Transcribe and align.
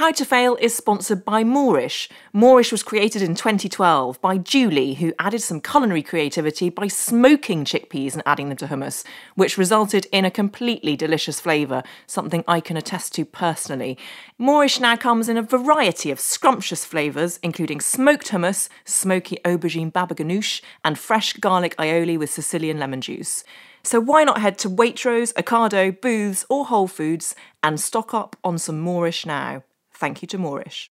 How 0.00 0.12
to 0.12 0.24
Fail 0.24 0.56
is 0.62 0.74
sponsored 0.74 1.26
by 1.26 1.44
Moorish. 1.44 2.08
Moorish 2.32 2.72
was 2.72 2.82
created 2.82 3.20
in 3.20 3.34
2012 3.34 4.18
by 4.22 4.38
Julie, 4.38 4.94
who 4.94 5.12
added 5.18 5.42
some 5.42 5.60
culinary 5.60 6.02
creativity 6.02 6.70
by 6.70 6.88
smoking 6.88 7.66
chickpeas 7.66 8.14
and 8.14 8.22
adding 8.24 8.48
them 8.48 8.56
to 8.56 8.68
hummus, 8.68 9.04
which 9.34 9.58
resulted 9.58 10.06
in 10.10 10.24
a 10.24 10.30
completely 10.30 10.96
delicious 10.96 11.38
flavour, 11.38 11.82
something 12.06 12.42
I 12.48 12.60
can 12.60 12.78
attest 12.78 13.14
to 13.16 13.26
personally. 13.26 13.98
Moorish 14.38 14.80
now 14.80 14.96
comes 14.96 15.28
in 15.28 15.36
a 15.36 15.42
variety 15.42 16.10
of 16.10 16.18
scrumptious 16.18 16.86
flavours, 16.86 17.38
including 17.42 17.82
smoked 17.82 18.28
hummus, 18.28 18.70
smoky 18.86 19.36
aubergine 19.44 19.92
baba 19.92 20.14
ganoush, 20.14 20.62
and 20.82 20.98
fresh 20.98 21.34
garlic 21.34 21.76
aioli 21.76 22.18
with 22.18 22.30
Sicilian 22.30 22.78
lemon 22.78 23.02
juice. 23.02 23.44
So 23.82 24.00
why 24.00 24.24
not 24.24 24.40
head 24.40 24.56
to 24.60 24.70
Waitrose, 24.70 25.34
Ocado, 25.34 26.00
Booths, 26.00 26.46
or 26.48 26.64
Whole 26.64 26.88
Foods 26.88 27.34
and 27.62 27.78
stock 27.78 28.14
up 28.14 28.34
on 28.42 28.56
some 28.56 28.80
Moorish 28.80 29.26
now? 29.26 29.62
Thank 30.00 30.22
you 30.22 30.28
to 30.28 30.38
Moorish. 30.38 30.90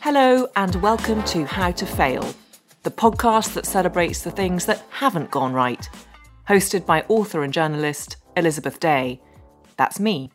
Hello, 0.00 0.48
and 0.56 0.74
welcome 0.82 1.22
to 1.22 1.44
How 1.44 1.70
to 1.70 1.86
Fail, 1.86 2.34
the 2.82 2.90
podcast 2.90 3.54
that 3.54 3.64
celebrates 3.64 4.22
the 4.22 4.32
things 4.32 4.66
that 4.66 4.82
haven't 4.90 5.30
gone 5.30 5.52
right. 5.52 5.88
Hosted 6.48 6.84
by 6.84 7.02
author 7.08 7.44
and 7.44 7.52
journalist 7.52 8.16
Elizabeth 8.36 8.80
Day. 8.80 9.20
That's 9.76 10.00
me. 10.00 10.32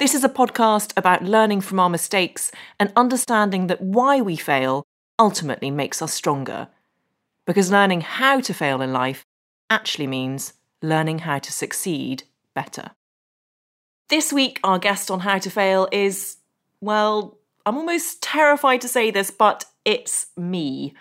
This 0.00 0.14
is 0.14 0.24
a 0.24 0.30
podcast 0.30 0.94
about 0.96 1.24
learning 1.24 1.60
from 1.60 1.78
our 1.78 1.90
mistakes 1.90 2.50
and 2.78 2.90
understanding 2.96 3.66
that 3.66 3.82
why 3.82 4.22
we 4.22 4.34
fail 4.34 4.86
ultimately 5.18 5.70
makes 5.70 6.00
us 6.00 6.14
stronger. 6.14 6.68
Because 7.44 7.70
learning 7.70 8.00
how 8.00 8.40
to 8.40 8.54
fail 8.54 8.80
in 8.80 8.94
life 8.94 9.26
actually 9.68 10.06
means 10.06 10.54
learning 10.80 11.18
how 11.18 11.38
to 11.40 11.52
succeed 11.52 12.22
better. 12.54 12.92
This 14.08 14.32
week, 14.32 14.58
our 14.64 14.78
guest 14.78 15.10
on 15.10 15.20
How 15.20 15.36
to 15.36 15.50
Fail 15.50 15.86
is, 15.92 16.38
well, 16.80 17.36
I'm 17.66 17.76
almost 17.76 18.22
terrified 18.22 18.80
to 18.80 18.88
say 18.88 19.10
this, 19.10 19.30
but 19.30 19.66
it's 19.84 20.28
me. 20.34 20.94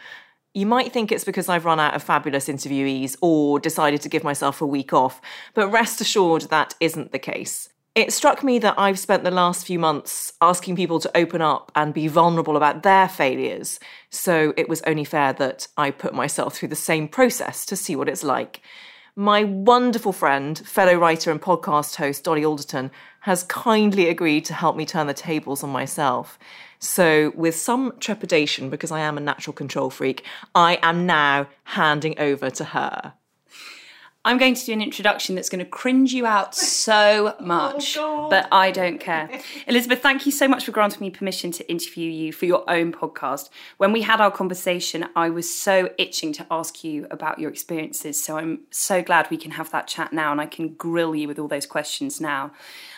You 0.54 0.66
might 0.66 0.92
think 0.92 1.14
it's 1.14 1.24
because 1.24 1.48
I've 1.48 1.64
run 1.64 1.80
out 1.80 1.96
of 1.96 2.04
fabulous 2.04 2.50
interviewees 2.50 3.16
or 3.22 3.62
decided 3.62 4.02
to 4.02 4.10
give 4.10 4.26
myself 4.26 4.62
a 4.62 4.68
week 4.68 4.92
off, 4.92 5.22
but 5.54 5.72
rest 5.72 6.02
assured 6.02 6.50
that 6.50 6.76
isn't 6.82 7.14
the 7.14 7.18
case. 7.18 7.70
It 8.00 8.14
struck 8.14 8.46
me 8.46 8.60
that 8.60 8.80
I've 8.80 8.98
spent 8.98 9.26
the 9.26 9.30
last 9.30 9.68
few 9.68 9.78
months 9.78 10.32
asking 10.40 10.78
people 10.78 11.02
to 11.02 11.18
open 11.18 11.42
up 11.42 11.70
and 11.76 11.94
be 11.94 12.08
vulnerable 12.08 12.56
about 12.56 12.82
their 12.82 13.10
failures, 13.10 13.78
so 14.10 14.54
it 14.56 14.70
was 14.70 14.82
only 14.88 15.04
fair 15.04 15.34
that 15.34 15.68
I 15.76 15.92
put 15.92 16.14
myself 16.14 16.56
through 16.56 16.70
the 16.70 16.78
same 16.78 17.10
process 17.10 17.66
to 17.66 17.76
see 17.76 17.98
what 17.98 18.08
it's 18.08 18.24
like. 18.24 18.62
My 19.18 19.44
wonderful 19.44 20.14
friend, 20.14 20.58
fellow 20.60 20.96
writer 20.96 21.30
and 21.30 21.42
podcast 21.42 21.98
host 21.98 22.24
Dolly 22.24 22.46
Alderton, 22.46 22.90
has 23.24 23.44
kindly 23.44 24.08
agreed 24.08 24.46
to 24.46 24.54
help 24.54 24.78
me 24.78 24.86
turn 24.86 25.08
the 25.08 25.14
tables 25.14 25.62
on 25.62 25.70
myself. 25.70 26.40
So, 26.80 27.34
with 27.36 27.56
some 27.58 27.92
trepidation, 28.00 28.70
because 28.70 28.92
I 28.92 29.02
am 29.02 29.18
a 29.18 29.20
natural 29.20 29.52
control 29.54 29.90
freak, 29.90 30.24
I 30.56 30.80
am 30.82 31.06
now 31.06 31.50
handing 31.66 32.18
over 32.18 32.50
to 32.50 32.64
her. 32.64 33.14
I'm 34.26 34.38
going 34.38 34.54
to 34.54 34.66
do 34.66 34.74
an 34.74 34.82
introduction 34.82 35.36
that's 35.36 35.48
going 35.48 35.64
to 35.64 35.70
cringe 35.70 36.12
you 36.12 36.26
out 36.26 36.54
so 36.54 37.36
oh, 37.40 37.44
much, 37.44 37.96
oh 37.98 38.28
but 38.30 38.50
I 38.52 38.70
don't 38.70 39.00
care. 39.00 39.30
Elizabeth, 39.66 40.02
thank 40.02 40.26
you 40.26 40.32
so 40.34 40.46
much 40.46 40.66
for 40.66 40.74
granting 40.74 41.00
me 41.00 41.10
permission 41.10 41.52
to 41.54 41.72
interview 41.72 42.12
you 42.12 42.34
for 42.34 42.46
your 42.46 42.70
own 42.70 42.92
podcast. 42.92 43.50
When 43.78 43.94
we 43.94 44.02
had 44.02 44.20
our 44.20 44.30
conversation, 44.30 45.06
I 45.16 45.30
was 45.30 45.58
so 45.58 45.92
itching 45.98 46.34
to 46.34 46.46
ask 46.52 46.84
you 46.84 47.08
about 47.10 47.40
your 47.40 47.50
experiences. 47.50 48.22
So 48.22 48.38
I'm 48.38 48.60
so 48.72 49.02
glad 49.02 49.30
we 49.30 49.38
can 49.38 49.52
have 49.52 49.72
that 49.72 49.88
chat 49.88 50.12
now 50.12 50.34
and 50.34 50.42
I 50.42 50.48
can 50.48 50.74
grill 50.74 51.16
you 51.16 51.30
with 51.30 51.40
all 51.40 51.48
those 51.48 51.66
questions 51.66 52.20
now. 52.20 52.52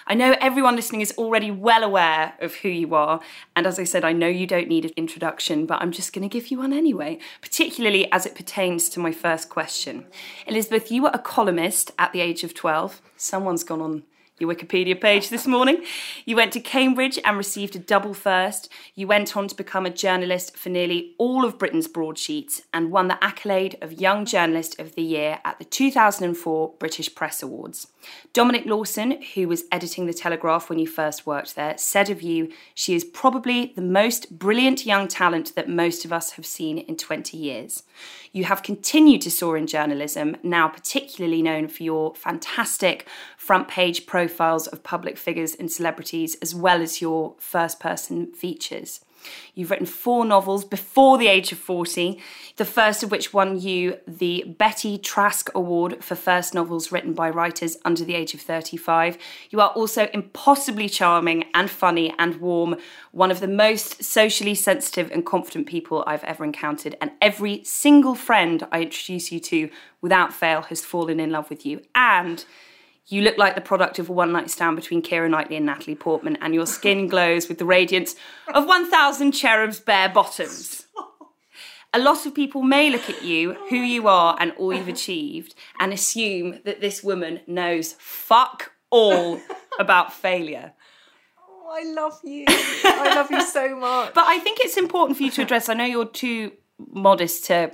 I 0.08 0.14
know 0.14 0.36
everyone 0.42 0.76
listening 0.76 1.02
is 1.02 1.14
already 1.18 1.52
well 1.52 1.84
aware 1.84 2.34
of 2.42 2.56
who 2.56 2.70
you 2.70 2.96
are, 2.96 3.22
and 3.56 3.68
as 3.68 3.80
I 3.80 3.84
said, 3.84 4.04
I 4.04 4.14
know 4.14 4.28
you 4.28 4.48
don't 4.48 4.68
need 4.68 4.84
an 4.84 4.92
introduction, 4.98 5.66
but 5.66 5.82
I'm 5.82 5.92
just 5.92 6.12
going 6.12 6.28
to 6.28 6.34
give 6.34 6.50
you 6.50 6.58
one 6.58 6.74
anyway, 6.74 7.20
particularly 7.42 8.12
as 8.12 8.26
it 8.26 8.36
pertains 8.36 8.90
to 8.90 9.00
my 9.00 9.12
first 9.12 9.50
question. 9.50 10.08
Elizabeth, 10.48 10.92
you 10.92 11.04
were 11.04 11.11
a 11.14 11.20
columnist 11.20 11.92
at 11.98 12.14
the 12.14 12.22
age 12.22 12.44
of 12.44 12.54
12. 12.54 13.02
Someone's 13.18 13.64
gone 13.64 13.82
on 13.82 14.04
your 14.42 14.54
Wikipedia 14.54 15.00
page 15.00 15.30
this 15.30 15.46
morning. 15.46 15.84
You 16.26 16.36
went 16.36 16.52
to 16.54 16.60
Cambridge 16.60 17.20
and 17.24 17.38
received 17.38 17.76
a 17.76 17.80
double 17.80 18.14
first. 18.14 18.70
You 18.96 19.08
went 19.08 19.38
on 19.38 19.48
to 19.48 19.56
become 19.56 19.86
a 19.86 19.92
journalist 19.92 20.58
for 20.58 20.70
nearly 20.70 21.14
all 21.18 21.46
of 21.46 21.60
Britain's 21.60 21.88
broadsheets 21.88 22.64
and 22.74 22.92
won 22.92 23.08
the 23.08 23.24
accolade 23.24 23.78
of 23.82 24.02
Young 24.02 24.26
Journalist 24.26 24.80
of 24.80 24.96
the 24.96 25.04
Year 25.04 25.40
at 25.46 25.60
the 25.60 25.66
2004 25.66 26.74
British 26.80 27.14
Press 27.14 27.44
Awards. 27.44 27.88
Dominic 28.34 28.66
Lawson, 28.66 29.22
who 29.34 29.48
was 29.48 29.66
editing 29.72 30.06
The 30.06 30.14
Telegraph 30.14 30.70
when 30.70 30.80
you 30.80 30.88
first 30.88 31.26
worked 31.26 31.56
there, 31.56 31.78
said 31.78 32.10
of 32.10 32.22
you, 32.22 32.52
she 32.74 32.96
is 32.96 33.04
probably 33.04 33.74
the 33.76 33.82
most 33.82 34.38
brilliant 34.38 34.86
young 34.86 35.08
talent 35.08 35.54
that 35.56 35.70
most 35.70 36.06
of 36.06 36.14
us 36.14 36.32
have 36.32 36.46
seen 36.46 36.78
in 36.78 36.98
20 36.98 37.38
years. 37.38 37.84
You 38.32 38.46
have 38.46 38.64
continued 38.64 39.22
to 39.22 39.32
soar 39.32 39.58
in 39.58 39.68
journalism, 39.68 40.38
now 40.44 40.68
particularly 40.68 41.42
known 41.42 41.68
for 41.68 41.84
your 41.84 42.16
fantastic 42.16 43.08
front 43.38 43.68
page 43.68 44.06
profiles 44.06 44.68
of 44.68 44.84
public 44.84 45.18
figures 45.18 45.56
and 45.56 45.72
celebrities, 45.72 46.36
as 46.42 46.56
well 46.56 46.82
as 46.82 47.02
your 47.02 47.36
first 47.38 47.80
person 47.80 48.34
features. 48.34 49.02
You've 49.56 49.72
written 49.72 49.86
four 49.86 50.26
novels 50.26 50.64
before 50.64 51.18
the 51.18 51.28
age 51.28 51.52
of 51.52 51.58
40, 51.58 52.20
the 52.58 52.66
first 52.66 53.04
of 53.04 53.12
which 53.12 53.34
won 53.34 53.60
you 53.60 53.98
the 54.08 54.44
Betty 54.58 54.98
Trask 54.98 55.50
Award 55.54 56.04
for 56.04 56.16
first 56.16 56.54
novels 56.54 56.92
written 56.92 57.14
by 57.14 57.30
writers 57.30 57.78
under 57.86 58.04
the 58.04 58.16
age 58.16 58.34
of 58.34 58.42
35. 58.42 59.18
You 59.50 59.62
are 59.62 59.70
also 59.70 60.10
impossibly 60.14 60.90
charming 60.90 61.46
and 61.54 61.70
funny 61.70 62.14
and 62.18 62.38
warm, 62.38 62.78
one 63.12 63.32
of 63.32 63.40
the 63.40 63.48
most 63.48 64.04
socially 64.04 64.56
sensitive 64.56 65.12
and 65.12 65.26
confident 65.26 65.68
people 65.68 66.04
I've 66.08 66.24
ever 66.24 66.44
encountered. 66.44 66.96
And 67.02 67.12
every 67.22 67.64
single 67.64 68.16
friend 68.16 68.66
I 68.72 68.82
introduce 68.82 69.32
you 69.32 69.40
to, 69.42 69.70
without 70.02 70.34
fail, 70.34 70.64
has 70.64 70.86
fallen 70.86 71.20
in 71.20 71.32
love 71.32 71.50
with 71.50 71.66
you. 71.66 71.82
And 71.94 72.44
you 73.08 73.22
look 73.22 73.38
like 73.38 73.56
the 73.56 73.62
product 73.62 74.00
of 74.00 74.10
a 74.10 74.14
one 74.14 74.32
night 74.32 74.50
stand 74.50 74.76
between 74.76 75.02
Keira 75.02 75.30
Knightley 75.30 75.58
and 75.58 75.66
Natalie 75.66 75.96
Portman, 75.96 76.38
and 76.42 76.54
your 76.54 76.66
skin 76.66 77.08
glows 77.10 77.48
with 77.48 77.58
the 77.58 77.66
radiance 77.66 78.16
of 78.54 78.66
1,000 78.66 79.32
cherubs' 79.32 79.80
bare 79.80 80.10
bottoms. 80.10 80.86
A 81.94 82.00
lot 82.00 82.26
of 82.26 82.34
people 82.34 82.62
may 82.62 82.90
look 82.90 83.10
at 83.10 83.22
you, 83.22 83.54
oh 83.54 83.68
who 83.70 83.76
you 83.76 84.08
are, 84.08 84.38
and 84.40 84.54
all 84.58 84.74
you've 84.74 84.88
achieved, 85.00 85.56
and 85.80 85.92
assume 85.92 86.60
that 86.64 86.80
this 86.80 87.04
woman 87.04 87.42
knows 87.48 87.96
fuck 88.00 88.72
all 88.90 89.42
about 89.80 90.14
failure. 90.14 90.74
Oh, 91.38 91.70
I 91.74 91.92
love 91.92 92.20
you. 92.24 92.46
I 92.48 93.16
love 93.16 93.32
you 93.32 93.42
so 93.42 93.76
much. 93.76 94.14
But 94.14 94.26
I 94.28 94.40
think 94.40 94.60
it's 94.62 94.78
important 94.78 95.18
for 95.18 95.24
you 95.24 95.32
to 95.32 95.42
address. 95.42 95.68
I 95.68 95.74
know 95.74 95.86
you're 95.86 96.06
too 96.06 96.54
modest 96.90 97.46
to 97.46 97.72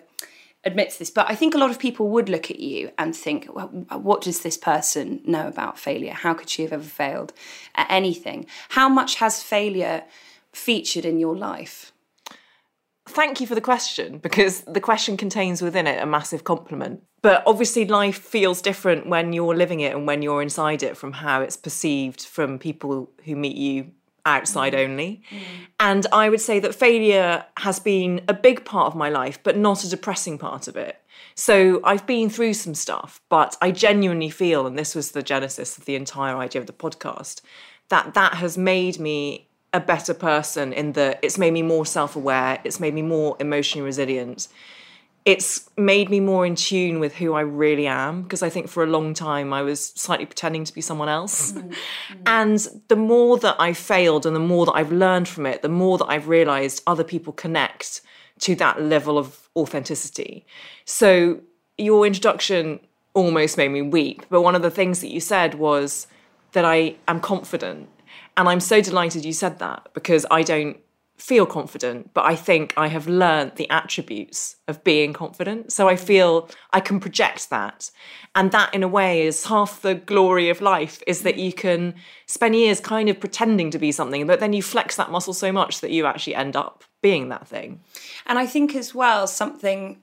admit 0.67 0.91
to 0.91 0.99
this, 0.99 1.09
but 1.09 1.29
I 1.29 1.35
think 1.35 1.55
a 1.55 1.57
lot 1.57 1.71
of 1.71 1.79
people 1.79 2.09
would 2.09 2.29
look 2.29 2.51
at 2.51 2.59
you 2.59 2.91
and 2.97 3.15
think, 3.15 3.47
well, 3.53 3.67
what 3.67 4.21
does 4.21 4.41
this 4.41 4.57
person 4.57 5.21
know 5.25 5.47
about 5.47 5.79
failure? 5.79 6.13
How 6.13 6.33
could 6.33 6.49
she 6.49 6.61
have 6.63 6.73
ever 6.73 6.83
failed 6.83 7.33
at 7.75 7.87
anything? 7.89 8.45
How 8.69 8.87
much 8.89 9.15
has 9.15 9.41
failure 9.41 10.03
featured 10.53 11.05
in 11.05 11.19
your 11.19 11.35
life? 11.35 11.91
Thank 13.07 13.39
you 13.39 13.47
for 13.47 13.55
the 13.55 13.61
question 13.61 14.17
because 14.17 14.61
the 14.61 14.81
question 14.81 15.15
contains 15.15 15.61
within 15.61 15.87
it 15.87 16.03
a 16.03 16.05
massive 16.05 16.43
compliment. 16.43 17.03
But 17.21 17.41
obviously, 17.47 17.85
life 17.85 18.17
feels 18.17 18.61
different 18.61 19.07
when 19.07 19.33
you're 19.33 19.55
living 19.55 19.79
it 19.79 19.95
and 19.95 20.05
when 20.05 20.21
you're 20.21 20.41
inside 20.41 20.83
it 20.83 20.97
from 20.97 21.13
how 21.13 21.41
it's 21.41 21.57
perceived 21.57 22.21
from 22.21 22.59
people 22.59 23.09
who 23.23 23.35
meet 23.35 23.55
you 23.55 23.91
outside 24.27 24.73
mm. 24.73 24.79
only. 24.79 25.21
Mm. 25.31 25.39
And 25.79 26.07
I 26.11 26.29
would 26.29 26.41
say 26.41 26.59
that 26.59 26.75
failure 26.75 27.45
has 27.57 27.79
been 27.79 28.21
a 28.27 28.33
big 28.33 28.65
part 28.65 28.87
of 28.87 28.95
my 28.95 29.09
life, 29.09 29.39
but 29.41 29.57
not 29.57 29.83
a 29.83 29.89
depressing 29.89 30.37
part 30.37 30.67
of 30.67 30.75
it. 30.75 31.01
So 31.33 31.81
I've 31.83 32.05
been 32.05 32.29
through 32.29 32.55
some 32.55 32.75
stuff, 32.75 33.21
but 33.29 33.55
I 33.61 33.71
genuinely 33.71 34.29
feel, 34.29 34.65
and 34.67 34.77
this 34.77 34.95
was 34.95 35.11
the 35.11 35.23
genesis 35.23 35.77
of 35.77 35.85
the 35.85 35.95
entire 35.95 36.35
idea 36.37 36.61
of 36.61 36.67
the 36.67 36.73
podcast, 36.73 37.41
that 37.89 38.13
that 38.15 38.35
has 38.35 38.57
made 38.57 38.99
me 38.99 39.47
a 39.73 39.79
better 39.79 40.13
person 40.13 40.73
in 40.73 40.93
that 40.93 41.19
it's 41.21 41.37
made 41.37 41.53
me 41.53 41.61
more 41.61 41.85
self 41.85 42.15
aware, 42.15 42.59
it's 42.63 42.79
made 42.79 42.93
me 42.93 43.01
more 43.01 43.35
emotionally 43.39 43.85
resilient 43.85 44.47
it's 45.27 45.69
made 45.75 46.09
me 46.09 46.21
more 46.21 46.45
in 46.45 46.55
tune 46.55 47.01
with 47.01 47.13
who 47.13 47.33
I 47.33 47.41
really 47.41 47.85
am 47.85 48.23
because 48.23 48.41
I 48.41 48.49
think 48.49 48.69
for 48.69 48.81
a 48.81 48.87
long 48.87 49.13
time 49.13 49.51
I 49.51 49.61
was 49.61 49.87
slightly 49.87 50.25
pretending 50.25 50.63
to 50.63 50.73
be 50.73 50.79
someone 50.79 51.09
else. 51.09 51.51
Mm-hmm. 51.51 51.73
And 52.25 52.65
the 52.87 52.95
more 52.95 53.37
that 53.39 53.57
I 53.59 53.73
failed 53.73 54.25
and 54.25 54.33
the 54.33 54.39
more 54.39 54.65
that 54.65 54.71
I've 54.71 54.93
learned 54.93 55.27
from 55.27 55.45
it, 55.45 55.61
the 55.61 55.69
more 55.83 55.97
that 55.97 56.05
I've 56.05 56.29
realized 56.29 56.81
other 56.87 57.03
people 57.03 57.33
connect 57.33 57.99
to 58.39 58.55
that 58.55 58.81
level 58.81 59.17
of 59.17 59.49
authenticity. 59.53 60.45
So 60.85 61.41
your 61.77 62.07
introduction 62.07 62.79
almost 63.13 63.57
made 63.57 63.71
me 63.71 63.81
weep, 63.81 64.25
but 64.29 64.43
one 64.43 64.55
of 64.55 64.61
the 64.61 64.71
things 64.71 65.01
that 65.01 65.09
you 65.09 65.19
said 65.19 65.55
was 65.55 66.07
that 66.53 66.63
I 66.63 66.95
am 67.05 67.19
confident. 67.19 67.89
And 68.37 68.47
I'm 68.47 68.61
so 68.61 68.79
delighted 68.79 69.25
you 69.25 69.33
said 69.33 69.59
that 69.59 69.89
because 69.93 70.25
I 70.31 70.43
don't 70.43 70.77
feel 71.17 71.47
confident, 71.47 72.13
but 72.13 72.25
I 72.25 72.35
think 72.35 72.73
I 72.77 72.87
have 72.87 73.07
learned 73.07 73.53
the 73.55 73.69
attributes 73.71 74.55
of 74.67 74.83
being 74.83 75.13
confident. 75.13 75.71
So 75.71 75.89
I 75.89 75.95
feel 75.95 76.47
I 76.71 76.79
can 76.79 76.99
project 76.99 77.49
that. 77.49 77.89
And 78.35 78.51
that, 78.51 78.73
in 78.73 78.83
a 78.83 78.87
way, 78.87 79.25
is 79.25 79.45
half 79.45 79.81
the 79.81 79.95
glory 79.95 80.49
of 80.49 80.61
life 80.61 81.01
is 81.07 81.23
that 81.23 81.37
you 81.37 81.51
can 81.51 81.95
spend 82.27 82.55
years 82.55 82.79
kind 82.79 83.09
of 83.09 83.19
pretending 83.19 83.71
to 83.71 83.79
be 83.79 83.91
something, 83.91 84.27
but 84.27 84.39
then 84.39 84.53
you 84.53 84.61
flex 84.61 84.95
that 84.97 85.11
muscle 85.11 85.33
so 85.33 85.51
much 85.51 85.81
that 85.81 85.89
you 85.89 86.05
actually 86.05 86.35
end 86.35 86.55
up 86.55 86.83
being 87.01 87.29
that 87.29 87.47
thing. 87.47 87.79
And 88.27 88.37
I 88.37 88.45
think 88.45 88.75
as 88.75 88.93
well, 88.93 89.25
something 89.25 89.99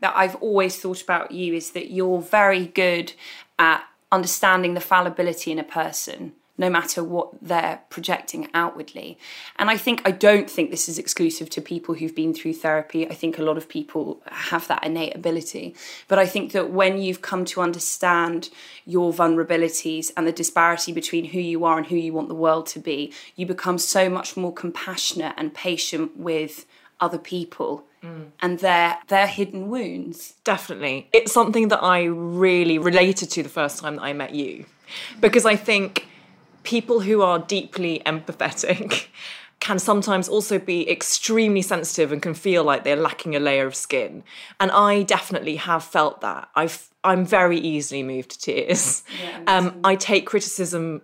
that 0.00 0.14
I've 0.16 0.36
always 0.36 0.78
thought 0.78 1.02
about 1.02 1.32
you 1.32 1.54
is 1.54 1.72
that 1.72 1.90
you're 1.90 2.22
very 2.22 2.66
good 2.66 3.12
at 3.58 3.84
understanding 4.10 4.72
the 4.74 4.80
fallibility 4.80 5.52
in 5.52 5.58
a 5.58 5.64
person 5.64 6.32
no 6.60 6.68
matter 6.68 7.02
what 7.02 7.30
they're 7.40 7.80
projecting 7.88 8.46
outwardly. 8.52 9.18
And 9.58 9.70
I 9.70 9.78
think, 9.78 10.02
I 10.04 10.10
don't 10.10 10.48
think 10.48 10.70
this 10.70 10.90
is 10.90 10.98
exclusive 10.98 11.48
to 11.50 11.62
people 11.62 11.94
who've 11.94 12.14
been 12.14 12.34
through 12.34 12.52
therapy. 12.52 13.08
I 13.08 13.14
think 13.14 13.38
a 13.38 13.42
lot 13.42 13.56
of 13.56 13.66
people 13.66 14.20
have 14.26 14.68
that 14.68 14.84
innate 14.84 15.16
ability. 15.16 15.74
But 16.06 16.18
I 16.18 16.26
think 16.26 16.52
that 16.52 16.70
when 16.70 17.00
you've 17.00 17.22
come 17.22 17.46
to 17.46 17.62
understand 17.62 18.50
your 18.84 19.10
vulnerabilities 19.10 20.12
and 20.18 20.26
the 20.26 20.32
disparity 20.32 20.92
between 20.92 21.24
who 21.24 21.40
you 21.40 21.64
are 21.64 21.78
and 21.78 21.86
who 21.86 21.96
you 21.96 22.12
want 22.12 22.28
the 22.28 22.34
world 22.34 22.66
to 22.66 22.78
be, 22.78 23.10
you 23.36 23.46
become 23.46 23.78
so 23.78 24.10
much 24.10 24.36
more 24.36 24.52
compassionate 24.52 25.32
and 25.38 25.54
patient 25.54 26.18
with 26.18 26.66
other 27.00 27.16
people 27.16 27.84
mm. 28.04 28.26
and 28.40 28.58
their 28.58 28.98
their 29.08 29.26
hidden 29.26 29.70
wounds. 29.70 30.34
Definitely. 30.44 31.08
It's 31.14 31.32
something 31.32 31.68
that 31.68 31.82
I 31.82 32.02
really 32.04 32.76
related 32.76 33.30
to 33.30 33.42
the 33.42 33.48
first 33.48 33.78
time 33.78 33.96
that 33.96 34.02
I 34.02 34.12
met 34.12 34.34
you. 34.34 34.66
Because 35.20 35.46
I 35.46 35.56
think 35.56 36.06
people 36.62 37.00
who 37.00 37.22
are 37.22 37.38
deeply 37.38 38.02
empathetic 38.06 39.06
can 39.60 39.78
sometimes 39.78 40.28
also 40.28 40.58
be 40.58 40.88
extremely 40.90 41.60
sensitive 41.60 42.12
and 42.12 42.22
can 42.22 42.32
feel 42.32 42.64
like 42.64 42.82
they're 42.82 42.96
lacking 42.96 43.36
a 43.36 43.40
layer 43.40 43.66
of 43.66 43.74
skin. 43.74 44.24
And 44.58 44.70
I 44.70 45.02
definitely 45.02 45.56
have 45.56 45.84
felt 45.84 46.22
that. 46.22 46.48
I've, 46.54 46.88
I'm 47.04 47.26
very 47.26 47.58
easily 47.58 48.02
moved 48.02 48.30
to 48.30 48.38
tears. 48.38 49.02
Yeah, 49.22 49.42
um, 49.46 49.80
I 49.84 49.96
take 49.96 50.26
criticism 50.26 51.02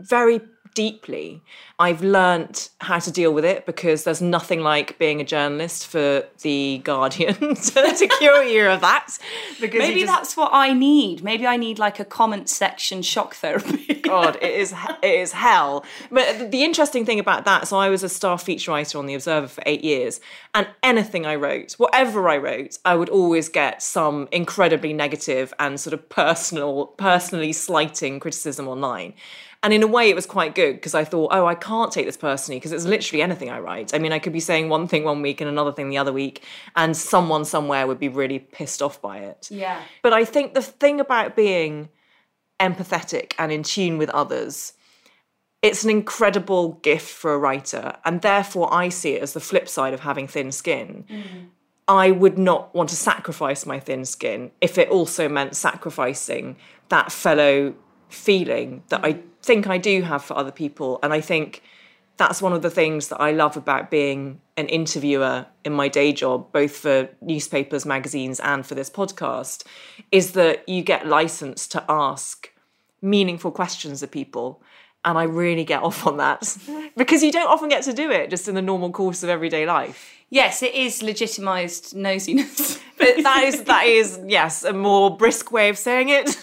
very 0.00 0.40
deeply. 0.74 1.42
I've 1.78 2.02
learnt 2.02 2.70
how 2.80 2.98
to 2.98 3.10
deal 3.10 3.32
with 3.32 3.44
it 3.44 3.64
because 3.64 4.04
there's 4.04 4.20
nothing 4.20 4.60
like 4.60 4.98
being 4.98 5.20
a 5.20 5.24
journalist 5.24 5.86
for 5.86 6.24
the 6.42 6.82
Guardian 6.84 7.34
to, 7.54 7.94
to 7.96 8.08
cure 8.18 8.42
you 8.42 8.66
of 8.66 8.80
that. 8.82 9.16
Because 9.60 9.78
maybe 9.78 10.00
just... 10.00 10.12
that's 10.12 10.36
what 10.36 10.50
I 10.52 10.72
need. 10.72 11.24
Maybe 11.24 11.46
I 11.46 11.56
need 11.56 11.78
like 11.78 11.98
a 11.98 12.04
comment 12.04 12.48
section 12.48 13.02
shock 13.02 13.34
therapy. 13.34 13.94
God, 14.02 14.36
it 14.36 14.54
is 14.54 14.74
it 15.02 15.14
is 15.14 15.32
hell. 15.32 15.84
But 16.10 16.50
the 16.50 16.64
interesting 16.64 17.06
thing 17.06 17.18
about 17.18 17.44
that, 17.46 17.68
so 17.68 17.78
I 17.78 17.88
was 17.88 18.02
a 18.02 18.08
staff 18.08 18.42
feature 18.42 18.72
writer 18.72 18.98
on 18.98 19.06
the 19.06 19.14
Observer 19.14 19.48
for 19.48 19.62
eight 19.66 19.84
years, 19.84 20.20
and 20.54 20.66
anything 20.82 21.26
I 21.26 21.36
wrote, 21.36 21.72
whatever 21.74 22.28
I 22.28 22.36
wrote, 22.36 22.78
I 22.84 22.94
would 22.94 23.08
always 23.08 23.48
get 23.48 23.82
some 23.82 24.28
incredibly 24.32 24.92
negative 24.92 25.54
and 25.58 25.80
sort 25.80 25.94
of 25.94 26.08
personal, 26.08 26.86
personally 26.86 27.52
slighting 27.52 28.20
criticism 28.20 28.68
online. 28.68 29.14
And 29.62 29.74
in 29.74 29.82
a 29.82 29.86
way, 29.86 30.08
it 30.08 30.14
was 30.14 30.24
quite 30.24 30.54
good 30.54 30.76
because 30.76 30.94
I 30.94 31.04
thought, 31.04 31.32
oh, 31.32 31.46
I 31.46 31.54
can't 31.54 31.92
take 31.92 32.06
this 32.06 32.16
personally 32.16 32.58
because 32.58 32.72
it's 32.72 32.86
literally 32.86 33.20
anything 33.20 33.50
I 33.50 33.58
write. 33.58 33.94
I 33.94 33.98
mean, 33.98 34.12
I 34.12 34.18
could 34.18 34.32
be 34.32 34.40
saying 34.40 34.70
one 34.70 34.88
thing 34.88 35.04
one 35.04 35.20
week 35.20 35.40
and 35.42 35.50
another 35.50 35.72
thing 35.72 35.90
the 35.90 35.98
other 35.98 36.12
week, 36.12 36.42
and 36.76 36.96
someone 36.96 37.44
somewhere 37.44 37.86
would 37.86 37.98
be 37.98 38.08
really 38.08 38.38
pissed 38.38 38.80
off 38.80 39.02
by 39.02 39.18
it. 39.18 39.48
Yeah. 39.50 39.82
But 40.02 40.14
I 40.14 40.24
think 40.24 40.54
the 40.54 40.62
thing 40.62 40.98
about 40.98 41.36
being 41.36 41.90
empathetic 42.58 43.32
and 43.38 43.50
in 43.52 43.62
tune 43.62 43.96
with 43.96 44.10
others 44.10 44.74
it's 45.62 45.84
an 45.84 45.90
incredible 45.90 46.72
gift 46.82 47.08
for 47.08 47.32
a 47.32 47.38
writer 47.38 47.96
and 48.04 48.20
therefore 48.20 48.72
i 48.72 48.90
see 48.90 49.14
it 49.14 49.22
as 49.22 49.32
the 49.32 49.40
flip 49.40 49.66
side 49.66 49.94
of 49.94 50.00
having 50.00 50.28
thin 50.28 50.52
skin 50.52 51.06
mm. 51.08 51.46
i 51.88 52.10
would 52.10 52.36
not 52.36 52.74
want 52.74 52.90
to 52.90 52.94
sacrifice 52.94 53.64
my 53.64 53.80
thin 53.80 54.04
skin 54.04 54.50
if 54.60 54.76
it 54.76 54.90
also 54.90 55.26
meant 55.26 55.56
sacrificing 55.56 56.54
that 56.90 57.10
fellow 57.10 57.74
feeling 58.10 58.82
that 58.88 59.04
I 59.04 59.20
think 59.42 59.66
I 59.66 59.78
do 59.78 60.02
have 60.02 60.24
for 60.24 60.36
other 60.36 60.52
people. 60.52 60.98
And 61.02 61.12
I 61.12 61.20
think 61.20 61.62
that's 62.16 62.42
one 62.42 62.52
of 62.52 62.60
the 62.60 62.70
things 62.70 63.08
that 63.08 63.20
I 63.20 63.32
love 63.32 63.56
about 63.56 63.90
being 63.90 64.42
an 64.58 64.68
interviewer 64.68 65.46
in 65.64 65.72
my 65.72 65.88
day 65.88 66.12
job, 66.12 66.52
both 66.52 66.76
for 66.76 67.08
newspapers, 67.22 67.86
magazines, 67.86 68.38
and 68.40 68.66
for 68.66 68.74
this 68.74 68.90
podcast, 68.90 69.64
is 70.12 70.32
that 70.32 70.68
you 70.68 70.82
get 70.82 71.06
license 71.06 71.66
to 71.68 71.82
ask 71.88 72.52
meaningful 73.00 73.50
questions 73.50 74.02
of 74.02 74.10
people. 74.10 74.62
And 75.02 75.16
I 75.16 75.22
really 75.22 75.64
get 75.64 75.82
off 75.88 76.06
on 76.06 76.18
that 76.18 76.56
because 76.96 77.22
you 77.22 77.32
don't 77.32 77.48
often 77.48 77.70
get 77.70 77.84
to 77.84 77.94
do 77.94 78.10
it 78.10 78.28
just 78.28 78.48
in 78.48 78.54
the 78.54 78.62
normal 78.62 78.90
course 78.90 79.22
of 79.22 79.30
everyday 79.30 79.64
life. 79.64 80.14
Yes, 80.28 80.62
it 80.62 80.74
is 80.74 81.00
legitimised 81.00 81.94
nosiness. 81.94 82.80
but 82.98 83.22
that 83.22 83.44
is 83.44 83.62
that 83.72 83.86
is 83.86 84.20
yes 84.26 84.62
a 84.62 84.72
more 84.72 85.16
brisk 85.16 85.50
way 85.50 85.70
of 85.70 85.78
saying 85.78 86.10
it. 86.10 86.36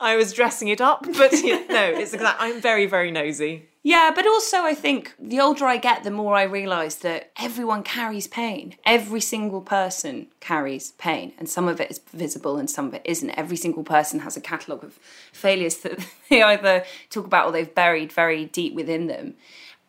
I 0.00 0.16
was 0.16 0.32
dressing 0.32 0.68
it 0.68 0.80
up, 0.80 1.02
but 1.02 1.32
no, 1.44 1.84
it's 1.84 2.14
exact. 2.14 2.40
I'm 2.40 2.60
very, 2.60 2.86
very 2.86 3.10
nosy. 3.10 3.68
Yeah, 3.82 4.12
but 4.14 4.26
also 4.26 4.64
I 4.64 4.74
think 4.74 5.14
the 5.18 5.40
older 5.40 5.64
I 5.66 5.78
get, 5.78 6.04
the 6.04 6.10
more 6.10 6.34
I 6.36 6.42
realise 6.42 6.96
that 6.96 7.30
everyone 7.38 7.82
carries 7.82 8.26
pain. 8.26 8.76
Every 8.84 9.20
single 9.20 9.62
person 9.62 10.26
carries 10.40 10.92
pain, 10.92 11.32
and 11.38 11.48
some 11.48 11.66
of 11.66 11.80
it 11.80 11.90
is 11.90 12.00
visible 12.12 12.58
and 12.58 12.68
some 12.68 12.88
of 12.88 12.94
it 12.94 13.02
isn't. 13.04 13.30
Every 13.30 13.56
single 13.56 13.84
person 13.84 14.20
has 14.20 14.36
a 14.36 14.40
catalogue 14.40 14.84
of 14.84 14.98
failures 15.32 15.78
that 15.78 15.98
they 16.30 16.42
either 16.42 16.84
talk 17.08 17.24
about 17.26 17.46
or 17.46 17.52
they've 17.52 17.74
buried 17.74 18.12
very 18.12 18.46
deep 18.46 18.74
within 18.74 19.06
them. 19.06 19.34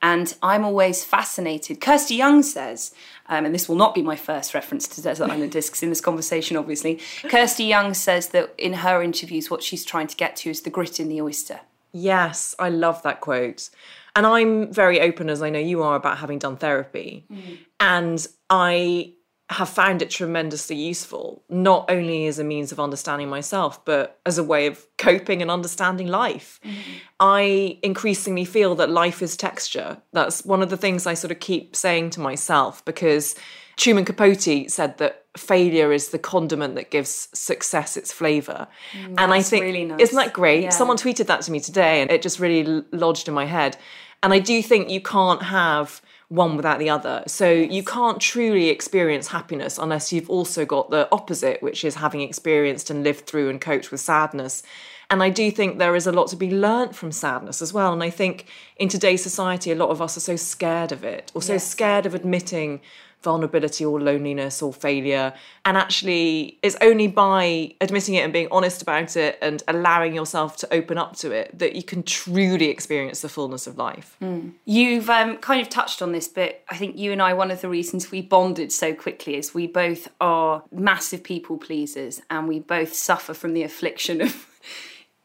And 0.02 0.34
I'm 0.42 0.66
always 0.66 1.04
fascinated. 1.04 1.80
Kirsty 1.80 2.16
Young 2.16 2.42
says, 2.42 2.92
um, 3.31 3.45
and 3.45 3.56
this 3.56 3.69
will 3.69 3.78
not 3.78 3.95
be 3.95 4.01
my 4.04 4.18
first 4.18 4.54
reference 4.54 4.89
to 4.89 5.01
Desert 5.01 5.31
Island 5.31 5.54
Discs 5.54 5.81
in 5.81 5.88
this 5.88 6.01
conversation, 6.01 6.57
obviously. 6.57 7.00
Kirsty 7.24 7.63
Young 7.63 7.94
says 7.94 8.28
that 8.30 8.54
in 8.57 8.74
her 8.74 9.01
interviews, 9.01 9.50
what 9.50 9.63
she's 9.63 9.86
trying 9.86 10.07
to 10.07 10.18
get 10.18 10.36
to 10.38 10.50
is 10.50 10.62
the 10.62 10.69
grit 10.69 11.00
in 11.00 11.07
the 11.07 11.22
oyster. 11.22 11.62
Yes, 11.94 12.54
I 12.60 12.68
love 12.68 13.01
that 13.04 13.22
quote. 13.22 13.69
And 14.18 14.28
I'm 14.28 14.72
very 14.74 15.00
open, 15.00 15.30
as 15.30 15.42
I 15.42 15.50
know 15.50 15.60
you 15.60 15.81
are, 15.81 15.95
about 15.95 16.18
having 16.18 16.39
done 16.39 16.57
therapy. 16.57 17.25
Mm. 17.31 17.57
And 17.80 18.28
I 18.50 19.13
have 19.51 19.69
found 19.69 20.01
it 20.01 20.09
tremendously 20.09 20.77
useful, 20.77 21.44
not 21.50 21.92
only 21.92 22.25
as 22.27 22.39
a 22.39 22.44
means 22.44 22.71
of 22.71 22.80
understanding 22.80 23.27
myself, 23.27 23.83
but 23.83 24.19
as 24.25 24.38
a 24.38 24.44
way 24.44 24.65
of 24.65 24.88
coping 24.98 25.42
and 25.42 25.51
understanding 25.51 26.07
life. 26.07 26.59
Mm-hmm. 26.63 26.80
I 27.19 27.77
increasingly 27.83 28.45
feel 28.45 28.75
that 28.75 28.89
life 28.89 29.21
is 29.21 29.36
texture. 29.36 30.01
That's 30.13 30.45
one 30.45 30.62
of 30.62 30.69
the 30.69 30.77
things 30.77 31.06
I 31.06 31.15
sort 31.15 31.31
of 31.31 31.39
keep 31.39 31.75
saying 31.75 32.12
to 32.12 32.21
myself 32.21 32.83
because 32.86 33.36
Truman 33.75 34.06
Capote 34.06 34.70
said 34.70 34.98
that 35.00 35.25
failure 35.36 35.91
is 35.91 36.10
the 36.10 36.20
condiment 36.20 36.75
that 36.75 36.89
gives 36.89 37.27
success 37.34 37.98
its 37.98 38.12
flavor. 38.12 38.67
Mm, 38.93 39.15
and 39.17 39.34
I 39.34 39.41
think, 39.41 39.63
really 39.63 39.84
nice. 39.84 40.00
isn't 40.00 40.17
that 40.17 40.31
great? 40.31 40.63
Yeah. 40.63 40.70
Someone 40.70 40.98
tweeted 40.98 41.27
that 41.27 41.41
to 41.41 41.51
me 41.51 41.60
today 41.60 42.01
and 42.01 42.10
it 42.10 42.22
just 42.22 42.39
really 42.39 42.84
lodged 42.91 43.27
in 43.27 43.34
my 43.34 43.46
head. 43.46 43.75
And 44.24 44.34
I 44.34 44.39
do 44.39 44.62
think 44.63 44.89
you 44.89 45.01
can't 45.01 45.43
have 45.43 46.01
one 46.31 46.55
without 46.55 46.79
the 46.79 46.89
other. 46.89 47.23
So 47.27 47.51
you 47.51 47.83
can't 47.83 48.21
truly 48.21 48.69
experience 48.69 49.27
happiness 49.27 49.77
unless 49.77 50.13
you've 50.13 50.29
also 50.29 50.65
got 50.65 50.89
the 50.89 51.09
opposite, 51.11 51.61
which 51.61 51.83
is 51.83 51.95
having 51.95 52.21
experienced 52.21 52.89
and 52.89 53.03
lived 53.03 53.27
through 53.27 53.50
and 53.50 53.59
coped 53.59 53.91
with 53.91 54.00
sadness. 54.00 54.63
And 55.09 55.21
I 55.21 55.29
do 55.29 55.51
think 55.51 55.77
there 55.77 55.93
is 55.93 56.07
a 56.07 56.11
lot 56.13 56.29
to 56.29 56.38
be 56.38 56.50
learnt 56.50 56.95
from 56.95 57.11
sadness 57.11 57.61
as 57.61 57.73
well. 57.73 57.91
And 57.91 58.01
I 58.01 58.09
think 58.09 58.45
in 58.77 58.88
today's 58.88 59.21
society, 59.21 59.71
a 59.71 59.75
lot 59.75 59.89
of 59.89 60.01
us 60.01 60.15
are 60.15 60.21
so 60.21 60.38
scared 60.38 60.93
of 60.93 61.03
it, 61.03 61.33
or 61.35 61.41
so 61.41 61.53
yes. 61.53 61.67
scared 61.67 62.05
of 62.05 62.15
admitting 62.15 62.79
vulnerability 63.22 63.86
or 63.86 64.00
loneliness 64.00 64.62
or 64.62 64.74
failure. 64.74 65.34
And 65.66 65.78
actually, 65.78 66.58
it's 66.62 66.75
only 66.82 67.08
by 67.08 67.75
admitting 67.80 68.16
it 68.16 68.24
and 68.24 68.34
being 68.34 68.48
honest 68.51 68.82
about 68.82 69.16
it 69.16 69.38
and 69.42 69.62
allowing 69.68 70.16
yourself 70.16 70.58
to 70.58 70.74
open 70.74 70.98
up 70.98 71.16
to 71.18 71.32
it 71.32 71.58
that 71.58 71.75
you 71.75 71.84
can 71.84 72.04
truly 72.04 72.70
experience 72.70 73.22
the 73.22 73.30
fullness 73.30 73.68
of 73.68 73.78
life. 73.78 74.18
Mm. 74.22 74.54
You've 74.66 75.10
um, 75.10 75.38
kind 75.38 75.62
of 75.62 75.70
touched 75.70 76.01
on 76.01 76.12
this, 76.12 76.28
but 76.28 76.63
I 76.70 76.78
think 76.78 76.98
you 76.98 77.12
and 77.12 77.22
I, 77.22 77.34
one 77.34 77.51
of 77.51 77.62
the 77.62 77.70
reasons 77.70 78.12
we 78.12 78.22
bonded 78.22 78.72
so 78.72 78.94
quickly 78.94 79.36
is 79.36 79.54
we 79.54 79.68
both 79.68 80.08
are 80.20 80.63
massive 80.72 81.24
people 81.24 81.58
pleasers 81.58 82.22
and 82.30 82.48
we 82.48 82.60
both 82.60 82.94
suffer 82.94 83.34
from 83.34 83.54
the 83.54 83.63
affliction 83.63 84.22
of. 84.22 84.48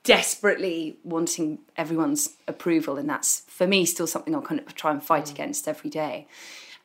desperately 0.04 0.96
wanting 1.02 1.58
everyone's 1.76 2.36
approval 2.46 2.96
and 2.96 3.10
that's 3.10 3.40
for 3.48 3.66
me 3.66 3.84
still 3.84 4.06
something 4.06 4.36
I'll 4.36 4.40
kind 4.40 4.60
of 4.60 4.72
try 4.76 4.92
and 4.92 5.02
fight 5.02 5.24
mm. 5.24 5.32
against 5.32 5.66
every 5.66 5.90
day 5.90 6.28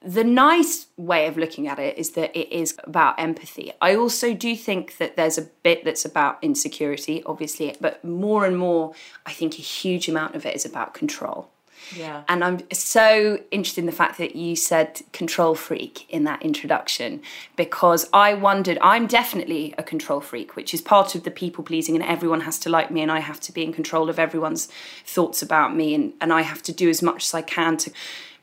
the 0.04 0.24
nice 0.24 0.88
way 0.98 1.28
of 1.28 1.38
looking 1.38 1.68
at 1.68 1.78
it 1.78 1.98
is 1.98 2.12
that 2.12 2.36
it 2.36 2.52
is 2.52 2.76
about 2.86 3.20
empathy. 3.20 3.72
I 3.80 3.96
also 3.96 4.34
do 4.34 4.56
think 4.56 4.98
that 4.98 5.16
there's 5.16 5.38
a 5.38 5.44
bit 5.44 5.86
that's 5.86 6.06
about 6.06 6.40
insecurity, 6.42 7.22
obviously, 7.26 7.76
but 7.80 8.04
more 8.04 8.46
and 8.46 8.58
more, 8.58 8.94
I 9.26 9.32
think 9.32 9.60
a 9.60 9.62
huge 9.62 10.10
amount 10.10 10.36
of 10.36 10.46
it 10.46 10.56
is 10.56 10.66
about 10.66 10.96
control. 10.96 11.50
Yeah. 11.96 12.24
And 12.28 12.44
I'm 12.44 12.60
so 12.72 13.40
interested 13.52 13.82
in 13.82 13.86
the 13.86 13.92
fact 13.92 14.18
that 14.18 14.36
you 14.36 14.56
said 14.56 15.02
control 15.14 15.56
freak 15.56 16.10
in 16.10 16.24
that 16.24 16.42
introduction 16.42 17.22
because 17.56 18.08
I 18.14 18.34
wondered, 18.34 18.78
I'm 18.82 19.08
definitely 19.08 19.74
a 19.78 19.84
control 19.84 20.22
freak, 20.22 20.56
which 20.56 20.74
is 20.74 20.82
part 20.82 21.16
of 21.16 21.24
the 21.24 21.32
people 21.32 21.64
pleasing, 21.64 21.96
and 21.96 22.04
everyone 22.04 22.42
has 22.42 22.60
to 22.60 22.70
like 22.70 22.92
me, 22.92 23.02
and 23.02 23.12
I 23.12 23.20
have 23.20 23.40
to 23.42 23.52
be 23.52 23.64
in 23.64 23.74
control 23.74 24.10
of 24.10 24.20
everyone's 24.20 24.68
thoughts 25.06 25.42
about 25.42 25.76
me, 25.76 25.94
and, 25.94 26.14
and 26.22 26.32
I 26.32 26.42
have 26.42 26.62
to 26.64 26.72
do 26.72 26.90
as 26.90 27.02
much 27.02 27.26
as 27.26 27.34
I 27.34 27.42
can 27.42 27.78
to 27.78 27.92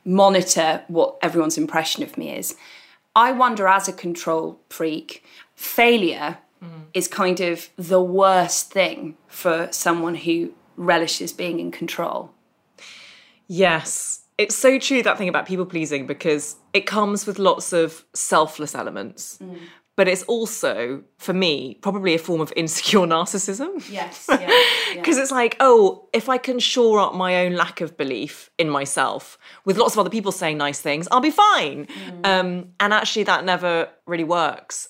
monitor 0.05 0.83
what 0.89 1.17
everyone's 1.23 1.59
impression 1.59 2.03
of 2.03 2.17
me 2.17 2.37
is. 2.37 2.57
I 3.15 3.33
wonder, 3.33 3.67
as 3.67 3.89
a 3.89 3.93
control 3.93 4.61
freak, 4.69 5.25
failure 5.55 6.39
mm. 6.63 6.85
is 6.95 7.09
kind 7.09 7.41
of 7.41 7.69
the 7.77 8.03
worst 8.03 8.71
thing 8.71 9.17
for 9.27 9.69
someone 9.71 10.15
who 10.15 10.53
relishes 10.77 11.33
being 11.33 11.59
in 11.59 11.71
control. 11.71 12.31
Yes. 13.47 14.23
It's 14.37 14.55
so 14.55 14.79
true 14.79 15.03
that 15.03 15.19
thing 15.19 15.29
about 15.29 15.47
people 15.47 15.67
pleasing 15.67 16.07
because 16.07 16.57
it 16.73 16.87
comes 16.87 17.27
with 17.27 17.41
lots 17.41 17.73
of 17.73 18.05
selfless 18.15 18.75
elements. 18.75 19.39
Mm 19.43 19.59
but 19.99 20.07
it's 20.07 20.23
also 20.23 21.03
for 21.19 21.33
me 21.33 21.75
probably 21.83 22.15
a 22.15 22.19
form 22.19 22.41
of 22.41 22.53
insecure 22.55 23.01
narcissism 23.17 23.85
yes 23.91 24.27
because 24.27 24.41
yeah, 24.95 24.95
yeah. 24.95 25.21
it's 25.21 25.33
like 25.33 25.57
oh 25.61 26.09
if 26.15 26.29
i 26.31 26.39
can 26.39 26.59
shore 26.59 27.01
up 27.01 27.15
my 27.15 27.45
own 27.45 27.53
lack 27.55 27.83
of 27.83 27.97
belief 27.99 28.49
in 28.57 28.71
myself 28.71 29.37
with 29.67 29.77
lots 29.77 29.95
of 29.95 29.99
other 29.99 30.09
people 30.09 30.33
saying 30.33 30.57
nice 30.57 30.81
things 30.81 31.09
i'll 31.11 31.21
be 31.21 31.31
fine 31.31 31.87
mm. 31.87 32.27
um, 32.27 32.69
and 32.81 32.95
actually 32.95 33.25
that 33.25 33.45
never 33.45 33.89
really 34.07 34.25
works 34.25 34.89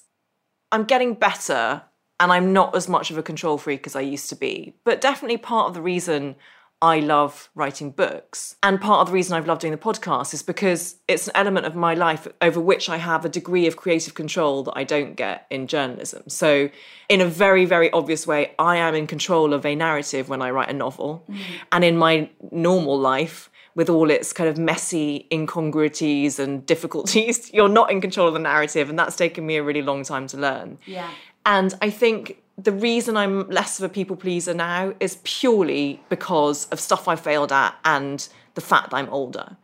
i'm 0.70 0.84
getting 0.84 1.14
better 1.14 1.82
and 2.20 2.30
i'm 2.30 2.52
not 2.52 2.76
as 2.76 2.86
much 2.86 3.10
of 3.10 3.16
a 3.16 3.22
control 3.22 3.56
freak 3.56 3.86
as 3.86 3.96
i 3.96 4.00
used 4.00 4.28
to 4.28 4.36
be 4.36 4.76
but 4.84 5.00
definitely 5.00 5.38
part 5.38 5.68
of 5.68 5.74
the 5.74 5.82
reason 5.82 6.36
I 6.80 7.00
love 7.00 7.50
writing 7.56 7.90
books. 7.90 8.56
And 8.62 8.80
part 8.80 9.00
of 9.00 9.08
the 9.08 9.12
reason 9.12 9.36
I've 9.36 9.46
loved 9.46 9.62
doing 9.62 9.72
the 9.72 9.78
podcast 9.78 10.32
is 10.32 10.42
because 10.42 10.96
it's 11.08 11.26
an 11.26 11.32
element 11.34 11.66
of 11.66 11.74
my 11.74 11.94
life 11.94 12.28
over 12.40 12.60
which 12.60 12.88
I 12.88 12.98
have 12.98 13.24
a 13.24 13.28
degree 13.28 13.66
of 13.66 13.76
creative 13.76 14.14
control 14.14 14.62
that 14.64 14.74
I 14.76 14.84
don't 14.84 15.16
get 15.16 15.46
in 15.50 15.66
journalism. 15.66 16.22
So, 16.28 16.70
in 17.08 17.20
a 17.20 17.26
very, 17.26 17.64
very 17.64 17.90
obvious 17.90 18.26
way, 18.26 18.52
I 18.58 18.76
am 18.76 18.94
in 18.94 19.06
control 19.06 19.54
of 19.54 19.66
a 19.66 19.74
narrative 19.74 20.28
when 20.28 20.40
I 20.40 20.50
write 20.50 20.68
a 20.68 20.72
novel. 20.72 21.24
Mm. 21.28 21.38
And 21.72 21.84
in 21.84 21.96
my 21.96 22.30
normal 22.52 22.98
life, 22.98 23.50
with 23.74 23.88
all 23.88 24.10
its 24.10 24.32
kind 24.32 24.48
of 24.48 24.58
messy 24.58 25.26
incongruities 25.32 26.38
and 26.38 26.64
difficulties, 26.64 27.50
you're 27.54 27.68
not 27.68 27.90
in 27.90 28.00
control 28.00 28.28
of 28.28 28.34
the 28.34 28.40
narrative. 28.40 28.88
And 28.88 28.98
that's 28.98 29.16
taken 29.16 29.46
me 29.46 29.56
a 29.56 29.62
really 29.64 29.82
long 29.82 30.04
time 30.04 30.28
to 30.28 30.36
learn. 30.36 30.78
Yeah. 30.86 31.10
And 31.44 31.74
I 31.80 31.90
think 31.90 32.42
the 32.58 32.72
reason 32.72 33.16
I'm 33.16 33.48
less 33.48 33.78
of 33.78 33.84
a 33.84 33.88
people 33.88 34.16
pleaser 34.16 34.52
now 34.52 34.92
is 34.98 35.18
purely 35.22 36.02
because 36.08 36.66
of 36.66 36.80
stuff 36.80 37.06
I 37.06 37.14
failed 37.14 37.52
at 37.52 37.76
and 37.84 38.28
the 38.54 38.60
fact 38.60 38.90
that 38.90 38.96
I'm 38.96 39.08
older. 39.10 39.56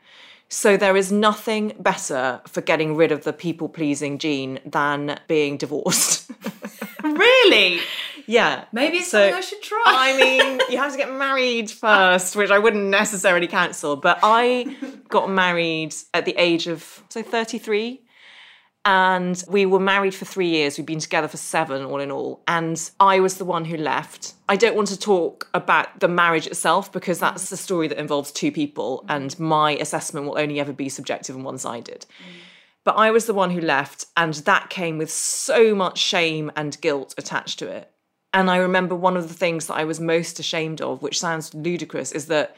So 0.48 0.76
there 0.76 0.96
is 0.96 1.10
nothing 1.10 1.72
better 1.80 2.40
for 2.46 2.60
getting 2.60 2.94
rid 2.94 3.10
of 3.10 3.24
the 3.24 3.32
people 3.32 3.68
pleasing 3.68 4.18
gene 4.18 4.60
than 4.64 5.18
being 5.26 5.56
divorced. 5.56 6.30
really? 7.02 7.80
Yeah. 8.26 8.64
Maybe 8.72 8.98
it's 8.98 9.10
so, 9.10 9.18
something 9.18 9.34
I 9.34 9.40
should 9.40 9.62
try. 9.62 9.82
I 9.86 10.16
mean, 10.16 10.60
you 10.70 10.78
have 10.78 10.92
to 10.92 10.98
get 10.98 11.12
married 11.12 11.70
first, 11.72 12.36
which 12.36 12.50
I 12.50 12.60
wouldn't 12.60 12.84
necessarily 12.84 13.48
counsel, 13.48 13.96
but 13.96 14.20
I 14.22 14.76
got 15.08 15.28
married 15.28 15.94
at 16.12 16.24
the 16.24 16.36
age 16.36 16.68
of 16.68 17.02
so 17.08 17.22
33 17.22 18.03
and 18.84 19.42
we 19.48 19.64
were 19.64 19.80
married 19.80 20.14
for 20.14 20.26
three 20.26 20.48
years. 20.48 20.76
We'd 20.76 20.86
been 20.86 20.98
together 20.98 21.28
for 21.28 21.38
seven, 21.38 21.84
all 21.84 22.00
in 22.00 22.10
all. 22.10 22.42
And 22.46 22.90
I 23.00 23.18
was 23.20 23.36
the 23.36 23.44
one 23.44 23.64
who 23.64 23.78
left. 23.78 24.34
I 24.48 24.56
don't 24.56 24.76
want 24.76 24.88
to 24.88 24.98
talk 24.98 25.48
about 25.54 26.00
the 26.00 26.08
marriage 26.08 26.46
itself 26.46 26.92
because 26.92 27.18
that's 27.18 27.50
a 27.50 27.56
story 27.56 27.88
that 27.88 27.98
involves 27.98 28.30
two 28.30 28.52
people, 28.52 29.04
and 29.08 29.38
my 29.38 29.72
assessment 29.76 30.26
will 30.26 30.38
only 30.38 30.60
ever 30.60 30.72
be 30.72 30.90
subjective 30.90 31.34
and 31.34 31.44
one 31.44 31.56
sided. 31.56 32.04
But 32.84 32.96
I 32.96 33.10
was 33.10 33.24
the 33.24 33.32
one 33.32 33.50
who 33.50 33.60
left, 33.62 34.04
and 34.16 34.34
that 34.34 34.68
came 34.68 34.98
with 34.98 35.10
so 35.10 35.74
much 35.74 35.96
shame 35.96 36.52
and 36.54 36.78
guilt 36.82 37.14
attached 37.16 37.58
to 37.60 37.68
it. 37.68 37.90
And 38.34 38.50
I 38.50 38.58
remember 38.58 38.94
one 38.94 39.16
of 39.16 39.28
the 39.28 39.34
things 39.34 39.66
that 39.68 39.74
I 39.74 39.84
was 39.84 40.00
most 40.00 40.38
ashamed 40.38 40.82
of, 40.82 41.00
which 41.00 41.20
sounds 41.20 41.54
ludicrous, 41.54 42.12
is 42.12 42.26
that 42.26 42.54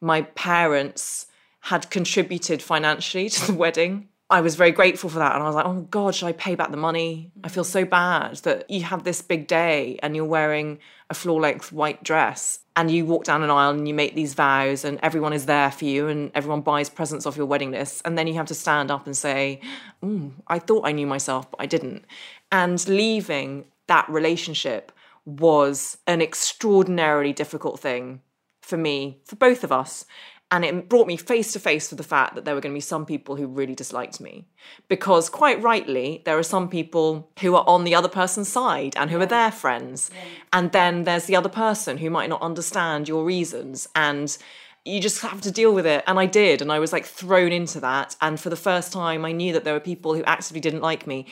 my 0.00 0.22
parents 0.22 1.26
had 1.60 1.90
contributed 1.90 2.62
financially 2.62 3.28
to 3.28 3.46
the 3.46 3.54
wedding 3.58 4.08
I 4.30 4.42
was 4.42 4.56
very 4.56 4.72
grateful 4.72 5.08
for 5.08 5.20
that. 5.20 5.34
And 5.34 5.42
I 5.42 5.46
was 5.46 5.54
like, 5.54 5.64
oh 5.64 5.86
God, 5.90 6.14
should 6.14 6.26
I 6.26 6.32
pay 6.32 6.54
back 6.54 6.70
the 6.70 6.76
money? 6.76 7.30
I 7.42 7.48
feel 7.48 7.64
so 7.64 7.84
bad 7.84 8.36
that 8.38 8.70
you 8.70 8.82
have 8.82 9.04
this 9.04 9.22
big 9.22 9.46
day 9.46 9.98
and 10.02 10.14
you're 10.14 10.26
wearing 10.26 10.78
a 11.08 11.14
floor 11.14 11.40
length 11.40 11.72
white 11.72 12.04
dress 12.04 12.60
and 12.76 12.90
you 12.90 13.06
walk 13.06 13.24
down 13.24 13.42
an 13.42 13.50
aisle 13.50 13.70
and 13.70 13.88
you 13.88 13.94
make 13.94 14.14
these 14.14 14.34
vows 14.34 14.84
and 14.84 15.00
everyone 15.02 15.32
is 15.32 15.46
there 15.46 15.70
for 15.70 15.86
you 15.86 16.08
and 16.08 16.30
everyone 16.34 16.60
buys 16.60 16.90
presents 16.90 17.24
off 17.24 17.38
your 17.38 17.46
wedding 17.46 17.70
list. 17.70 18.02
And 18.04 18.18
then 18.18 18.26
you 18.26 18.34
have 18.34 18.46
to 18.46 18.54
stand 18.54 18.90
up 18.90 19.06
and 19.06 19.16
say, 19.16 19.62
mm, 20.02 20.32
I 20.46 20.58
thought 20.58 20.86
I 20.86 20.92
knew 20.92 21.06
myself, 21.06 21.50
but 21.50 21.60
I 21.60 21.66
didn't. 21.66 22.04
And 22.52 22.86
leaving 22.86 23.64
that 23.86 24.06
relationship 24.10 24.92
was 25.24 25.96
an 26.06 26.20
extraordinarily 26.20 27.32
difficult 27.32 27.80
thing 27.80 28.20
for 28.60 28.76
me, 28.76 29.18
for 29.24 29.36
both 29.36 29.64
of 29.64 29.72
us. 29.72 30.04
And 30.50 30.64
it 30.64 30.88
brought 30.88 31.06
me 31.06 31.18
face 31.18 31.52
to 31.52 31.60
face 31.60 31.90
with 31.90 31.98
the 31.98 32.04
fact 32.04 32.34
that 32.34 32.46
there 32.46 32.54
were 32.54 32.62
going 32.62 32.72
to 32.72 32.76
be 32.76 32.80
some 32.80 33.04
people 33.04 33.36
who 33.36 33.46
really 33.46 33.74
disliked 33.74 34.18
me. 34.18 34.46
Because 34.88 35.28
quite 35.28 35.62
rightly, 35.62 36.22
there 36.24 36.38
are 36.38 36.42
some 36.42 36.70
people 36.70 37.30
who 37.40 37.54
are 37.54 37.64
on 37.66 37.84
the 37.84 37.94
other 37.94 38.08
person's 38.08 38.48
side 38.48 38.94
and 38.96 39.10
who 39.10 39.18
yeah. 39.18 39.24
are 39.24 39.26
their 39.26 39.52
friends. 39.52 40.10
Yeah. 40.10 40.20
And 40.54 40.72
then 40.72 41.04
there's 41.04 41.26
the 41.26 41.36
other 41.36 41.50
person 41.50 41.98
who 41.98 42.08
might 42.08 42.30
not 42.30 42.40
understand 42.40 43.08
your 43.08 43.24
reasons. 43.24 43.88
And 43.94 44.36
you 44.86 45.00
just 45.00 45.20
have 45.20 45.42
to 45.42 45.50
deal 45.50 45.74
with 45.74 45.84
it. 45.84 46.02
And 46.06 46.18
I 46.18 46.24
did. 46.24 46.62
And 46.62 46.72
I 46.72 46.78
was 46.78 46.94
like 46.94 47.04
thrown 47.04 47.52
into 47.52 47.78
that. 47.80 48.16
And 48.22 48.40
for 48.40 48.48
the 48.48 48.56
first 48.56 48.90
time, 48.90 49.26
I 49.26 49.32
knew 49.32 49.52
that 49.52 49.64
there 49.64 49.74
were 49.74 49.80
people 49.80 50.14
who 50.14 50.24
actively 50.24 50.60
didn't 50.60 50.80
like 50.80 51.06
me. 51.06 51.26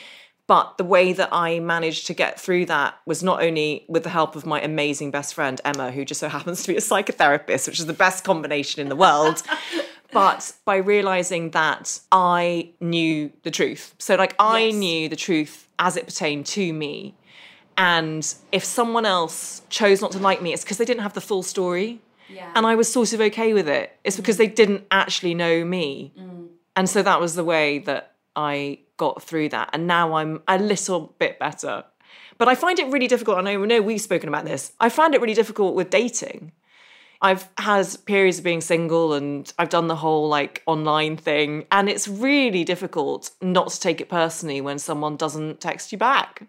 But 0.47 0.79
the 0.79 0.85
way 0.85 1.13
that 1.13 1.31
I 1.33 1.59
managed 1.59 2.07
to 2.07 2.15
get 2.15 2.41
through 2.41 2.67
that 2.67 2.97
was 3.05 3.23
not 3.23 3.43
only 3.43 3.85
with 3.89 4.05
the 4.05 4.11
help 4.11 4.37
of 4.37 4.47
my 4.47 4.61
amazing 4.61 5.11
best 5.11 5.35
friend, 5.35 5.61
Emma, 5.65 5.91
who 5.91 6.05
just 6.05 6.21
so 6.21 6.29
happens 6.29 6.63
to 6.63 6.69
be 6.69 6.77
a 6.77 6.81
psychotherapist, 6.81 7.67
which 7.67 7.81
is 7.81 7.87
the 7.87 7.93
best 7.93 8.23
combination 8.23 8.81
in 8.81 8.89
the 8.89 8.97
world. 8.97 9.43
but 10.13 10.53
by 10.65 10.77
realizing 10.77 11.51
that 11.51 12.01
I 12.13 12.71
knew 12.81 13.33
the 13.43 13.51
truth. 13.51 13.95
So, 13.99 14.15
like, 14.15 14.37
I 14.39 14.67
yes. 14.67 14.75
knew 14.75 15.09
the 15.09 15.17
truth 15.17 15.69
as 15.79 15.97
it 15.97 16.07
pertained 16.07 16.47
to 16.47 16.73
me. 16.73 17.15
And 17.77 18.35
if 18.53 18.65
someone 18.65 19.05
else 19.05 19.63
chose 19.69 20.01
not 20.01 20.13
to 20.13 20.19
like 20.19 20.41
me, 20.41 20.53
it's 20.53 20.63
because 20.63 20.79
they 20.79 20.85
didn't 20.85 21.03
have 21.03 21.15
the 21.15 21.21
full 21.21 21.43
story. 21.43 22.01
Yeah. 22.29 22.51
And 22.55 22.67
I 22.67 22.75
was 22.77 22.91
sort 22.91 23.13
of 23.13 23.21
okay 23.21 23.53
with 23.53 23.69
it. 23.69 23.99
It's 24.05 24.17
because 24.17 24.37
they 24.37 24.47
didn't 24.47 24.85
actually 24.91 25.35
know 25.35 25.65
me. 25.65 26.13
Mm. 26.19 26.49
And 26.75 26.89
so 26.89 27.03
that 27.03 27.21
was 27.21 27.35
the 27.35 27.45
way 27.45 27.81
that 27.81 28.15
I 28.35 28.79
got 28.97 29.23
through 29.23 29.51
that. 29.51 29.71
And 29.73 29.87
now 29.87 30.15
I'm 30.15 30.43
a 30.49 30.59
little 30.59 31.15
bit 31.19 31.39
better. 31.39 31.85
But 32.39 32.49
I 32.49 32.55
find 32.55 32.79
it 32.79 32.87
really 32.89 33.09
difficult. 33.09 33.39
And 33.39 33.49
I 33.49 33.57
know 33.57 33.83
we've 33.83 34.01
spoken 34.01 34.29
about 34.29 34.45
this. 34.45 34.73
I 34.81 34.89
find 34.89 35.15
it 35.15 35.21
really 35.21 35.35
difficult 35.35 35.75
with 35.75 35.91
dating. 35.91 36.53
I've 37.23 37.49
had 37.57 37.87
periods 38.05 38.39
of 38.39 38.45
being 38.45 38.61
single 38.61 39.15
and 39.15 39.51
I've 39.59 39.71
done 39.71 39.87
the 39.87 39.97
whole 39.97 40.29
like 40.29 40.63
online 40.67 41.17
thing. 41.17 41.67
And 41.73 41.89
it's 41.89 42.07
really 42.07 42.65
difficult 42.65 43.31
not 43.41 43.69
to 43.71 43.81
take 43.81 44.01
it 44.01 44.09
personally 44.09 44.61
when 44.61 44.79
someone 44.79 45.17
doesn't 45.17 45.61
text 45.61 45.93
you 45.93 45.99
back. 45.99 46.47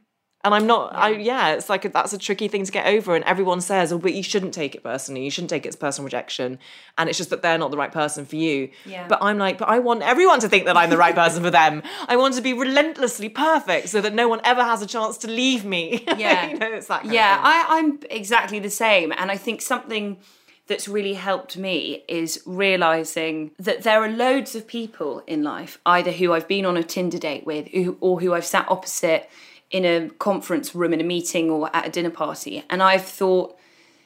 And 0.48 0.56
I'm 0.56 0.66
not, 0.66 0.94
yeah. 0.94 1.00
I, 1.00 1.10
yeah, 1.10 1.50
it's 1.56 1.70
like 1.70 1.84
a, 1.84 1.90
that's 1.90 2.14
a 2.14 2.18
tricky 2.18 2.48
thing 2.48 2.64
to 2.64 2.72
get 2.72 2.88
over. 2.88 3.16
And 3.16 3.26
everyone 3.26 3.60
says, 3.60 3.92
oh, 3.92 3.98
but 3.98 4.14
you 4.14 4.24
shouldn't 4.24 4.54
take 4.54 4.76
it 4.76 4.84
personally. 4.84 5.26
You 5.26 5.30
shouldn't 5.30 5.50
take 5.50 5.66
it 5.66 5.70
as 5.70 5.76
personal 5.76 6.06
rejection. 6.06 6.58
And 6.98 7.10
it's 7.10 7.18
just 7.18 7.30
that 7.32 7.42
they're 7.42 7.58
not 7.58 7.70
the 7.70 7.78
right 7.78 7.92
person 7.92 8.26
for 8.26 8.38
you. 8.38 8.70
Yeah. 8.86 9.08
But 9.10 9.20
I'm 9.22 9.38
like, 9.38 9.58
but 9.58 9.68
I 9.68 9.80
want 9.80 10.04
everyone 10.04 10.40
to 10.40 10.48
think 10.48 10.64
that 10.64 10.78
I'm 10.78 10.90
the 10.90 10.98
right 10.98 11.14
person 11.14 11.44
for 11.44 11.52
them. 11.52 11.84
I 12.08 12.16
want 12.16 12.36
to 12.36 12.42
be 12.42 12.54
relentlessly 12.54 13.28
perfect 13.28 13.90
so 13.90 14.00
that 14.00 14.14
no 14.14 14.30
one 14.30 14.40
ever 14.46 14.64
has 14.64 14.82
a 14.82 14.88
chance 14.88 15.18
to 15.20 15.28
leave 15.28 15.66
me. 15.66 16.06
Yeah. 16.18 16.48
you 16.48 16.58
know, 16.58 16.74
it's 16.74 16.88
that 16.88 17.06
yeah, 17.06 17.40
I, 17.44 17.78
I'm 17.78 18.00
exactly 18.10 18.58
the 18.58 18.72
same. 18.72 19.14
And 19.16 19.30
I 19.30 19.38
think 19.38 19.62
something 19.62 20.18
that's 20.66 20.88
really 20.88 21.14
helped 21.14 21.58
me 21.58 22.04
is 22.08 22.42
realizing 22.46 23.52
that 23.60 23.84
there 23.84 24.02
are 24.02 24.10
loads 24.10 24.56
of 24.56 24.66
people 24.66 25.24
in 25.28 25.44
life, 25.44 25.80
either 25.86 26.12
who 26.12 26.34
I've 26.34 26.48
been 26.48 26.66
on 26.66 26.76
a 26.76 26.84
Tinder 26.84 27.20
date 27.20 27.46
with 27.46 27.68
or 28.00 28.20
who 28.20 28.34
I've 28.34 28.46
sat 28.46 28.66
opposite 28.70 29.30
in 29.72 29.86
a 29.86 30.10
conference 30.12 30.74
room 30.74 30.94
in 30.94 31.02
a 31.02 31.04
meeting 31.04 31.50
or 31.50 31.70
at 31.76 31.88
a 31.88 31.90
dinner 31.90 32.10
party 32.10 32.64
and 32.70 32.82
I've 32.82 33.06
thought 33.06 33.58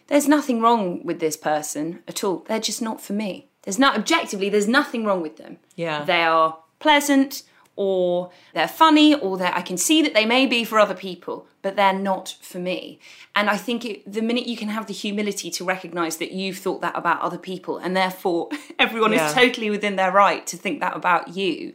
there's 0.08 0.28
nothing 0.28 0.60
wrong 0.60 1.06
with 1.06 1.20
this 1.20 1.38
person 1.38 2.04
at 2.08 2.24
all. 2.24 2.44
They're 2.48 2.60
just 2.60 2.82
not 2.82 3.00
for 3.00 3.14
me. 3.14 3.48
There's 3.64 3.80
not 3.80 3.96
objectively 3.96 4.50
there's 4.50 4.68
nothing 4.68 5.06
wrong 5.06 5.22
with 5.22 5.38
them. 5.38 5.58
Yeah. 5.76 6.04
They 6.04 6.24
are 6.24 6.58
pleasant 6.80 7.44
or 7.76 8.32
they're 8.54 8.68
funny 8.68 9.16
or 9.16 9.38
they 9.38 9.46
I 9.46 9.62
can 9.62 9.78
see 9.78 10.02
that 10.02 10.14
they 10.14 10.26
may 10.26 10.46
be 10.46 10.64
for 10.66 10.80
other 10.80 10.96
people, 10.96 11.48
but 11.62 11.76
they're 11.76 11.98
not 11.98 12.36
for 12.42 12.60
me. 12.60 13.00
And 13.36 13.50
I 13.50 13.58
think 13.58 13.86
it, 13.86 14.12
the 14.12 14.22
minute 14.22 14.48
you 14.48 14.58
can 14.58 14.68
have 14.68 14.88
the 14.88 14.94
humility 14.94 15.50
to 15.52 15.64
recognize 15.64 16.18
that 16.18 16.32
you've 16.32 16.58
thought 16.58 16.82
that 16.82 16.98
about 16.98 17.22
other 17.22 17.38
people 17.38 17.78
and 17.78 17.96
therefore 17.96 18.50
everyone 18.80 19.14
yeah. 19.14 19.28
is 19.28 19.34
totally 19.34 19.70
within 19.70 19.96
their 19.96 20.12
right 20.12 20.46
to 20.48 20.58
think 20.58 20.82
that 20.82 20.96
about 20.96 21.36
you 21.36 21.74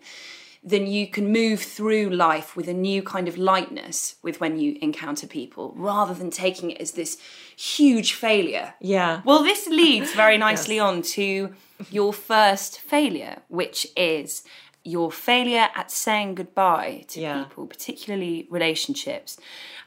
then 0.66 0.88
you 0.88 1.06
can 1.06 1.30
move 1.30 1.62
through 1.62 2.10
life 2.10 2.56
with 2.56 2.66
a 2.68 2.74
new 2.74 3.00
kind 3.00 3.28
of 3.28 3.38
lightness 3.38 4.16
with 4.20 4.40
when 4.40 4.58
you 4.58 4.76
encounter 4.82 5.28
people 5.28 5.72
rather 5.76 6.12
than 6.12 6.28
taking 6.28 6.72
it 6.72 6.80
as 6.80 6.92
this 6.92 7.18
huge 7.56 8.14
failure. 8.14 8.74
Yeah. 8.80 9.22
Well, 9.24 9.44
this 9.44 9.68
leads 9.68 10.12
very 10.12 10.36
nicely 10.48 10.76
yes. 10.76 10.82
on 10.82 11.02
to 11.02 11.54
your 11.88 12.12
first 12.12 12.80
failure, 12.80 13.42
which 13.46 13.86
is 13.96 14.42
your 14.82 15.12
failure 15.12 15.68
at 15.76 15.92
saying 15.92 16.34
goodbye 16.34 17.04
to 17.08 17.20
yeah. 17.20 17.44
people, 17.44 17.66
particularly 17.66 18.48
relationships. 18.50 19.38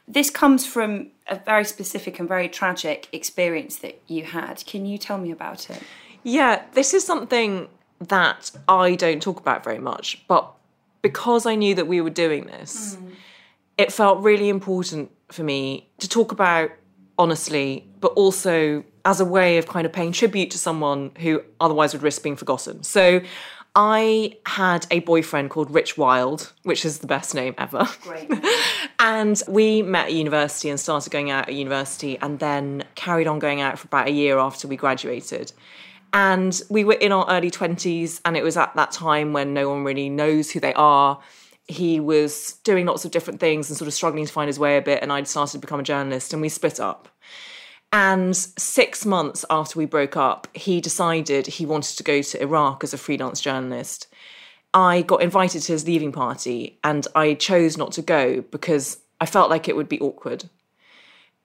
This 0.08 0.30
comes 0.30 0.66
from 0.66 1.08
a 1.26 1.36
very 1.36 1.64
specific 1.66 2.18
and 2.18 2.26
very 2.26 2.48
tragic 2.48 3.06
experience 3.12 3.76
that 3.76 4.00
you 4.06 4.24
had. 4.24 4.64
Can 4.66 4.86
you 4.86 4.96
tell 4.96 5.18
me 5.18 5.30
about 5.30 5.68
it? 5.68 5.82
Yeah, 6.22 6.62
this 6.72 6.94
is 6.94 7.04
something 7.04 7.68
that 8.00 8.50
I 8.66 8.94
don't 8.94 9.22
talk 9.22 9.40
about 9.40 9.62
very 9.62 9.78
much, 9.78 10.24
but 10.26 10.54
because 11.02 11.46
I 11.46 11.54
knew 11.54 11.74
that 11.74 11.86
we 11.86 12.00
were 12.00 12.10
doing 12.10 12.46
this, 12.46 12.96
mm. 12.96 13.12
it 13.78 13.92
felt 13.92 14.22
really 14.22 14.48
important 14.48 15.10
for 15.30 15.42
me 15.42 15.88
to 15.98 16.08
talk 16.08 16.32
about 16.32 16.70
honestly, 17.18 17.86
but 18.00 18.12
also 18.12 18.82
as 19.04 19.20
a 19.20 19.24
way 19.24 19.58
of 19.58 19.66
kind 19.66 19.86
of 19.86 19.92
paying 19.92 20.12
tribute 20.12 20.50
to 20.50 20.58
someone 20.58 21.12
who 21.18 21.42
otherwise 21.60 21.92
would 21.92 22.02
risk 22.02 22.22
being 22.22 22.36
forgotten. 22.36 22.82
So 22.82 23.20
I 23.74 24.36
had 24.46 24.86
a 24.90 25.00
boyfriend 25.00 25.50
called 25.50 25.72
Rich 25.72 25.96
Wild, 25.96 26.52
which 26.64 26.84
is 26.84 26.98
the 26.98 27.06
best 27.06 27.34
name 27.34 27.54
ever. 27.56 27.86
Great. 28.02 28.30
and 28.98 29.40
we 29.48 29.82
met 29.82 30.06
at 30.06 30.12
university 30.12 30.70
and 30.70 30.80
started 30.80 31.10
going 31.10 31.30
out 31.30 31.48
at 31.48 31.54
university 31.54 32.18
and 32.18 32.38
then 32.38 32.84
carried 32.94 33.26
on 33.26 33.38
going 33.38 33.60
out 33.60 33.78
for 33.78 33.86
about 33.86 34.08
a 34.08 34.12
year 34.12 34.38
after 34.38 34.66
we 34.66 34.76
graduated. 34.76 35.52
And 36.12 36.60
we 36.68 36.84
were 36.84 36.94
in 36.94 37.12
our 37.12 37.28
early 37.30 37.50
20s, 37.50 38.20
and 38.24 38.36
it 38.36 38.42
was 38.42 38.56
at 38.56 38.74
that 38.74 38.90
time 38.90 39.32
when 39.32 39.54
no 39.54 39.68
one 39.68 39.84
really 39.84 40.08
knows 40.08 40.50
who 40.50 40.60
they 40.60 40.74
are. 40.74 41.20
He 41.68 42.00
was 42.00 42.54
doing 42.64 42.86
lots 42.86 43.04
of 43.04 43.12
different 43.12 43.38
things 43.38 43.70
and 43.70 43.76
sort 43.76 43.86
of 43.86 43.94
struggling 43.94 44.26
to 44.26 44.32
find 44.32 44.48
his 44.48 44.58
way 44.58 44.76
a 44.76 44.82
bit, 44.82 45.02
and 45.02 45.12
I'd 45.12 45.28
started 45.28 45.52
to 45.52 45.58
become 45.58 45.80
a 45.80 45.84
journalist, 45.84 46.32
and 46.32 46.42
we 46.42 46.48
split 46.48 46.80
up. 46.80 47.08
And 47.92 48.36
six 48.36 49.04
months 49.04 49.44
after 49.50 49.78
we 49.78 49.84
broke 49.84 50.16
up, 50.16 50.46
he 50.54 50.80
decided 50.80 51.46
he 51.46 51.66
wanted 51.66 51.96
to 51.96 52.04
go 52.04 52.22
to 52.22 52.42
Iraq 52.42 52.84
as 52.84 52.94
a 52.94 52.98
freelance 52.98 53.40
journalist. 53.40 54.06
I 54.72 55.02
got 55.02 55.22
invited 55.22 55.62
to 55.62 55.72
his 55.72 55.86
leaving 55.86 56.12
party 56.12 56.78
and 56.84 57.06
I 57.16 57.34
chose 57.34 57.76
not 57.76 57.90
to 57.92 58.02
go 58.02 58.42
because 58.42 58.98
I 59.20 59.26
felt 59.26 59.50
like 59.50 59.68
it 59.68 59.74
would 59.74 59.88
be 59.88 59.98
awkward. 60.00 60.48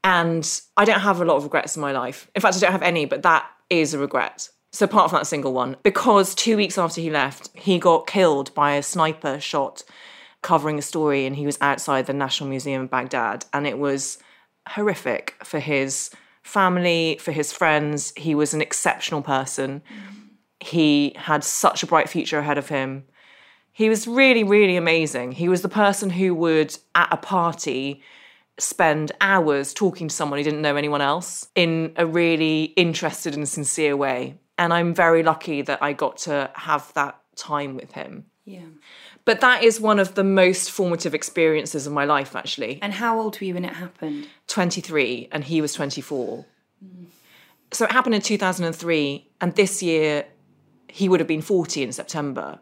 And 0.03 0.47
I 0.77 0.85
don't 0.85 0.99
have 0.99 1.19
a 1.19 1.25
lot 1.25 1.37
of 1.37 1.43
regrets 1.43 1.75
in 1.75 1.81
my 1.81 1.91
life. 1.91 2.29
In 2.35 2.41
fact, 2.41 2.57
I 2.57 2.59
don't 2.59 2.71
have 2.71 2.83
any, 2.83 3.05
but 3.05 3.23
that 3.23 3.49
is 3.71 3.95
a 3.95 3.99
regret. 3.99 4.49
So, 4.75 4.83
apart 4.83 5.09
from 5.09 5.19
that 5.19 5.25
single 5.25 5.53
one, 5.53 5.77
because 5.83 6.35
two 6.35 6.57
weeks 6.57 6.77
after 6.77 6.99
he 6.99 7.09
left, 7.09 7.49
he 7.53 7.79
got 7.79 8.07
killed 8.07 8.53
by 8.53 8.73
a 8.73 8.83
sniper 8.83 9.39
shot 9.39 9.83
covering 10.41 10.77
a 10.77 10.81
story 10.81 11.25
and 11.25 11.33
he 11.33 11.45
was 11.45 11.57
outside 11.61 12.07
the 12.07 12.13
National 12.13 12.49
Museum 12.49 12.81
of 12.81 12.89
Baghdad. 12.89 13.45
And 13.53 13.65
it 13.65 13.79
was 13.79 14.17
horrific 14.67 15.33
for 15.45 15.59
his 15.59 16.11
family, 16.43 17.17
for 17.21 17.31
his 17.31 17.53
friends. 17.53 18.11
He 18.17 18.35
was 18.35 18.53
an 18.53 18.61
exceptional 18.61 19.21
person. 19.21 19.81
He 20.59 21.13
had 21.15 21.45
such 21.45 21.81
a 21.81 21.87
bright 21.87 22.09
future 22.09 22.39
ahead 22.39 22.57
of 22.57 22.67
him. 22.67 23.05
He 23.71 23.87
was 23.87 24.09
really, 24.09 24.43
really 24.43 24.75
amazing. 24.75 25.31
He 25.31 25.47
was 25.47 25.61
the 25.61 25.69
person 25.69 26.09
who 26.09 26.35
would, 26.35 26.77
at 26.95 27.07
a 27.13 27.17
party, 27.17 28.01
spend 28.59 29.13
hours 29.21 29.73
talking 29.73 30.09
to 30.09 30.15
someone 30.15 30.37
who 30.37 30.43
didn't 30.43 30.61
know 30.61 30.75
anyone 30.75 31.01
else 31.01 31.47
in 31.55 31.93
a 31.95 32.05
really 32.05 32.73
interested 32.75 33.35
and 33.35 33.47
sincere 33.47 33.95
way. 33.95 34.35
And 34.57 34.73
I'm 34.73 34.93
very 34.93 35.23
lucky 35.23 35.61
that 35.63 35.83
I 35.83 35.93
got 35.93 36.17
to 36.19 36.49
have 36.53 36.93
that 36.93 37.19
time 37.35 37.75
with 37.75 37.91
him. 37.91 38.25
Yeah. 38.45 38.61
But 39.25 39.41
that 39.41 39.63
is 39.63 39.81
one 39.81 39.99
of 39.99 40.15
the 40.15 40.23
most 40.23 40.71
formative 40.71 41.15
experiences 41.15 41.87
of 41.87 41.93
my 41.93 42.05
life, 42.05 42.35
actually. 42.35 42.79
And 42.81 42.93
how 42.93 43.19
old 43.19 43.39
were 43.39 43.45
you 43.45 43.55
when 43.55 43.65
it 43.65 43.73
happened? 43.73 44.27
23, 44.47 45.29
and 45.31 45.43
he 45.43 45.61
was 45.61 45.73
24. 45.73 46.45
Mm. 46.85 47.05
So 47.71 47.85
it 47.85 47.91
happened 47.91 48.15
in 48.15 48.21
2003, 48.21 49.27
and 49.41 49.55
this 49.55 49.81
year 49.81 50.25
he 50.87 51.09
would 51.09 51.19
have 51.19 51.27
been 51.27 51.41
40 51.41 51.81
in 51.83 51.91
September. 51.91 52.59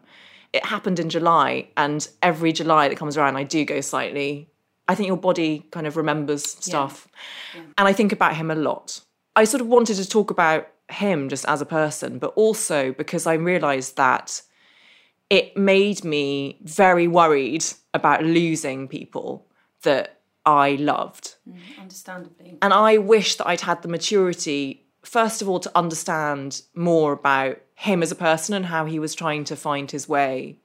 It 0.54 0.64
happened 0.64 0.98
in 0.98 1.10
July, 1.10 1.68
and 1.76 2.08
every 2.22 2.52
July 2.52 2.88
that 2.88 2.96
comes 2.96 3.16
around, 3.16 3.36
I 3.36 3.44
do 3.44 3.64
go 3.64 3.80
slightly. 3.82 4.48
I 4.88 4.94
think 4.94 5.06
your 5.06 5.16
body 5.18 5.66
kind 5.70 5.86
of 5.86 5.96
remembers 5.96 6.44
stuff. 6.50 7.08
Yeah. 7.54 7.60
Yeah. 7.60 7.66
And 7.78 7.88
I 7.88 7.92
think 7.92 8.12
about 8.12 8.36
him 8.36 8.50
a 8.50 8.54
lot. 8.54 9.00
I 9.36 9.44
sort 9.44 9.60
of 9.60 9.66
wanted 9.66 9.96
to 9.96 10.08
talk 10.08 10.30
about 10.30 10.68
him 10.90 11.28
just 11.28 11.44
as 11.46 11.60
a 11.60 11.66
person, 11.66 12.18
but 12.18 12.32
also 12.36 12.92
because 12.92 13.26
I 13.26 13.34
realized 13.34 13.96
that 13.96 14.42
it 15.30 15.56
made 15.56 16.04
me 16.04 16.58
very 16.62 17.08
worried 17.08 17.64
about 17.92 18.22
losing 18.22 18.88
people 18.88 19.46
that 19.82 20.20
I 20.44 20.72
loved. 20.72 21.36
Mm, 21.48 21.56
understandably. 21.80 22.58
And 22.60 22.72
I 22.72 22.98
wish 22.98 23.36
that 23.36 23.46
I'd 23.46 23.62
had 23.62 23.82
the 23.82 23.88
maturity, 23.88 24.83
first 25.04 25.42
of 25.42 25.48
all, 25.48 25.60
to 25.60 25.70
understand 25.74 26.62
more 26.74 27.12
about 27.12 27.60
him 27.76 28.02
as 28.02 28.12
a 28.12 28.16
person 28.16 28.54
and 28.54 28.66
how 28.66 28.84
he 28.84 28.98
was 28.98 29.14
trying 29.14 29.44
to 29.44 29.56
find 29.56 29.90
his 29.90 30.08
way. 30.08 30.58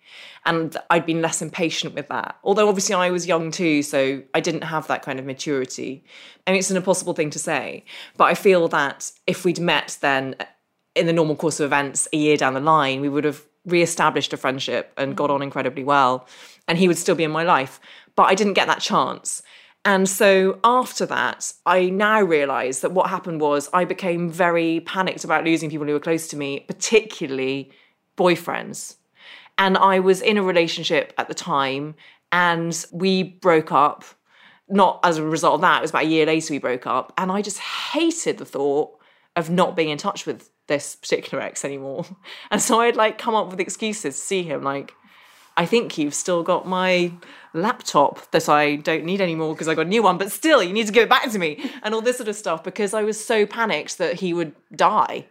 And 0.45 0.78
I'd 0.89 1.06
been 1.06 1.21
less 1.21 1.41
impatient 1.41 1.95
with 1.95 2.08
that. 2.10 2.38
Although 2.43 2.69
obviously 2.69 2.95
I 2.95 3.10
was 3.10 3.28
young 3.28 3.52
too, 3.52 3.82
so 3.84 4.21
I 4.34 4.39
didn't 4.39 4.63
have 4.63 4.88
that 4.88 5.02
kind 5.02 5.19
of 5.19 5.25
maturity. 5.25 6.04
I 6.45 6.52
mean, 6.52 6.60
it's 6.60 6.71
an 6.71 6.78
impossible 6.78 7.13
thing 7.13 7.30
to 7.32 7.39
say. 7.39 7.84
But 8.17 8.25
I 8.25 8.36
feel 8.36 8.67
that 8.69 9.12
if 9.28 9.43
we'd 9.43 9.60
met 9.60 9.97
then 10.02 10.36
in 10.95 11.08
the 11.08 11.13
normal 11.13 11.36
course 11.36 11.60
of 11.60 11.65
events 11.65 12.08
a 12.13 12.17
year 12.17 12.38
down 12.38 12.54
the 12.54 12.60
line, 12.60 13.02
we 13.02 13.10
would 13.10 13.23
have 13.23 13.43
re-established 13.65 14.34
a 14.34 14.38
friendship 14.38 14.93
and 14.97 15.15
got 15.15 15.30
on 15.30 15.41
incredibly 15.41 15.84
well 15.84 16.28
and 16.67 16.78
he 16.78 16.88
would 16.88 16.97
still 16.97 17.15
be 17.15 17.23
in 17.23 17.32
my 17.32 17.43
life 17.43 17.80
but 18.15 18.23
i 18.23 18.36
didn't 18.36 18.54
get 18.54 18.67
that 18.67 18.80
chance 18.80 19.41
and 19.85 20.07
so 20.09 20.59
after 20.63 21.05
that 21.05 21.53
i 21.65 21.89
now 21.89 22.21
realize 22.21 22.81
that 22.81 22.91
what 22.91 23.09
happened 23.09 23.41
was 23.41 23.69
i 23.73 23.85
became 23.85 24.29
very 24.29 24.81
panicked 24.81 25.23
about 25.23 25.43
losing 25.43 25.69
people 25.69 25.85
who 25.85 25.93
were 25.93 25.99
close 25.99 26.27
to 26.27 26.37
me 26.37 26.61
particularly 26.61 27.71
boyfriends. 28.17 28.97
And 29.57 29.77
i 29.77 29.99
was 29.99 30.21
in 30.21 30.37
a 30.37 30.43
relationship 30.43 31.13
at 31.17 31.27
the 31.27 31.33
time 31.33 31.95
and 32.31 32.85
we 32.91 33.23
broke 33.23 33.71
up. 33.71 34.03
Not 34.71 34.99
as 35.03 35.17
a 35.17 35.23
result 35.23 35.55
of 35.55 35.61
that 35.61 35.79
it 35.79 35.81
was 35.81 35.89
about 35.89 36.03
a 36.03 36.07
year 36.07 36.27
later 36.27 36.53
we 36.53 36.59
broke 36.59 36.85
up. 36.85 37.13
And 37.17 37.31
i 37.31 37.41
just 37.41 37.59
hated 37.59 38.37
the 38.37 38.45
thought 38.45 38.99
of 39.35 39.49
not 39.49 39.75
being 39.75 39.89
in 39.89 39.97
touch 39.97 40.25
with 40.25 40.49
this 40.67 40.95
particular 40.95 41.43
ex 41.43 41.65
anymore. 41.65 42.05
And 42.51 42.61
so 42.61 42.81
I'd 42.81 42.95
like 42.95 43.17
come 43.17 43.35
up 43.35 43.49
with 43.49 43.59
excuses 43.59 44.15
to 44.15 44.21
see 44.21 44.43
him, 44.43 44.63
like, 44.63 44.93
I 45.60 45.65
think 45.65 45.98
you've 45.98 46.13
still 46.13 46.41
got 46.41 46.65
my 46.65 47.12
laptop 47.54 48.32
that 48.32 48.48
I 48.48 48.78
don't 48.78 49.04
need 49.04 49.19
anymore 49.19 49.54
because 49.54 49.67
I 49.67 49.76
got 49.76 49.88
a 49.88 49.89
new 49.89 50.02
one, 50.02 50.17
but 50.17 50.32
still, 50.32 50.63
you 50.63 50.72
need 50.72 50.88
to 50.88 50.93
give 50.93 51.04
it 51.04 51.10
back 51.10 51.30
to 51.30 51.38
me, 51.38 51.69
and 51.84 51.93
all 51.93 52.00
this 52.00 52.15
sort 52.15 52.30
of 52.30 52.38
stuff 52.38 52.63
because 52.63 52.93
I 52.93 53.04
was 53.04 53.24
so 53.24 53.45
panicked 53.45 53.98
that 53.98 54.22
he 54.22 54.34
would 54.34 54.56
die. 54.74 55.26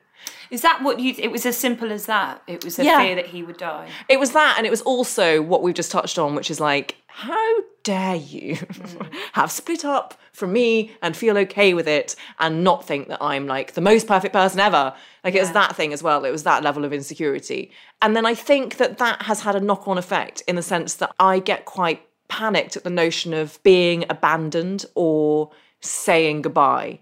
Is 0.50 0.60
that 0.60 0.82
what 0.82 1.00
you? 1.00 1.14
It 1.16 1.30
was 1.30 1.46
as 1.46 1.56
simple 1.56 1.90
as 1.90 2.04
that. 2.06 2.42
It 2.46 2.62
was 2.62 2.78
a 2.78 2.84
yeah. 2.84 3.00
fear 3.00 3.14
that 3.14 3.28
he 3.28 3.42
would 3.42 3.56
die. 3.56 3.88
It 4.06 4.20
was 4.20 4.32
that, 4.32 4.56
and 4.58 4.66
it 4.66 4.70
was 4.70 4.82
also 4.82 5.40
what 5.40 5.62
we've 5.62 5.74
just 5.74 5.90
touched 5.90 6.18
on, 6.18 6.34
which 6.34 6.50
is 6.50 6.60
like, 6.60 6.96
how 7.18 7.62
dare 7.82 8.14
you 8.14 8.54
mm. 8.54 9.12
have 9.32 9.50
split 9.50 9.84
up 9.84 10.14
from 10.32 10.52
me 10.52 10.92
and 11.02 11.16
feel 11.16 11.36
okay 11.36 11.74
with 11.74 11.88
it 11.88 12.14
and 12.38 12.62
not 12.62 12.86
think 12.86 13.08
that 13.08 13.20
I'm 13.20 13.48
like 13.48 13.72
the 13.72 13.80
most 13.80 14.06
perfect 14.06 14.32
person 14.32 14.60
ever? 14.60 14.94
Like 15.24 15.34
yeah. 15.34 15.40
it 15.40 15.42
was 15.42 15.52
that 15.52 15.74
thing 15.74 15.92
as 15.92 16.00
well. 16.00 16.24
It 16.24 16.30
was 16.30 16.44
that 16.44 16.62
level 16.62 16.84
of 16.84 16.92
insecurity, 16.92 17.72
and 18.00 18.14
then 18.14 18.24
I 18.24 18.34
think 18.34 18.76
that 18.76 18.98
that 18.98 19.22
has 19.22 19.40
had 19.40 19.56
a 19.56 19.60
knock-on 19.60 19.98
effect 19.98 20.44
in 20.46 20.54
the 20.54 20.62
sense 20.62 20.94
that 20.94 21.12
I 21.18 21.40
get 21.40 21.64
quite 21.64 22.06
panicked 22.28 22.76
at 22.76 22.84
the 22.84 22.90
notion 22.90 23.34
of 23.34 23.60
being 23.64 24.04
abandoned 24.08 24.84
or 24.94 25.50
saying 25.80 26.42
goodbye, 26.42 27.00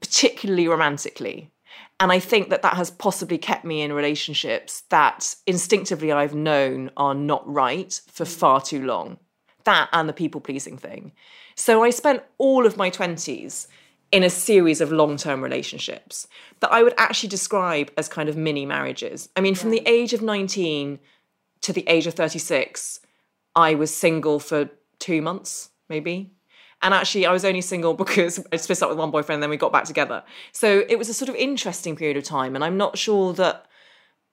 particularly 0.00 0.66
romantically. 0.66 1.52
And 2.00 2.10
I 2.10 2.20
think 2.20 2.48
that 2.48 2.62
that 2.62 2.74
has 2.78 2.90
possibly 2.90 3.36
kept 3.36 3.66
me 3.66 3.82
in 3.82 3.92
relationships 3.92 4.84
that 4.88 5.34
instinctively 5.46 6.10
I've 6.10 6.34
known 6.34 6.90
are 6.96 7.14
not 7.14 7.46
right 7.46 8.00
for 8.10 8.24
mm. 8.24 8.34
far 8.34 8.62
too 8.62 8.86
long. 8.86 9.18
That 9.68 9.90
and 9.92 10.08
the 10.08 10.14
people 10.14 10.40
pleasing 10.40 10.78
thing. 10.78 11.12
So 11.54 11.84
I 11.84 11.90
spent 11.90 12.22
all 12.38 12.64
of 12.64 12.78
my 12.78 12.90
20s 12.90 13.66
in 14.10 14.22
a 14.22 14.30
series 14.30 14.80
of 14.80 14.90
long 14.90 15.18
term 15.18 15.42
relationships 15.42 16.26
that 16.60 16.72
I 16.72 16.82
would 16.82 16.94
actually 16.96 17.28
describe 17.28 17.90
as 17.98 18.08
kind 18.08 18.30
of 18.30 18.36
mini 18.36 18.64
marriages. 18.64 19.28
I 19.36 19.42
mean, 19.42 19.54
from 19.54 19.68
the 19.68 19.82
age 19.84 20.14
of 20.14 20.22
19 20.22 20.98
to 21.60 21.72
the 21.74 21.86
age 21.86 22.06
of 22.06 22.14
36, 22.14 23.00
I 23.54 23.74
was 23.74 23.94
single 23.94 24.40
for 24.40 24.70
two 25.00 25.20
months, 25.20 25.68
maybe. 25.90 26.32
And 26.80 26.94
actually, 26.94 27.26
I 27.26 27.32
was 27.32 27.44
only 27.44 27.60
single 27.60 27.92
because 28.04 28.42
I 28.50 28.56
split 28.56 28.82
up 28.82 28.88
with 28.88 28.98
one 28.98 29.10
boyfriend 29.10 29.36
and 29.36 29.42
then 29.42 29.50
we 29.50 29.58
got 29.58 29.70
back 29.70 29.84
together. 29.84 30.24
So 30.52 30.82
it 30.88 30.98
was 30.98 31.10
a 31.10 31.14
sort 31.14 31.28
of 31.28 31.34
interesting 31.34 31.94
period 31.94 32.16
of 32.16 32.24
time. 32.24 32.54
And 32.54 32.64
I'm 32.64 32.78
not 32.78 32.96
sure 32.96 33.34
that 33.34 33.66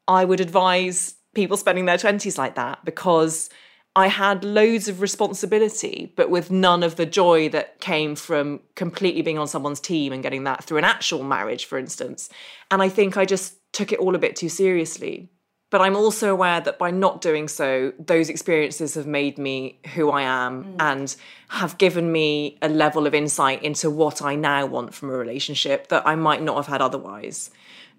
I 0.07 0.23
would 0.23 0.39
advise 0.39 1.15
people 1.33 1.57
spending 1.57 1.83
their 1.83 1.97
20s 1.97 2.37
like 2.37 2.55
that 2.55 2.85
because 2.85 3.49
I 3.95 4.07
had 4.07 4.43
loads 4.43 4.89
of 4.89 4.99
responsibility, 4.99 6.11
but 6.17 6.29
with 6.29 6.51
none 6.51 6.83
of 6.83 6.97
the 6.97 7.05
joy 7.05 7.47
that 7.49 7.79
came 7.79 8.15
from 8.15 8.59
completely 8.75 9.21
being 9.21 9.37
on 9.37 9.47
someone's 9.47 9.79
team 9.79 10.11
and 10.11 10.21
getting 10.21 10.43
that 10.43 10.65
through 10.65 10.79
an 10.79 10.83
actual 10.83 11.23
marriage, 11.23 11.65
for 11.65 11.77
instance. 11.77 12.29
And 12.69 12.81
I 12.81 12.89
think 12.89 13.15
I 13.15 13.23
just 13.23 13.55
took 13.71 13.93
it 13.93 13.99
all 13.99 14.13
a 14.13 14.19
bit 14.19 14.35
too 14.35 14.49
seriously. 14.49 15.29
But 15.71 15.81
I'm 15.81 15.95
also 15.95 16.31
aware 16.31 16.61
that 16.61 16.77
by 16.77 16.91
not 16.91 17.21
doing 17.21 17.47
so, 17.47 17.93
those 17.97 18.29
experiences 18.29 18.95
have 18.95 19.07
made 19.07 19.37
me 19.37 19.79
who 19.93 20.11
I 20.11 20.21
am 20.21 20.63
mm. 20.63 20.75
and 20.79 21.15
have 21.49 21.77
given 21.77 22.11
me 22.11 22.57
a 22.61 22.69
level 22.69 23.07
of 23.07 23.15
insight 23.15 23.63
into 23.63 23.89
what 23.89 24.21
I 24.21 24.35
now 24.35 24.65
want 24.65 24.93
from 24.93 25.09
a 25.09 25.17
relationship 25.17 25.87
that 25.87 26.05
I 26.05 26.15
might 26.15 26.43
not 26.43 26.57
have 26.57 26.67
had 26.67 26.81
otherwise. 26.81 27.49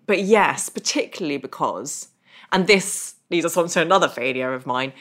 But 0.07 0.21
yes, 0.21 0.69
particularly 0.69 1.39
because, 1.39 2.09
and 2.53 2.67
this 2.67 3.15
leads 3.31 3.47
us 3.47 3.57
on 3.57 3.69
to 3.69 3.83
another 3.83 4.09
failure 4.09 4.55
of 4.55 4.67
mine, 4.67 4.93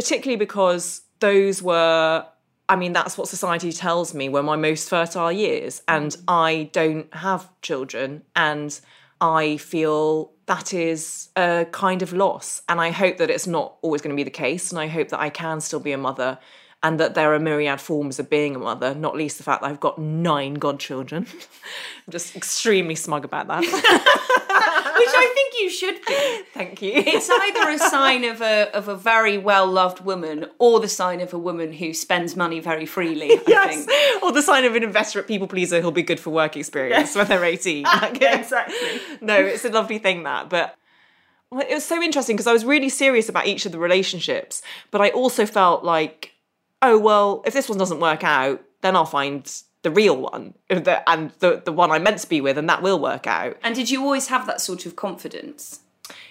particularly 0.00 0.38
because 0.38 1.02
those 1.18 1.62
were 1.62 2.24
I 2.70 2.76
mean, 2.76 2.92
that's 2.92 3.18
what 3.18 3.26
society 3.26 3.72
tells 3.72 4.14
me 4.14 4.28
were 4.28 4.44
my 4.44 4.54
most 4.54 4.88
fertile 4.88 5.32
years. 5.32 5.82
And. 5.88 6.16
I 6.28 6.70
don't 6.72 7.12
have 7.12 7.50
children. 7.62 8.22
And 8.36 8.80
I 9.20 9.56
feel 9.56 10.30
that 10.46 10.72
is 10.72 11.30
a 11.36 11.66
kind 11.72 12.00
of 12.00 12.12
loss. 12.12 12.62
And 12.68 12.80
I 12.80 12.92
hope 12.92 13.18
that 13.18 13.28
it's 13.28 13.48
not 13.48 13.76
always 13.82 14.00
going 14.02 14.14
to 14.14 14.16
be 14.16 14.22
the 14.22 14.30
case. 14.30 14.70
And 14.70 14.80
I 14.80 14.86
hope 14.86 15.08
that 15.08 15.18
I 15.18 15.30
can 15.30 15.60
still 15.60 15.80
be 15.80 15.90
a 15.90 15.98
mother 15.98 16.38
and 16.82 17.00
that 17.00 17.14
there 17.14 17.34
are 17.34 17.40
myriad 17.40 17.80
forms 17.80 18.20
of 18.20 18.30
being 18.30 18.54
a 18.54 18.60
mother, 18.60 18.94
not 18.94 19.16
least 19.16 19.36
the 19.38 19.44
fact 19.44 19.62
that 19.62 19.68
I've 19.68 19.80
got 19.80 19.98
nine 19.98 20.54
godchildren. 20.54 21.26
I'm 22.06 22.10
just 22.10 22.36
extremely 22.36 22.94
smug 22.94 23.24
about 23.24 23.48
that. 23.48 24.38
Which 24.50 25.08
I 25.14 25.32
think 25.34 25.54
you 25.60 25.70
should 25.70 26.04
be. 26.06 26.42
Thank 26.52 26.82
you. 26.82 26.92
It's 26.94 27.30
either 27.30 27.70
a 27.70 27.78
sign 27.78 28.24
of 28.24 28.40
a 28.40 28.74
of 28.74 28.88
a 28.88 28.96
very 28.96 29.38
well 29.38 29.66
loved 29.66 30.00
woman 30.00 30.46
or 30.58 30.80
the 30.80 30.88
sign 30.88 31.20
of 31.20 31.32
a 31.32 31.38
woman 31.38 31.72
who 31.72 31.94
spends 31.94 32.36
money 32.36 32.60
very 32.60 32.86
freely. 32.86 33.32
I 33.32 33.42
yes. 33.46 33.84
think. 33.86 34.22
Or 34.22 34.32
the 34.32 34.42
sign 34.42 34.64
of 34.64 34.74
an 34.74 34.82
inveterate 34.82 35.26
people 35.26 35.46
pleaser 35.46 35.80
who'll 35.80 35.90
be 35.92 36.02
good 36.02 36.20
for 36.20 36.30
work 36.30 36.56
experience 36.56 37.14
when 37.14 37.26
they're 37.26 37.44
18. 37.44 37.84
Like, 37.84 38.20
Yeah, 38.20 38.38
exactly. 38.38 38.76
no, 39.20 39.36
it's 39.38 39.64
a 39.64 39.70
lovely 39.70 39.98
thing 39.98 40.24
that. 40.24 40.48
But 40.50 40.76
well, 41.50 41.60
it 41.60 41.74
was 41.74 41.84
so 41.84 42.00
interesting 42.02 42.36
because 42.36 42.46
I 42.46 42.52
was 42.52 42.64
really 42.64 42.88
serious 42.88 43.28
about 43.28 43.46
each 43.46 43.66
of 43.66 43.72
the 43.72 43.78
relationships, 43.78 44.62
but 44.90 45.00
I 45.00 45.10
also 45.10 45.46
felt 45.46 45.84
like, 45.84 46.32
oh 46.82 46.98
well, 46.98 47.42
if 47.44 47.54
this 47.54 47.68
one 47.68 47.78
doesn't 47.78 48.00
work 48.00 48.22
out, 48.24 48.62
then 48.82 48.96
I'll 48.96 49.04
find 49.06 49.50
the 49.82 49.90
real 49.90 50.16
one 50.16 50.54
the- 50.68 51.08
and 51.08 51.30
the 51.38 51.62
the 51.64 51.72
one 51.72 51.90
I'm 51.90 52.02
meant 52.02 52.18
to 52.18 52.28
be 52.28 52.40
with, 52.40 52.58
and 52.58 52.68
that 52.68 52.82
will 52.82 52.98
work 52.98 53.26
out. 53.26 53.56
And 53.62 53.74
did 53.74 53.90
you 53.90 54.02
always 54.02 54.28
have 54.28 54.46
that 54.46 54.60
sort 54.60 54.86
of 54.86 54.96
confidence? 54.96 55.80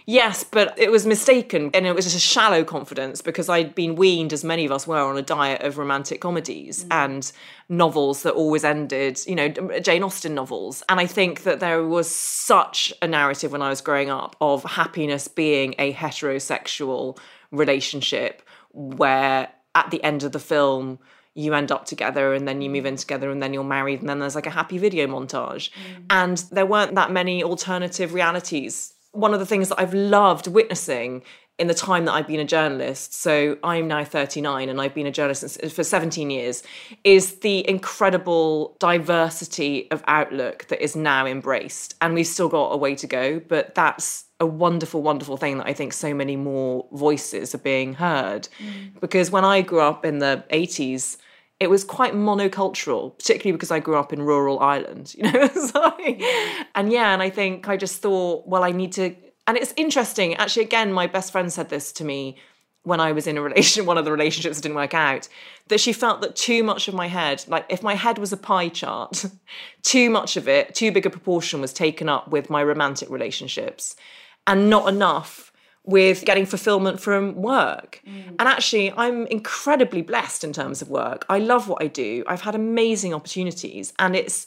Yes, 0.06 0.44
but 0.44 0.78
it 0.78 0.92
was 0.92 1.06
mistaken, 1.06 1.70
and 1.74 1.86
it 1.86 1.94
was 1.94 2.06
just 2.06 2.18
a 2.18 2.20
shallow 2.20 2.64
confidence 2.64 3.22
because 3.22 3.48
I'd 3.48 3.76
been 3.76 3.96
weaned, 3.96 4.34
as 4.34 4.44
many 4.44 4.66
of 4.66 4.72
us 4.72 4.88
were, 4.88 4.98
on 4.98 5.18
a 5.18 5.22
diet 5.22 5.62
of 5.62 5.78
romantic 5.78 6.20
comedies 6.20 6.84
mm. 6.84 6.88
and 6.92 7.32
novels 7.70 8.24
that 8.24 8.34
always 8.34 8.64
ended, 8.64 9.20
you 9.28 9.36
know, 9.36 9.50
Jane 9.50 10.04
Austen 10.04 10.34
novels. 10.34 10.84
And 10.90 11.00
I 11.00 11.06
think 11.06 11.44
that 11.44 11.60
there 11.60 11.84
was 11.84 12.14
such 12.14 12.92
a 13.02 13.08
narrative 13.08 13.52
when 13.52 13.62
I 13.62 13.70
was 13.70 13.82
growing 13.82 14.10
up 14.10 14.36
of 14.42 14.64
happiness 14.64 15.28
being 15.28 15.76
a 15.78 15.94
heterosexual 15.94 17.18
relationship 17.52 18.42
where 18.72 19.50
at 19.76 19.92
the 19.92 20.04
end 20.04 20.24
of 20.24 20.32
the 20.32 20.40
film, 20.40 21.00
you 21.36 21.54
end 21.54 21.72
up 21.72 21.86
together 21.86 22.34
and 22.34 22.48
then 22.48 22.62
you 22.62 22.70
move 22.70 22.86
in 22.86 22.96
together 22.96 23.30
and 23.32 23.42
then 23.42 23.54
you're 23.54 23.64
married 23.64 24.00
and 24.02 24.10
then 24.10 24.20
there's 24.20 24.36
like 24.36 24.48
a 24.48 24.52
happy 24.52 24.78
video 24.78 25.08
montage. 25.08 25.70
Mm. 25.70 26.06
And 26.10 26.38
there 26.52 26.66
weren't 26.66 26.96
that 26.96 27.12
many 27.12 27.44
alternative 27.44 28.14
realities 28.14 28.94
one 29.12 29.34
of 29.34 29.40
the 29.40 29.46
things 29.46 29.70
that 29.70 29.80
I've 29.80 29.94
loved 29.94 30.48
witnessing 30.48 31.24
in 31.60 31.68
the 31.68 31.74
time 31.74 32.06
that 32.06 32.14
I've 32.14 32.28
been 32.28 32.40
a 32.40 32.46
journalist, 32.46 33.14
so 33.14 33.58
I'm 33.64 33.88
now 33.88 34.04
39 34.04 34.70
and 34.70 34.80
I've 34.80 34.94
been 34.94 35.06
a 35.06 35.12
journalist 35.12 35.62
for 35.70 35.84
17 35.84 36.30
years, 36.30 36.64
is 37.04 37.36
the 37.40 37.68
incredible 37.70 38.78
diversity 38.80 39.92
of 39.92 40.04
outlook 40.08 40.68
that 40.68 40.82
is 40.82 40.96
now 40.96 41.26
embraced. 41.26 41.96
And 42.02 42.14
we've 42.14 42.26
still 42.26 42.50
got 42.50 42.70
a 42.70 42.78
way 42.78 42.96
to 42.96 43.08
go, 43.08 43.40
but 43.42 43.76
that's 43.76 44.26
a 44.40 44.46
wonderful, 44.46 45.02
wonderful 45.02 45.36
thing 45.36 45.58
that 45.58 45.68
I 45.68 45.74
think 45.74 45.92
so 45.92 46.14
many 46.14 46.38
more 46.38 46.88
voices 46.94 47.54
are 47.54 47.60
being 47.60 47.94
heard. 47.94 48.48
Mm. 48.60 49.00
Because 49.02 49.30
when 49.30 49.44
I 49.44 49.62
grew 49.62 49.82
up 49.82 50.06
in 50.06 50.20
the 50.20 50.46
80s, 50.52 51.18
it 51.60 51.70
was 51.70 51.84
quite 51.84 52.14
monocultural, 52.14 53.18
particularly 53.18 53.52
because 53.52 53.72
I 53.72 53.80
grew 53.80 53.98
up 53.98 54.14
in 54.14 54.22
rural 54.22 54.60
Ireland, 54.60 55.14
you 55.18 55.24
know. 55.24 55.50
and 56.76 56.92
yeah, 56.92 57.14
and 57.14 57.22
I 57.22 57.30
think 57.30 57.68
I 57.68 57.76
just 57.76 58.02
thought, 58.02 58.48
well, 58.48 58.64
I 58.64 58.72
need 58.72 58.94
to. 58.94 59.16
And 59.50 59.58
it's 59.58 59.74
interesting, 59.76 60.36
actually. 60.36 60.66
Again, 60.66 60.94
my 60.94 61.08
best 61.08 61.32
friend 61.32 61.52
said 61.52 61.70
this 61.70 61.92
to 61.94 62.06
me 62.06 62.38
when 62.84 63.00
I 63.00 63.14
was 63.14 63.26
in 63.26 63.36
a 63.36 63.42
relation, 63.42 63.84
one 63.88 63.98
of 63.98 64.06
the 64.06 64.12
relationships 64.12 64.62
didn't 64.62 64.76
work 64.76 64.94
out, 64.94 65.28
that 65.70 65.80
she 65.80 65.92
felt 65.92 66.22
that 66.22 66.36
too 66.36 66.62
much 66.64 66.88
of 66.88 66.94
my 66.94 67.08
head, 67.08 67.44
like 67.48 67.66
if 67.68 67.82
my 67.82 67.96
head 67.96 68.20
was 68.20 68.32
a 68.32 68.38
pie 68.38 68.70
chart, 68.70 69.26
too 69.82 70.12
much 70.12 70.38
of 70.38 70.48
it, 70.48 70.76
too 70.76 70.92
big 70.92 71.08
a 71.08 71.10
proportion 71.10 71.62
was 71.62 71.74
taken 71.74 72.08
up 72.08 72.28
with 72.28 72.52
my 72.52 72.64
romantic 72.64 73.10
relationships, 73.10 73.96
and 74.46 74.70
not 74.70 74.88
enough 74.88 75.52
with 75.84 76.26
getting 76.26 76.46
fulfillment 76.46 77.00
from 77.00 77.34
work. 77.34 78.04
Mm. 78.06 78.36
And 78.38 78.42
actually, 78.42 78.92
I'm 78.92 79.26
incredibly 79.28 80.04
blessed 80.04 80.44
in 80.44 80.54
terms 80.54 80.84
of 80.84 80.90
work. 80.90 81.26
I 81.28 81.40
love 81.40 81.68
what 81.68 81.82
I 81.82 81.88
do. 81.88 82.24
I've 82.28 82.42
had 82.42 82.54
amazing 82.54 83.16
opportunities, 83.16 83.94
and 83.98 84.16
it's 84.16 84.46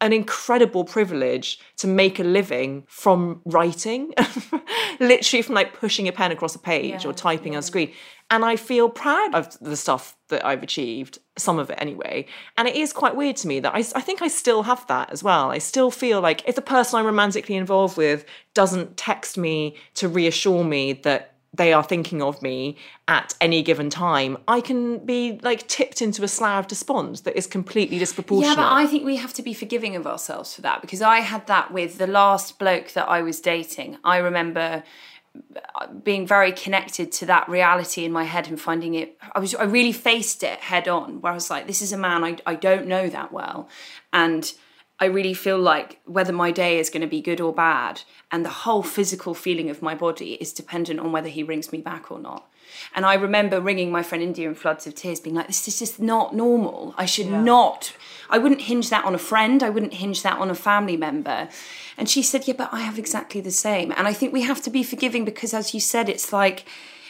an 0.00 0.12
incredible 0.12 0.84
privilege 0.84 1.58
to 1.76 1.86
make 1.86 2.18
a 2.18 2.24
living 2.24 2.84
from 2.88 3.42
writing, 3.44 4.12
literally 5.00 5.42
from 5.42 5.54
like 5.54 5.74
pushing 5.74 6.08
a 6.08 6.12
pen 6.12 6.32
across 6.32 6.54
a 6.54 6.58
page 6.58 7.04
or 7.04 7.12
typing 7.12 7.54
on 7.54 7.58
a 7.58 7.62
screen. 7.62 7.92
And 8.30 8.44
I 8.44 8.56
feel 8.56 8.88
proud 8.88 9.34
of 9.34 9.58
the 9.60 9.76
stuff 9.76 10.16
that 10.28 10.44
I've 10.46 10.62
achieved, 10.62 11.18
some 11.36 11.58
of 11.58 11.68
it 11.68 11.78
anyway. 11.80 12.26
And 12.56 12.68
it 12.68 12.76
is 12.76 12.92
quite 12.92 13.16
weird 13.16 13.36
to 13.38 13.48
me 13.48 13.58
that 13.60 13.74
I, 13.74 13.78
I 13.78 14.00
think 14.00 14.22
I 14.22 14.28
still 14.28 14.62
have 14.62 14.86
that 14.86 15.10
as 15.10 15.22
well. 15.22 15.50
I 15.50 15.58
still 15.58 15.90
feel 15.90 16.20
like 16.20 16.48
if 16.48 16.54
the 16.54 16.62
person 16.62 16.98
I'm 16.98 17.06
romantically 17.06 17.56
involved 17.56 17.96
with 17.96 18.24
doesn't 18.54 18.96
text 18.96 19.36
me 19.36 19.76
to 19.94 20.08
reassure 20.08 20.62
me 20.62 20.92
that 20.92 21.34
they 21.52 21.72
are 21.72 21.82
thinking 21.82 22.22
of 22.22 22.40
me 22.42 22.76
at 23.08 23.34
any 23.40 23.62
given 23.62 23.90
time, 23.90 24.38
I 24.46 24.60
can 24.60 25.04
be 25.04 25.40
like 25.42 25.66
tipped 25.66 26.00
into 26.00 26.22
a 26.22 26.28
slough 26.28 26.60
of 26.60 26.68
despond 26.68 27.16
that 27.16 27.36
is 27.36 27.46
completely 27.46 27.98
disproportionate. 27.98 28.56
Yeah, 28.56 28.62
but 28.62 28.72
I 28.72 28.86
think 28.86 29.04
we 29.04 29.16
have 29.16 29.32
to 29.34 29.42
be 29.42 29.52
forgiving 29.52 29.96
of 29.96 30.06
ourselves 30.06 30.54
for 30.54 30.62
that 30.62 30.80
because 30.80 31.02
I 31.02 31.20
had 31.20 31.46
that 31.48 31.72
with 31.72 31.98
the 31.98 32.06
last 32.06 32.58
bloke 32.58 32.92
that 32.92 33.08
I 33.08 33.22
was 33.22 33.40
dating. 33.40 33.98
I 34.04 34.18
remember 34.18 34.84
uh, 35.74 35.86
being 35.88 36.26
very 36.26 36.52
connected 36.52 37.10
to 37.12 37.26
that 37.26 37.48
reality 37.48 38.04
in 38.04 38.12
my 38.12 38.24
head 38.24 38.48
and 38.48 38.60
finding 38.60 38.94
it 38.94 39.16
I 39.32 39.38
was 39.38 39.54
I 39.54 39.62
really 39.62 39.92
faced 39.92 40.42
it 40.42 40.58
head 40.58 40.88
on 40.88 41.20
where 41.20 41.30
I 41.30 41.34
was 41.36 41.50
like 41.50 41.68
this 41.68 41.82
is 41.82 41.92
a 41.92 41.96
man 41.96 42.24
I 42.24 42.36
I 42.46 42.56
don't 42.56 42.88
know 42.88 43.08
that 43.08 43.32
well 43.32 43.68
and 44.12 44.52
I 45.00 45.06
really 45.06 45.32
feel 45.32 45.58
like 45.58 45.98
whether 46.04 46.32
my 46.32 46.50
day 46.50 46.78
is 46.78 46.90
going 46.90 47.00
to 47.00 47.06
be 47.06 47.22
good 47.22 47.40
or 47.40 47.54
bad 47.54 48.02
and 48.30 48.44
the 48.44 48.50
whole 48.50 48.82
physical 48.82 49.32
feeling 49.32 49.70
of 49.70 49.80
my 49.80 49.94
body 49.94 50.34
is 50.34 50.52
dependent 50.52 51.00
on 51.00 51.10
whether 51.10 51.30
he 51.30 51.42
rings 51.42 51.72
me 51.72 51.80
back 51.80 52.10
or 52.10 52.18
not. 52.18 52.46
And 52.94 53.06
I 53.06 53.14
remember 53.14 53.60
ringing 53.60 53.90
my 53.90 54.02
friend 54.02 54.22
India 54.22 54.46
in 54.46 54.54
floods 54.54 54.86
of 54.86 54.94
tears, 54.94 55.18
being 55.18 55.34
like, 55.34 55.46
this 55.46 55.66
is 55.66 55.78
just 55.78 55.98
not 56.00 56.34
normal. 56.34 56.94
I 56.96 57.06
should 57.06 57.30
not, 57.30 57.94
I 58.28 58.38
wouldn't 58.38 58.62
hinge 58.62 58.90
that 58.90 59.04
on 59.04 59.14
a 59.14 59.18
friend. 59.18 59.62
I 59.62 59.70
wouldn't 59.70 59.94
hinge 59.94 60.22
that 60.22 60.38
on 60.38 60.50
a 60.50 60.54
family 60.54 60.96
member. 60.96 61.48
And 61.96 62.08
she 62.08 62.22
said, 62.22 62.46
yeah, 62.46 62.54
but 62.56 62.68
I 62.72 62.80
have 62.80 62.98
exactly 62.98 63.40
the 63.40 63.50
same. 63.50 63.92
And 63.96 64.06
I 64.06 64.12
think 64.12 64.32
we 64.32 64.42
have 64.42 64.62
to 64.62 64.70
be 64.70 64.82
forgiving 64.82 65.24
because, 65.24 65.52
as 65.52 65.74
you 65.74 65.80
said, 65.80 66.08
it's 66.08 66.32
like 66.32 66.64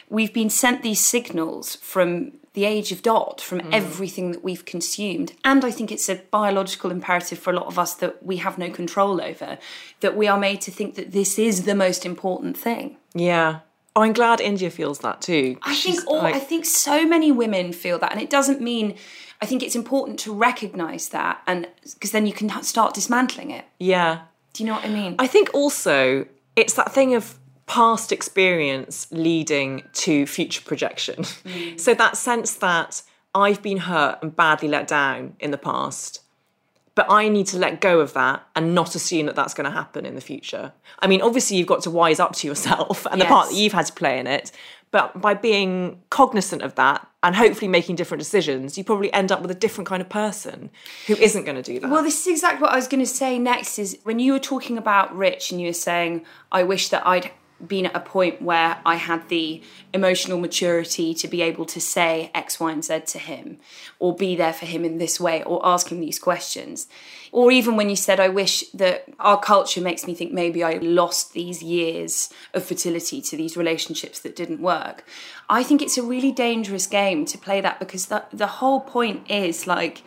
we've 0.08 0.32
been 0.32 0.50
sent 0.50 0.82
these 0.82 1.04
signals 1.04 1.76
from 1.76 2.32
the 2.54 2.64
age 2.64 2.90
of 2.90 3.02
dot, 3.02 3.40
from 3.40 3.60
mm. 3.60 3.72
everything 3.72 4.32
that 4.32 4.42
we've 4.42 4.64
consumed. 4.64 5.34
And 5.44 5.64
I 5.64 5.70
think 5.70 5.92
it's 5.92 6.08
a 6.08 6.16
biological 6.16 6.90
imperative 6.90 7.38
for 7.38 7.50
a 7.50 7.56
lot 7.56 7.66
of 7.66 7.78
us 7.78 7.94
that 7.94 8.22
we 8.24 8.38
have 8.38 8.58
no 8.58 8.70
control 8.70 9.20
over, 9.22 9.58
that 10.00 10.16
we 10.16 10.26
are 10.26 10.38
made 10.38 10.60
to 10.62 10.70
think 10.70 10.96
that 10.96 11.12
this 11.12 11.38
is 11.38 11.64
the 11.64 11.74
most 11.74 12.04
important 12.04 12.56
thing. 12.56 12.96
Yeah. 13.14 13.60
Oh, 13.94 14.02
I'm 14.02 14.12
glad 14.12 14.40
India 14.40 14.70
feels 14.70 15.00
that 15.00 15.20
too. 15.20 15.58
I 15.62 15.74
think 15.74 16.06
all, 16.06 16.22
like- 16.22 16.34
I 16.34 16.40
think 16.40 16.64
so 16.64 17.06
many 17.06 17.32
women 17.32 17.72
feel 17.72 17.98
that, 17.98 18.12
and 18.12 18.20
it 18.20 18.30
doesn't 18.30 18.60
mean. 18.60 18.96
I 19.42 19.46
think 19.46 19.62
it's 19.62 19.74
important 19.74 20.18
to 20.20 20.34
recognise 20.34 21.08
that, 21.10 21.40
and 21.46 21.66
because 21.82 22.10
then 22.10 22.26
you 22.26 22.34
can 22.34 22.50
start 22.62 22.94
dismantling 22.94 23.50
it. 23.50 23.64
yeah. 23.78 24.22
Do 24.52 24.62
you 24.62 24.68
know 24.68 24.74
what 24.74 24.84
I 24.84 24.88
mean? 24.88 25.14
I 25.18 25.28
think 25.28 25.50
also 25.54 26.26
it's 26.56 26.74
that 26.74 26.92
thing 26.92 27.14
of 27.14 27.38
past 27.70 28.10
experience 28.10 29.06
leading 29.12 29.84
to 29.92 30.26
future 30.26 30.60
projection. 30.60 31.22
Mm. 31.22 31.78
So 31.78 31.94
that 31.94 32.16
sense 32.16 32.54
that 32.54 33.02
I've 33.32 33.62
been 33.62 33.78
hurt 33.78 34.18
and 34.22 34.34
badly 34.34 34.66
let 34.66 34.88
down 34.88 35.36
in 35.38 35.52
the 35.52 35.56
past, 35.56 36.20
but 36.96 37.06
I 37.08 37.28
need 37.28 37.46
to 37.46 37.58
let 37.58 37.80
go 37.80 38.00
of 38.00 38.12
that 38.14 38.44
and 38.56 38.74
not 38.74 38.96
assume 38.96 39.26
that 39.26 39.36
that's 39.36 39.54
going 39.54 39.66
to 39.66 39.70
happen 39.70 40.04
in 40.04 40.16
the 40.16 40.20
future. 40.20 40.72
I 40.98 41.06
mean, 41.06 41.22
obviously, 41.22 41.58
you've 41.58 41.68
got 41.68 41.82
to 41.82 41.92
wise 41.92 42.18
up 42.18 42.32
to 42.38 42.48
yourself 42.48 43.06
and 43.06 43.20
the 43.20 43.24
part 43.26 43.50
that 43.50 43.54
you've 43.54 43.72
had 43.72 43.86
to 43.86 43.92
play 43.92 44.18
in 44.18 44.26
it. 44.26 44.50
But 44.90 45.20
by 45.20 45.34
being 45.34 46.02
cognizant 46.10 46.62
of 46.62 46.74
that 46.74 47.06
and 47.22 47.36
hopefully 47.36 47.68
making 47.68 47.94
different 47.94 48.18
decisions, 48.18 48.76
you 48.76 48.82
probably 48.82 49.12
end 49.12 49.30
up 49.30 49.42
with 49.42 49.52
a 49.52 49.54
different 49.54 49.86
kind 49.86 50.02
of 50.02 50.08
person 50.08 50.70
who 51.06 51.14
isn't 51.14 51.44
going 51.44 51.54
to 51.54 51.62
do 51.62 51.78
that. 51.78 51.88
Well, 51.88 52.02
this 52.02 52.22
is 52.22 52.26
exactly 52.26 52.62
what 52.62 52.72
I 52.72 52.76
was 52.76 52.88
going 52.88 52.98
to 52.98 53.06
say 53.06 53.38
next. 53.38 53.78
Is 53.78 53.96
when 54.02 54.18
you 54.18 54.32
were 54.32 54.40
talking 54.40 54.76
about 54.76 55.16
Rich 55.16 55.52
and 55.52 55.60
you 55.60 55.68
were 55.68 55.72
saying, 55.72 56.24
I 56.50 56.64
wish 56.64 56.88
that 56.88 57.06
I'd 57.06 57.30
been 57.66 57.86
at 57.86 57.96
a 57.96 58.00
point 58.00 58.42
where 58.42 58.80
I 58.84 58.96
had 58.96 59.28
the 59.28 59.62
emotional 59.92 60.38
maturity 60.38 61.14
to 61.14 61.28
be 61.28 61.42
able 61.42 61.64
to 61.66 61.80
say 61.80 62.30
X, 62.34 62.58
Y, 62.60 62.72
and 62.72 62.84
Z 62.84 63.00
to 63.06 63.18
him, 63.18 63.58
or 63.98 64.14
be 64.14 64.36
there 64.36 64.52
for 64.52 64.66
him 64.66 64.84
in 64.84 64.98
this 64.98 65.20
way, 65.20 65.42
or 65.44 65.60
ask 65.64 65.90
him 65.90 66.00
these 66.00 66.18
questions. 66.18 66.88
Or 67.32 67.52
even 67.52 67.76
when 67.76 67.88
you 67.88 67.96
said, 67.96 68.18
I 68.18 68.28
wish 68.28 68.68
that 68.70 69.04
our 69.20 69.38
culture 69.38 69.80
makes 69.80 70.06
me 70.06 70.14
think 70.14 70.32
maybe 70.32 70.64
I 70.64 70.74
lost 70.74 71.32
these 71.32 71.62
years 71.62 72.30
of 72.54 72.64
fertility 72.64 73.20
to 73.22 73.36
these 73.36 73.56
relationships 73.56 74.18
that 74.20 74.34
didn't 74.34 74.60
work. 74.60 75.04
I 75.48 75.62
think 75.62 75.80
it's 75.80 75.98
a 75.98 76.02
really 76.02 76.32
dangerous 76.32 76.86
game 76.86 77.24
to 77.26 77.38
play 77.38 77.60
that 77.60 77.78
because 77.78 78.06
the, 78.06 78.24
the 78.32 78.46
whole 78.46 78.80
point 78.80 79.30
is 79.30 79.66
like 79.66 80.02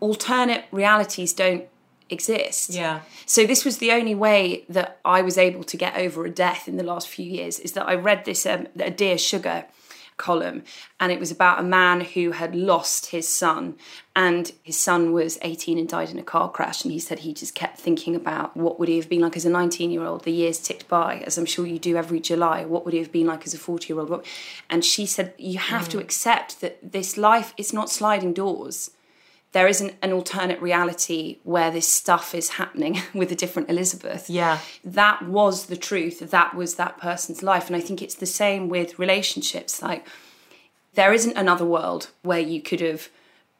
alternate 0.00 0.64
realities 0.70 1.32
don't 1.32 1.66
exist. 2.10 2.70
Yeah. 2.70 3.00
So 3.24 3.46
this 3.46 3.64
was 3.64 3.78
the 3.78 3.92
only 3.92 4.14
way 4.14 4.64
that 4.68 5.00
I 5.04 5.22
was 5.22 5.38
able 5.38 5.64
to 5.64 5.76
get 5.76 5.96
over 5.96 6.24
a 6.24 6.30
death 6.30 6.68
in 6.68 6.76
the 6.76 6.84
last 6.84 7.08
few 7.08 7.24
years 7.24 7.58
is 7.58 7.72
that 7.72 7.88
I 7.88 7.94
read 7.94 8.24
this 8.24 8.46
um, 8.46 8.68
a 8.78 8.90
Dear 8.90 9.18
Sugar 9.18 9.66
column, 10.16 10.62
and 10.98 11.12
it 11.12 11.20
was 11.20 11.30
about 11.30 11.60
a 11.60 11.62
man 11.62 12.00
who 12.00 12.30
had 12.30 12.54
lost 12.54 13.06
his 13.06 13.28
son, 13.28 13.76
and 14.14 14.52
his 14.62 14.78
son 14.78 15.12
was 15.12 15.38
18 15.42 15.78
and 15.78 15.88
died 15.88 16.10
in 16.10 16.18
a 16.18 16.22
car 16.22 16.50
crash. 16.50 16.84
And 16.84 16.92
he 16.92 16.98
said 16.98 17.20
he 17.20 17.34
just 17.34 17.54
kept 17.54 17.78
thinking 17.78 18.16
about 18.16 18.56
what 18.56 18.78
would 18.78 18.88
he 18.88 18.96
have 18.96 19.08
been 19.08 19.20
like 19.20 19.36
as 19.36 19.44
a 19.44 19.50
19 19.50 19.90
year 19.90 20.04
old. 20.04 20.24
The 20.24 20.32
years 20.32 20.58
ticked 20.58 20.88
by, 20.88 21.18
as 21.26 21.36
I'm 21.36 21.44
sure 21.44 21.66
you 21.66 21.78
do 21.78 21.96
every 21.96 22.20
July. 22.20 22.64
What 22.64 22.84
would 22.84 22.94
he 22.94 23.00
have 23.00 23.12
been 23.12 23.26
like 23.26 23.46
as 23.46 23.52
a 23.52 23.58
40 23.58 23.92
year 23.92 24.00
old? 24.00 24.24
And 24.70 24.84
she 24.84 25.04
said, 25.04 25.34
You 25.36 25.58
have 25.58 25.88
mm. 25.88 25.90
to 25.90 25.98
accept 25.98 26.60
that 26.62 26.78
this 26.92 27.16
life 27.16 27.52
is 27.58 27.72
not 27.72 27.90
sliding 27.90 28.32
doors 28.32 28.90
there 29.52 29.66
isn't 29.66 29.94
an 30.02 30.12
alternate 30.12 30.60
reality 30.60 31.38
where 31.42 31.70
this 31.70 31.88
stuff 31.88 32.34
is 32.34 32.50
happening 32.50 33.00
with 33.14 33.32
a 33.32 33.34
different 33.34 33.70
Elizabeth. 33.70 34.28
Yeah. 34.28 34.58
That 34.84 35.26
was 35.26 35.66
the 35.66 35.76
truth. 35.76 36.18
That 36.30 36.54
was 36.54 36.74
that 36.74 36.98
person's 36.98 37.42
life. 37.42 37.66
And 37.66 37.76
I 37.76 37.80
think 37.80 38.02
it's 38.02 38.16
the 38.16 38.26
same 38.26 38.68
with 38.68 38.98
relationships. 38.98 39.80
Like, 39.82 40.06
there 40.94 41.12
isn't 41.12 41.36
another 41.36 41.64
world 41.64 42.10
where 42.22 42.40
you 42.40 42.60
could 42.60 42.80
have 42.80 43.08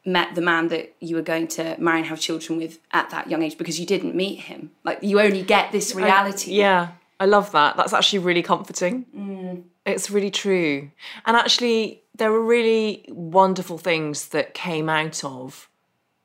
met 0.05 0.35
the 0.35 0.41
man 0.41 0.69
that 0.69 0.95
you 0.99 1.15
were 1.15 1.21
going 1.21 1.47
to 1.47 1.75
marry 1.79 1.99
and 1.99 2.07
have 2.07 2.19
children 2.19 2.57
with 2.57 2.79
at 2.91 3.09
that 3.09 3.29
young 3.29 3.43
age 3.43 3.57
because 3.57 3.79
you 3.79 3.85
didn't 3.85 4.15
meet 4.15 4.41
him. 4.41 4.71
Like, 4.83 4.99
you 5.01 5.19
only 5.19 5.41
get 5.41 5.71
this 5.71 5.95
reality. 5.95 6.53
I, 6.53 6.57
yeah. 6.57 6.87
I 7.19 7.25
love 7.25 7.51
that. 7.51 7.75
That's 7.75 7.93
actually 7.93 8.19
really 8.19 8.43
comforting. 8.43 9.05
Mm. 9.15 9.63
It's 9.85 10.09
really 10.11 10.31
true. 10.31 10.91
And 11.25 11.35
actually, 11.35 12.03
there 12.15 12.31
were 12.31 12.43
really 12.43 13.05
wonderful 13.09 13.77
things 13.77 14.29
that 14.29 14.53
came 14.53 14.89
out 14.89 15.23
of 15.23 15.69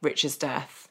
Richard's 0.02 0.36
death, 0.36 0.88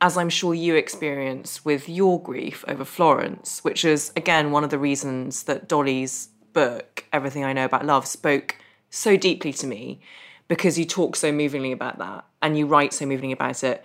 as 0.00 0.16
I'm 0.16 0.30
sure 0.30 0.54
you 0.54 0.74
experience 0.74 1.64
with 1.64 1.88
your 1.88 2.20
grief 2.22 2.64
over 2.66 2.84
Florence, 2.84 3.62
which 3.62 3.84
is, 3.84 4.12
again, 4.16 4.50
one 4.50 4.64
of 4.64 4.70
the 4.70 4.78
reasons 4.78 5.44
that 5.44 5.68
Dolly's 5.68 6.28
book, 6.52 7.04
Everything 7.12 7.44
I 7.44 7.52
Know 7.52 7.64
About 7.64 7.84
Love, 7.84 8.06
spoke 8.06 8.56
so 8.90 9.16
deeply 9.16 9.52
to 9.54 9.66
me 9.66 10.00
because 10.46 10.78
you 10.78 10.84
talk 10.84 11.14
so 11.14 11.30
movingly 11.30 11.72
about 11.72 11.98
that 11.98 12.24
and 12.40 12.56
you 12.56 12.66
write 12.66 12.92
so 12.92 13.06
movingly 13.06 13.32
about 13.32 13.62
it. 13.62 13.84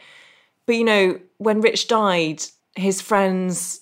But 0.65 0.75
you 0.75 0.85
know, 0.85 1.19
when 1.37 1.61
Rich 1.61 1.87
died, 1.87 2.43
his 2.75 3.01
friends 3.01 3.81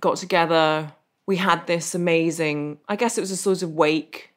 got 0.00 0.16
together. 0.16 0.92
We 1.26 1.36
had 1.36 1.66
this 1.66 1.94
amazing, 1.94 2.78
I 2.88 2.96
guess 2.96 3.18
it 3.18 3.20
was 3.20 3.32
a 3.32 3.36
sort 3.36 3.62
of 3.62 3.72
wake. 3.72 4.30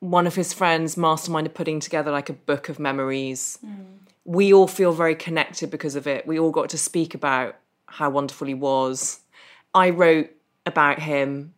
One 0.00 0.26
of 0.26 0.34
his 0.34 0.52
friends 0.52 0.96
masterminded 0.96 1.54
putting 1.54 1.80
together 1.80 2.10
like 2.10 2.28
a 2.28 2.34
book 2.34 2.68
of 2.68 2.78
memories. 2.78 3.58
Mm 3.64 4.05
we 4.26 4.52
all 4.52 4.66
feel 4.66 4.92
very 4.92 5.14
connected 5.14 5.70
because 5.70 5.94
of 5.94 6.06
it. 6.06 6.26
We 6.26 6.38
all 6.38 6.50
got 6.50 6.68
to 6.70 6.78
speak 6.78 7.14
about 7.14 7.56
how 7.86 8.10
wonderful 8.10 8.48
he 8.48 8.54
was. 8.54 9.20
I 9.72 9.90
wrote 9.90 10.30
about 10.66 10.98
him. 10.98 11.54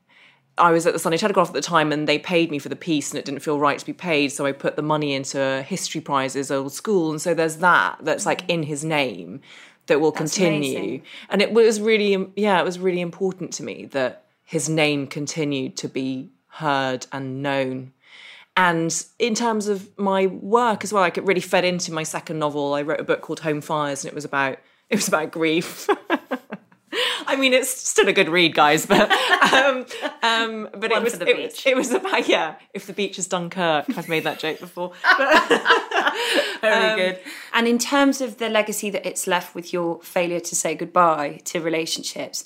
I 0.58 0.72
was 0.72 0.86
at 0.86 0.92
the 0.92 0.98
Sunday 0.98 1.16
Telegraph 1.16 1.48
at 1.48 1.54
the 1.54 1.62
time 1.62 1.92
and 1.92 2.06
they 2.06 2.18
paid 2.18 2.50
me 2.50 2.58
for 2.58 2.68
the 2.68 2.76
piece 2.76 3.10
and 3.10 3.18
it 3.18 3.24
didn't 3.24 3.40
feel 3.40 3.58
right 3.58 3.78
to 3.78 3.86
be 3.86 3.92
paid. 3.92 4.32
So 4.32 4.44
I 4.44 4.52
put 4.52 4.76
the 4.76 4.82
money 4.82 5.14
into 5.14 5.62
history 5.62 6.00
prizes, 6.00 6.50
old 6.50 6.72
school. 6.72 7.10
And 7.10 7.22
so 7.22 7.32
there's 7.32 7.56
that 7.56 7.98
that's 8.02 8.26
like 8.26 8.42
mm. 8.42 8.50
in 8.50 8.62
his 8.64 8.84
name 8.84 9.40
that 9.86 10.00
will 10.00 10.10
that's 10.10 10.34
continue. 10.36 10.76
Amazing. 10.78 11.02
And 11.30 11.40
it 11.40 11.52
was 11.52 11.80
really, 11.80 12.30
yeah, 12.36 12.60
it 12.60 12.64
was 12.64 12.78
really 12.78 13.00
important 13.00 13.52
to 13.54 13.62
me 13.62 13.86
that 13.92 14.26
his 14.44 14.68
name 14.68 15.06
continued 15.06 15.76
to 15.78 15.88
be 15.88 16.30
heard 16.48 17.06
and 17.12 17.42
known 17.42 17.92
and 18.58 19.06
in 19.20 19.36
terms 19.36 19.68
of 19.68 19.96
my 19.96 20.26
work 20.26 20.82
as 20.82 20.92
well, 20.92 21.02
like 21.02 21.16
it 21.16 21.22
really 21.22 21.40
fed 21.40 21.64
into 21.64 21.92
my 21.92 22.02
second 22.02 22.40
novel. 22.40 22.74
I 22.74 22.82
wrote 22.82 22.98
a 22.98 23.04
book 23.04 23.20
called 23.20 23.38
Home 23.40 23.60
Fires, 23.60 24.02
and 24.04 24.10
it 24.10 24.14
was 24.16 24.24
about 24.24 24.58
it 24.90 24.96
was 24.96 25.06
about 25.06 25.30
grief. 25.30 25.88
I 27.28 27.36
mean, 27.36 27.52
it's 27.52 27.70
still 27.70 28.08
a 28.08 28.12
good 28.12 28.28
read, 28.28 28.54
guys, 28.54 28.84
but 28.84 29.12
um, 29.52 29.86
um, 30.22 30.68
but 30.72 30.90
it 30.90 31.02
was, 31.02 31.14
it 31.14 31.36
was, 31.36 31.66
it 31.66 31.76
was 31.76 31.92
about 31.92 32.28
yeah. 32.28 32.56
If 32.74 32.86
the 32.86 32.92
beach 32.92 33.16
is 33.16 33.28
Dunkirk, 33.28 33.84
I've 33.96 34.08
made 34.08 34.24
that 34.24 34.40
joke 34.40 34.58
before. 34.58 34.92
Very 36.60 36.90
um, 36.90 36.98
good. 36.98 37.20
And 37.54 37.68
in 37.68 37.78
terms 37.78 38.20
of 38.20 38.38
the 38.38 38.48
legacy 38.48 38.90
that 38.90 39.06
it's 39.06 39.28
left 39.28 39.54
with 39.54 39.72
your 39.72 40.00
failure 40.02 40.40
to 40.40 40.56
say 40.56 40.74
goodbye 40.74 41.42
to 41.44 41.60
relationships, 41.60 42.44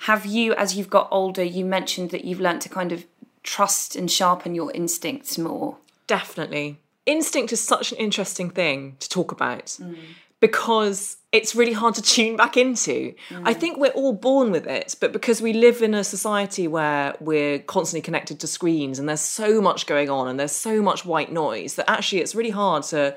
have 0.00 0.26
you, 0.26 0.54
as 0.54 0.76
you've 0.76 0.90
got 0.90 1.06
older, 1.12 1.44
you 1.44 1.64
mentioned 1.64 2.10
that 2.10 2.24
you've 2.24 2.40
learned 2.40 2.62
to 2.62 2.68
kind 2.68 2.90
of 2.90 3.04
trust 3.42 3.96
and 3.96 4.10
sharpen 4.10 4.54
your 4.54 4.70
instincts 4.72 5.38
more. 5.38 5.76
Definitely. 6.06 6.78
Instinct 7.06 7.52
is 7.52 7.60
such 7.60 7.92
an 7.92 7.98
interesting 7.98 8.50
thing 8.50 8.96
to 9.00 9.08
talk 9.08 9.32
about 9.32 9.66
mm. 9.66 9.96
because 10.40 11.16
it's 11.32 11.54
really 11.54 11.72
hard 11.72 11.94
to 11.94 12.02
tune 12.02 12.36
back 12.36 12.56
into. 12.56 13.14
Mm. 13.30 13.42
I 13.44 13.54
think 13.54 13.78
we're 13.78 13.90
all 13.90 14.12
born 14.12 14.52
with 14.52 14.66
it, 14.66 14.94
but 15.00 15.12
because 15.12 15.42
we 15.42 15.52
live 15.52 15.82
in 15.82 15.94
a 15.94 16.04
society 16.04 16.68
where 16.68 17.16
we're 17.20 17.58
constantly 17.58 18.02
connected 18.02 18.38
to 18.40 18.46
screens 18.46 18.98
and 18.98 19.08
there's 19.08 19.20
so 19.20 19.60
much 19.60 19.86
going 19.86 20.10
on 20.10 20.28
and 20.28 20.38
there's 20.38 20.52
so 20.52 20.80
much 20.80 21.04
white 21.04 21.32
noise 21.32 21.74
that 21.74 21.90
actually 21.90 22.20
it's 22.20 22.34
really 22.34 22.50
hard 22.50 22.84
to 22.84 23.16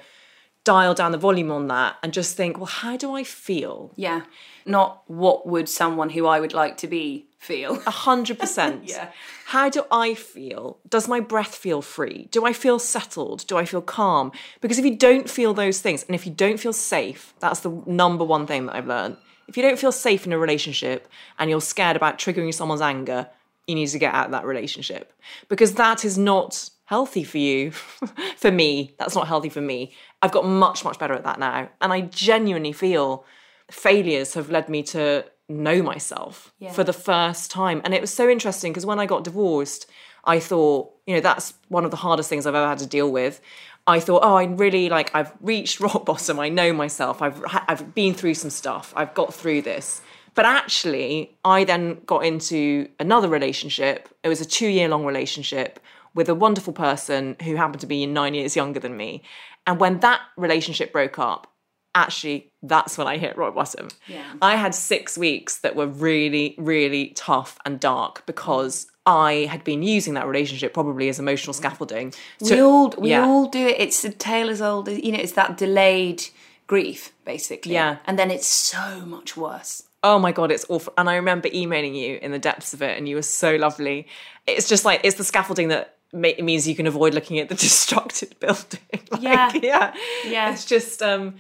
dial 0.64 0.96
down 0.96 1.12
the 1.12 1.18
volume 1.18 1.52
on 1.52 1.68
that 1.68 1.96
and 2.02 2.12
just 2.12 2.36
think, 2.36 2.58
well, 2.58 2.66
how 2.66 2.98
do 2.98 3.14
I 3.16 3.24
feel? 3.24 3.92
Yeah. 3.96 4.24
Not 4.66 5.04
what 5.06 5.46
would 5.48 5.70
someone 5.70 6.10
who 6.10 6.26
I 6.26 6.40
would 6.40 6.54
like 6.54 6.78
to 6.78 6.88
be 6.88 7.28
feel. 7.46 7.82
A 7.86 7.92
hundred 7.92 8.40
percent. 8.44 8.90
Yeah. 8.90 9.12
How 9.46 9.70
do 9.70 9.86
I 9.92 10.16
feel? 10.16 10.80
Does 10.90 11.08
my 11.08 11.20
breath 11.20 11.56
feel 11.56 11.82
free? 11.82 12.28
Do 12.32 12.46
I 12.46 12.54
feel 12.54 12.80
settled? 12.80 13.46
Do 13.48 13.58
I 13.58 13.66
feel 13.66 13.82
calm? 13.82 14.32
Because 14.62 14.80
if 14.80 14.86
you 14.86 14.96
don't 14.96 15.30
feel 15.30 15.54
those 15.54 15.80
things, 15.80 16.04
and 16.04 16.16
if 16.16 16.26
you 16.26 16.34
don't 16.34 16.60
feel 16.60 16.74
safe, 16.74 17.34
that's 17.40 17.62
the 17.62 17.72
number 17.86 18.26
one 18.26 18.48
thing 18.48 18.66
that 18.66 18.76
I've 18.76 18.88
learned. 18.88 19.18
If 19.48 19.56
you 19.56 19.64
don't 19.64 19.80
feel 19.80 19.92
safe 19.92 20.26
in 20.26 20.34
a 20.34 20.40
relationship 20.40 21.08
and 21.38 21.50
you're 21.50 21.62
scared 21.62 21.96
about 21.96 22.18
triggering 22.18 22.54
someone's 22.54 22.82
anger, 22.82 23.30
you 23.68 23.76
need 23.76 23.88
to 23.88 24.00
get 24.00 24.14
out 24.14 24.26
of 24.26 24.32
that 24.32 24.46
relationship 24.46 25.14
because 25.48 25.74
that 25.74 26.04
is 26.04 26.18
not 26.18 26.70
healthy 26.86 27.24
for 27.24 27.38
you. 27.38 27.72
for 28.38 28.52
me, 28.52 28.96
that's 28.98 29.16
not 29.16 29.28
healthy 29.28 29.50
for 29.50 29.62
me. 29.62 29.94
I've 30.22 30.32
got 30.32 30.46
much, 30.46 30.84
much 30.84 30.98
better 31.00 31.14
at 31.14 31.24
that 31.24 31.40
now. 31.40 31.70
And 31.82 31.94
I 31.94 32.02
genuinely 32.02 32.74
feel 32.74 33.26
failures 33.70 34.34
have 34.36 34.50
led 34.50 34.70
me 34.70 34.84
to 34.84 35.26
know 35.50 35.82
myself 35.82 36.54
yeah. 36.60 36.72
for 36.72 36.84
the 36.84 36.94
first 36.94 37.52
time. 37.52 37.82
And 37.84 37.94
it 37.94 38.02
was 38.02 38.14
so 38.14 38.30
interesting 38.30 38.72
because 38.72 38.86
when 38.86 39.00
I 39.00 39.06
got 39.06 39.24
divorced, 39.24 39.90
I 40.24 40.40
thought, 40.40 40.92
you 41.06 41.16
know, 41.16 41.22
that's 41.22 41.54
one 41.68 41.86
of 41.86 41.92
the 41.92 41.98
hardest 41.98 42.30
things 42.30 42.46
I've 42.46 42.56
ever 42.56 42.68
had 42.68 42.80
to 42.80 42.88
deal 42.88 43.12
with. 43.12 43.42
I 43.88 44.00
thought, 44.00 44.22
oh, 44.24 44.36
I 44.36 44.46
really 44.46 44.90
like 44.90 45.14
I've 45.14 45.32
reached 45.42 45.80
rock 45.80 46.06
bottom. 46.06 46.40
I 46.40 46.50
know 46.50 46.74
myself. 46.74 47.22
I've 47.22 47.44
I've 47.68 47.94
been 47.94 48.14
through 48.14 48.34
some 48.36 48.50
stuff. 48.50 48.94
I've 48.96 49.14
got 49.14 49.34
through 49.34 49.62
this. 49.62 50.02
But 50.34 50.46
actually, 50.46 51.38
I 51.46 51.64
then 51.64 52.02
got 52.06 52.26
into 52.26 52.90
another 53.00 53.30
relationship. 53.30 54.10
It 54.22 54.28
was 54.28 54.42
a 54.42 54.46
2-year 54.46 54.90
long 54.90 55.06
relationship 55.06 55.80
with 56.14 56.28
a 56.28 56.36
wonderful 56.36 56.74
person 56.74 57.38
who 57.44 57.56
happened 57.56 57.80
to 57.82 57.88
be 57.88 58.06
9 58.06 58.34
years 58.34 58.54
younger 58.54 58.82
than 58.82 58.98
me. 58.98 59.24
And 59.66 59.80
when 59.80 60.00
that 60.02 60.20
relationship 60.36 60.92
broke 60.92 61.20
up, 61.20 61.55
actually 61.96 62.52
that's 62.62 62.98
when 62.98 63.08
I 63.08 63.18
hit 63.18 63.38
rock 63.38 63.56
bottom. 63.56 63.88
Yeah. 64.08 64.24
I 64.42 64.58
had 64.58 64.76
six 64.76 65.18
weeks 65.18 65.60
that 65.60 65.76
were 65.76 65.88
really, 65.88 66.56
really 66.58 67.10
tough 67.10 67.58
and 67.66 67.80
dark 67.80 68.26
because 68.26 68.88
I 69.06 69.48
had 69.50 69.64
been 69.64 69.82
using 69.82 70.16
that 70.16 70.28
relationship 70.28 70.74
probably 70.74 71.10
as 71.10 71.20
emotional 71.20 71.54
scaffolding. 71.54 72.14
To, 72.44 72.54
we 72.54 72.62
all 72.62 72.94
we 72.98 73.10
yeah. 73.12 73.26
all 73.26 73.48
do 73.48 73.66
it. 73.66 73.80
It's 73.80 74.04
a 74.04 74.10
tale 74.10 74.50
as 74.50 74.62
old 74.62 74.90
as 74.90 75.02
you 75.02 75.12
know. 75.12 75.20
It's 75.20 75.34
that 75.34 75.58
delayed 75.58 76.26
grief, 76.68 77.14
basically. 77.24 77.74
Yeah, 77.74 77.98
and 78.06 78.20
then 78.20 78.32
it's 78.32 78.48
so 78.48 79.02
much 79.06 79.38
worse. 79.38 79.84
Oh 80.04 80.20
my 80.20 80.32
god, 80.32 80.52
it's 80.52 80.66
awful. 80.70 80.94
And 80.98 81.10
I 81.10 81.16
remember 81.16 81.50
emailing 81.54 81.96
you 81.96 82.20
in 82.22 82.32
the 82.32 82.40
depths 82.40 82.74
of 82.74 82.82
it, 82.82 82.98
and 82.98 83.08
you 83.08 83.16
were 83.16 83.22
so 83.22 83.56
lovely. 83.56 84.08
It's 84.48 84.68
just 84.68 84.86
like 84.86 85.02
it's 85.04 85.18
the 85.18 85.24
scaffolding 85.24 85.68
that 85.70 85.96
means 86.12 86.68
you 86.68 86.76
can 86.76 86.88
avoid 86.88 87.14
looking 87.14 87.40
at 87.40 87.50
the 87.50 87.56
destructed 87.66 88.40
building. 88.40 88.80
like, 89.12 89.22
yeah, 89.22 89.52
yeah, 89.54 89.94
yeah. 90.26 90.52
It's 90.52 90.66
just 90.66 91.04
um 91.04 91.36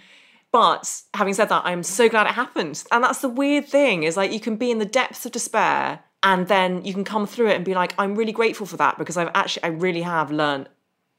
but 0.55 1.01
having 1.13 1.33
said 1.33 1.49
that, 1.49 1.63
I'm 1.65 1.83
so 1.83 2.07
glad 2.07 2.27
it 2.27 2.33
happened. 2.33 2.81
And 2.89 3.03
that's 3.03 3.19
the 3.19 3.27
weird 3.27 3.67
thing 3.67 4.03
is 4.03 4.15
like 4.15 4.31
you 4.31 4.39
can 4.39 4.55
be 4.55 4.71
in 4.71 4.79
the 4.79 4.85
depths 4.85 5.25
of 5.25 5.33
despair 5.33 5.99
and 6.23 6.47
then 6.47 6.85
you 6.85 6.93
can 6.93 7.03
come 7.03 7.27
through 7.27 7.49
it 7.49 7.57
and 7.57 7.65
be 7.65 7.73
like, 7.73 7.93
I'm 7.97 8.15
really 8.15 8.31
grateful 8.31 8.65
for 8.65 8.77
that 8.77 8.97
because 8.97 9.17
I've 9.17 9.31
actually, 9.35 9.63
I 9.63 9.67
really 9.67 10.03
have 10.03 10.31
learned 10.31 10.69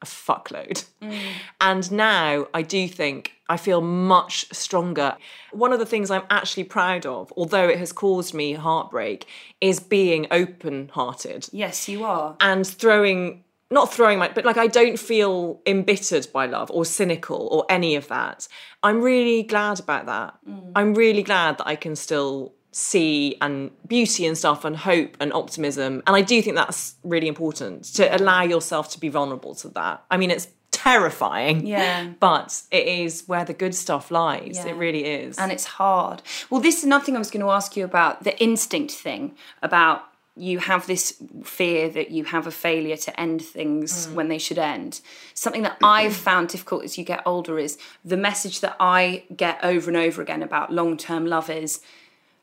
a 0.01 0.07
fuckload. 0.07 0.87
Mm. 1.03 1.21
And 1.61 1.93
now 1.93 2.47
I 2.55 2.63
do 2.63 2.89
think 2.89 3.33
I 3.47 3.59
feel 3.59 3.83
much 3.83 4.47
stronger. 4.55 5.19
One 5.53 5.75
of 5.75 5.81
the 5.81 5.87
things 5.87 6.11
I'm 6.11 6.25
actually 6.31 6.65
proud 6.65 7.05
of, 7.05 7.31
although 7.37 7.69
it 7.69 7.79
has 7.79 7.93
caused 7.93 8.33
me 8.33 8.55
heartbreak, 8.55 9.27
is 9.61 9.81
being 9.81 10.29
open 10.31 10.89
hearted. 10.95 11.47
Yes, 11.53 11.91
you 11.91 12.07
are. 12.07 12.39
And 12.41 12.67
throwing 12.67 13.45
not 13.71 13.93
throwing 13.93 14.19
my 14.19 14.29
but 14.29 14.45
like 14.45 14.57
I 14.57 14.67
don't 14.67 14.99
feel 14.99 15.61
embittered 15.67 16.29
by 16.33 16.47
love 16.47 16.71
or 16.71 16.85
cynical 16.85 17.49
or 17.51 17.65
any 17.69 17.97
of 17.97 18.09
that. 18.09 18.47
I'm 18.83 19.03
really 19.03 19.43
glad 19.43 19.81
about 19.81 20.07
that. 20.07 20.35
Mm. 20.49 20.73
I'm 20.75 20.95
really 20.95 21.23
glad 21.23 21.59
that 21.59 21.67
I 21.67 21.77
can 21.77 21.97
still 21.97 22.55
see 22.73 23.37
and 23.41 23.71
beauty 23.87 24.27
and 24.27 24.37
stuff 24.37 24.65
and 24.65 24.77
hope 24.77 25.17
and 25.19 25.33
optimism. 25.33 26.03
And 26.07 26.15
I 26.15 26.21
do 26.21 26.43
think 26.43 26.57
that's 26.57 26.95
really 27.03 27.27
important 27.27 27.85
to 27.95 28.15
allow 28.15 28.43
yourself 28.43 28.91
to 28.91 29.01
be 29.01 29.09
vulnerable 29.09 29.55
to 29.57 29.69
that. 29.71 30.05
I 30.11 30.17
mean 30.17 30.31
it's 30.31 30.49
terrifying. 30.71 31.67
Yeah. 31.67 32.13
But 32.21 32.63
it 32.71 32.87
is 32.87 33.25
where 33.27 33.45
the 33.45 33.55
good 33.55 33.75
stuff 33.75 34.11
lies. 34.11 34.57
Yeah. 34.57 34.69
It 34.69 34.77
really 34.77 35.05
is. 35.05 35.39
And 35.39 35.51
it's 35.51 35.65
hard. 35.65 36.23
Well, 36.51 36.61
this 36.61 36.79
is 36.79 36.85
another 36.85 37.05
thing 37.05 37.17
I 37.17 37.19
was 37.19 37.31
going 37.31 37.45
to 37.45 37.51
ask 37.51 37.77
you 37.77 37.85
about 37.85 38.25
the 38.25 38.39
instinct 38.41 38.93
thing 38.93 39.35
about 39.63 40.05
you 40.37 40.59
have 40.59 40.87
this 40.87 41.23
fear 41.45 41.89
that 41.89 42.11
you 42.11 42.25
have 42.25 42.47
a 42.47 42.51
failure 42.51 42.97
to 42.97 43.21
end 43.21 43.43
things 43.43 44.07
mm. 44.07 44.15
when 44.15 44.29
they 44.29 44.39
should 44.39 44.59
end. 44.59 45.01
Something 45.35 45.63
that 45.63 45.75
mm-hmm. 45.77 45.85
I've 45.87 46.17
found 46.17 46.49
difficult 46.49 46.85
as 46.85 46.99
you 46.99 47.05
get 47.05 47.23
older 47.25 47.59
is 47.59 47.79
the 48.05 48.17
message 48.17 48.61
that 48.61 48.77
I 48.79 49.25
get 49.35 49.59
over 49.63 49.89
and 49.89 49.97
over 49.97 50.21
again 50.21 50.43
about 50.43 50.73
long 50.73 50.97
term 50.97 51.27
love 51.27 51.49
is 51.49 51.81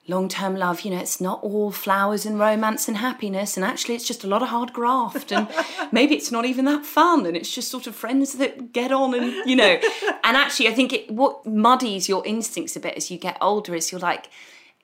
long 0.08 0.28
term 0.28 0.56
love, 0.56 0.82
you 0.82 0.92
know, 0.92 1.00
it's 1.00 1.22
not 1.22 1.42
all 1.44 1.72
flowers 1.72 2.26
and 2.26 2.40
romance 2.40 2.88
and 2.88 2.98
happiness, 2.98 3.56
and 3.56 3.66
actually 3.66 3.96
it's 3.96 4.08
just 4.08 4.24
a 4.24 4.28
lot 4.28 4.42
of 4.42 4.50
hard 4.50 4.74
graft, 4.74 5.32
and 5.32 5.48
maybe 5.92 6.16
it's 6.16 6.32
not 6.32 6.46
even 6.46 6.66
that 6.66 6.86
fun, 6.86 7.26
and 7.26 7.38
it's 7.38 7.54
just 7.54 7.70
sort 7.70 7.88
of 7.88 7.96
friends 7.96 8.34
that 8.34 8.74
get 8.74 8.92
on, 8.92 9.14
and 9.14 9.50
you 9.50 9.56
know. 9.56 9.80
And 10.26 10.38
actually, 10.38 10.70
I 10.70 10.74
think 10.74 10.94
it, 10.94 11.12
what 11.12 11.46
muddies 11.46 12.08
your 12.08 12.26
instincts 12.26 12.78
a 12.78 12.80
bit 12.80 12.96
as 12.96 13.12
you 13.12 13.18
get 13.18 13.38
older 13.42 13.76
is 13.76 13.92
you're 13.92 14.00
like, 14.00 14.30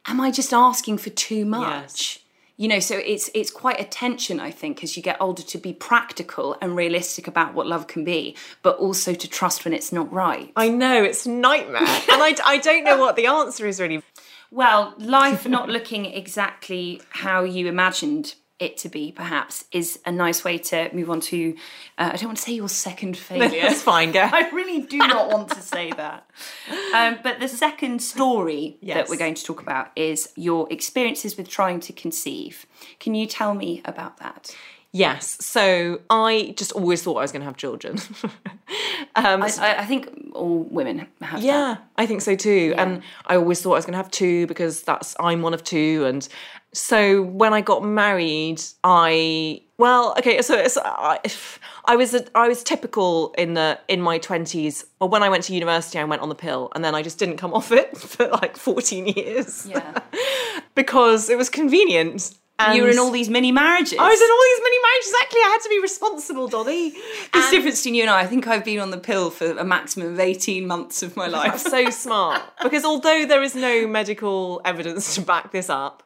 am 0.05 0.19
I 0.19 0.31
just 0.31 0.53
asking 0.53 0.97
for 0.97 1.11
too 1.11 1.45
much? 1.45 2.19
You 2.59 2.67
know, 2.67 2.81
so 2.81 2.97
it's 2.97 3.29
it's 3.33 3.51
quite 3.51 3.79
a 3.79 3.85
tension, 3.85 4.41
I 4.41 4.51
think, 4.51 4.83
as 4.83 4.97
you 4.97 5.01
get 5.01 5.15
older 5.21 5.43
to 5.43 5.57
be 5.57 5.71
practical 5.71 6.57
and 6.61 6.75
realistic 6.75 7.25
about 7.25 7.53
what 7.53 7.67
love 7.67 7.87
can 7.87 8.03
be, 8.03 8.35
but 8.63 8.75
also 8.79 9.13
to 9.13 9.27
trust 9.29 9.63
when 9.63 9.73
it's 9.73 9.93
not 9.93 10.11
right. 10.11 10.51
I 10.57 10.67
know 10.67 11.01
it's 11.01 11.25
a 11.25 11.29
nightmare, 11.29 11.81
and 11.87 12.21
I, 12.21 12.35
I 12.45 12.57
don't 12.57 12.83
know 12.83 12.97
what 12.97 13.15
the 13.15 13.27
answer 13.27 13.65
is 13.65 13.79
really. 13.79 14.03
Well, 14.51 14.93
life 14.97 15.47
not 15.47 15.69
looking 15.69 16.05
exactly 16.05 17.01
how 17.11 17.45
you 17.45 17.67
imagined 17.67 18.35
it 18.59 18.77
to 18.77 18.89
be, 18.89 19.11
perhaps, 19.11 19.65
is 19.71 19.99
a 20.05 20.11
nice 20.11 20.43
way 20.43 20.57
to 20.57 20.89
move 20.93 21.09
on 21.09 21.21
to. 21.21 21.55
Uh, 21.97 22.11
I 22.13 22.15
don't 22.17 22.27
want 22.27 22.37
to 22.37 22.43
say 22.43 22.53
your 22.53 22.69
second 22.69 23.17
failure. 23.29 23.61
That's 23.61 23.81
fine, 23.81 24.11
go. 24.11 24.21
I 24.31 24.49
really 24.49 24.81
do 24.81 24.97
not 24.97 25.31
want 25.31 25.49
to 25.49 25.61
say 25.61 25.91
that. 25.91 26.29
Um, 26.93 27.19
but 27.23 27.39
the 27.39 27.47
second 27.47 28.01
story 28.01 28.77
that 28.83 29.09
we're 29.09 29.17
going 29.17 29.35
to 29.35 29.43
talk 29.43 29.61
about 29.61 29.91
is 29.95 30.31
your 30.35 30.67
experiences 30.71 31.37
with 31.37 31.49
trying 31.49 31.79
to 31.81 31.93
conceive. 31.93 32.65
Can 32.99 33.15
you 33.15 33.25
tell 33.25 33.53
me 33.53 33.81
about 33.85 34.17
that? 34.17 34.55
Yes, 34.91 35.37
so 35.45 36.01
I 36.09 36.55
just 36.57 36.71
always 36.71 37.03
thought 37.03 37.17
I 37.17 37.21
was 37.21 37.31
going 37.31 37.41
to 37.41 37.45
have 37.45 37.57
children. 37.57 37.99
um, 39.15 39.43
I, 39.43 39.51
I, 39.77 39.85
think 39.85 40.09
all 40.33 40.63
women 40.63 41.07
have 41.21 41.43
Yeah, 41.43 41.77
I 41.95 42.07
think 42.07 42.21
so 42.21 42.35
too. 42.35 42.73
And 42.75 43.03
I 43.27 43.35
always 43.35 43.61
thought 43.61 43.73
I 43.73 43.75
was 43.75 43.85
going 43.85 43.93
to 43.93 43.97
have 43.97 44.09
two 44.09 44.47
because 44.47 44.81
that's 44.81 45.15
I'm 45.19 45.43
one 45.43 45.53
of 45.53 45.63
two. 45.63 46.05
And 46.07 46.27
so 46.73 47.21
when 47.21 47.53
I 47.53 47.61
got 47.61 47.83
married, 47.83 48.63
I 48.83 49.61
well, 49.77 50.13
okay, 50.17 50.41
so 50.41 50.55
it's, 50.55 50.77
I, 50.77 51.19
I 51.85 51.95
was 51.95 52.13
a, 52.13 52.25
I 52.37 52.47
was 52.47 52.63
typical 52.63 53.33
in 53.37 53.53
the 53.53 53.79
in 53.87 54.01
my 54.01 54.17
twenties. 54.17 54.85
Well, 54.99 55.09
when 55.09 55.23
I 55.23 55.29
went 55.29 55.45
to 55.45 55.53
university, 55.53 55.99
I 55.99 56.03
went 56.03 56.21
on 56.21 56.29
the 56.29 56.35
pill, 56.35 56.69
and 56.75 56.83
then 56.83 56.95
I 56.95 57.01
just 57.01 57.17
didn't 57.17 57.37
come 57.37 57.53
off 57.59 57.71
it 57.71 57.97
for 57.97 58.27
like 58.27 58.57
fourteen 58.57 59.07
years. 59.07 59.65
Yeah. 59.65 59.99
because 60.75 61.29
it 61.29 61.37
was 61.37 61.49
convenient. 61.49 62.35
And 62.59 62.75
You 62.75 62.83
were 62.83 62.89
in 62.89 62.99
all 62.99 63.09
these 63.09 63.29
mini 63.29 63.53
marriages. 63.53 63.97
I 63.97 64.09
was 64.09 64.19
in 64.19 64.29
all 64.29 64.43
these 64.43 64.63
mini 64.63 64.77
marriages. 64.83 65.09
Exactly, 65.11 65.39
I 65.39 65.49
had 65.49 65.61
to 65.61 65.69
be 65.69 65.79
responsible, 65.79 66.47
Dolly. 66.49 66.93
There's 67.33 67.49
difference 67.49 67.79
between 67.79 67.95
you 67.95 68.01
and 68.01 68.11
I. 68.11 68.19
I 68.21 68.25
think 68.27 68.47
I've 68.47 68.65
been 68.65 68.79
on 68.79 68.91
the 68.91 68.97
pill 68.97 69.31
for 69.31 69.57
a 69.57 69.63
maximum 69.63 70.11
of 70.13 70.19
18 70.19 70.67
months 70.67 71.01
of 71.01 71.15
my 71.15 71.27
life. 71.27 71.57
so 71.57 71.89
smart 71.89 72.41
because 72.61 72.83
although 72.83 73.25
there 73.25 73.41
is 73.41 73.55
no 73.55 73.87
medical 73.87 74.61
evidence 74.65 75.15
to 75.15 75.21
back 75.21 75.51
this 75.51 75.69
up, 75.69 76.03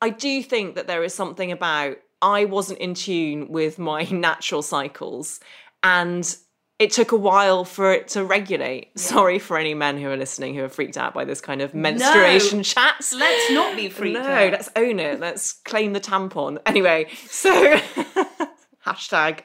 I 0.00 0.10
do 0.10 0.42
think 0.42 0.74
that 0.74 0.88
there 0.88 1.04
is 1.04 1.14
something 1.14 1.52
about 1.52 1.98
I 2.20 2.44
wasn't 2.46 2.80
in 2.80 2.94
tune 2.94 3.48
with 3.48 3.78
my 3.78 4.02
natural 4.10 4.62
cycles 4.62 5.38
and 5.84 6.36
it 6.82 6.90
took 6.90 7.12
a 7.12 7.16
while 7.16 7.64
for 7.64 7.92
it 7.92 8.08
to 8.08 8.24
regulate. 8.24 8.98
Sorry 8.98 9.38
for 9.38 9.56
any 9.56 9.72
men 9.72 9.98
who 9.98 10.08
are 10.08 10.16
listening 10.16 10.56
who 10.56 10.64
are 10.64 10.68
freaked 10.68 10.98
out 10.98 11.14
by 11.14 11.24
this 11.24 11.40
kind 11.40 11.62
of 11.62 11.74
menstruation 11.74 12.64
chat. 12.64 12.96
Let's 13.16 13.52
not 13.52 13.76
be 13.76 13.88
freaked 14.00 14.18
no, 14.18 14.28
out. 14.28 14.50
let's 14.50 14.68
own 14.74 14.98
it. 14.98 15.20
Let's 15.20 15.52
claim 15.52 15.92
the 15.92 16.00
tampon. 16.00 16.58
Anyway, 16.66 17.06
so 17.28 17.52
hashtag. 18.84 19.42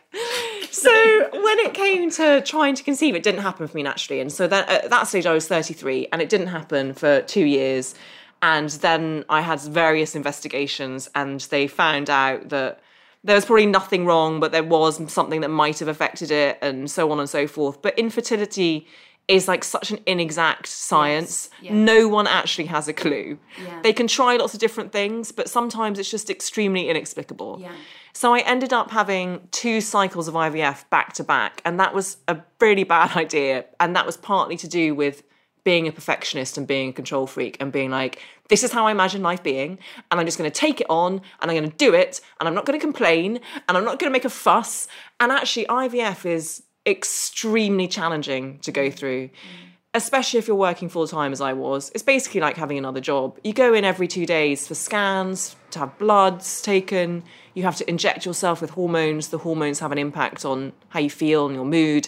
So 0.72 1.30
when 1.32 1.60
it 1.60 1.76
came 1.76 2.10
to 2.10 2.42
trying 2.42 2.74
to 2.74 2.82
conceive, 2.82 3.14
it 3.14 3.22
didn't 3.22 3.42
happen 3.42 3.68
for 3.68 3.78
me 3.78 3.84
naturally, 3.84 4.20
and 4.20 4.32
so 4.32 4.48
then 4.48 4.68
at 4.68 4.90
that 4.90 5.04
stage 5.04 5.28
I 5.28 5.34
was 5.34 5.48
33, 5.48 6.08
and 6.12 6.24
it 6.24 6.30
didn't 6.30 6.48
happen 6.48 6.94
for 6.94 7.22
two 7.22 7.46
years, 7.46 7.94
and 8.42 8.72
then 8.72 9.26
I 9.30 9.42
had 9.42 9.62
various 9.62 10.16
investigations, 10.16 11.08
and 11.14 11.40
they 11.42 11.68
found 11.68 12.10
out 12.10 12.50
that 12.50 12.82
there 13.24 13.36
was 13.36 13.46
probably 13.46 13.66
nothing 13.66 14.06
wrong, 14.06 14.40
but 14.40 14.52
there 14.52 14.64
was 14.64 15.12
something 15.12 15.42
that 15.42 15.50
might 15.50 15.80
have 15.80 15.88
affected 15.88 16.32
it, 16.32 16.58
and 16.62 16.90
so 16.90 17.12
on 17.12 17.20
and 17.20 17.30
so 17.30 17.48
forth. 17.48 17.82
But 17.82 17.98
infertility 17.98 18.88
is 19.28 19.46
like 19.48 19.64
such 19.64 19.92
an 19.92 20.00
inexact 20.06 20.68
science. 20.68 21.50
yeah. 21.62 21.74
No 21.74 22.08
one 22.08 22.28
actually 22.28 22.68
has 22.68 22.88
a 22.88 22.94
clue. 22.94 23.38
Yeah. 23.62 23.82
They 23.84 23.92
can 23.92 24.08
try 24.08 24.38
lots 24.38 24.54
of 24.54 24.62
different 24.62 24.94
things, 24.94 25.34
but 25.34 25.50
sometimes 25.50 26.00
it's 26.00 26.10
just 26.10 26.30
extremely 26.30 26.88
inexplicable. 26.88 27.58
Yeah. 27.60 27.74
So 28.14 28.34
I 28.34 28.40
ended 28.40 28.72
up 28.72 28.90
having 28.92 29.48
two 29.52 29.82
cycles 29.82 30.30
of 30.30 30.34
IVF 30.34 30.90
back 30.90 31.12
to 31.14 31.24
back, 31.26 31.62
and 31.66 31.78
that 31.80 31.94
was 31.94 32.18
a 32.30 32.38
really 32.62 32.86
bad 32.86 33.18
idea. 33.18 33.66
And 33.82 33.96
that 33.98 34.06
was 34.06 34.16
partly 34.16 34.56
to 34.58 34.68
do 34.68 34.96
with 34.96 35.24
being 35.68 35.86
a 35.86 35.92
perfectionist 35.92 36.58
and 36.58 36.66
being 36.66 36.92
a 36.92 36.94
control 36.94 37.28
freak 37.28 37.58
and 37.60 37.74
being 37.74 37.92
like, 37.92 38.24
this 38.48 38.64
is 38.64 38.72
how 38.72 38.88
I 38.88 38.92
imagine 38.92 39.22
life 39.22 39.44
being, 39.44 39.78
and 40.10 40.18
I'm 40.18 40.26
just 40.26 40.38
going 40.38 40.50
to 40.50 40.60
take 40.60 40.80
it 40.80 40.88
on 40.90 41.16
and 41.42 41.52
I'm 41.52 41.58
going 41.58 41.70
to 41.70 41.76
do 41.76 41.94
it, 41.94 42.22
and 42.40 42.48
I'm 42.48 42.56
not 42.56 42.66
going 42.66 42.80
to 42.80 42.82
complain, 42.82 43.42
and 43.68 43.78
I'm 43.78 43.84
not 43.84 44.00
going 44.00 44.10
to 44.10 44.14
make 44.18 44.24
a 44.24 44.30
fuss. 44.30 44.88
And 45.20 45.30
actually, 45.30 45.66
IVF 45.66 46.26
is 46.26 46.64
extremely 46.86 47.86
challenging 47.90 48.60
to 48.60 48.72
go 48.72 48.88
mm. 48.88 48.94
through 48.94 49.30
especially 49.94 50.38
if 50.38 50.48
you're 50.48 50.56
working 50.56 50.90
full 50.90 51.08
time 51.08 51.32
as 51.32 51.42
I 51.42 51.54
was, 51.54 51.92
it's 51.96 52.04
basically 52.04 52.40
like 52.40 52.56
having 52.56 52.78
another 52.78 53.02
job. 53.02 53.40
You 53.44 53.52
go 53.52 53.74
in 53.74 53.84
every 53.84 54.08
two 54.08 54.28
days 54.28 54.68
for 54.68 54.76
scans, 54.76 55.56
to 55.72 55.80
have 55.80 55.98
bloods 55.98 56.62
taken, 56.62 57.24
you 57.56 57.64
have 57.64 57.78
to 57.78 57.90
inject 57.90 58.24
yourself 58.24 58.62
with 58.62 58.70
hormones. 58.70 59.30
The 59.30 59.40
hormones 59.40 59.80
have 59.80 59.92
an 59.92 59.98
impact 59.98 60.46
on 60.46 60.74
how 60.90 61.00
you 61.00 61.10
feel 61.10 61.48
and 61.48 61.56
your 61.56 61.66
mood. 61.66 62.08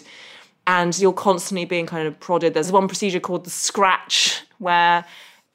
And 0.70 0.96
you're 1.00 1.12
constantly 1.12 1.64
being 1.64 1.86
kind 1.86 2.06
of 2.06 2.20
prodded. 2.20 2.54
There's 2.54 2.70
one 2.70 2.86
procedure 2.86 3.18
called 3.18 3.42
the 3.42 3.50
scratch, 3.50 4.44
where 4.58 5.04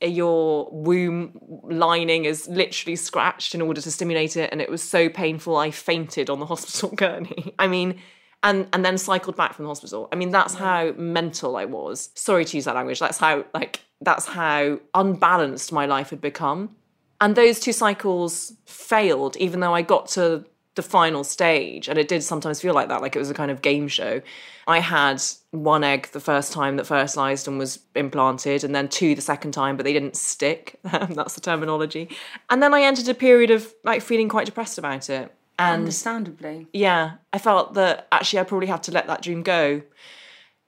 your 0.02 0.68
womb 0.74 1.40
lining 1.64 2.26
is 2.26 2.50
literally 2.50 2.98
scratched 2.98 3.56
in 3.56 3.62
order 3.62 3.80
to 3.80 3.90
stimulate 3.90 4.36
it. 4.36 4.50
And 4.52 4.62
it 4.62 4.70
was 4.70 4.84
so 4.84 5.08
painful, 5.08 5.56
I 5.56 5.72
fainted 5.72 6.30
on 6.30 6.42
the 6.42 6.46
hospital 6.54 6.90
gurney. 6.90 7.56
I 7.58 7.68
mean, 7.68 8.02
and 8.44 8.68
and 8.74 8.84
then 8.84 8.98
cycled 8.98 9.38
back 9.38 9.54
from 9.54 9.64
the 9.64 9.70
hospital. 9.70 10.10
I 10.12 10.18
mean, 10.18 10.32
that's 10.32 10.54
how 10.54 10.92
mental 10.98 11.56
I 11.56 11.64
was. 11.64 12.10
Sorry 12.16 12.44
to 12.44 12.58
use 12.58 12.66
that 12.66 12.76
language. 12.76 13.00
That's 13.00 13.18
how 13.18 13.46
like 13.54 13.80
that's 14.02 14.26
how 14.26 14.82
unbalanced 14.94 15.72
my 15.72 15.86
life 15.86 16.10
had 16.10 16.20
become. 16.20 16.76
And 17.22 17.38
those 17.38 17.62
two 17.62 17.72
cycles 17.72 18.52
failed, 18.66 19.38
even 19.38 19.62
though 19.62 19.74
I 19.74 19.82
got 19.82 20.10
to 20.10 20.44
the 20.76 20.82
final 20.84 21.24
stage, 21.24 21.88
and 21.88 21.98
it 21.98 22.08
did 22.08 22.24
sometimes 22.24 22.62
feel 22.62 22.74
like 22.74 22.90
that, 22.90 23.02
like 23.02 23.16
it 23.16 23.20
was 23.20 23.30
a 23.30 23.34
kind 23.34 23.50
of 23.52 23.62
game 23.62 23.88
show. 23.88 24.22
I 24.68 24.80
had 24.80 25.22
one 25.52 25.84
egg 25.84 26.08
the 26.12 26.20
first 26.20 26.52
time 26.52 26.78
that 26.78 26.86
fertilized 26.86 27.48
and 27.48 27.58
was 27.58 27.80
implanted, 27.96 28.64
and 28.64 28.76
then 28.76 28.88
two 28.88 29.16
the 29.16 29.22
second 29.22 29.52
time, 29.52 29.78
but 29.78 29.84
they 29.84 29.94
didn't 29.94 30.16
stick. 30.16 30.80
That's 30.84 31.36
the 31.36 31.42
terminology. 31.42 32.10
And 32.50 32.62
then 32.62 32.74
I 32.74 32.82
entered 32.84 33.08
a 33.08 33.14
period 33.14 33.52
of 33.52 33.74
like 33.84 34.02
feeling 34.02 34.30
quite 34.30 34.46
depressed 34.46 34.78
about 34.78 35.10
it. 35.10 35.34
And 35.58 35.82
Understandably. 35.82 36.68
yeah, 36.74 37.14
I 37.32 37.38
felt 37.38 37.76
that 37.76 38.08
actually 38.12 38.40
I 38.40 38.44
probably 38.44 38.68
had 38.68 38.84
to 38.84 38.92
let 38.92 39.08
that 39.08 39.22
dream 39.22 39.42
go. 39.42 39.82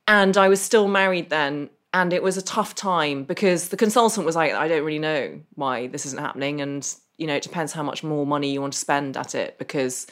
And 0.08 0.38
I 0.38 0.48
was 0.48 0.62
still 0.62 0.88
married 0.88 1.30
then. 1.30 1.70
And 1.94 2.14
it 2.14 2.22
was 2.22 2.38
a 2.38 2.42
tough 2.42 2.76
time 2.76 3.24
because 3.24 3.70
the 3.70 3.78
consultant 3.78 4.26
was 4.26 4.36
like, 4.36 4.54
I 4.54 4.68
don't 4.68 4.84
really 4.84 5.00
know 5.00 5.40
why 5.56 5.88
this 5.88 6.06
isn't 6.06 6.20
happening. 6.20 6.62
And, 6.62 6.88
you 7.18 7.28
know, 7.28 7.36
it 7.36 7.44
depends 7.44 7.74
how 7.74 7.84
much 7.84 8.04
more 8.04 8.26
money 8.26 8.52
you 8.52 8.62
want 8.62 8.74
to 8.74 8.80
spend 8.80 9.18
at 9.18 9.36
it 9.36 9.58
because 9.58 10.08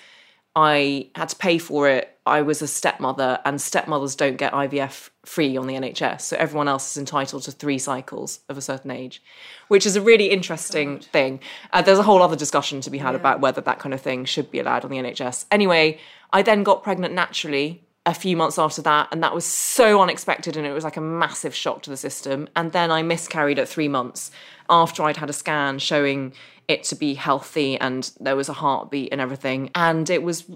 I 0.56 1.10
had 1.15 1.30
to 1.30 1.36
pay 1.36 1.58
for 1.58 1.89
it. 1.89 2.18
I 2.26 2.41
was 2.41 2.62
a 2.62 2.68
stepmother, 2.68 3.39
and 3.46 3.62
stepmothers 3.62 4.15
don't 4.15 4.38
get 4.38 4.54
IVF 4.54 5.10
free 5.26 5.58
on 5.58 5.68
the 5.68 5.76
NHS. 5.76 6.22
So 6.22 6.38
everyone 6.38 6.68
else 6.68 6.91
is 6.91 6.98
entitled 6.98 7.44
to 7.44 7.52
three 7.52 7.78
cycles 7.78 8.39
of 8.50 8.58
a 8.58 8.62
certain 8.62 8.89
age, 8.89 9.22
which 9.68 9.86
is 9.86 9.96
a 9.96 10.02
really 10.02 10.32
interesting 10.32 11.00
thing. 11.00 11.41
Uh, 11.74 11.82
there's 11.82 12.00
a 12.00 12.04
whole 12.04 12.24
other 12.24 12.38
discussion 12.38 12.82
to 12.82 12.89
be 12.89 12.98
had 12.98 13.15
about 13.15 13.41
whether 13.41 13.62
that 13.62 13.80
kind 13.80 13.94
of 13.94 14.02
thing 14.02 14.26
should 14.26 14.50
be 14.50 14.60
allowed 14.60 14.86
on 14.86 14.91
the 14.91 14.98
NHS. 14.98 15.46
Anyway, 15.52 16.00
I 16.32 16.41
then 16.41 16.63
got 16.63 16.84
pregnant 16.84 17.13
naturally 17.13 17.84
a 18.08 18.13
few 18.13 18.38
months 18.38 18.58
after 18.58 18.82
that, 18.84 19.10
and 19.12 19.22
that 19.22 19.34
was 19.34 19.46
so 19.46 20.02
unexpected, 20.02 20.56
and 20.56 20.65
it 20.65 20.72
was 20.72 20.84
like 20.84 20.98
a 20.98 21.02
massive 21.02 21.54
shock 21.54 21.82
to 21.84 21.89
the 21.89 21.98
system. 21.98 22.48
And 22.56 22.72
then 22.72 22.91
I 22.91 23.02
miscarried 23.02 23.60
at 23.60 23.68
three 23.68 23.88
months 23.88 24.32
after 24.70 25.04
I'd 25.04 25.18
had 25.18 25.30
a 25.30 25.34
scan 25.34 25.80
showing 25.80 26.34
it 26.67 26.84
to 26.86 26.95
be 26.95 27.13
healthy 27.13 27.78
and 27.80 28.12
there 28.19 28.35
was 28.35 28.50
a 28.50 28.54
heartbeat 28.54 29.10
and 29.12 29.21
everything. 29.21 29.69
And 29.75 30.10
it 30.10 30.23
was 30.23 30.50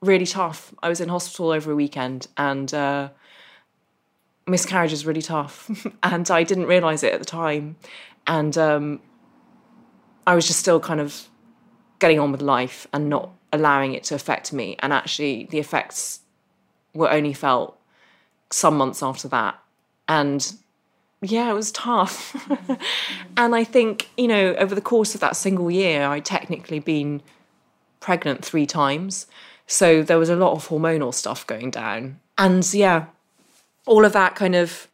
really 0.00 0.26
tough. 0.26 0.74
I 0.82 0.88
was 0.88 1.00
in 1.00 1.08
hospital 1.08 1.50
over 1.50 1.72
a 1.72 1.76
weekend 1.76 2.26
and 2.36 2.72
uh, 2.72 3.10
miscarriage 4.46 4.92
is 4.92 5.06
really 5.06 5.22
tough. 5.22 5.70
and 6.02 6.30
I 6.30 6.42
didn't 6.42 6.66
realize 6.66 7.02
it 7.02 7.12
at 7.12 7.20
the 7.20 7.26
time. 7.26 7.76
And 8.26 8.56
um, 8.58 9.00
I 10.26 10.34
was 10.34 10.46
just 10.46 10.60
still 10.60 10.80
kind 10.80 11.00
of 11.00 11.28
getting 11.98 12.18
on 12.18 12.32
with 12.32 12.42
life 12.42 12.86
and 12.92 13.08
not 13.08 13.30
allowing 13.52 13.94
it 13.94 14.04
to 14.04 14.14
affect 14.14 14.52
me. 14.52 14.76
And 14.80 14.92
actually, 14.92 15.46
the 15.50 15.58
effects 15.58 16.20
were 16.94 17.10
only 17.10 17.32
felt 17.32 17.78
some 18.50 18.76
months 18.76 19.02
after 19.02 19.28
that. 19.28 19.58
And 20.08 20.54
yeah, 21.22 21.50
it 21.50 21.54
was 21.54 21.72
tough. 21.72 22.32
Mm-hmm. 22.32 22.74
and 23.36 23.54
I 23.54 23.64
think, 23.64 24.10
you 24.16 24.28
know, 24.28 24.54
over 24.54 24.74
the 24.74 24.80
course 24.80 25.14
of 25.14 25.20
that 25.20 25.36
single 25.36 25.70
year, 25.70 26.06
I'd 26.06 26.24
technically 26.24 26.78
been 26.78 27.22
pregnant 28.00 28.44
three 28.44 28.66
times. 28.66 29.26
So 29.66 30.02
there 30.02 30.18
was 30.18 30.28
a 30.28 30.36
lot 30.36 30.52
of 30.52 30.68
hormonal 30.68 31.14
stuff 31.14 31.46
going 31.46 31.70
down. 31.70 32.20
And 32.36 32.72
yeah, 32.74 33.06
all 33.86 34.04
of 34.04 34.12
that 34.12 34.34
kind 34.34 34.54
of 34.54 34.88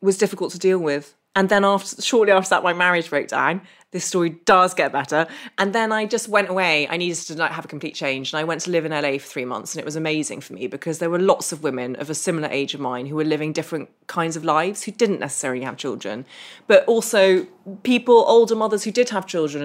was 0.00 0.16
difficult 0.16 0.52
to 0.52 0.58
deal 0.58 0.78
with. 0.78 1.14
And 1.34 1.48
then 1.48 1.64
after 1.64 2.00
shortly 2.00 2.32
after 2.32 2.50
that, 2.50 2.62
my 2.62 2.72
marriage 2.72 3.10
broke 3.10 3.28
down. 3.28 3.60
This 3.96 4.04
story 4.04 4.28
does 4.44 4.74
get 4.74 4.92
better. 4.92 5.26
And 5.56 5.72
then 5.72 5.90
I 5.90 6.04
just 6.04 6.28
went 6.28 6.50
away. 6.50 6.86
I 6.86 6.98
needed 6.98 7.16
to 7.28 7.34
like 7.34 7.50
have 7.52 7.64
a 7.64 7.68
complete 7.68 7.94
change. 7.94 8.30
And 8.30 8.38
I 8.38 8.44
went 8.44 8.60
to 8.60 8.70
live 8.70 8.84
in 8.84 8.92
LA 8.92 9.12
for 9.12 9.26
three 9.26 9.46
months. 9.46 9.72
And 9.72 9.80
it 9.80 9.86
was 9.86 9.96
amazing 9.96 10.42
for 10.42 10.52
me 10.52 10.66
because 10.66 10.98
there 10.98 11.08
were 11.08 11.18
lots 11.18 11.50
of 11.50 11.62
women 11.62 11.96
of 11.96 12.10
a 12.10 12.14
similar 12.14 12.46
age 12.48 12.74
of 12.74 12.80
mine 12.80 13.06
who 13.06 13.16
were 13.16 13.24
living 13.24 13.54
different 13.54 13.88
kinds 14.06 14.36
of 14.36 14.44
lives 14.44 14.82
who 14.82 14.92
didn't 14.92 15.18
necessarily 15.18 15.64
have 15.64 15.78
children, 15.78 16.26
but 16.66 16.84
also 16.84 17.46
people, 17.84 18.22
older 18.28 18.54
mothers 18.54 18.84
who 18.84 18.90
did 18.90 19.08
have 19.08 19.26
children. 19.26 19.64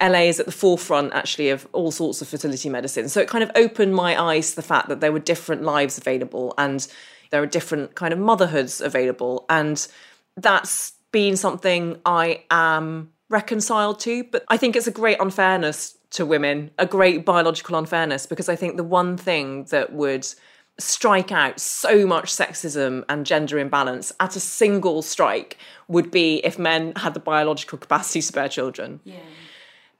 And 0.00 0.12
LA 0.12 0.20
is 0.20 0.40
at 0.40 0.46
the 0.46 0.52
forefront 0.52 1.12
actually 1.12 1.50
of 1.50 1.68
all 1.74 1.90
sorts 1.90 2.22
of 2.22 2.28
fertility 2.28 2.70
medicine. 2.70 3.10
So 3.10 3.20
it 3.20 3.28
kind 3.28 3.44
of 3.44 3.50
opened 3.54 3.94
my 3.94 4.18
eyes 4.18 4.48
to 4.52 4.56
the 4.56 4.62
fact 4.62 4.88
that 4.88 5.00
there 5.00 5.12
were 5.12 5.18
different 5.18 5.64
lives 5.64 5.98
available 5.98 6.54
and 6.56 6.88
there 7.30 7.42
are 7.42 7.46
different 7.46 7.94
kind 7.94 8.14
of 8.14 8.18
motherhoods 8.18 8.80
available. 8.80 9.44
And 9.50 9.86
that's 10.34 10.92
been 11.12 11.36
something 11.36 12.00
I 12.06 12.44
am 12.50 13.12
reconciled 13.28 14.00
to. 14.00 14.24
But 14.24 14.44
I 14.48 14.56
think 14.56 14.76
it's 14.76 14.86
a 14.86 14.92
great 14.92 15.18
unfairness 15.20 15.96
to 16.10 16.24
women, 16.24 16.70
a 16.78 16.86
great 16.86 17.24
biological 17.24 17.76
unfairness, 17.76 18.26
because 18.26 18.48
I 18.48 18.56
think 18.56 18.76
the 18.76 18.84
one 18.84 19.16
thing 19.16 19.64
that 19.64 19.92
would 19.92 20.26
strike 20.78 21.32
out 21.32 21.58
so 21.58 22.06
much 22.06 22.26
sexism 22.26 23.02
and 23.08 23.24
gender 23.24 23.58
imbalance 23.58 24.12
at 24.20 24.36
a 24.36 24.40
single 24.40 25.00
strike 25.02 25.56
would 25.88 26.10
be 26.10 26.36
if 26.44 26.58
men 26.58 26.92
had 26.96 27.14
the 27.14 27.20
biological 27.20 27.78
capacity 27.78 28.20
to 28.20 28.32
bear 28.32 28.48
children. 28.48 29.00
Yeah. 29.04 29.16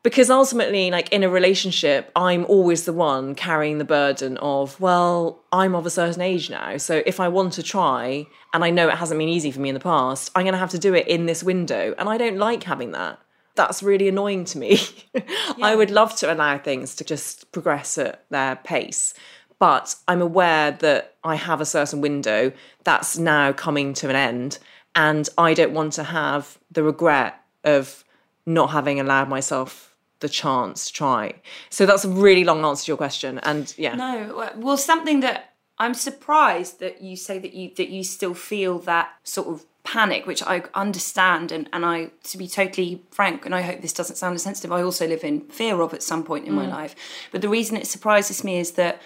Because 0.06 0.30
ultimately, 0.30 0.92
like 0.92 1.12
in 1.12 1.24
a 1.24 1.28
relationship, 1.28 2.12
I'm 2.14 2.44
always 2.44 2.84
the 2.84 2.92
one 2.92 3.34
carrying 3.34 3.78
the 3.78 3.84
burden 3.84 4.36
of, 4.36 4.78
well, 4.78 5.42
I'm 5.50 5.74
of 5.74 5.84
a 5.84 5.90
certain 5.90 6.22
age 6.22 6.48
now. 6.48 6.76
So 6.76 7.02
if 7.04 7.18
I 7.18 7.26
want 7.26 7.54
to 7.54 7.62
try, 7.64 8.28
and 8.54 8.62
I 8.62 8.70
know 8.70 8.88
it 8.88 8.98
hasn't 8.98 9.18
been 9.18 9.28
easy 9.28 9.50
for 9.50 9.58
me 9.58 9.70
in 9.70 9.74
the 9.74 9.80
past, 9.80 10.30
I'm 10.36 10.44
going 10.44 10.52
to 10.52 10.60
have 10.60 10.70
to 10.70 10.78
do 10.78 10.94
it 10.94 11.08
in 11.08 11.26
this 11.26 11.42
window. 11.42 11.92
And 11.98 12.08
I 12.08 12.18
don't 12.18 12.36
like 12.36 12.62
having 12.62 12.92
that. 12.92 13.18
That's 13.56 13.82
really 13.82 14.06
annoying 14.06 14.44
to 14.44 14.58
me. 14.58 14.78
I 15.60 15.74
would 15.74 15.90
love 15.90 16.14
to 16.18 16.32
allow 16.32 16.56
things 16.56 16.94
to 16.94 17.04
just 17.04 17.50
progress 17.50 17.98
at 17.98 18.24
their 18.30 18.54
pace. 18.54 19.12
But 19.58 19.96
I'm 20.06 20.22
aware 20.22 20.70
that 20.70 21.16
I 21.24 21.34
have 21.34 21.60
a 21.60 21.66
certain 21.66 22.00
window 22.00 22.52
that's 22.84 23.18
now 23.18 23.52
coming 23.52 23.92
to 23.94 24.08
an 24.08 24.14
end. 24.14 24.60
And 24.94 25.28
I 25.36 25.52
don't 25.52 25.74
want 25.74 25.94
to 25.94 26.04
have 26.04 26.58
the 26.70 26.84
regret 26.84 27.42
of 27.64 28.04
not 28.46 28.70
having 28.70 29.00
allowed 29.00 29.28
myself 29.28 29.85
the 30.20 30.28
chance 30.28 30.86
to 30.86 30.92
try. 30.92 31.34
So 31.70 31.86
that's 31.86 32.04
a 32.04 32.08
really 32.08 32.44
long 32.44 32.64
answer 32.64 32.86
to 32.86 32.90
your 32.90 32.96
question. 32.96 33.38
And 33.38 33.72
yeah. 33.76 33.94
No, 33.94 34.52
well, 34.56 34.76
something 34.76 35.20
that 35.20 35.54
I'm 35.78 35.94
surprised 35.94 36.80
that 36.80 37.02
you 37.02 37.16
say 37.16 37.38
that 37.38 37.54
you 37.54 37.70
that 37.76 37.88
you 37.88 38.02
still 38.02 38.34
feel 38.34 38.78
that 38.80 39.10
sort 39.24 39.48
of 39.48 39.64
panic, 39.84 40.26
which 40.26 40.42
I 40.42 40.64
understand, 40.74 41.52
and 41.52 41.68
and 41.72 41.84
I 41.84 42.10
to 42.24 42.38
be 42.38 42.48
totally 42.48 43.02
frank, 43.10 43.44
and 43.44 43.54
I 43.54 43.62
hope 43.62 43.82
this 43.82 43.92
doesn't 43.92 44.16
sound 44.16 44.34
insensitive. 44.34 44.72
I 44.72 44.82
also 44.82 45.06
live 45.06 45.22
in 45.22 45.42
fear 45.42 45.80
of 45.80 45.92
at 45.92 46.02
some 46.02 46.24
point 46.24 46.46
in 46.46 46.54
my 46.54 46.66
mm. 46.66 46.70
life. 46.70 46.94
But 47.30 47.42
the 47.42 47.48
reason 47.48 47.76
it 47.76 47.86
surprises 47.86 48.42
me 48.42 48.58
is 48.58 48.72
that 48.72 49.00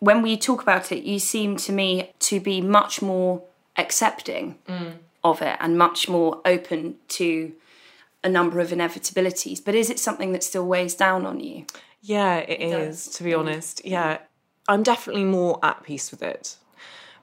when 0.00 0.22
we 0.22 0.36
talk 0.36 0.62
about 0.62 0.90
it, 0.90 1.04
you 1.04 1.18
seem 1.18 1.56
to 1.58 1.72
me 1.72 2.12
to 2.20 2.40
be 2.40 2.60
much 2.60 3.02
more 3.02 3.42
accepting 3.76 4.56
mm. 4.66 4.94
of 5.22 5.42
it 5.42 5.56
and 5.60 5.78
much 5.78 6.08
more 6.08 6.40
open 6.44 6.96
to 7.08 7.52
a 8.22 8.28
number 8.28 8.60
of 8.60 8.70
inevitabilities. 8.70 9.64
But 9.64 9.74
is 9.74 9.90
it 9.90 9.98
something 9.98 10.32
that 10.32 10.42
still 10.42 10.66
weighs 10.66 10.94
down 10.94 11.26
on 11.26 11.40
you? 11.40 11.66
Yeah, 12.02 12.36
it 12.36 12.60
is, 12.60 13.08
to 13.08 13.24
be 13.24 13.30
mm. 13.30 13.38
honest. 13.38 13.82
Yeah. 13.84 14.18
I'm 14.68 14.82
definitely 14.82 15.24
more 15.24 15.58
at 15.62 15.82
peace 15.82 16.10
with 16.10 16.22
it, 16.22 16.56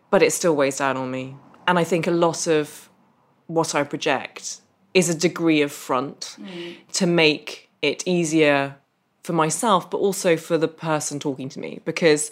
but 0.10 0.22
it 0.22 0.34
still 0.34 0.56
weighs 0.56 0.78
down 0.78 0.98
on 0.98 1.10
me. 1.10 1.36
And 1.68 1.80
I 1.80 1.84
think 1.84 2.08
a 2.08 2.12
lot 2.12 2.48
of 2.48 2.89
what 3.48 3.74
I 3.74 3.84
project 3.84 4.62
is 4.93 5.10
a 5.10 5.16
degree 5.16 5.62
of 5.62 5.72
front 5.72 6.36
mm. 6.39 6.76
to 6.93 7.06
make 7.06 7.70
it 7.82 8.04
easier 8.06 8.76
for 9.24 9.34
myself, 9.34 9.89
but 9.89 9.98
also 9.98 10.36
for 10.36 10.58
the 10.58 10.68
person 10.68 11.20
talking 11.20 11.50
to 11.50 11.60
me. 11.60 11.80
Because 11.86 12.32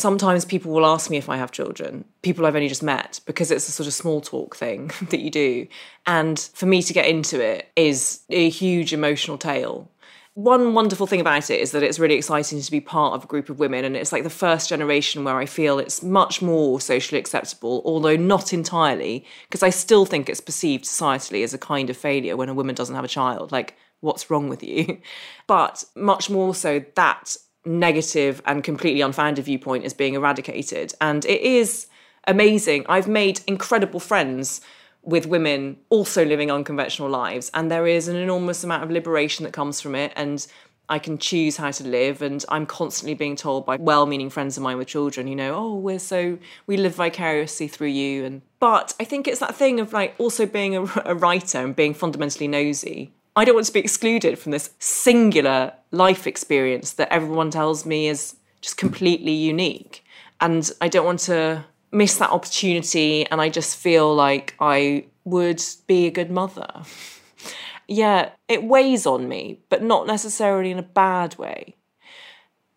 sometimes 0.00 0.44
people 0.44 0.72
will 0.72 0.86
ask 0.86 1.10
me 1.10 1.16
if 1.16 1.28
I 1.28 1.36
have 1.36 1.52
children, 1.52 2.04
people 2.22 2.46
I've 2.46 2.54
only 2.54 2.68
just 2.68 2.82
met, 2.82 3.20
because 3.26 3.50
it's 3.50 3.68
a 3.68 3.72
sort 3.72 3.86
of 3.86 3.92
small 3.92 4.20
talk 4.20 4.56
thing 4.56 4.90
that 5.10 5.20
you 5.20 5.30
do. 5.30 5.66
And 6.06 6.38
for 6.54 6.66
me 6.66 6.82
to 6.82 6.92
get 6.92 7.06
into 7.06 7.40
it 7.40 7.68
is 7.76 8.20
a 8.30 8.48
huge 8.48 8.92
emotional 8.92 9.38
tale. 9.38 9.90
One 10.34 10.74
wonderful 10.74 11.06
thing 11.06 11.20
about 11.20 11.50
it 11.50 11.60
is 11.60 11.72
that 11.72 11.82
it's 11.82 11.98
really 11.98 12.14
exciting 12.14 12.62
to 12.62 12.70
be 12.70 12.80
part 12.80 13.14
of 13.14 13.24
a 13.24 13.26
group 13.26 13.50
of 13.50 13.58
women, 13.58 13.84
and 13.84 13.96
it's 13.96 14.12
like 14.12 14.22
the 14.22 14.30
first 14.30 14.68
generation 14.68 15.24
where 15.24 15.36
I 15.36 15.46
feel 15.46 15.78
it's 15.78 16.02
much 16.02 16.40
more 16.40 16.80
socially 16.80 17.18
acceptable, 17.18 17.82
although 17.84 18.16
not 18.16 18.52
entirely, 18.52 19.26
because 19.48 19.62
I 19.62 19.70
still 19.70 20.06
think 20.06 20.28
it's 20.28 20.40
perceived 20.40 20.84
societally 20.84 21.42
as 21.42 21.52
a 21.52 21.58
kind 21.58 21.90
of 21.90 21.96
failure 21.96 22.36
when 22.36 22.48
a 22.48 22.54
woman 22.54 22.74
doesn't 22.74 22.94
have 22.94 23.04
a 23.04 23.08
child. 23.08 23.50
Like, 23.50 23.76
what's 24.00 24.30
wrong 24.30 24.48
with 24.48 24.62
you? 24.62 25.00
But 25.46 25.84
much 25.96 26.30
more 26.30 26.54
so, 26.54 26.84
that 26.94 27.36
negative 27.64 28.42
and 28.46 28.64
completely 28.64 29.00
unfounded 29.00 29.44
viewpoint 29.44 29.84
is 29.84 29.94
being 29.94 30.14
eradicated. 30.14 30.94
And 31.00 31.24
it 31.24 31.40
is 31.40 31.86
amazing. 32.26 32.86
I've 32.88 33.08
made 33.08 33.40
incredible 33.46 34.00
friends 34.00 34.60
with 35.02 35.26
women 35.26 35.78
also 35.88 36.24
living 36.24 36.50
unconventional 36.50 37.08
lives, 37.08 37.50
and 37.54 37.70
there 37.70 37.86
is 37.86 38.08
an 38.08 38.16
enormous 38.16 38.62
amount 38.62 38.82
of 38.82 38.90
liberation 38.90 39.44
that 39.44 39.52
comes 39.52 39.80
from 39.80 39.94
it. 39.94 40.12
And 40.14 40.46
I 40.90 40.98
can 40.98 41.18
choose 41.18 41.56
how 41.56 41.70
to 41.70 41.84
live, 41.84 42.20
and 42.20 42.44
I'm 42.48 42.66
constantly 42.66 43.14
being 43.14 43.36
told 43.36 43.64
by 43.64 43.76
well-meaning 43.76 44.28
friends 44.28 44.56
of 44.56 44.62
mine 44.62 44.76
with 44.76 44.88
children, 44.88 45.28
you 45.28 45.36
know, 45.36 45.54
oh, 45.54 45.74
we're 45.76 46.00
so 46.00 46.36
we 46.66 46.76
live 46.76 46.96
vicariously 46.96 47.68
through 47.68 47.88
you. 47.88 48.24
And 48.24 48.42
but 48.58 48.94
I 48.98 49.04
think 49.04 49.28
it's 49.28 49.40
that 49.40 49.54
thing 49.54 49.80
of 49.80 49.92
like 49.92 50.14
also 50.18 50.46
being 50.46 50.76
a, 50.76 50.82
a 51.04 51.14
writer 51.14 51.58
and 51.58 51.76
being 51.76 51.94
fundamentally 51.94 52.48
nosy. 52.48 53.12
I 53.36 53.44
don't 53.44 53.54
want 53.54 53.66
to 53.66 53.72
be 53.72 53.80
excluded 53.80 54.38
from 54.38 54.52
this 54.52 54.70
singular 54.78 55.72
life 55.90 56.26
experience 56.26 56.92
that 56.94 57.12
everyone 57.12 57.50
tells 57.50 57.86
me 57.86 58.08
is 58.08 58.36
just 58.60 58.76
completely 58.76 59.32
unique. 59.32 60.04
And 60.40 60.68
I 60.80 60.88
don't 60.88 61.06
want 61.06 61.20
to 61.20 61.64
miss 61.92 62.16
that 62.18 62.30
opportunity. 62.30 63.26
And 63.26 63.40
I 63.40 63.48
just 63.48 63.76
feel 63.76 64.14
like 64.14 64.54
I 64.60 65.06
would 65.24 65.62
be 65.86 66.06
a 66.06 66.10
good 66.10 66.30
mother. 66.30 66.82
yeah, 67.88 68.30
it 68.48 68.64
weighs 68.64 69.06
on 69.06 69.28
me, 69.28 69.60
but 69.68 69.82
not 69.82 70.06
necessarily 70.06 70.70
in 70.70 70.78
a 70.78 70.82
bad 70.82 71.36
way. 71.38 71.76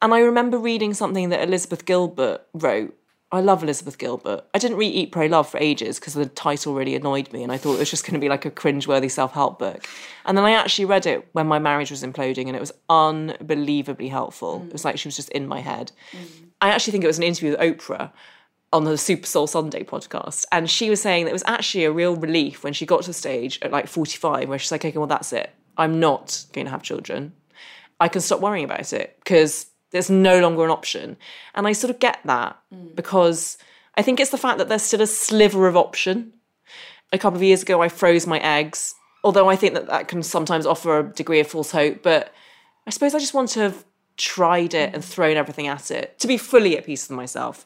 And 0.02 0.14
I 0.14 0.20
remember 0.20 0.58
reading 0.58 0.94
something 0.94 1.30
that 1.30 1.42
Elizabeth 1.42 1.86
Gilbert 1.86 2.46
wrote 2.54 2.94
I 3.34 3.40
love 3.40 3.64
Elizabeth 3.64 3.98
Gilbert. 3.98 4.46
I 4.54 4.60
didn't 4.60 4.78
read 4.78 4.94
Eat, 4.94 5.12
Pray, 5.12 5.28
Love 5.28 5.50
for 5.50 5.58
ages 5.58 6.00
because 6.00 6.14
the 6.14 6.28
title 6.28 6.76
really 6.76 6.94
annoyed 6.94 7.34
me 7.34 7.42
and 7.42 7.52
I 7.52 7.58
thought 7.58 7.74
it 7.74 7.80
was 7.80 7.90
just 7.90 8.06
going 8.06 8.14
to 8.14 8.20
be 8.20 8.30
like 8.30 8.46
a 8.46 8.52
cringe-worthy 8.52 9.10
self-help 9.10 9.58
book. 9.58 9.88
And 10.26 10.38
then 10.38 10.46
I 10.46 10.52
actually 10.52 10.86
read 10.86 11.08
it 11.08 11.28
when 11.32 11.48
my 11.48 11.58
marriage 11.58 11.90
was 11.90 12.04
imploding 12.04 12.46
and 12.46 12.56
it 12.56 12.60
was 12.60 12.72
unbelievably 12.92 14.10
helpful. 14.10 14.60
Mm. 14.60 14.68
It 14.68 14.74
was 14.74 14.86
like 14.86 15.00
she 15.00 15.08
was 15.08 15.16
just 15.16 15.30
in 15.30 15.48
my 15.48 15.62
head. 15.62 15.92
Mm. 16.12 16.28
I 16.62 16.70
actually 16.70 16.92
think 16.92 17.04
it 17.04 17.08
was 17.08 17.18
an 17.18 17.24
interview 17.24 17.58
with 17.58 17.60
Oprah 17.60 18.12
on 18.72 18.84
the 18.84 19.00
Super 19.00 19.26
Soul 19.26 19.48
Sunday 19.48 19.84
podcast. 19.84 20.46
And 20.52 20.70
she 20.70 20.92
was 20.92 21.02
saying 21.02 21.26
that 21.26 21.32
it 21.32 21.34
was 21.34 21.44
actually 21.48 21.86
a 21.86 21.92
real 21.92 22.16
relief 22.16 22.64
when 22.64 22.74
she 22.74 22.86
got 22.86 23.02
to 23.02 23.08
the 23.08 23.14
stage 23.14 23.58
at 23.64 23.72
like 23.72 23.88
45 23.88 24.48
where 24.48 24.60
she's 24.60 24.72
like, 24.72 24.86
okay, 24.86 24.96
well, 24.96 25.08
that's 25.08 25.34
it. 25.34 25.50
I'm 25.76 26.00
not 26.00 26.46
going 26.54 26.66
to 26.66 26.72
have 26.72 26.84
children. 26.84 27.34
I 28.00 28.10
can 28.10 28.22
stop 28.22 28.42
worrying 28.42 28.66
about 28.66 28.94
it 28.94 29.18
because 29.24 29.72
there's 29.94 30.10
no 30.10 30.40
longer 30.40 30.66
an 30.66 30.72
option. 30.72 31.16
And 31.56 31.66
I 31.66 31.72
sort 31.72 31.92
of 31.92 32.00
get 32.00 32.20
that 32.26 32.60
mm. 32.74 32.94
because 32.96 33.58
I 33.96 34.02
think 34.02 34.20
it's 34.20 34.32
the 34.32 34.38
fact 34.38 34.58
that 34.58 34.68
there's 34.68 34.82
still 34.82 35.02
a 35.02 35.08
sliver 35.08 35.68
of 35.68 35.78
option. 35.78 36.34
A 37.14 37.18
couple 37.18 37.38
of 37.38 37.44
years 37.44 37.62
ago, 37.62 37.82
I 37.82 37.90
froze 37.90 38.28
my 38.28 38.40
eggs, 38.40 38.96
although 39.24 39.50
I 39.50 39.56
think 39.56 39.76
that 39.76 39.88
that 39.88 40.08
can 40.08 40.24
sometimes 40.24 40.66
offer 40.66 41.00
a 41.00 41.04
degree 41.04 41.40
of 41.40 41.48
false 41.48 41.72
hope. 41.72 42.02
But 42.02 42.34
I 42.88 42.90
suppose 42.90 43.14
I 43.14 43.20
just 43.20 43.36
want 43.36 43.50
to 43.50 43.60
have 43.62 43.86
tried 44.18 44.74
it 44.74 44.94
and 44.94 45.06
thrown 45.06 45.38
everything 45.38 45.68
at 45.68 45.92
it 45.92 46.20
to 46.20 46.28
be 46.28 46.38
fully 46.38 46.78
at 46.78 46.86
peace 46.86 47.08
with 47.08 47.16
myself. 47.16 47.66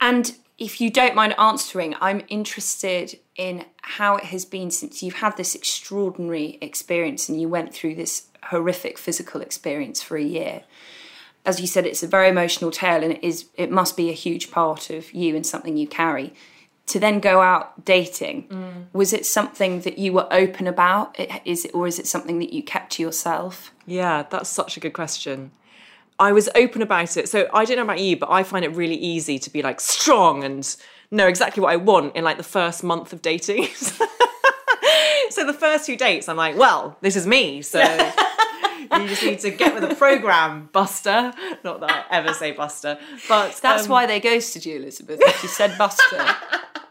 And 0.00 0.36
if 0.58 0.80
you 0.80 0.90
don't 0.90 1.14
mind 1.14 1.34
answering, 1.38 1.94
I'm 2.00 2.22
interested 2.28 3.18
in 3.36 3.64
how 3.82 4.16
it 4.16 4.24
has 4.24 4.44
been 4.44 4.70
since 4.70 5.02
you've 5.02 5.14
had 5.14 5.36
this 5.36 5.54
extraordinary 5.54 6.58
experience 6.60 7.28
and 7.28 7.40
you 7.40 7.48
went 7.48 7.72
through 7.72 7.94
this 7.94 8.26
horrific 8.44 8.98
physical 8.98 9.40
experience 9.40 10.02
for 10.02 10.16
a 10.16 10.22
year 10.22 10.64
as 11.46 11.60
you 11.60 11.66
said, 11.66 11.86
it's 11.86 12.02
a 12.02 12.06
very 12.06 12.28
emotional 12.28 12.70
tale, 12.70 13.02
and 13.02 13.12
it 13.12 13.24
is 13.24 13.46
it 13.54 13.70
must 13.70 13.96
be 13.96 14.10
a 14.10 14.14
huge 14.14 14.50
part 14.50 14.90
of 14.90 15.12
you 15.12 15.36
and 15.36 15.46
something 15.46 15.76
you 15.76 15.86
carry. 15.86 16.32
To 16.86 16.98
then 16.98 17.20
go 17.20 17.40
out 17.40 17.84
dating, 17.84 18.48
mm. 18.48 18.86
was 18.92 19.12
it 19.12 19.24
something 19.24 19.82
that 19.82 19.96
you 19.96 20.12
were 20.12 20.26
open 20.32 20.66
about? 20.66 21.16
Is 21.44 21.64
it, 21.64 21.72
or 21.72 21.86
is 21.86 22.00
it 22.00 22.06
something 22.08 22.40
that 22.40 22.52
you 22.52 22.64
kept 22.64 22.92
to 22.92 23.02
yourself? 23.02 23.72
Yeah, 23.86 24.24
that's 24.28 24.48
such 24.50 24.76
a 24.76 24.80
good 24.80 24.92
question. 24.92 25.52
I 26.18 26.32
was 26.32 26.48
open 26.54 26.82
about 26.82 27.16
it. 27.16 27.28
So 27.28 27.48
I 27.54 27.64
don't 27.64 27.76
know 27.76 27.84
about 27.84 28.00
you, 28.00 28.16
but 28.16 28.30
I 28.30 28.42
find 28.42 28.64
it 28.64 28.74
really 28.74 28.96
easy 28.96 29.38
to 29.38 29.50
be 29.50 29.62
like 29.62 29.80
strong 29.80 30.44
and 30.44 30.76
know 31.10 31.26
exactly 31.26 31.62
what 31.62 31.72
I 31.72 31.76
want 31.76 32.14
in 32.14 32.24
like 32.24 32.36
the 32.36 32.42
first 32.42 32.84
month 32.84 33.12
of 33.12 33.22
dating. 33.22 33.66
so 35.30 35.46
the 35.46 35.56
first 35.58 35.86
few 35.86 35.96
dates, 35.96 36.28
I'm 36.28 36.36
like, 36.36 36.58
well, 36.58 36.96
this 37.00 37.16
is 37.16 37.26
me. 37.26 37.62
So 37.62 37.80
you 38.92 39.08
just 39.08 39.22
need 39.22 39.40
to 39.40 39.50
get 39.50 39.74
with 39.74 39.88
the 39.88 39.94
program, 39.94 40.68
Buster. 40.72 41.32
Not 41.64 41.80
that 41.80 42.06
I 42.10 42.16
ever 42.16 42.34
say 42.34 42.52
Buster, 42.52 42.98
but 43.28 43.58
That's 43.62 43.84
um, 43.84 43.90
why 43.90 44.06
they 44.06 44.20
ghosted 44.20 44.66
you, 44.66 44.76
Elizabeth. 44.76 45.20
You 45.42 45.48
said 45.48 45.76
Buster. 45.78 46.26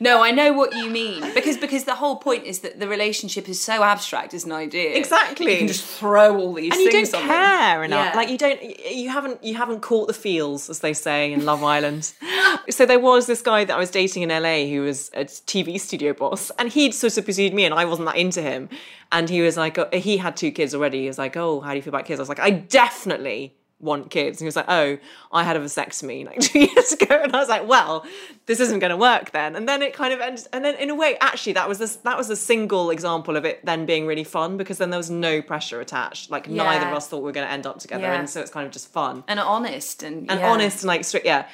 no, 0.00 0.22
I 0.22 0.30
know 0.30 0.52
what 0.52 0.74
you 0.74 0.90
mean 0.90 1.22
because 1.34 1.56
because 1.56 1.84
the 1.84 1.94
whole 1.94 2.16
point 2.16 2.44
is 2.44 2.60
that 2.60 2.80
the 2.80 2.88
relationship 2.88 3.48
is 3.48 3.62
so 3.62 3.82
abstract 3.82 4.34
as 4.34 4.44
an 4.44 4.52
idea. 4.52 4.96
Exactly. 4.96 5.52
you 5.52 5.58
can 5.58 5.68
just 5.68 5.84
throw 5.84 6.38
all 6.38 6.54
these 6.54 6.72
and 6.72 6.80
you 6.80 6.90
things 6.90 7.10
don't 7.10 7.22
on 7.22 7.28
them. 7.28 7.36
care 7.36 7.84
enough. 7.84 8.12
Yeah. 8.12 8.16
Like 8.16 8.30
you 8.30 8.38
don't, 8.38 8.62
you 8.90 9.10
haven't, 9.10 9.42
you 9.42 9.54
haven't 9.54 9.80
caught 9.80 10.06
the 10.06 10.14
feels, 10.14 10.70
as 10.70 10.80
they 10.80 10.92
say 10.92 11.32
in 11.32 11.44
Love 11.44 11.62
Island. 11.62 12.12
so 12.70 12.86
there 12.86 12.98
was 12.98 13.26
this 13.26 13.42
guy 13.42 13.64
that 13.64 13.74
I 13.74 13.78
was 13.78 13.90
dating 13.90 14.22
in 14.22 14.28
LA 14.28 14.66
who 14.66 14.82
was 14.82 15.10
a 15.14 15.24
TV 15.24 15.80
studio 15.80 16.12
boss, 16.12 16.50
and 16.58 16.70
he'd 16.70 16.94
sort 16.94 17.16
of 17.16 17.24
pursued 17.24 17.54
me, 17.54 17.64
and 17.64 17.74
I 17.74 17.84
wasn't 17.84 18.06
that 18.06 18.16
into 18.16 18.42
him. 18.42 18.68
And 19.12 19.28
he 19.28 19.40
was 19.40 19.56
like, 19.56 19.78
oh, 19.78 19.88
he 19.92 20.16
had 20.16 20.36
two 20.36 20.50
kids 20.50 20.74
already. 20.74 21.02
He 21.02 21.06
was 21.06 21.18
like, 21.18 21.36
oh, 21.36 21.60
how 21.60 21.70
do 21.70 21.76
you 21.76 21.82
feel 21.82 21.94
about 21.94 22.06
kids? 22.06 22.18
I 22.18 22.22
was 22.22 22.28
like, 22.28 22.40
I 22.40 22.50
definitely 22.50 23.54
want 23.78 24.10
kids. 24.10 24.40
And 24.40 24.44
he 24.44 24.46
was 24.46 24.56
like, 24.56 24.66
oh, 24.68 24.98
I 25.30 25.44
had 25.44 25.56
a 25.56 25.60
vasectomy 25.60 26.24
like 26.24 26.40
two 26.40 26.60
years 26.60 26.92
ago. 26.92 27.20
And 27.22 27.34
I 27.34 27.38
was 27.38 27.48
like, 27.48 27.68
well, 27.68 28.06
this 28.46 28.60
isn't 28.60 28.78
going 28.78 28.90
to 28.90 28.96
work 28.96 29.32
then. 29.32 29.54
And 29.54 29.68
then 29.68 29.82
it 29.82 29.92
kind 29.92 30.14
of 30.14 30.20
ended. 30.20 30.46
And 30.52 30.64
then 30.64 30.76
in 30.76 30.90
a 30.90 30.94
way, 30.94 31.16
actually, 31.20 31.52
that 31.54 31.68
was 31.68 31.78
this, 31.78 31.96
that 31.96 32.16
was 32.16 32.30
a 32.30 32.36
single 32.36 32.90
example 32.90 33.36
of 33.36 33.44
it 33.44 33.64
then 33.64 33.86
being 33.86 34.06
really 34.06 34.24
fun 34.24 34.56
because 34.56 34.78
then 34.78 34.90
there 34.90 34.98
was 34.98 35.10
no 35.10 35.42
pressure 35.42 35.80
attached. 35.80 36.30
Like 36.30 36.48
neither 36.48 36.86
of 36.86 36.94
us 36.94 37.08
thought 37.08 37.18
we 37.18 37.24
were 37.24 37.32
going 37.32 37.46
to 37.46 37.52
end 37.52 37.66
up 37.66 37.78
together. 37.78 38.04
Yeah. 38.04 38.18
And 38.18 38.30
so 38.30 38.40
it's 38.40 38.50
kind 38.50 38.66
of 38.66 38.72
just 38.72 38.88
fun 38.88 39.24
and 39.28 39.38
honest 39.38 40.02
and 40.02 40.30
and 40.30 40.40
yeah. 40.40 40.50
honest 40.50 40.82
and 40.82 40.88
like 40.88 41.04
straight. 41.04 41.24
Yeah. 41.24 41.46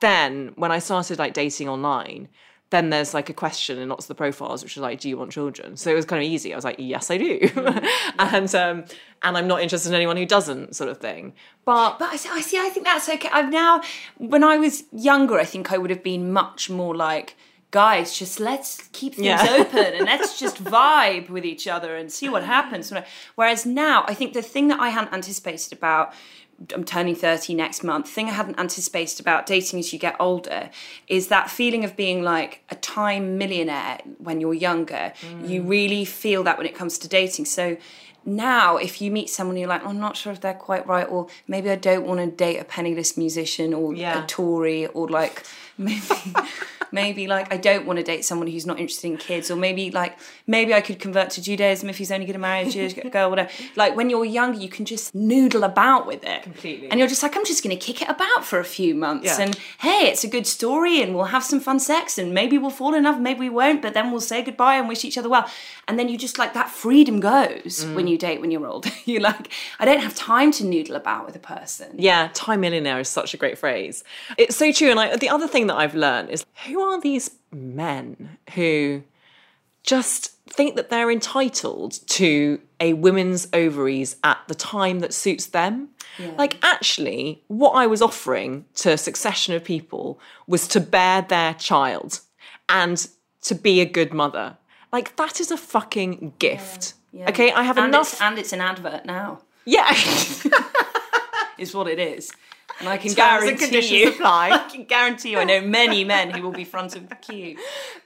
Then 0.00 0.52
when 0.56 0.72
I 0.72 0.78
started 0.78 1.18
like 1.18 1.34
dating 1.34 1.68
online, 1.68 2.28
then 2.70 2.90
there's 2.90 3.12
like 3.14 3.28
a 3.28 3.34
question 3.34 3.78
in 3.78 3.88
lots 3.88 4.04
of 4.04 4.08
the 4.08 4.14
profiles 4.14 4.62
which 4.62 4.76
is 4.76 4.82
like, 4.82 5.00
"Do 5.00 5.08
you 5.08 5.16
want 5.18 5.32
children?" 5.32 5.76
So 5.76 5.90
it 5.90 5.94
was 5.94 6.04
kind 6.04 6.22
of 6.24 6.28
easy. 6.30 6.52
I 6.52 6.56
was 6.56 6.64
like, 6.64 6.76
"Yes, 6.78 7.10
I 7.10 7.18
do," 7.18 7.38
and 8.18 8.54
um, 8.54 8.84
and 9.22 9.36
I'm 9.36 9.46
not 9.48 9.60
interested 9.62 9.88
in 9.90 9.94
anyone 9.96 10.16
who 10.16 10.26
doesn't, 10.26 10.74
sort 10.76 10.88
of 10.90 10.98
thing. 10.98 11.34
But 11.64 11.98
But 11.98 12.10
I 12.12 12.16
see, 12.16 12.28
I 12.32 12.40
see. 12.40 12.58
I 12.58 12.68
think 12.68 12.86
that's 12.86 13.08
okay. 13.08 13.28
I've 13.32 13.50
now, 13.50 13.82
when 14.18 14.42
I 14.44 14.56
was 14.56 14.84
younger, 14.92 15.38
I 15.38 15.44
think 15.44 15.72
I 15.72 15.78
would 15.78 15.90
have 15.90 16.02
been 16.02 16.32
much 16.32 16.70
more 16.70 16.94
like, 16.96 17.36
guys, 17.72 18.16
just 18.18 18.40
let's 18.40 18.88
keep 18.92 19.14
things 19.14 19.26
Yeah. 19.26 19.56
open 19.60 19.78
and 19.94 20.04
let's 20.12 20.38
just 20.38 20.62
vibe 20.64 21.28
with 21.28 21.44
each 21.44 21.66
other 21.68 21.94
and 21.96 22.10
see 22.10 22.28
what 22.28 22.44
happens. 22.44 22.92
Whereas 23.34 23.66
now, 23.66 24.04
I 24.08 24.14
think 24.14 24.32
the 24.32 24.42
thing 24.42 24.68
that 24.68 24.80
I 24.80 24.88
hadn't 24.90 25.12
anticipated 25.12 25.72
about. 25.72 26.12
I'm 26.74 26.84
turning 26.84 27.14
30 27.14 27.54
next 27.54 27.82
month. 27.82 28.08
Thing 28.08 28.28
I 28.28 28.32
hadn't 28.32 28.58
anticipated 28.58 29.18
about 29.20 29.46
dating 29.46 29.78
as 29.80 29.92
you 29.92 29.98
get 29.98 30.16
older 30.20 30.70
is 31.08 31.28
that 31.28 31.50
feeling 31.50 31.84
of 31.84 31.96
being 31.96 32.22
like 32.22 32.62
a 32.68 32.74
time 32.74 33.38
millionaire 33.38 33.98
when 34.18 34.40
you're 34.40 34.54
younger. 34.54 35.12
Mm. 35.22 35.48
You 35.48 35.62
really 35.62 36.04
feel 36.04 36.42
that 36.44 36.58
when 36.58 36.66
it 36.66 36.74
comes 36.74 36.98
to 36.98 37.08
dating. 37.08 37.46
So 37.46 37.76
now 38.24 38.76
if 38.76 39.00
you 39.00 39.10
meet 39.10 39.30
someone 39.30 39.56
you're 39.56 39.66
like 39.66 39.82
i'm 39.86 39.98
not 39.98 40.14
sure 40.14 40.30
if 40.30 40.42
they're 40.42 40.52
quite 40.52 40.86
right 40.86 41.08
or 41.08 41.26
maybe 41.48 41.70
i 41.70 41.74
don't 41.74 42.06
want 42.06 42.20
to 42.20 42.26
date 42.26 42.58
a 42.58 42.64
penniless 42.64 43.16
musician 43.16 43.72
or 43.72 43.94
Yeah. 43.94 44.22
a 44.22 44.26
tory 44.26 44.86
or 44.88 45.08
like 45.08 45.42
maybe 45.80 46.00
maybe 46.92 47.26
like 47.28 47.52
i 47.52 47.56
don't 47.56 47.86
want 47.86 47.98
to 47.98 48.02
date 48.02 48.24
someone 48.24 48.48
who's 48.48 48.66
not 48.66 48.78
interested 48.80 49.06
in 49.06 49.16
kids 49.16 49.48
or 49.50 49.54
maybe 49.56 49.90
like 49.92 50.18
maybe 50.46 50.74
i 50.74 50.80
could 50.80 50.98
convert 50.98 51.30
to 51.30 51.40
judaism 51.40 51.88
if 51.88 51.96
he's 51.98 52.10
only 52.10 52.26
going 52.26 52.32
to 52.34 52.38
marry 52.40 52.66
a 52.66 52.70
jewish 52.70 52.94
girl 53.12 53.30
whatever 53.30 53.48
like 53.76 53.94
when 53.96 54.10
you're 54.10 54.24
younger 54.24 54.58
you 54.58 54.68
can 54.68 54.84
just 54.84 55.14
noodle 55.14 55.62
about 55.62 56.04
with 56.06 56.24
it 56.24 56.42
Completely. 56.42 56.90
and 56.90 56.98
you're 56.98 57.08
just 57.08 57.22
like 57.22 57.36
i'm 57.36 57.44
just 57.44 57.62
going 57.62 57.76
to 57.76 57.80
kick 57.84 58.02
it 58.02 58.08
about 58.08 58.44
for 58.44 58.58
a 58.58 58.64
few 58.64 58.94
months 58.96 59.26
Yeah. 59.38 59.44
and 59.44 59.56
hey 59.78 60.08
it's 60.10 60.24
a 60.24 60.28
good 60.28 60.46
story 60.48 61.00
and 61.00 61.14
we'll 61.14 61.26
have 61.36 61.44
some 61.44 61.60
fun 61.60 61.78
sex 61.78 62.18
and 62.18 62.34
maybe 62.34 62.58
we'll 62.58 62.70
fall 62.70 62.94
in 62.94 63.04
love 63.04 63.20
maybe 63.20 63.40
we 63.40 63.50
won't 63.50 63.82
but 63.82 63.94
then 63.94 64.10
we'll 64.10 64.20
say 64.20 64.42
goodbye 64.42 64.74
and 64.76 64.88
wish 64.88 65.04
each 65.04 65.16
other 65.16 65.28
well 65.28 65.48
and 65.86 65.96
then 65.98 66.08
you 66.08 66.18
just 66.18 66.38
like 66.38 66.54
that 66.54 66.68
freedom 66.70 67.20
goes 67.20 67.84
Mm. 67.84 67.94
when 67.94 68.06
you 68.08 68.18
date 68.18 68.40
when 68.40 68.50
you're 68.50 68.66
old. 68.66 68.86
you're 69.04 69.20
like 69.20 69.48
i 69.78 69.84
don't 69.84 70.00
have 70.00 70.14
time 70.14 70.50
to 70.52 70.64
noodle 70.64 70.96
about 70.96 71.24
with 71.24 71.36
a 71.36 71.38
person 71.38 71.88
Yeah, 71.96 72.30
time 72.34 72.60
millionaire 72.60 72.98
is 73.00 73.08
such 73.08 73.32
a 73.32 73.36
great 73.36 73.58
phrase. 73.58 74.02
It's 74.38 74.56
so 74.56 74.72
true. 74.72 74.90
And 74.90 74.98
I, 74.98 75.16
the 75.16 75.28
other 75.28 75.46
thing 75.46 75.66
that 75.70 75.76
I've 75.76 75.94
learned 75.94 76.30
is 76.30 76.44
who 76.66 76.80
are 76.80 77.00
these 77.00 77.30
men 77.52 78.36
who 78.54 79.02
just 79.84 80.32
think 80.48 80.74
that 80.74 80.90
they're 80.90 81.10
entitled 81.10 81.92
to 82.08 82.60
a 82.80 82.92
woman's 82.94 83.46
ovaries 83.52 84.16
at 84.24 84.38
the 84.48 84.54
time 84.54 84.98
that 85.00 85.14
suits 85.14 85.46
them? 85.46 85.90
Like, 86.36 86.58
actually, 86.62 87.42
what 87.46 87.70
I 87.70 87.86
was 87.86 88.02
offering 88.02 88.66
to 88.74 88.92
a 88.92 88.98
succession 88.98 89.54
of 89.54 89.64
people 89.64 90.20
was 90.46 90.68
to 90.68 90.80
bear 90.80 91.22
their 91.22 91.54
child 91.54 92.20
and 92.68 93.08
to 93.42 93.54
be 93.54 93.80
a 93.80 93.86
good 93.86 94.12
mother. 94.12 94.58
Like, 94.92 95.16
that 95.16 95.40
is 95.40 95.50
a 95.50 95.56
fucking 95.56 96.34
gift. 96.38 96.94
Okay, 97.14 97.52
I 97.52 97.62
have 97.62 97.78
and 97.78 97.88
enough. 97.88 98.12
it's, 98.12 98.20
and 98.20 98.38
it's 98.38 98.52
an 98.52 98.60
advert 98.60 99.06
now 99.06 99.40
yeah. 99.64 99.90
is 101.58 101.74
what 101.74 101.88
it 101.88 101.98
is 101.98 102.32
and 102.78 102.88
i 102.88 102.96
can 102.96 103.12
Terms 103.12 103.16
guarantee 103.16 104.00
you 104.02 104.08
apply. 104.10 104.50
i 104.52 104.68
can 104.70 104.84
guarantee 104.84 105.30
you 105.32 105.38
i 105.38 105.44
know 105.44 105.60
many 105.60 106.04
men 106.04 106.30
who 106.30 106.42
will 106.42 106.52
be 106.52 106.64
front 106.64 106.96
of 106.96 107.08
the 107.08 107.14
queue 107.16 107.56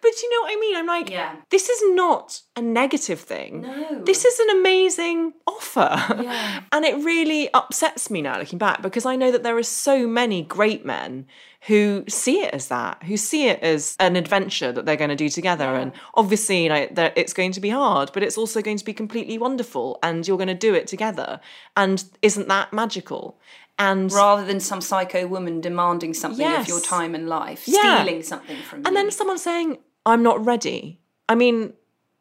But 0.00 0.22
you 0.22 0.30
know 0.30 0.42
what 0.42 0.52
I 0.56 0.60
mean? 0.60 0.76
I'm 0.76 0.86
like, 0.86 1.10
Yeah. 1.10 1.34
this 1.50 1.68
is 1.70 1.80
not 1.94 2.42
a 2.56 2.60
negative 2.60 3.20
thing. 3.20 3.62
No. 3.62 4.04
This 4.04 4.24
is 4.24 4.38
an 4.38 4.50
amazing 4.58 5.32
offer. 5.46 5.88
Yeah. 6.22 6.60
and 6.72 6.84
it 6.84 6.96
really 7.02 7.48
upsets 7.54 8.10
me 8.10 8.20
now 8.20 8.38
looking 8.38 8.58
back 8.58 8.82
because 8.82 9.06
I 9.06 9.16
know 9.16 9.30
that 9.32 9.42
there 9.42 9.56
are 9.56 9.62
so 9.62 10.06
many 10.06 10.42
great 10.42 10.84
men 10.84 11.26
who 11.68 12.04
see 12.06 12.42
it 12.42 12.52
as 12.52 12.68
that, 12.68 13.02
who 13.04 13.16
see 13.16 13.48
it 13.48 13.60
as 13.62 13.96
an 13.98 14.14
adventure 14.16 14.70
that 14.72 14.84
they're 14.84 14.96
going 15.04 15.08
to 15.08 15.16
do 15.16 15.30
together. 15.30 15.74
And 15.74 15.92
obviously, 16.14 16.64
you 16.64 16.68
know, 16.68 16.86
it's 17.16 17.32
going 17.32 17.52
to 17.52 17.60
be 17.60 17.70
hard, 17.70 18.10
but 18.12 18.22
it's 18.22 18.36
also 18.36 18.60
going 18.60 18.76
to 18.76 18.84
be 18.84 18.92
completely 18.92 19.38
wonderful 19.38 19.98
and 20.02 20.28
you're 20.28 20.36
going 20.36 20.48
to 20.48 20.54
do 20.68 20.74
it 20.74 20.86
together. 20.86 21.40
And 21.74 22.04
isn't 22.20 22.48
that 22.48 22.74
magical? 22.74 23.38
And 23.78 24.12
rather 24.12 24.44
than 24.44 24.60
some 24.60 24.80
psycho 24.80 25.26
woman 25.26 25.60
demanding 25.60 26.14
something 26.14 26.40
Yes. 26.40 26.62
of 26.62 26.68
your 26.68 26.80
time 26.80 27.14
and 27.14 27.28
life 27.28 27.66
Yeah. 27.66 28.02
stealing 28.02 28.22
something 28.22 28.56
from 28.62 28.80
you 28.80 28.84
And 28.86 28.96
then 28.96 29.10
someone 29.10 29.38
saying, 29.38 29.78
I'm 30.06 30.22
not 30.22 30.44
ready. 30.44 31.00
I 31.28 31.34
mean, 31.34 31.72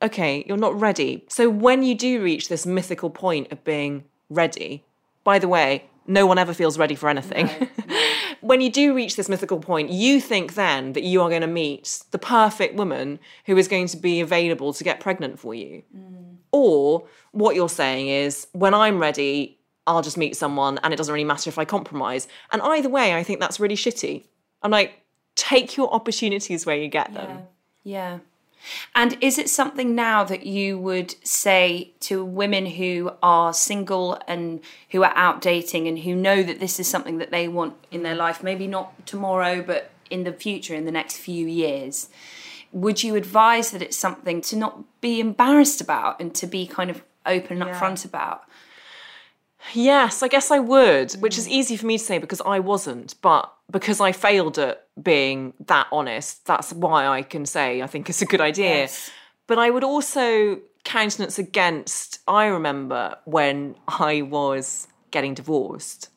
okay, 0.01 0.43
you're 0.47 0.57
not 0.57 0.79
ready. 0.79 1.25
So 1.29 1.49
when 1.49 1.83
you 1.83 1.95
do 1.95 2.21
reach 2.23 2.49
this 2.49 2.65
mythical 2.65 3.09
point 3.09 3.51
of 3.51 3.63
being 3.63 4.05
ready, 4.29 4.83
by 5.23 5.37
the 5.39 5.47
way, 5.47 5.85
no 6.07 6.25
one 6.25 6.37
ever 6.37 6.53
feels 6.53 6.77
ready 6.77 6.95
for 6.95 7.07
anything. 7.07 7.49
when 8.41 8.59
you 8.59 8.69
do 8.69 8.93
reach 8.93 9.15
this 9.15 9.29
mythical 9.29 9.59
point, 9.59 9.89
you 9.89 10.19
think 10.19 10.55
then 10.55 10.93
that 10.93 11.03
you 11.03 11.21
are 11.21 11.29
going 11.29 11.41
to 11.41 11.47
meet 11.47 12.03
the 12.11 12.19
perfect 12.19 12.75
woman 12.75 13.19
who 13.45 13.57
is 13.57 13.67
going 13.67 13.87
to 13.87 13.97
be 13.97 14.19
available 14.19 14.73
to 14.73 14.83
get 14.83 14.99
pregnant 14.99 15.39
for 15.39 15.53
you. 15.53 15.83
Mm. 15.95 16.37
Or 16.51 17.05
what 17.31 17.55
you're 17.55 17.69
saying 17.69 18.07
is, 18.07 18.47
when 18.51 18.73
I'm 18.73 18.99
ready, 18.99 19.59
I'll 19.85 20.01
just 20.01 20.17
meet 20.17 20.35
someone 20.35 20.79
and 20.83 20.93
it 20.93 20.97
doesn't 20.97 21.13
really 21.13 21.25
matter 21.25 21.49
if 21.49 21.57
I 21.57 21.65
compromise. 21.65 22.27
And 22.51 22.61
either 22.61 22.89
way, 22.89 23.15
I 23.15 23.23
think 23.23 23.39
that's 23.39 23.59
really 23.59 23.75
shitty. 23.75 24.25
I'm 24.61 24.71
like, 24.71 25.01
take 25.35 25.75
your 25.75 25.93
opportunities 25.93 26.65
where 26.65 26.77
you 26.77 26.87
get 26.87 27.13
them. 27.13 27.43
Yeah. 27.83 28.19
And 28.95 29.17
is 29.21 29.37
it 29.37 29.49
something 29.49 29.93
now 29.93 30.23
that 30.23 30.45
you 30.45 30.79
would 30.79 31.15
say 31.25 31.91
to 32.01 32.23
women 32.23 32.65
who 32.65 33.11
are 33.21 33.53
single 33.53 34.21
and 34.27 34.61
who 34.91 35.03
are 35.03 35.13
out 35.15 35.41
dating 35.41 35.87
and 35.87 35.99
who 35.99 36.15
know 36.15 36.43
that 36.43 36.61
this 36.61 36.79
is 36.79 36.87
something 36.87 37.17
that 37.17 37.31
they 37.31 37.47
want 37.47 37.75
in 37.91 38.03
their 38.03 38.15
life, 38.15 38.41
maybe 38.41 38.67
not 38.67 39.05
tomorrow, 39.05 39.61
but 39.61 39.91
in 40.09 40.23
the 40.23 40.31
future, 40.31 40.75
in 40.75 40.85
the 40.85 40.91
next 40.91 41.17
few 41.17 41.45
years? 41.45 42.09
Would 42.71 43.03
you 43.03 43.15
advise 43.15 43.71
that 43.71 43.81
it's 43.81 43.97
something 43.97 44.41
to 44.41 44.55
not 44.55 45.01
be 45.01 45.19
embarrassed 45.19 45.81
about 45.81 46.19
and 46.19 46.33
to 46.35 46.47
be 46.47 46.65
kind 46.65 46.89
of 46.89 47.03
open 47.25 47.61
and 47.61 47.69
upfront 47.69 48.05
about? 48.05 48.43
Yes, 49.73 50.21
I 50.21 50.27
guess 50.27 50.51
I 50.51 50.59
would, 50.59 51.13
which 51.13 51.37
is 51.37 51.47
mm. 51.47 51.51
easy 51.51 51.77
for 51.77 51.85
me 51.85 51.97
to 51.97 52.03
say 52.03 52.17
because 52.17 52.41
I 52.45 52.59
wasn't, 52.59 53.15
but 53.21 53.53
because 53.71 54.01
I 54.01 54.11
failed 54.11 54.59
at 54.59 54.87
being 55.01 55.53
that 55.67 55.87
honest, 55.91 56.45
that's 56.45 56.73
why 56.73 57.07
I 57.07 57.21
can 57.21 57.45
say 57.45 57.81
I 57.81 57.87
think 57.87 58.09
it's 58.09 58.21
a 58.21 58.25
good 58.25 58.41
idea. 58.41 58.69
Yes. 58.69 59.09
But 59.47 59.59
I 59.59 59.69
would 59.69 59.83
also 59.83 60.59
countenance 60.83 61.39
against, 61.39 62.19
I 62.27 62.45
remember 62.45 63.17
when 63.25 63.75
I 63.87 64.21
was 64.21 64.87
getting 65.11 65.33
divorced, 65.33 66.09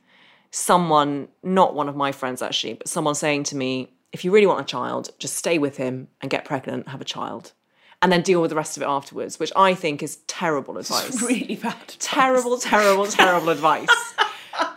someone, 0.50 1.28
not 1.42 1.74
one 1.74 1.88
of 1.88 1.96
my 1.96 2.12
friends 2.12 2.42
actually, 2.42 2.74
but 2.74 2.88
someone 2.88 3.14
saying 3.14 3.44
to 3.44 3.56
me, 3.56 3.92
if 4.12 4.24
you 4.24 4.30
really 4.30 4.46
want 4.46 4.60
a 4.60 4.64
child, 4.64 5.10
just 5.18 5.36
stay 5.36 5.58
with 5.58 5.76
him 5.76 6.08
and 6.20 6.30
get 6.30 6.44
pregnant, 6.44 6.88
have 6.88 7.00
a 7.00 7.04
child. 7.04 7.52
And 8.02 8.12
then 8.12 8.22
deal 8.22 8.40
with 8.42 8.50
the 8.50 8.56
rest 8.56 8.76
of 8.76 8.82
it 8.82 8.86
afterwards, 8.86 9.38
which 9.38 9.52
I 9.56 9.74
think 9.74 10.02
is 10.02 10.16
terrible 10.26 10.76
advice 10.78 11.22
Really 11.22 11.56
bad. 11.56 11.88
terrible, 11.98 12.58
terrible, 12.58 13.06
terrible 13.22 13.48
advice. 13.48 13.88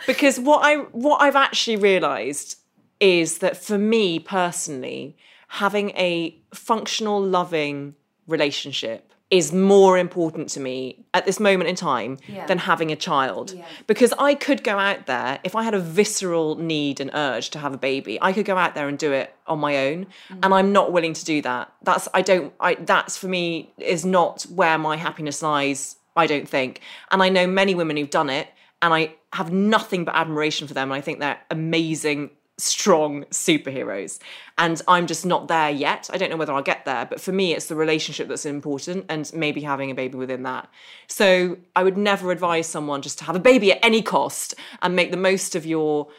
Because 0.07 0.39
what 0.39 0.61
I 0.63 0.77
what 0.93 1.21
I've 1.21 1.35
actually 1.35 1.77
realised 1.77 2.57
is 2.99 3.39
that 3.39 3.57
for 3.57 3.77
me 3.77 4.19
personally, 4.19 5.15
having 5.49 5.91
a 5.91 6.35
functional, 6.53 7.21
loving 7.21 7.95
relationship 8.27 9.08
is 9.31 9.53
more 9.53 9.95
important 9.97 10.49
to 10.49 10.59
me 10.59 11.05
at 11.13 11.25
this 11.25 11.39
moment 11.39 11.69
in 11.69 11.75
time 11.75 12.17
Yeah. 12.27 12.47
than 12.47 12.57
having 12.57 12.91
a 12.91 12.95
child. 12.95 13.51
Yeah. 13.51 13.63
Because 13.85 14.11
I 14.17 14.33
could 14.33 14.63
go 14.63 14.79
out 14.79 15.05
there, 15.05 15.39
if 15.43 15.55
I 15.55 15.63
had 15.63 15.75
a 15.75 15.79
visceral 15.79 16.55
need 16.55 16.99
and 16.99 17.11
urge 17.13 17.51
to 17.51 17.59
have 17.59 17.71
a 17.73 17.77
baby, 17.77 18.17
I 18.21 18.33
could 18.33 18.45
go 18.45 18.57
out 18.57 18.73
there 18.73 18.87
and 18.87 18.97
do 18.97 19.11
it 19.11 19.35
on 19.45 19.59
my 19.59 19.77
own. 19.87 20.07
Mm. 20.29 20.39
And 20.43 20.53
I'm 20.53 20.71
not 20.71 20.91
willing 20.91 21.13
to 21.13 21.23
do 21.23 21.41
that. 21.43 21.71
That's 21.83 22.07
I 22.13 22.21
don't 22.23 22.53
I 22.59 22.75
that's 22.75 23.17
for 23.17 23.27
me 23.27 23.71
is 23.77 24.03
not 24.03 24.43
where 24.43 24.77
my 24.79 24.97
happiness 24.97 25.41
lies 25.43 25.97
I 26.15 26.25
don't 26.25 26.49
think. 26.49 26.81
And 27.11 27.21
I 27.21 27.29
know 27.29 27.45
many 27.45 27.75
women 27.75 27.95
who've 27.97 28.09
done 28.09 28.29
it, 28.29 28.47
and 28.81 28.93
I 28.93 29.13
have 29.33 29.51
nothing 29.53 30.05
but 30.05 30.15
admiration 30.15 30.67
for 30.67 30.73
them. 30.73 30.91
And 30.91 30.97
I 30.97 31.01
think 31.01 31.19
they're 31.19 31.39
amazing, 31.51 32.31
strong 32.59 33.23
superheroes. 33.25 34.19
And 34.57 34.81
I'm 34.87 35.07
just 35.07 35.25
not 35.25 35.47
there 35.47 35.69
yet. 35.69 36.09
I 36.11 36.17
don't 36.17 36.29
know 36.29 36.37
whether 36.37 36.53
I'll 36.53 36.61
get 36.61 36.85
there, 36.85 37.05
but 37.05 37.21
for 37.21 37.31
me, 37.31 37.53
it's 37.53 37.67
the 37.67 37.75
relationship 37.75 38.27
that's 38.27 38.45
important 38.45 39.05
and 39.09 39.31
maybe 39.33 39.61
having 39.61 39.89
a 39.91 39.95
baby 39.95 40.17
within 40.17 40.43
that. 40.43 40.69
So 41.07 41.57
I 41.75 41.83
would 41.83 41.97
never 41.97 42.31
advise 42.31 42.67
someone 42.67 43.01
just 43.01 43.17
to 43.19 43.23
have 43.23 43.35
a 43.35 43.39
baby 43.39 43.71
at 43.71 43.79
any 43.83 44.01
cost 44.01 44.55
and 44.81 44.95
make 44.95 45.11
the 45.11 45.17
most 45.17 45.55
of 45.55 45.65
your 45.65 46.09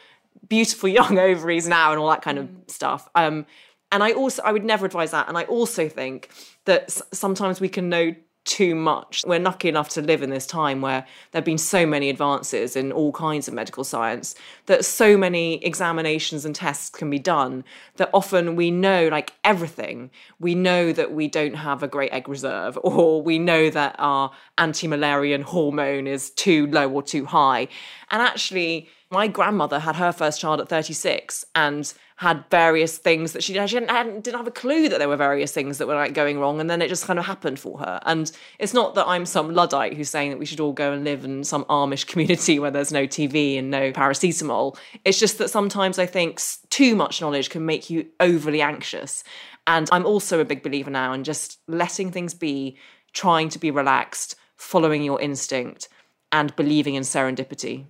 beautiful 0.49 0.88
young 1.01 1.18
ovaries 1.18 1.68
now 1.68 1.93
and 1.93 2.01
all 2.01 2.09
that 2.11 2.22
kind 2.22 2.38
of 2.38 2.49
stuff. 2.66 3.09
Um, 3.14 3.47
and 3.93 4.03
I 4.03 4.12
also, 4.12 4.43
I 4.43 4.53
would 4.53 4.64
never 4.64 4.86
advise 4.86 5.11
that. 5.11 5.28
And 5.28 5.36
I 5.36 5.45
also 5.45 5.88
think 5.88 6.30
that 6.64 6.84
s- 6.84 7.03
sometimes 7.12 7.61
we 7.61 7.68
can 7.68 7.88
know 7.88 8.14
too 8.51 8.74
much. 8.74 9.22
We're 9.24 9.38
lucky 9.38 9.68
enough 9.68 9.90
to 9.90 10.03
live 10.03 10.22
in 10.22 10.30
this 10.30 10.44
time 10.44 10.80
where 10.80 11.07
there 11.30 11.38
have 11.38 11.44
been 11.44 11.57
so 11.57 11.86
many 11.86 12.11
advances 12.11 12.74
in 12.74 12.90
all 12.90 13.12
kinds 13.12 13.46
of 13.46 13.55
medical 13.55 13.84
science 13.84 14.34
that 14.66 14.84
so 14.84 15.16
many 15.16 15.64
examinations 15.64 16.44
and 16.44 16.53
tests 16.53 16.90
can 16.90 17.09
be 17.11 17.20
done 17.20 17.62
that 17.94 18.11
often 18.12 18.57
we 18.57 18.72
know 18.72 19.07
like 19.07 19.34
everything. 19.44 20.11
We 20.40 20.57
know 20.57 20.92
that 20.92 21.12
we 21.12 21.28
don't 21.28 21.55
have 21.55 21.84
a 21.84 21.88
great 21.88 22.12
egg 22.12 22.28
reserve, 22.28 22.76
or 22.82 23.22
we 23.22 23.38
know 23.38 23.70
that 23.70 23.94
our 24.01 24.32
anti 24.59 24.88
Müllerian 24.88 25.44
hormone 25.44 26.09
is 26.09 26.30
too 26.30 26.66
low 26.66 26.90
or 26.90 27.05
too 27.05 27.26
high. 27.26 27.68
And 28.11 28.20
actually, 28.20 28.88
my 29.11 29.27
grandmother 29.27 29.81
had 29.81 29.97
her 29.97 30.13
first 30.13 30.41
child 30.41 30.61
at 30.61 30.69
36 30.69 31.45
and 31.57 31.93
had 32.17 32.45
various 32.49 32.97
things 32.97 33.33
that 33.33 33.43
she, 33.43 33.55
she 33.55 33.81
didn't, 33.81 34.23
didn't 34.23 34.37
have 34.37 34.47
a 34.47 34.53
clue 34.53 34.89
that 34.89 34.99
there 34.99 35.09
were 35.09 35.17
various 35.17 35.51
things 35.51 35.79
that 35.79 35.89
were 35.89 35.97
like 35.97 36.15
going 36.15 36.39
wrong 36.39 36.61
and 36.61 36.71
then 36.71 36.81
it 36.81 36.89
just 36.89 37.07
kind 37.07 37.19
of 37.19 37.25
happened 37.25 37.59
for 37.59 37.79
her. 37.79 38.01
And 38.07 38.31
it's 38.61 38.73
not 38.73 38.95
that 38.95 39.09
i'm 39.09 39.27
some 39.27 39.53
luddite 39.53 39.95
who's 39.95 40.11
saying 40.11 40.31
that 40.31 40.39
we 40.39 40.47
should 40.47 40.61
all 40.61 40.73
go 40.73 40.93
and 40.93 41.03
live 41.03 41.25
in 41.25 41.43
some 41.43 41.65
amish 41.65 42.07
community 42.07 42.59
where 42.61 42.71
there's 42.71 42.93
no 42.93 43.07
tv 43.07 43.59
and 43.59 43.71
no 43.71 43.91
paracetamol. 43.91 44.77
It's 45.05 45.19
just 45.19 45.39
that 45.39 45.51
sometimes 45.51 45.99
i 45.99 46.07
think 46.07 46.41
too 46.69 46.95
much 46.95 47.21
knowledge 47.21 47.51
can 47.51 47.67
make 47.67 47.91
you 47.91 48.07
overly 48.21 48.63
anxious. 48.63 49.25
And 49.67 49.89
i'm 49.91 50.07
also 50.07 50.39
a 50.39 50.45
big 50.45 50.63
believer 50.63 50.91
now 50.91 51.13
in 51.13 51.25
just 51.25 51.59
letting 51.67 52.13
things 52.13 52.33
be 52.33 52.77
trying 53.13 53.49
to 53.49 53.59
be 53.59 53.73
relaxed 53.73 54.37
following 54.57 55.03
your 55.03 55.21
instinct 55.21 55.89
and 56.31 56.55
believing 56.55 56.95
in 56.95 57.03
serendipity 57.03 57.87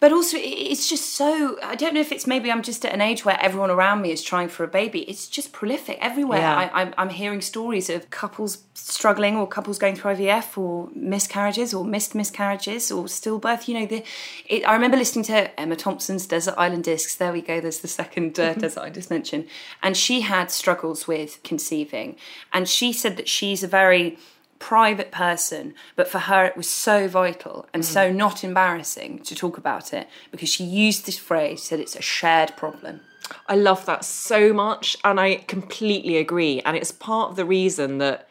But 0.00 0.12
also, 0.12 0.36
it's 0.40 0.88
just 0.88 1.14
so. 1.14 1.58
I 1.62 1.74
don't 1.74 1.94
know 1.94 2.00
if 2.00 2.12
it's 2.12 2.26
maybe 2.26 2.50
I'm 2.50 2.62
just 2.62 2.84
at 2.84 2.92
an 2.92 3.00
age 3.00 3.24
where 3.24 3.40
everyone 3.40 3.70
around 3.70 4.02
me 4.02 4.12
is 4.12 4.22
trying 4.22 4.48
for 4.48 4.64
a 4.64 4.68
baby. 4.68 5.00
It's 5.02 5.28
just 5.28 5.52
prolific 5.52 5.98
everywhere. 6.00 6.40
Yeah. 6.40 6.70
I, 6.72 6.82
I'm, 6.82 6.94
I'm 6.96 7.08
hearing 7.10 7.40
stories 7.40 7.90
of 7.90 8.08
couples 8.10 8.58
struggling 8.74 9.36
or 9.36 9.46
couples 9.46 9.78
going 9.78 9.96
through 9.96 10.14
IVF 10.14 10.56
or 10.56 10.88
miscarriages 10.94 11.74
or 11.74 11.84
missed 11.84 12.14
miscarriages 12.14 12.92
or 12.92 13.04
stillbirth. 13.04 13.68
You 13.68 13.80
know, 13.80 13.86
the, 13.86 14.04
it, 14.46 14.66
I 14.66 14.72
remember 14.74 14.96
listening 14.96 15.24
to 15.26 15.60
Emma 15.60 15.76
Thompson's 15.76 16.26
Desert 16.26 16.54
Island 16.56 16.84
Discs. 16.84 17.16
There 17.16 17.32
we 17.32 17.42
go, 17.42 17.60
there's 17.60 17.80
the 17.80 17.88
second 17.88 18.38
uh, 18.38 18.54
desert 18.54 18.82
I 18.82 18.90
just 18.90 19.10
mentioned. 19.10 19.48
And 19.82 19.96
she 19.96 20.20
had 20.20 20.50
struggles 20.50 21.08
with 21.08 21.42
conceiving. 21.42 22.16
And 22.52 22.68
she 22.68 22.92
said 22.92 23.16
that 23.16 23.28
she's 23.28 23.62
a 23.62 23.68
very 23.68 24.18
private 24.58 25.10
person, 25.10 25.74
but 25.96 26.08
for 26.08 26.18
her 26.18 26.44
it 26.44 26.56
was 26.56 26.68
so 26.68 27.08
vital 27.08 27.66
and 27.72 27.84
so 27.84 28.10
mm. 28.10 28.16
not 28.16 28.44
embarrassing 28.44 29.20
to 29.20 29.34
talk 29.34 29.56
about 29.56 29.92
it 29.92 30.08
because 30.30 30.48
she 30.48 30.64
used 30.64 31.06
this 31.06 31.18
phrase, 31.18 31.62
said 31.62 31.80
it's 31.80 31.96
a 31.96 32.02
shared 32.02 32.56
problem. 32.56 33.00
I 33.46 33.56
love 33.56 33.84
that 33.86 34.04
so 34.04 34.52
much, 34.52 34.96
and 35.04 35.20
I 35.20 35.36
completely 35.36 36.16
agree. 36.16 36.60
And 36.64 36.76
it's 36.76 36.92
part 36.92 37.30
of 37.30 37.36
the 37.36 37.44
reason 37.44 37.98
that, 37.98 38.28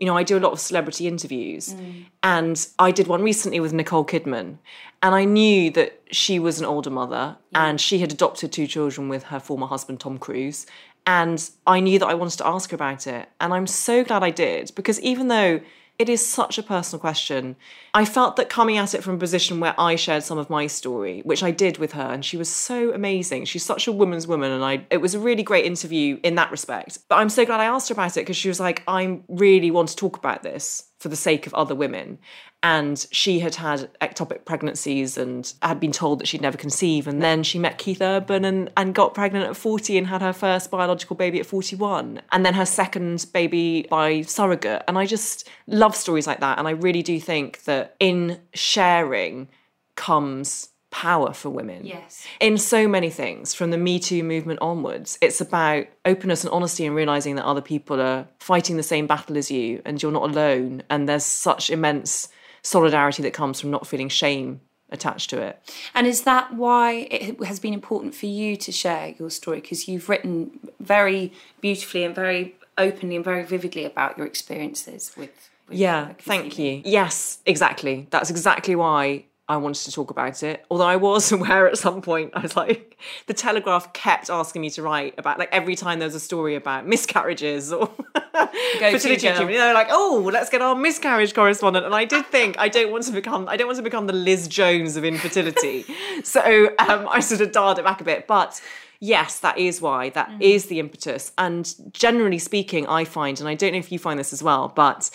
you 0.00 0.06
know, 0.06 0.16
I 0.16 0.24
do 0.24 0.36
a 0.36 0.40
lot 0.40 0.52
of 0.52 0.60
celebrity 0.60 1.06
interviews, 1.06 1.74
mm. 1.74 2.06
and 2.22 2.66
I 2.78 2.90
did 2.90 3.06
one 3.06 3.22
recently 3.22 3.60
with 3.60 3.72
Nicole 3.72 4.04
Kidman, 4.04 4.58
and 5.02 5.14
I 5.14 5.24
knew 5.24 5.70
that 5.72 6.00
she 6.10 6.38
was 6.38 6.60
an 6.60 6.66
older 6.66 6.90
mother, 6.90 7.36
and 7.54 7.80
she 7.80 7.98
had 7.98 8.12
adopted 8.12 8.52
two 8.52 8.66
children 8.66 9.08
with 9.08 9.24
her 9.24 9.38
former 9.38 9.66
husband 9.66 10.00
Tom 10.00 10.18
Cruise, 10.18 10.66
and 11.06 11.50
I 11.66 11.80
knew 11.80 11.98
that 11.98 12.06
I 12.06 12.14
wanted 12.14 12.38
to 12.38 12.46
ask 12.46 12.70
her 12.70 12.74
about 12.74 13.06
it, 13.06 13.28
and 13.40 13.52
I'm 13.52 13.66
so 13.66 14.04
glad 14.04 14.22
I 14.22 14.30
did 14.30 14.72
because 14.74 15.00
even 15.00 15.28
though 15.28 15.60
it 15.98 16.08
is 16.08 16.26
such 16.26 16.58
a 16.58 16.62
personal 16.62 16.98
question. 16.98 17.54
I 17.94 18.04
felt 18.04 18.36
that 18.36 18.48
coming 18.48 18.76
at 18.78 18.94
it 18.94 19.04
from 19.04 19.14
a 19.14 19.18
position 19.18 19.60
where 19.60 19.78
I 19.78 19.94
shared 19.94 20.22
some 20.22 20.38
of 20.38 20.50
my 20.50 20.66
story, 20.66 21.20
which 21.20 21.42
I 21.42 21.50
did 21.50 21.78
with 21.78 21.92
her, 21.92 22.02
and 22.02 22.24
she 22.24 22.36
was 22.36 22.48
so 22.48 22.92
amazing. 22.92 23.44
She's 23.44 23.64
such 23.64 23.86
a 23.86 23.92
woman's 23.92 24.26
woman, 24.26 24.50
and 24.50 24.64
I 24.64 24.86
it 24.90 24.96
was 24.96 25.14
a 25.14 25.20
really 25.20 25.42
great 25.42 25.64
interview 25.64 26.18
in 26.22 26.34
that 26.36 26.50
respect. 26.50 26.98
But 27.08 27.16
I'm 27.16 27.28
so 27.28 27.44
glad 27.44 27.60
I 27.60 27.66
asked 27.66 27.88
her 27.88 27.92
about 27.92 28.16
it 28.16 28.20
because 28.20 28.36
she 28.36 28.48
was 28.48 28.58
like, 28.58 28.82
I 28.88 29.20
really 29.28 29.70
want 29.70 29.90
to 29.90 29.96
talk 29.96 30.16
about 30.16 30.42
this 30.42 30.90
for 31.02 31.08
the 31.08 31.16
sake 31.16 31.46
of 31.46 31.54
other 31.54 31.74
women. 31.74 32.18
And 32.62 33.04
she 33.10 33.40
had 33.40 33.56
had 33.56 33.90
ectopic 34.00 34.44
pregnancies 34.44 35.18
and 35.18 35.52
had 35.62 35.80
been 35.80 35.90
told 35.90 36.20
that 36.20 36.28
she'd 36.28 36.40
never 36.40 36.56
conceive. 36.56 37.08
And 37.08 37.20
then 37.20 37.42
she 37.42 37.58
met 37.58 37.76
Keith 37.76 38.00
Urban 38.00 38.44
and, 38.44 38.70
and 38.76 38.94
got 38.94 39.14
pregnant 39.14 39.46
at 39.46 39.56
40 39.56 39.98
and 39.98 40.06
had 40.06 40.22
her 40.22 40.32
first 40.32 40.70
biological 40.70 41.16
baby 41.16 41.40
at 41.40 41.46
41. 41.46 42.22
And 42.30 42.46
then 42.46 42.54
her 42.54 42.64
second 42.64 43.26
baby 43.32 43.86
by 43.90 44.22
surrogate. 44.22 44.84
And 44.86 44.96
I 44.96 45.06
just 45.06 45.48
love 45.66 45.96
stories 45.96 46.28
like 46.28 46.38
that. 46.38 46.58
And 46.58 46.68
I 46.68 46.72
really 46.72 47.02
do 47.02 47.18
think 47.18 47.64
that 47.64 47.96
in 47.98 48.38
sharing 48.54 49.48
comes 49.96 50.68
power 50.92 51.32
for 51.32 51.50
women. 51.50 51.84
Yes. 51.84 52.24
In 52.38 52.56
so 52.58 52.86
many 52.86 53.10
things, 53.10 53.54
from 53.54 53.72
the 53.72 53.78
Me 53.78 53.98
Too 53.98 54.22
movement 54.22 54.60
onwards, 54.60 55.18
it's 55.20 55.40
about 55.40 55.86
openness 56.04 56.44
and 56.44 56.52
honesty 56.52 56.86
and 56.86 56.94
realizing 56.94 57.34
that 57.36 57.44
other 57.44 57.62
people 57.62 58.00
are 58.00 58.28
fighting 58.38 58.76
the 58.76 58.82
same 58.84 59.08
battle 59.08 59.36
as 59.36 59.50
you 59.50 59.82
and 59.84 60.00
you're 60.00 60.12
not 60.12 60.30
alone. 60.30 60.84
And 60.88 61.08
there's 61.08 61.24
such 61.24 61.70
immense 61.70 62.28
solidarity 62.62 63.22
that 63.24 63.32
comes 63.32 63.60
from 63.60 63.70
not 63.70 63.86
feeling 63.86 64.08
shame 64.08 64.60
attached 64.90 65.30
to 65.30 65.40
it. 65.40 65.74
And 65.94 66.06
is 66.06 66.22
that 66.22 66.54
why 66.54 67.08
it 67.10 67.42
has 67.44 67.58
been 67.58 67.74
important 67.74 68.14
for 68.14 68.26
you 68.26 68.56
to 68.58 68.70
share 68.70 69.14
your 69.18 69.30
story? 69.30 69.60
Because 69.60 69.88
you've 69.88 70.08
written 70.08 70.60
very 70.78 71.32
beautifully 71.60 72.04
and 72.04 72.14
very 72.14 72.54
openly 72.76 73.16
and 73.16 73.24
very 73.24 73.42
vividly 73.42 73.84
about 73.84 74.18
your 74.18 74.26
experiences 74.26 75.12
with. 75.16 75.50
with 75.68 75.78
Yeah, 75.78 76.12
thank 76.18 76.58
you. 76.58 76.82
Yes, 76.84 77.38
exactly. 77.46 78.06
That's 78.10 78.28
exactly 78.28 78.76
why 78.76 79.24
I 79.52 79.58
wanted 79.58 79.84
to 79.84 79.92
talk 79.92 80.10
about 80.10 80.42
it. 80.42 80.64
Although 80.70 80.86
I 80.86 80.96
was 80.96 81.30
aware 81.38 81.68
at 81.68 81.76
some 81.76 82.00
point, 82.00 82.32
I 82.34 82.40
was 82.40 82.56
like, 82.56 82.98
the 83.26 83.34
Telegraph 83.34 83.92
kept 83.92 84.30
asking 84.30 84.62
me 84.62 84.70
to 84.70 84.82
write 84.82 85.14
about, 85.18 85.38
like, 85.38 85.50
every 85.52 85.76
time 85.76 85.98
there 85.98 86.06
was 86.06 86.14
a 86.14 86.20
story 86.20 86.54
about 86.54 86.86
miscarriages 86.86 87.72
or 87.72 87.86
fertility 88.32 89.16
treatment, 89.18 89.50
you 89.50 89.58
know, 89.58 89.74
like, 89.74 89.88
oh, 89.90 90.28
let's 90.32 90.48
get 90.48 90.62
our 90.62 90.74
miscarriage 90.74 91.34
correspondent. 91.34 91.84
And 91.84 91.94
I 91.94 92.06
did 92.06 92.24
think 92.26 92.58
I 92.58 92.68
don't 92.68 92.90
want 92.90 93.04
to 93.04 93.12
become, 93.12 93.46
I 93.48 93.56
don't 93.56 93.66
want 93.66 93.76
to 93.76 93.82
become 93.82 94.06
the 94.06 94.14
Liz 94.14 94.48
Jones 94.48 94.96
of 94.96 95.04
infertility. 95.04 95.84
so 96.24 96.68
um, 96.78 97.06
I 97.10 97.20
sort 97.20 97.42
of 97.42 97.52
dialed 97.52 97.78
it 97.78 97.84
back 97.84 98.00
a 98.00 98.04
bit, 98.04 98.26
but. 98.26 98.60
Yes, 99.04 99.40
that 99.40 99.58
is 99.58 99.80
why. 99.80 100.10
That 100.10 100.30
is 100.38 100.66
the 100.66 100.78
impetus. 100.78 101.32
And 101.36 101.74
generally 101.92 102.38
speaking, 102.38 102.86
I 102.86 103.04
find, 103.04 103.40
and 103.40 103.48
I 103.48 103.56
don't 103.56 103.72
know 103.72 103.80
if 103.80 103.90
you 103.90 103.98
find 103.98 104.16
this 104.16 104.32
as 104.32 104.44
well, 104.44 104.68
but 104.68 105.10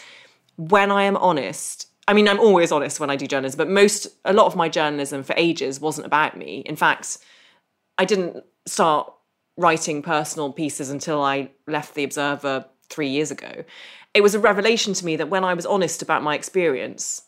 when 0.57 0.91
I 0.91 1.03
am 1.03 1.15
honest, 1.15 1.86
I 2.07 2.13
mean, 2.13 2.27
I'm 2.27 2.39
always 2.39 2.71
honest 2.71 2.99
when 2.99 3.09
I 3.09 3.15
do 3.17 3.27
journalism, 3.27 3.57
but 3.57 3.69
most, 3.69 4.07
a 4.23 4.33
lot 4.33 4.45
of 4.45 4.55
my 4.55 4.69
journalism 4.69 5.23
for 5.23 5.33
ages 5.37 5.81
wasn't 5.81 6.07
about 6.07 6.37
me. 6.37 6.63
In 6.65 6.75
fact, 6.75 7.17
I 7.97 8.05
didn't 8.05 8.43
start 8.65 9.11
writing 9.57 10.01
personal 10.01 10.53
pieces 10.53 10.89
until 10.89 11.21
I 11.21 11.49
left 11.67 11.95
The 11.95 12.03
Observer 12.03 12.65
three 12.89 13.09
years 13.09 13.31
ago. 13.31 13.63
It 14.13 14.21
was 14.21 14.35
a 14.35 14.39
revelation 14.39 14.93
to 14.93 15.05
me 15.05 15.15
that 15.17 15.29
when 15.29 15.43
I 15.43 15.53
was 15.53 15.65
honest 15.65 16.01
about 16.01 16.23
my 16.23 16.35
experience, 16.35 17.23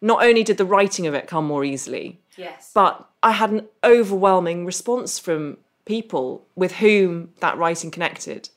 not 0.00 0.22
only 0.24 0.42
did 0.42 0.56
the 0.56 0.64
writing 0.64 1.06
of 1.06 1.14
it 1.14 1.28
come 1.28 1.46
more 1.46 1.64
easily, 1.64 2.20
Yes. 2.36 2.72
but 2.74 3.08
I 3.22 3.32
had 3.32 3.50
an 3.50 3.68
overwhelming 3.84 4.66
response 4.66 5.18
from 5.18 5.58
people 5.84 6.44
with 6.56 6.72
whom 6.72 7.32
that 7.40 7.56
writing 7.56 7.90
connected. 7.90 8.48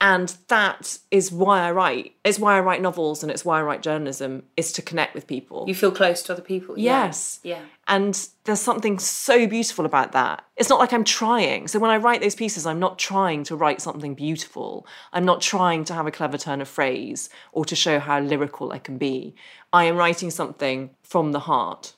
And 0.00 0.36
that 0.48 0.98
is 1.10 1.32
why 1.32 1.62
I 1.62 1.70
write. 1.70 2.14
It's 2.24 2.38
why 2.38 2.56
I 2.56 2.60
write 2.60 2.82
novels 2.82 3.22
and 3.22 3.32
it's 3.32 3.44
why 3.44 3.60
I 3.60 3.62
write 3.62 3.80
journalism, 3.80 4.42
is 4.56 4.70
to 4.72 4.82
connect 4.82 5.14
with 5.14 5.26
people. 5.26 5.64
you 5.66 5.74
feel 5.74 5.92
close 5.92 6.22
to 6.24 6.32
other 6.32 6.42
people. 6.42 6.78
yeah. 6.78 7.06
Yes. 7.06 7.40
Yeah. 7.42 7.60
And 7.86 8.28
there's 8.44 8.60
something 8.60 8.98
so 8.98 9.46
beautiful 9.46 9.86
about 9.86 10.12
that. 10.12 10.44
It's 10.56 10.68
not 10.68 10.78
like 10.78 10.92
I'm 10.92 11.04
trying. 11.04 11.68
So 11.68 11.78
when 11.78 11.90
I 11.90 11.96
write 11.96 12.20
those 12.20 12.34
pieces, 12.34 12.66
I'm 12.66 12.78
not 12.78 12.98
trying 12.98 13.44
to 13.44 13.56
write 13.56 13.80
something 13.80 14.14
beautiful. 14.14 14.86
I'm 15.12 15.24
not 15.24 15.40
trying 15.40 15.84
to 15.84 15.94
have 15.94 16.06
a 16.06 16.10
clever 16.10 16.38
turn 16.38 16.60
of 16.60 16.68
phrase 16.68 17.30
or 17.52 17.64
to 17.64 17.76
show 17.76 17.98
how 17.98 18.20
lyrical 18.20 18.72
I 18.72 18.78
can 18.78 18.98
be. 18.98 19.34
I 19.72 19.84
am 19.84 19.96
writing 19.96 20.30
something 20.30 20.90
from 21.02 21.32
the 21.32 21.40
heart. 21.40 21.94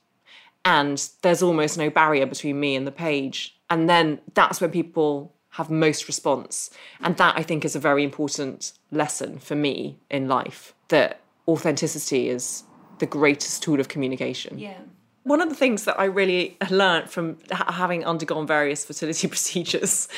And 0.64 1.09
there's 1.22 1.42
almost 1.42 1.78
no 1.78 1.90
barrier 1.90 2.26
between 2.26 2.59
me 2.59 2.74
and 2.74 2.86
the 2.86 2.92
page. 2.92 3.57
And 3.70 3.88
then 3.88 4.20
that's 4.34 4.61
when 4.61 4.70
people 4.70 5.32
have 5.57 5.70
most 5.70 6.07
response. 6.07 6.70
And 7.00 7.16
that 7.16 7.38
I 7.38 7.42
think 7.42 7.64
is 7.64 7.74
a 7.74 7.80
very 7.80 8.04
important 8.04 8.72
lesson 8.90 9.38
for 9.38 9.54
me 9.54 9.98
in 10.11 10.28
life 10.28 10.74
that 10.88 11.20
authenticity 11.48 12.28
is 12.28 12.64
the 12.98 13.07
greatest 13.07 13.62
tool 13.62 13.80
of 13.80 13.88
communication. 13.88 14.59
Yeah. 14.59 14.78
one 15.24 15.40
of 15.40 15.48
the 15.48 15.57
things 15.57 15.84
that 15.86 15.98
I 15.98 16.04
really 16.04 16.57
learned 16.70 17.11
from 17.11 17.38
ha- 17.50 17.72
having 17.72 18.04
undergone 18.04 18.46
various 18.46 18.84
fertility 18.84 19.26
procedures 19.34 20.09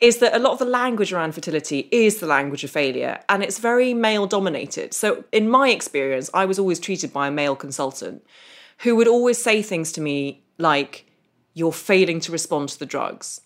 is 0.00 0.18
that 0.18 0.34
a 0.34 0.38
lot 0.38 0.52
of 0.52 0.58
the 0.58 0.66
language 0.82 1.10
around 1.12 1.32
fertility 1.32 1.88
is 1.90 2.18
the 2.18 2.26
language 2.26 2.64
of 2.64 2.70
failure 2.70 3.18
and 3.28 3.42
it's 3.42 3.58
very 3.58 3.94
male 3.94 4.26
dominated. 4.26 4.92
So, 4.92 5.24
in 5.32 5.48
my 5.48 5.70
experience, 5.70 6.28
I 6.34 6.44
was 6.44 6.58
always 6.58 6.80
treated 6.80 7.12
by 7.12 7.28
a 7.28 7.30
male 7.30 7.56
consultant 7.56 8.22
who 8.78 8.94
would 8.96 9.08
always 9.08 9.42
say 9.42 9.62
things 9.62 9.90
to 9.92 10.00
me 10.00 10.42
like, 10.58 11.06
You're 11.54 11.72
failing 11.72 12.20
to 12.20 12.32
respond 12.32 12.68
to 12.70 12.78
the 12.78 12.86
drugs. 12.86 13.40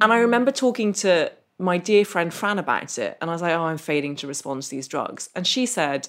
And 0.00 0.12
I 0.12 0.18
mm. 0.18 0.22
remember 0.22 0.50
talking 0.50 0.92
to 0.94 1.32
my 1.58 1.78
dear 1.78 2.04
friend 2.04 2.32
Fran 2.32 2.58
about 2.58 2.98
it, 2.98 3.18
and 3.20 3.30
I 3.30 3.32
was 3.32 3.42
like, 3.42 3.54
Oh, 3.54 3.64
I'm 3.64 3.78
failing 3.78 4.16
to 4.16 4.26
respond 4.26 4.62
to 4.62 4.70
these 4.70 4.88
drugs. 4.88 5.30
And 5.34 5.46
she 5.46 5.66
said, 5.66 6.08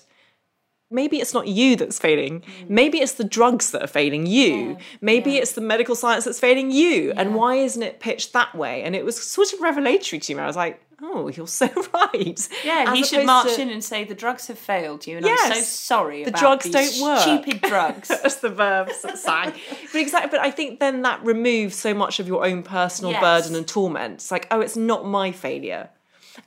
maybe 0.91 1.19
it's 1.21 1.33
not 1.33 1.47
you 1.47 1.75
that's 1.75 1.97
failing. 1.99 2.41
Mm. 2.41 2.69
Maybe 2.69 2.99
it's 2.99 3.13
the 3.13 3.23
drugs 3.23 3.71
that 3.71 3.81
are 3.81 3.87
failing 3.87 4.25
you. 4.25 4.77
Maybe 5.01 5.37
it's 5.37 5.53
the 5.53 5.61
medical 5.61 5.95
science 5.95 6.25
that's 6.25 6.39
failing 6.39 6.71
you. 6.71 7.13
And 7.15 7.33
why 7.35 7.55
isn't 7.55 7.81
it 7.81 7.99
pitched 7.99 8.33
that 8.33 8.53
way? 8.55 8.83
And 8.83 8.95
it 8.95 9.05
was 9.05 9.21
sort 9.21 9.53
of 9.53 9.61
revelatory 9.61 10.19
to 10.19 10.35
me. 10.35 10.41
I 10.41 10.47
was 10.47 10.55
like, 10.55 10.81
oh, 11.03 11.29
you're 11.29 11.47
so 11.47 11.67
right. 11.93 12.49
Yeah, 12.63 12.85
As 12.89 12.95
he 12.97 13.03
should 13.03 13.25
march 13.25 13.55
to- 13.55 13.61
in 13.61 13.69
and 13.69 13.83
say 13.83 14.03
the 14.03 14.13
drugs 14.13 14.47
have 14.47 14.59
failed 14.59 15.07
you, 15.07 15.17
and 15.17 15.25
I'm 15.25 15.53
so 15.53 15.61
sorry. 15.61 16.23
The 16.23 16.29
about 16.29 16.39
drugs 16.39 16.65
these 16.65 16.99
don't 16.99 17.01
work." 17.09 17.19
Stupid 17.43 17.61
drugs. 17.61 18.07
That's 18.09 18.35
the 18.35 18.49
Verve's 18.49 19.01
that 19.01 19.17
sang. 19.17 19.53
But 19.91 19.99
exactly, 19.99 20.29
but 20.29 20.41
I 20.45 20.51
think 20.51 20.79
then 20.79 21.01
that 21.01 21.23
removes 21.23 21.75
so 21.75 21.93
much 21.95 22.19
of 22.19 22.27
your 22.27 22.45
own 22.45 22.61
personal 22.61 23.13
Yes. 23.13 23.21
burden 23.21 23.55
and 23.55 23.67
torment. 23.67 24.13
It's 24.15 24.29
like, 24.31 24.45
oh, 24.51 24.61
it's 24.61 24.75
not 24.77 25.05
my 25.07 25.31
failure. 25.31 25.89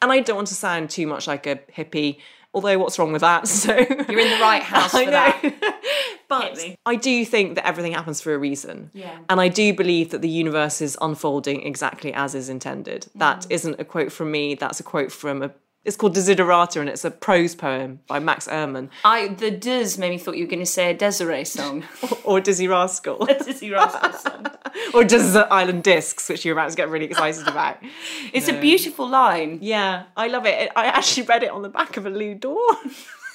And 0.01 0.11
I 0.13 0.21
don't 0.21 0.37
want 0.37 0.49
to 0.49 0.55
sound 0.55 0.89
too 0.89 1.07
much 1.07 1.27
like 1.27 1.47
a 1.47 1.57
hippie, 1.77 2.19
although 2.55 2.79
what's 2.79 2.99
wrong 2.99 3.13
with 3.13 3.21
that? 3.21 3.47
So 3.65 3.75
You're 3.77 4.21
in 4.21 4.31
the 4.31 4.39
right 4.41 4.63
house 4.75 4.93
for 4.93 4.99
I 4.99 5.05
know. 5.05 5.11
that. 5.11 5.81
but 6.29 6.59
I 6.87 6.97
do 6.97 7.25
think 7.25 7.57
that 7.57 7.67
everything 7.67 7.93
happens 7.93 8.21
for 8.21 8.33
a 8.35 8.39
reason. 8.39 8.91
Yeah. 8.95 9.19
And 9.29 9.41
I 9.41 9.49
do 9.49 9.75
believe 9.75 10.11
that 10.11 10.23
the 10.23 10.29
universe 10.29 10.81
is 10.81 10.97
unfolding 11.01 11.67
exactly 11.67 12.13
as 12.15 12.35
is 12.35 12.49
intended. 12.49 13.09
That 13.15 13.41
Mm. 13.43 13.47
isn't 13.51 13.81
a 13.81 13.85
quote 13.85 14.13
from 14.13 14.31
me, 14.31 14.55
that's 14.55 14.81
a 14.81 14.83
quote 14.83 15.13
from 15.13 15.43
a 15.43 15.51
it's 15.85 15.99
called 15.99 16.15
Desiderata 16.17 16.81
and 16.81 16.89
it's 16.89 17.05
a 17.05 17.11
prose 17.11 17.55
poem 17.55 18.01
by 18.07 18.19
Max 18.19 18.49
Ehrmann 18.49 18.89
I 19.05 19.29
the 19.29 19.51
does 19.51 19.99
made 19.99 20.09
me 20.09 20.17
thought 20.19 20.39
you 20.39 20.45
were 20.45 20.51
going 20.51 20.61
to 20.61 20.67
say 20.67 20.89
a 20.91 20.95
Desiree 20.95 21.45
song. 21.45 21.83
or 22.25 22.41
Dizzee 22.41 22.71
Rascal 22.71 23.19
Dizzee 23.19 23.71
Rascal 23.71 24.13
song. 24.15 24.47
or 24.95 25.05
Desert 25.05 25.49
Island 25.51 25.83
Discs, 25.83 26.29
which 26.29 26.45
you're 26.45 26.55
about 26.59 26.71
to 26.71 26.77
get 26.77 26.89
really 26.89 27.07
excited 27.07 27.47
about. 27.49 27.79
It's 28.33 28.49
a 28.49 28.59
beautiful 28.61 29.09
line. 29.09 29.59
Yeah, 29.63 30.05
I 30.17 30.27
love 30.29 30.47
it. 30.47 30.71
I 30.75 30.87
actually 30.87 31.27
read 31.27 31.43
it 31.43 31.51
on 31.51 31.63
the 31.63 31.69
back 31.69 31.97
of 31.97 32.07
a 32.07 32.11
Lou 32.11 32.35
Dawn. 32.35 32.77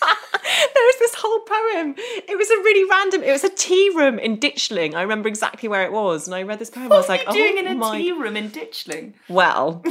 there 0.02 0.86
was 0.90 0.96
this 1.00 1.16
whole 1.16 1.40
poem. 1.40 1.96
It 1.98 2.38
was 2.38 2.50
a 2.50 2.58
really 2.58 2.90
random. 2.90 3.24
It 3.24 3.32
was 3.32 3.44
a 3.44 3.50
tea 3.50 3.92
room 3.96 4.20
in 4.20 4.38
Ditchling. 4.38 4.94
I 4.96 5.02
remember 5.02 5.28
exactly 5.30 5.70
where 5.70 5.84
it 5.84 5.92
was, 5.92 6.28
and 6.28 6.36
I 6.36 6.44
read 6.44 6.60
this 6.60 6.70
poem. 6.70 6.92
I 6.92 6.98
was 6.98 7.08
What 7.08 7.20
like, 7.20 7.28
are 7.28 7.38
you 7.38 7.54
doing 7.54 7.66
"Oh 7.66 7.72
in 7.72 7.78
a 7.78 7.80
my 7.80 7.98
tea 7.98 8.12
room 8.12 8.36
in 8.38 8.50
Ditchling? 8.50 9.14
well." 9.30 9.84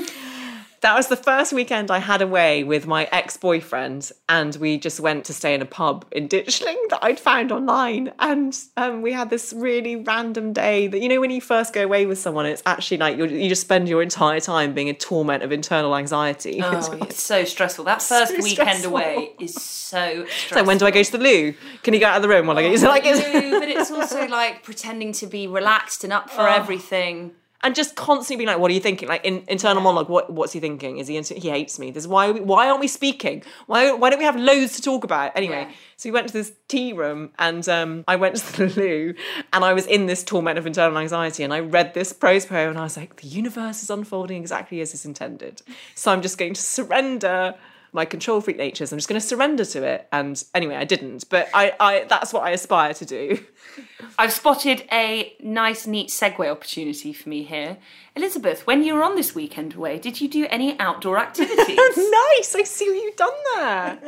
That 0.81 0.95
was 0.95 1.09
the 1.09 1.17
first 1.17 1.53
weekend 1.53 1.91
I 1.91 1.99
had 1.99 2.23
away 2.23 2.63
with 2.63 2.87
my 2.87 3.09
ex 3.11 3.37
boyfriend, 3.37 4.13
and 4.29 4.55
we 4.57 4.79
just 4.79 5.01
went 5.01 5.25
to 5.25 5.35
stay 5.35 5.53
in 5.53 5.61
a 5.61 5.65
pub 5.65 6.05
in 6.13 6.29
Ditchling 6.29 6.77
that 6.91 7.01
I'd 7.03 7.19
found 7.19 7.51
online. 7.51 8.13
And 8.21 8.57
um, 8.77 9.03
we 9.03 9.13
had 9.13 9.29
this 9.29 9.53
really 9.53 9.97
random 9.97 10.53
day 10.53 10.87
that, 10.87 11.01
you 11.03 11.09
know, 11.09 11.21
when 11.21 11.31
you 11.31 11.41
first 11.41 11.73
go 11.73 11.83
away 11.83 12.07
with 12.07 12.19
someone, 12.19 12.47
it's 12.47 12.63
actually 12.65 12.99
like 12.99 13.17
you're, 13.19 13.27
you 13.27 13.49
just 13.49 13.63
spend 13.63 13.89
your 13.89 14.03
entire 14.03 14.39
time 14.39 14.73
being 14.73 14.89
a 14.89 14.95
torment 14.95 15.43
of 15.43 15.51
internal 15.51 15.97
anxiety. 15.97 16.61
Oh, 16.63 16.79
it's 17.03 17.21
so 17.21 17.45
stressful. 17.45 17.85
That 17.87 18.01
first 18.01 18.37
So 18.37 18.43
weekend 18.43 18.69
stressful. 18.79 18.91
away 18.93 19.33
is 19.41 19.55
so 19.55 20.27
stressful. 20.27 20.59
So 20.59 20.65
when 20.65 20.79
do 20.79 20.87
I 20.87 20.93
go 20.93 21.03
to 21.03 21.13
the 21.13 21.19
loo? 21.19 21.55
Can 21.83 21.93
you 21.93 21.99
go 21.99 22.07
out 22.07 22.17
of 22.17 22.23
the 22.23 22.29
room 22.29 22.47
while 22.47 22.57
I 22.57 22.63
go? 22.63 22.71
It's 22.71 22.85
like 22.85 23.03
it's, 23.05 23.19
No, 23.51 23.59
but 23.59 23.69
it's 23.69 23.91
also 23.91 24.29
like 24.29 24.63
pretending 24.63 25.11
to 25.15 25.27
be 25.27 25.49
relaxed 25.49 26.05
and 26.05 26.13
up 26.13 26.31
for 26.31 26.43
Oh. 26.43 26.53
everything. 26.55 27.33
And 27.65 27.75
just 27.75 27.97
constantly 27.97 28.37
being 28.37 28.47
like, 28.47 28.59
"What 28.61 28.71
are 28.71 28.75
you 28.75 28.81
thinking?" 28.81 29.09
Like 29.09 29.25
in, 29.25 29.45
internal 29.49 29.83
monologue. 29.83 30.09
What 30.09 30.33
What's 30.33 30.53
he 30.53 30.61
thinking? 30.61 30.99
Is 30.99 31.09
he 31.09 31.17
into, 31.17 31.35
he 31.35 31.51
hates 31.51 31.79
me? 31.79 31.91
This 31.91 32.07
why 32.07 32.29
are 32.29 32.33
we, 32.33 32.41
why 32.41 32.69
aren't 32.69 32.81
we 32.81 32.89
speaking? 32.89 33.43
Why 33.67 33.93
Why 33.93 34.11
don't 34.11 34.19
we 34.19 34.25
have 34.25 34.37
loads 34.37 34.77
to 34.77 34.83
talk 34.83 35.03
about? 35.05 35.33
Anyway, 35.35 35.67
Yeah. 35.69 35.75
so 35.97 36.09
we 36.09 36.13
went 36.13 36.29
to 36.29 36.33
this 36.33 36.53
tea 36.69 36.93
room, 36.93 37.31
and 37.39 37.69
um, 37.69 38.05
I 38.07 38.17
went 38.17 38.37
to 38.37 38.57
the 38.69 38.69
loo, 38.81 39.15
and 39.53 39.65
I 39.65 39.73
was 39.73 39.87
in 39.87 40.07
this 40.07 40.23
torment 40.23 40.59
of 40.59 40.67
internal 40.67 40.99
anxiety, 40.99 41.43
and 41.43 41.53
I 41.53 41.61
read 41.61 41.95
this 41.95 42.13
prose 42.13 42.47
poem, 42.47 42.71
and 42.71 42.79
I 42.79 42.85
was 42.85 42.97
like, 42.97 43.17
"The 43.17 43.27
universe 43.29 43.83
is 43.83 43.91
unfolding 43.91 44.41
exactly 44.41 44.81
as 44.81 44.95
it's 44.95 45.05
intended." 45.05 45.63
So 45.95 46.13
I'm 46.13 46.23
just 46.23 46.39
going 46.39 46.55
to 46.55 46.61
surrender. 46.61 47.55
My 47.93 48.05
control 48.05 48.41
freak 48.41 48.57
natures. 48.57 48.93
I'm 48.93 48.99
just 48.99 49.09
going 49.09 49.21
to 49.21 49.27
surrender 49.27 49.65
to 49.65 49.83
it. 49.83 50.09
And 50.13 50.43
anyway, 50.55 50.77
I 50.77 50.85
didn't, 50.85 51.29
but 51.29 51.49
I, 51.55 51.73
I 51.81 52.05
that's 52.09 52.33
what 52.33 52.43
I 52.43 52.51
aspire 52.51 52.95
to 52.95 53.05
do. 53.05 53.45
I've 54.19 54.33
spotted 54.33 54.85
a 54.93 55.35
nice, 55.41 55.87
neat 55.87 56.09
segue 56.09 56.51
opportunity 56.51 57.13
for 57.13 57.29
me 57.29 57.43
here. 57.45 57.79
Elizabeth, 58.15 58.67
when 58.67 58.83
you 58.83 58.95
were 58.95 59.03
on 59.03 59.15
this 59.15 59.35
weekend 59.35 59.75
away, 59.75 59.99
did 59.99 60.21
you 60.21 60.29
do 60.29 60.47
any 60.51 60.79
outdoor 60.79 61.19
activities? 61.27 61.77
nice. 61.97 62.55
I 62.55 62.63
see 62.65 62.89
what 62.89 63.03
you've 63.03 63.17
done 63.17 63.31
there. 63.55 63.99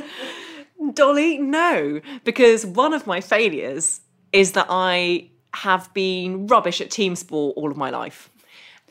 Dolly, 0.95 1.39
no, 1.39 2.01
because 2.25 2.65
one 2.65 2.95
of 2.95 3.07
my 3.07 3.21
failures 3.21 4.01
is 4.33 4.53
that 4.53 4.67
I 4.69 5.31
have 5.55 5.93
been 5.95 6.47
rubbish 6.47 6.81
at 6.81 6.91
team 6.91 7.17
sport 7.17 7.57
all 7.57 7.71
of 7.71 7.77
my 7.77 7.91
life. 7.91 8.31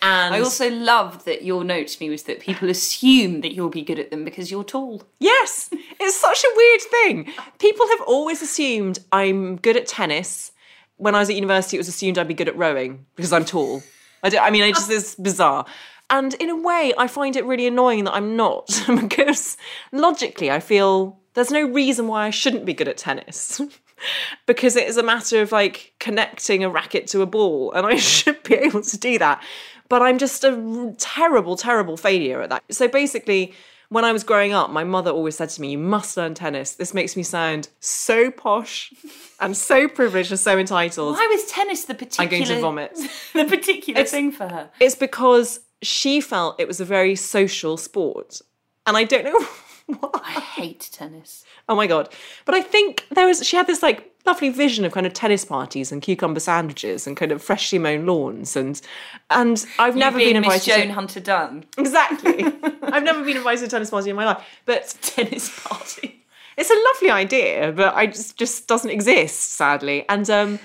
And 0.01 0.33
I 0.33 0.39
also 0.39 0.69
love 0.69 1.25
that 1.25 1.43
your 1.43 1.63
note 1.63 1.87
to 1.89 2.01
me 2.03 2.09
was 2.09 2.23
that 2.23 2.39
people 2.39 2.69
assume 2.69 3.41
that 3.41 3.53
you'll 3.53 3.69
be 3.69 3.81
good 3.81 3.99
at 3.99 4.11
them 4.11 4.23
because 4.23 4.49
you're 4.49 4.63
tall. 4.63 5.03
yes, 5.19 5.69
it's 5.99 6.15
such 6.19 6.43
a 6.43 6.53
weird 6.55 6.81
thing. 6.81 7.33
People 7.59 7.87
have 7.89 8.01
always 8.07 8.41
assumed 8.41 8.99
I'm 9.11 9.57
good 9.57 9.75
at 9.77 9.87
tennis. 9.87 10.51
When 10.97 11.15
I 11.15 11.19
was 11.19 11.29
at 11.29 11.35
university, 11.35 11.77
it 11.77 11.79
was 11.79 11.87
assumed 11.87 12.17
I'd 12.17 12.27
be 12.27 12.33
good 12.33 12.47
at 12.49 12.57
rowing 12.57 13.05
because 13.15 13.31
I'm 13.33 13.45
tall. 13.45 13.83
I, 14.23 14.29
don't- 14.29 14.43
I 14.43 14.49
mean, 14.51 14.63
it 14.63 14.75
just 14.75 14.89
is 14.99 15.15
bizarre. 15.15 15.65
And 16.09 16.33
in 16.35 16.49
a 16.49 16.55
way, 16.55 16.93
I 16.97 17.07
find 17.07 17.35
it 17.35 17.45
really 17.45 17.67
annoying 17.67 18.05
that 18.05 18.13
I'm 18.13 18.35
not 18.35 18.67
because 18.99 19.57
logically, 19.91 20.49
I 20.49 20.59
feel 20.59 21.19
there's 21.35 21.51
no 21.51 21.61
reason 21.67 22.07
why 22.07 22.25
I 22.25 22.29
shouldn't 22.31 22.65
be 22.65 22.73
good 22.73 22.87
at 22.87 22.97
tennis. 22.97 23.61
because 24.45 24.75
it 24.75 24.87
is 24.87 24.97
a 24.97 25.03
matter 25.03 25.41
of 25.41 25.51
like 25.51 25.93
connecting 25.99 26.63
a 26.63 26.69
racket 26.69 27.07
to 27.07 27.21
a 27.21 27.25
ball, 27.25 27.71
and 27.73 27.85
I 27.85 27.95
should 27.97 28.41
be 28.43 28.55
able 28.55 28.81
to 28.81 28.97
do 28.97 29.19
that. 29.19 29.43
But 29.89 30.01
I'm 30.01 30.17
just 30.17 30.43
a 30.43 30.93
terrible, 30.97 31.57
terrible 31.57 31.97
failure 31.97 32.41
at 32.41 32.49
that. 32.49 32.63
So 32.71 32.87
basically, 32.87 33.53
when 33.89 34.05
I 34.05 34.11
was 34.11 34.23
growing 34.23 34.53
up, 34.53 34.69
my 34.69 34.83
mother 34.83 35.09
always 35.09 35.35
said 35.35 35.49
to 35.49 35.61
me, 35.61 35.71
You 35.71 35.79
must 35.79 36.15
learn 36.15 36.35
tennis. 36.35 36.75
This 36.75 36.93
makes 36.93 37.17
me 37.17 37.23
sound 37.23 37.69
so 37.79 38.29
posh 38.29 38.93
and 39.39 39.57
so 39.57 39.87
privileged 39.87 40.31
and 40.31 40.39
so 40.39 40.57
entitled. 40.57 41.15
Why 41.15 41.27
was 41.31 41.45
tennis 41.51 41.85
the 41.85 41.95
particular 41.95 42.23
I'm 42.23 42.29
going 42.29 42.45
to 42.45 42.61
vomit. 42.61 42.97
the 43.33 43.45
particular 43.45 44.03
thing 44.05 44.31
for 44.31 44.47
her? 44.47 44.69
It's 44.79 44.95
because 44.95 45.61
she 45.81 46.21
felt 46.21 46.59
it 46.59 46.67
was 46.67 46.79
a 46.79 46.85
very 46.85 47.15
social 47.15 47.77
sport. 47.77 48.41
And 48.85 48.95
I 48.95 49.05
don't 49.05 49.25
know 49.25 49.39
why. 49.99 50.09
I 50.13 50.39
hate 50.39 50.89
tennis. 50.91 51.43
Oh 51.67 51.75
my 51.75 51.87
god! 51.87 52.09
But 52.45 52.55
I 52.55 52.61
think 52.61 53.05
there 53.11 53.25
was 53.25 53.45
she 53.45 53.57
had 53.57 53.67
this 53.67 53.81
like 53.81 54.08
lovely 54.25 54.49
vision 54.49 54.85
of 54.85 54.91
kind 54.91 55.05
of 55.05 55.13
tennis 55.13 55.43
parties 55.45 55.91
and 55.91 56.01
cucumber 56.01 56.39
sandwiches 56.39 57.07
and 57.07 57.17
kind 57.17 57.31
of 57.31 57.41
freshly 57.41 57.79
mown 57.79 58.05
lawns 58.05 58.55
and 58.55 58.81
and 59.29 59.65
I've 59.79 59.95
never 59.95 60.17
Being 60.17 60.33
been 60.33 60.41
Miss 60.41 60.67
invited. 60.67 60.77
Joan 60.81 60.87
to, 60.87 60.93
Hunter 60.93 61.19
Dunn. 61.19 61.65
exactly. 61.77 62.43
I've 62.83 63.03
never 63.03 63.23
been 63.23 63.37
invited 63.37 63.61
to 63.61 63.65
a 63.65 63.69
tennis 63.69 63.89
party 63.89 64.09
in 64.11 64.15
my 64.15 64.25
life, 64.25 64.43
but 64.65 64.95
Tennis 65.01 65.49
party. 65.63 66.23
it's 66.57 66.69
a 66.69 66.75
lovely 66.93 67.09
idea, 67.11 67.71
but 67.71 67.95
I 67.95 68.07
just 68.07 68.37
just 68.37 68.67
doesn't 68.67 68.89
exist 68.91 69.53
sadly. 69.53 70.05
And 70.09 70.29
um, 70.29 70.59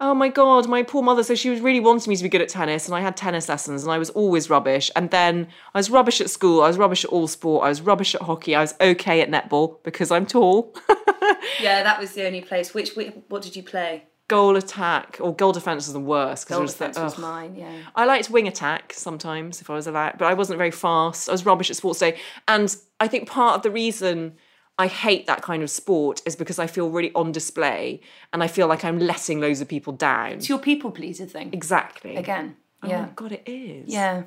oh 0.00 0.14
my 0.14 0.28
god, 0.28 0.68
my 0.68 0.82
poor 0.82 1.02
mother. 1.02 1.22
So 1.22 1.34
she 1.34 1.50
was 1.50 1.60
really 1.60 1.80
wanting 1.80 2.10
me 2.10 2.16
to 2.16 2.22
be 2.22 2.28
good 2.28 2.42
at 2.42 2.48
tennis, 2.48 2.86
and 2.86 2.94
I 2.94 3.00
had 3.00 3.16
tennis 3.16 3.48
lessons, 3.48 3.82
and 3.82 3.92
I 3.92 3.98
was 3.98 4.10
always 4.10 4.48
rubbish. 4.50 4.90
And 4.96 5.10
then 5.10 5.48
I 5.74 5.78
was 5.78 5.90
rubbish 5.90 6.20
at 6.20 6.30
school. 6.30 6.62
I 6.62 6.68
was 6.68 6.78
rubbish 6.78 7.04
at 7.04 7.10
all 7.10 7.26
sport. 7.28 7.64
I 7.64 7.68
was 7.68 7.80
rubbish 7.82 8.14
at 8.14 8.22
hockey. 8.22 8.54
I 8.54 8.60
was 8.60 8.74
okay 8.80 9.20
at 9.20 9.30
netball 9.30 9.82
because 9.82 10.10
I'm 10.10 10.26
tall. 10.26 10.74
Yeah, 11.60 11.82
that 11.82 11.98
was 12.00 12.12
the 12.12 12.26
only 12.26 12.40
place. 12.40 12.74
Which, 12.74 12.94
which 12.96 13.12
what 13.28 13.42
did 13.42 13.56
you 13.56 13.62
play? 13.62 14.04
goal 14.26 14.56
attack 14.56 15.18
or 15.20 15.34
goal 15.36 15.52
defense 15.52 15.86
is 15.86 15.92
the 15.92 16.00
worst. 16.00 16.46
'cause 16.48 16.54
it 16.54 16.56
Goal 16.56 16.62
was 16.62 16.74
the- 16.76 16.86
defense 16.88 16.98
was 16.98 17.18
mine. 17.18 17.54
Yeah. 17.56 17.70
I 17.94 18.06
liked 18.06 18.30
wing 18.30 18.48
attack 18.48 18.94
sometimes 18.94 19.60
if 19.60 19.68
I 19.68 19.74
was 19.74 19.86
allowed, 19.86 20.16
but 20.16 20.24
I 20.24 20.32
wasn't 20.32 20.56
very 20.56 20.70
fast. 20.70 21.28
I 21.28 21.32
was 21.32 21.44
rubbish 21.44 21.68
at 21.68 21.76
sports 21.76 21.98
day. 22.00 22.16
And 22.48 22.74
I 22.98 23.06
think 23.06 23.28
part 23.28 23.54
of 23.56 23.62
the 23.62 23.70
reason 23.70 24.36
I 24.78 24.86
hate 24.86 25.26
that 25.26 25.42
kind 25.42 25.62
of 25.62 25.68
sport 25.68 26.22
is 26.24 26.36
because 26.36 26.58
I 26.58 26.66
feel 26.66 26.88
really 26.88 27.12
on 27.14 27.32
display 27.32 28.00
and 28.32 28.42
I 28.42 28.46
feel 28.46 28.66
like 28.66 28.82
I'm 28.82 28.98
letting 28.98 29.40
loads 29.42 29.60
of 29.60 29.68
people 29.68 29.92
down. 29.92 30.32
It's 30.32 30.48
your 30.48 30.58
people 30.58 30.90
pleaser 30.90 31.26
thing. 31.26 31.50
Exactly. 31.52 32.16
Again. 32.16 32.56
Oh 32.82 32.88
Yeah. 32.88 33.02
my 33.02 33.08
God, 33.14 33.32
it 33.32 33.42
is. 33.46 33.92
Yeah. 33.92 34.22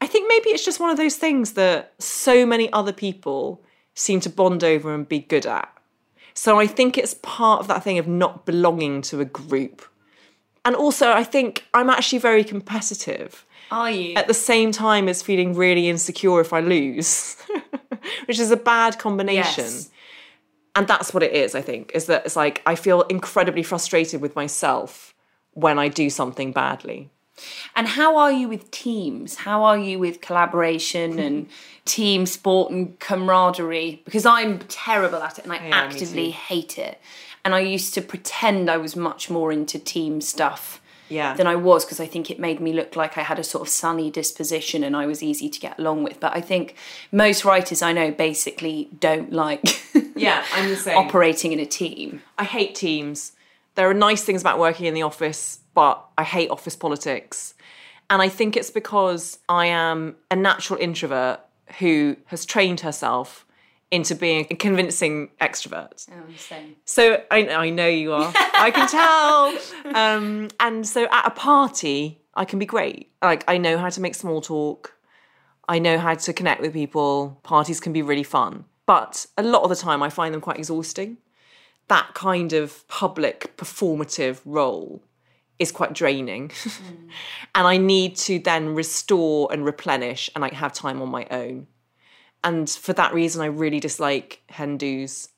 I 0.00 0.06
think 0.06 0.28
maybe 0.28 0.48
it's 0.48 0.64
just 0.64 0.80
one 0.80 0.88
of 0.88 0.96
those 0.96 1.16
things 1.16 1.52
that 1.52 1.92
so 1.98 2.46
many 2.46 2.72
other 2.72 2.92
people 2.92 3.62
seem 3.94 4.20
to 4.20 4.30
bond 4.30 4.64
over 4.64 4.94
and 4.94 5.06
be 5.06 5.18
good 5.18 5.44
at. 5.44 5.70
So 6.36 6.60
I 6.60 6.66
think 6.66 6.98
it's 6.98 7.14
part 7.14 7.60
of 7.60 7.68
that 7.68 7.82
thing 7.82 7.98
of 7.98 8.06
not 8.06 8.44
belonging 8.44 9.00
to 9.02 9.22
a 9.22 9.24
group. 9.24 9.82
And 10.66 10.76
also, 10.76 11.10
I 11.10 11.24
think 11.24 11.64
I'm 11.72 11.88
actually 11.88 12.18
very 12.18 12.44
competitive 12.44 13.46
Are 13.70 13.90
you? 13.90 14.14
at 14.16 14.26
the 14.28 14.34
same 14.34 14.70
time 14.70 15.08
as 15.08 15.22
feeling 15.22 15.54
really 15.54 15.88
insecure 15.88 16.40
if 16.40 16.52
I 16.52 16.60
lose, 16.60 17.36
which 18.26 18.38
is 18.38 18.50
a 18.50 18.56
bad 18.56 18.98
combination. 18.98 19.64
Yes. 19.64 19.90
And 20.74 20.86
that's 20.86 21.14
what 21.14 21.22
it 21.22 21.32
is, 21.32 21.54
I 21.54 21.62
think, 21.62 21.92
is 21.94 22.04
that 22.06 22.26
it's 22.26 22.36
like 22.36 22.60
I 22.66 22.74
feel 22.74 23.02
incredibly 23.02 23.62
frustrated 23.62 24.20
with 24.20 24.36
myself 24.36 25.14
when 25.52 25.78
I 25.78 25.88
do 25.88 26.10
something 26.10 26.52
badly. 26.52 27.08
And 27.74 27.86
how 27.88 28.16
are 28.16 28.32
you 28.32 28.48
with 28.48 28.70
teams? 28.70 29.36
How 29.36 29.62
are 29.64 29.78
you 29.78 29.98
with 29.98 30.20
collaboration 30.20 31.18
and 31.26 31.48
team 31.84 32.26
sport 32.26 32.72
and 32.72 32.98
camaraderie? 32.98 34.02
Because 34.04 34.26
I'm 34.26 34.58
terrible 34.68 35.22
at 35.22 35.38
it 35.38 35.44
and 35.44 35.52
I 35.52 35.56
Yeah, 35.56 35.70
actively 35.84 36.30
hate 36.30 36.78
it. 36.78 37.00
And 37.44 37.54
I 37.54 37.60
used 37.60 37.94
to 37.94 38.02
pretend 38.02 38.70
I 38.70 38.76
was 38.76 38.96
much 38.96 39.30
more 39.30 39.52
into 39.52 39.78
team 39.78 40.20
stuff 40.20 40.80
Yeah. 41.08 41.34
than 41.36 41.46
I 41.46 41.54
was 41.54 41.84
because 41.84 42.00
I 42.00 42.06
think 42.06 42.28
it 42.30 42.40
made 42.40 42.58
me 42.60 42.72
look 42.72 42.96
like 42.96 43.16
I 43.16 43.22
had 43.22 43.38
a 43.38 43.44
sort 43.44 43.62
of 43.62 43.68
sunny 43.68 44.10
disposition 44.10 44.82
and 44.82 44.96
I 44.96 45.06
was 45.06 45.22
easy 45.22 45.48
to 45.48 45.60
get 45.60 45.78
along 45.78 46.02
with. 46.02 46.18
But 46.18 46.34
I 46.34 46.40
think 46.40 46.74
most 47.12 47.44
writers 47.44 47.82
I 47.82 47.92
know 47.92 48.10
basically 48.10 48.88
don't 48.98 49.32
like 49.32 49.80
Yeah, 50.16 50.42
I'm 50.54 50.68
the 50.68 50.76
same. 50.76 50.96
operating 50.96 51.52
in 51.52 51.60
a 51.60 51.66
team. 51.66 52.22
I 52.38 52.44
hate 52.44 52.74
teams. 52.74 53.32
There 53.76 53.88
are 53.88 53.94
nice 53.94 54.24
things 54.24 54.40
about 54.40 54.58
working 54.58 54.86
in 54.86 54.94
the 54.94 55.02
office, 55.02 55.60
but 55.76 56.02
I 56.16 56.24
hate 56.24 56.48
office 56.50 56.74
politics. 56.74 57.54
And 58.08 58.22
I 58.22 58.30
think 58.30 58.56
it's 58.56 58.70
because 58.70 59.38
I 59.46 59.66
am 59.66 60.16
a 60.30 60.36
natural 60.36 60.80
introvert 60.80 61.40
who 61.78 62.16
has 62.26 62.46
trained 62.46 62.80
herself 62.80 63.44
into 63.90 64.14
being 64.14 64.46
a 64.50 64.56
convincing 64.56 65.28
extrovert. 65.38 66.08
So 66.86 67.22
I, 67.30 67.48
I 67.48 67.70
know 67.70 67.86
you 67.86 68.14
are. 68.14 68.32
I 68.34 68.70
can 68.72 68.88
tell. 68.88 69.36
Um, 69.94 70.48
and 70.60 70.86
so 70.86 71.06
at 71.10 71.26
a 71.26 71.30
party, 71.30 72.20
I 72.34 72.44
can 72.44 72.58
be 72.58 72.66
great. 72.66 73.12
Like 73.22 73.44
I 73.46 73.56
know 73.56 73.78
how 73.78 73.88
to 73.88 74.00
make 74.00 74.14
small 74.14 74.40
talk. 74.40 74.94
I 75.68 75.78
know 75.78 75.98
how 75.98 76.14
to 76.14 76.32
connect 76.32 76.60
with 76.60 76.72
people. 76.72 77.38
Parties 77.44 77.80
can 77.80 77.92
be 77.92 78.02
really 78.02 78.24
fun. 78.24 78.64
But 78.84 79.26
a 79.36 79.42
lot 79.42 79.62
of 79.62 79.68
the 79.68 79.76
time, 79.76 80.02
I 80.02 80.10
find 80.10 80.34
them 80.34 80.40
quite 80.40 80.58
exhausting. 80.58 81.18
That 81.88 82.14
kind 82.14 82.52
of 82.52 82.86
public 82.88 83.56
performative 83.56 84.40
role 84.44 85.02
is 85.58 85.72
quite 85.72 85.92
draining. 85.92 86.50
Mm. 86.76 87.08
and 87.54 87.66
I 87.66 87.78
need 87.78 88.16
to 88.16 88.38
then 88.38 88.74
restore 88.74 89.48
and 89.50 89.64
replenish 89.64 90.28
and 90.34 90.42
like 90.42 90.52
have 90.52 90.72
time 90.72 91.00
on 91.00 91.08
my 91.08 91.26
own. 91.30 91.66
And 92.44 92.68
for 92.68 92.92
that 92.92 93.14
reason, 93.14 93.40
I 93.40 93.46
really 93.46 93.80
dislike 93.80 94.42
hen 94.50 94.76
do's. 94.76 95.28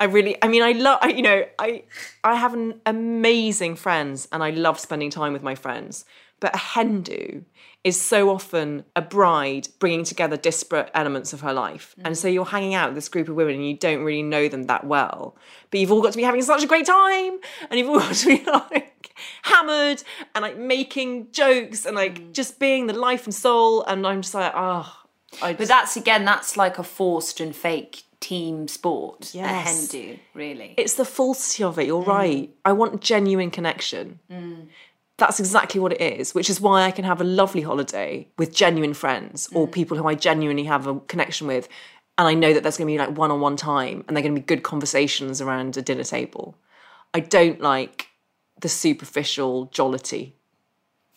I 0.00 0.04
really, 0.06 0.36
I 0.42 0.48
mean, 0.48 0.62
I 0.62 0.72
love, 0.72 0.98
I, 1.02 1.08
you 1.08 1.22
know, 1.22 1.44
I, 1.58 1.84
I 2.24 2.34
have 2.36 2.54
an 2.54 2.80
amazing 2.86 3.76
friends 3.76 4.26
and 4.32 4.42
I 4.42 4.50
love 4.50 4.80
spending 4.80 5.10
time 5.10 5.32
with 5.32 5.42
my 5.42 5.54
friends. 5.54 6.04
But 6.40 6.54
a 6.54 6.58
hen 6.58 7.02
do 7.02 7.44
is 7.84 8.00
so 8.00 8.30
often 8.30 8.84
a 8.96 9.02
bride 9.02 9.68
bringing 9.78 10.04
together 10.04 10.38
disparate 10.38 10.90
elements 10.94 11.34
of 11.34 11.42
her 11.42 11.52
life. 11.52 11.94
Mm. 11.98 12.06
And 12.06 12.18
so 12.18 12.28
you're 12.28 12.46
hanging 12.46 12.74
out 12.74 12.88
with 12.88 12.94
this 12.94 13.10
group 13.10 13.28
of 13.28 13.34
women 13.34 13.56
and 13.56 13.66
you 13.66 13.76
don't 13.76 14.02
really 14.02 14.22
know 14.22 14.48
them 14.48 14.64
that 14.64 14.84
well. 14.84 15.36
But 15.70 15.80
you've 15.80 15.92
all 15.92 16.00
got 16.00 16.12
to 16.12 16.16
be 16.16 16.22
having 16.22 16.42
such 16.42 16.64
a 16.64 16.66
great 16.66 16.86
time 16.86 17.38
and 17.70 17.78
you've 17.78 17.88
all 17.88 17.98
got 17.98 18.14
to 18.14 18.26
be 18.26 18.42
like 18.50 19.14
hammered 19.42 20.02
and 20.34 20.42
like 20.42 20.56
making 20.56 21.30
jokes 21.30 21.84
and 21.84 21.94
like 21.94 22.18
mm. 22.18 22.32
just 22.32 22.58
being 22.58 22.86
the 22.86 22.94
life 22.94 23.26
and 23.26 23.34
soul. 23.34 23.84
And 23.84 24.06
I'm 24.06 24.22
just 24.22 24.34
like, 24.34 24.52
oh, 24.54 24.90
I 25.42 25.52
But 25.52 25.68
that's 25.68 25.96
again, 25.96 26.24
that's 26.24 26.56
like 26.56 26.78
a 26.78 26.82
forced 26.82 27.38
and 27.38 27.54
fake 27.54 28.04
team 28.20 28.66
sport. 28.66 29.34
A 29.34 29.38
Yes. 29.38 29.66
hen 29.66 29.86
do, 29.88 30.18
really. 30.32 30.74
it's 30.78 30.94
the 30.94 31.04
falsity 31.04 31.64
of 31.64 31.78
it. 31.78 31.86
You're 31.86 32.02
mm. 32.02 32.06
right. 32.06 32.50
I 32.64 32.72
want 32.72 33.02
genuine 33.02 33.50
connection. 33.50 34.20
That's 35.16 35.38
exactly 35.38 35.80
what 35.80 35.92
it 35.92 36.00
is, 36.00 36.34
which 36.34 36.50
is 36.50 36.60
why 36.60 36.82
I 36.82 36.90
can 36.90 37.04
have 37.04 37.20
a 37.20 37.24
lovely 37.24 37.62
holiday 37.62 38.26
with 38.36 38.54
genuine 38.54 38.94
friends 38.94 39.48
or 39.52 39.68
mm. 39.68 39.72
people 39.72 39.96
who 39.96 40.08
I 40.08 40.14
genuinely 40.14 40.64
have 40.64 40.86
a 40.86 40.98
connection 41.00 41.46
with. 41.46 41.68
And 42.18 42.26
I 42.26 42.34
know 42.34 42.52
that 42.52 42.62
there's 42.62 42.76
going 42.76 42.88
to 42.88 42.92
be 42.92 42.98
like 42.98 43.16
one 43.16 43.30
on 43.30 43.40
one 43.40 43.56
time 43.56 44.04
and 44.06 44.16
they're 44.16 44.22
going 44.22 44.34
to 44.34 44.40
be 44.40 44.44
good 44.44 44.62
conversations 44.62 45.40
around 45.40 45.76
a 45.76 45.82
dinner 45.82 46.04
table. 46.04 46.56
I 47.12 47.20
don't 47.20 47.60
like 47.60 48.08
the 48.60 48.68
superficial 48.68 49.66
jollity. 49.66 50.34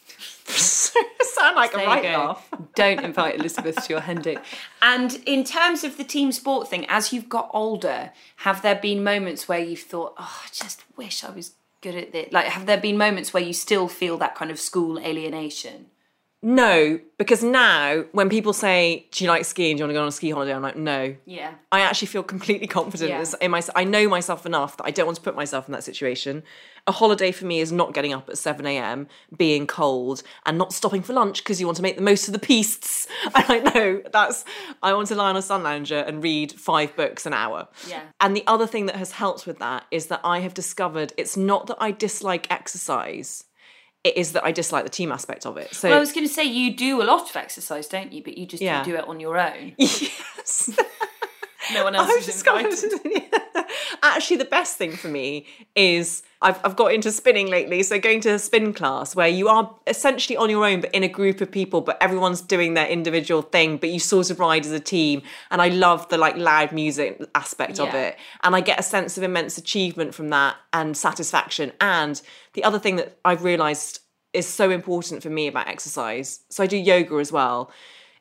Sound 0.46 1.56
like 1.56 1.74
a 1.74 1.78
right 1.78 2.04
laugh. 2.04 2.50
Don't 2.76 3.04
invite 3.04 3.36
Elizabeth 3.36 3.84
to 3.86 3.94
your 3.94 4.02
hen 4.08 4.22
do. 4.22 4.38
And 4.82 5.22
in 5.26 5.44
terms 5.44 5.84
of 5.84 5.98
the 5.98 6.04
team 6.04 6.32
sport 6.32 6.68
thing, 6.68 6.86
as 6.88 7.14
you've 7.14 7.30
got 7.30 7.50
older, 7.54 8.12
have 8.38 8.62
there 8.62 8.76
been 8.76 9.04
moments 9.04 9.48
where 9.48 9.60
you've 9.60 9.82
thought, 9.82 10.14
oh, 10.18 10.42
I 10.46 10.48
just 10.52 10.84
wish 10.96 11.24
I 11.24 11.32
was 11.32 11.54
good 11.92 12.04
at 12.04 12.12
this? 12.12 12.32
Like, 12.32 12.48
have 12.48 12.66
there 12.66 12.78
been 12.78 12.98
moments 12.98 13.34
where 13.34 13.44
you 13.44 13.54
still 13.54 13.88
feel 13.88 14.18
that 14.18 14.36
kind 14.36 14.52
of 14.52 14.60
school 14.60 15.00
alienation? 15.00 15.88
No, 16.44 17.00
because 17.18 17.44
now 17.44 18.04
when 18.12 18.30
people 18.30 18.54
say, 18.54 19.08
"Do 19.12 19.24
you 19.24 19.30
like 19.30 19.44
skiing? 19.44 19.76
Do 19.76 19.80
you 19.82 19.86
want 19.86 19.90
to 19.92 19.94
go 19.96 20.02
on 20.04 20.08
a 20.08 20.12
ski 20.12 20.30
holiday?" 20.30 20.54
I'm 20.54 20.62
like, 20.62 20.76
"No." 20.76 21.16
Yeah. 21.26 21.56
I 21.72 21.82
actually 21.82 22.08
feel 22.10 22.22
completely 22.22 22.68
confident 22.68 23.10
Yeah. 23.10 23.26
in 23.42 23.50
myself. 23.50 23.76
I 23.76 23.84
know 23.86 24.08
myself 24.08 24.46
enough 24.46 24.78
that 24.78 24.86
I 24.86 24.92
don't 24.92 25.08
want 25.08 25.16
to 25.16 25.22
put 25.24 25.36
myself 25.36 25.68
in 25.68 25.72
that 25.72 25.84
situation. 25.84 26.44
A 26.86 26.92
holiday 26.92 27.32
for 27.34 27.46
me 27.46 27.60
is 27.60 27.72
not 27.72 27.94
getting 27.94 28.14
up 28.14 28.30
at 28.30 28.38
7 28.38 28.66
a.m., 28.66 29.08
being 29.36 29.68
cold, 29.68 30.22
and 30.46 30.58
not 30.58 30.72
stopping 30.74 31.02
for 31.02 31.12
lunch 31.12 31.40
because 31.44 31.60
you 31.60 31.66
want 31.66 31.76
to 31.78 31.84
make 31.84 31.98
the 31.98 32.02
most 32.04 32.28
of 32.30 32.34
the 32.34 32.40
pistes. 32.40 33.08
And 33.36 33.46
I 33.50 33.60
know 33.60 34.02
that's, 34.14 34.46
I 34.82 34.94
want 34.94 35.08
to 35.10 35.16
lie 35.16 35.30
on 35.30 35.36
a 35.36 35.42
sun 35.42 35.64
lounger 35.64 35.98
and 36.00 36.24
read 36.24 36.54
five 36.54 36.96
books 36.96 37.26
an 37.26 37.34
hour. 37.34 37.68
Yeah. 37.90 38.04
And 38.22 38.36
the 38.38 38.44
other 38.48 38.68
thing 38.68 38.86
that 38.86 38.96
has 38.96 39.12
helped 39.12 39.46
with 39.48 39.60
that 39.60 39.84
is 39.92 40.06
that 40.06 40.22
I 40.24 40.40
have 40.40 40.54
discovered 40.54 41.12
it's 41.18 41.36
not 41.36 41.68
that 41.68 41.78
I 41.82 41.92
dislike 41.92 42.48
exercise, 42.50 43.44
it 44.04 44.16
is 44.18 44.34
that 44.34 44.44
I 44.46 44.52
dislike 44.52 44.84
the 44.84 44.90
team 44.90 45.12
aspect 45.12 45.46
of 45.46 45.58
it. 45.58 45.74
So, 45.76 45.90
Well, 45.90 45.98
I 45.98 46.00
was 46.00 46.12
going 46.14 46.26
to 46.28 46.34
say 46.34 46.44
you 46.44 46.76
do 46.76 47.02
a 47.02 47.06
lot 47.06 47.30
of 47.30 47.36
exercise, 47.36 47.88
don't 47.88 48.14
you? 48.14 48.24
But 48.24 48.38
you 48.38 48.46
just 48.46 48.62
Yeah. 48.64 48.84
do 48.84 48.96
it 48.96 49.08
on 49.08 49.20
your 49.20 49.38
own. 49.38 49.74
yes. 49.78 50.70
No 51.74 51.84
one 51.84 51.96
else 51.98 52.10
I've 52.10 52.18
is 52.20 52.26
discovered- 52.26 52.66
invited. 52.66 53.24
Actually, 54.04 54.38
the 54.38 54.46
best 54.46 54.78
thing 54.78 54.96
for 54.96 55.08
me 55.08 55.46
is 55.76 56.24
I've, 56.42 56.60
I've 56.64 56.76
got 56.76 56.94
into 56.94 57.12
spinning 57.12 57.48
lately. 57.48 57.84
So, 57.84 58.00
going 58.00 58.22
to 58.22 58.30
a 58.30 58.40
spin 58.40 58.74
class 58.74 59.16
where 59.16 59.28
you 59.28 59.48
are 59.50 59.76
essentially 59.88 60.38
on 60.38 60.50
your 60.50 60.66
own, 60.66 60.82
but 60.82 60.94
in 60.94 61.04
a 61.04 61.08
group 61.08 61.42
of 61.42 61.52
people, 61.52 61.82
but 61.82 62.02
everyone's 62.02 62.42
doing 62.42 62.76
their 62.76 62.88
individual 62.88 63.42
thing, 63.42 63.78
but 63.78 63.90
you 63.90 64.00
sort 64.00 64.30
of 64.30 64.40
ride 64.40 64.66
as 64.66 64.72
a 64.72 64.80
team. 64.80 65.22
And 65.52 65.62
I 65.62 65.70
love 65.70 66.08
the 66.10 66.18
like 66.18 66.38
loud 66.38 66.72
music 66.72 67.22
aspect 67.36 67.80
of 67.80 67.94
it. 67.94 68.18
And 68.44 68.56
I 68.56 68.62
get 68.62 68.80
a 68.80 68.84
sense 68.84 69.18
of 69.18 69.24
immense 69.24 69.58
achievement 69.58 70.14
from 70.14 70.30
that 70.30 70.56
and 70.74 70.96
satisfaction. 70.96 71.72
And 71.82 72.22
the 72.54 72.64
other 72.64 72.80
thing 72.80 72.98
that 72.98 73.18
I've 73.26 73.44
realized 73.44 74.00
is 74.34 74.48
so 74.48 74.70
important 74.70 75.24
for 75.24 75.30
me 75.30 75.48
about 75.48 75.68
exercise. 75.68 76.42
So, 76.50 76.64
I 76.64 76.68
do 76.68 76.78
yoga 76.78 77.16
as 77.16 77.32
well 77.32 77.72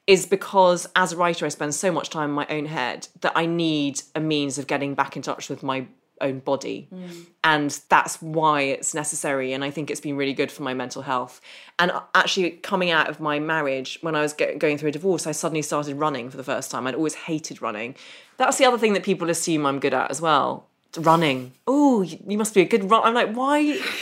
is 0.06 0.26
because 0.26 0.86
as 0.94 1.12
a 1.12 1.16
writer, 1.16 1.46
I 1.46 1.48
spend 1.48 1.74
so 1.74 1.90
much 1.90 2.10
time 2.10 2.30
in 2.30 2.34
my 2.34 2.46
own 2.48 2.66
head 2.66 3.08
that 3.22 3.32
I 3.34 3.46
need 3.46 4.02
a 4.14 4.20
means 4.20 4.58
of 4.58 4.66
getting 4.66 4.94
back 4.94 5.16
in 5.16 5.22
touch 5.22 5.48
with 5.48 5.62
my 5.62 5.86
own 6.20 6.38
body. 6.38 6.88
Mm. 6.92 7.26
And 7.44 7.80
that's 7.88 8.22
why 8.22 8.62
it's 8.62 8.94
necessary. 8.94 9.52
And 9.52 9.62
I 9.62 9.70
think 9.70 9.90
it's 9.90 10.00
been 10.00 10.16
really 10.16 10.32
good 10.32 10.50
for 10.50 10.62
my 10.62 10.74
mental 10.74 11.02
health. 11.02 11.40
And 11.78 11.92
actually, 12.14 12.52
coming 12.52 12.90
out 12.90 13.08
of 13.08 13.20
my 13.20 13.38
marriage, 13.38 13.98
when 14.00 14.14
I 14.14 14.22
was 14.22 14.32
go- 14.32 14.56
going 14.56 14.78
through 14.78 14.90
a 14.90 14.92
divorce, 14.92 15.26
I 15.26 15.32
suddenly 15.32 15.62
started 15.62 15.96
running 15.96 16.30
for 16.30 16.36
the 16.36 16.44
first 16.44 16.70
time. 16.70 16.86
I'd 16.86 16.94
always 16.94 17.14
hated 17.14 17.60
running. 17.60 17.96
That's 18.38 18.58
the 18.58 18.64
other 18.64 18.78
thing 18.78 18.92
that 18.94 19.02
people 19.02 19.28
assume 19.30 19.66
I'm 19.66 19.80
good 19.80 19.94
at 19.94 20.10
as 20.10 20.20
well. 20.20 20.68
Running. 20.96 21.52
Oh, 21.66 22.00
you 22.00 22.18
you 22.26 22.38
must 22.38 22.54
be 22.54 22.62
a 22.62 22.64
good 22.64 22.90
run. 22.90 23.02
I'm 23.04 23.12
like, 23.12 23.34
why? 23.34 23.58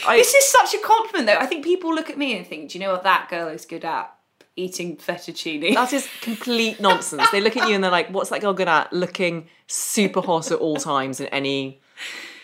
I, 0.07 0.17
This 0.17 0.33
is 0.33 0.49
such 0.49 0.73
a 0.73 0.77
compliment, 0.77 1.27
though. 1.27 1.37
I 1.37 1.45
think 1.45 1.65
people 1.65 1.93
look 1.93 2.09
at 2.09 2.17
me 2.17 2.37
and 2.37 2.47
think, 2.47 2.71
do 2.71 2.77
you 2.77 2.85
know 2.85 2.93
what 2.93 3.03
that 3.03 3.27
girl 3.29 3.49
is 3.49 3.65
good 3.65 3.83
at? 3.83 4.14
Eating 4.57 4.95
fettuccine. 4.97 5.73
That 5.73 5.91
is 5.91 6.07
complete 6.21 6.79
nonsense. 6.79 7.29
They 7.31 7.41
look 7.41 7.57
at 7.57 7.67
you 7.67 7.75
and 7.75 7.83
they're 7.83 7.91
like, 7.91 8.09
"What's 8.09 8.29
that 8.29 8.41
girl 8.41 8.53
good 8.53 8.69
at? 8.69 8.93
Looking 8.93 9.47
super 9.67 10.21
hot 10.21 10.51
at 10.51 10.59
all 10.59 10.77
times 10.77 11.19
in 11.19 11.27
any 11.27 11.81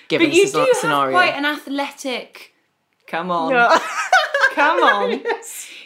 given 0.10 0.28
but 0.28 0.36
you 0.36 0.46
do 0.52 0.74
scenario." 0.74 1.18
have 1.18 1.30
quite 1.30 1.38
an 1.38 1.46
athletic. 1.46 2.54
Come 3.08 3.32
on, 3.32 3.52
come 4.54 4.84
on. 4.84 5.24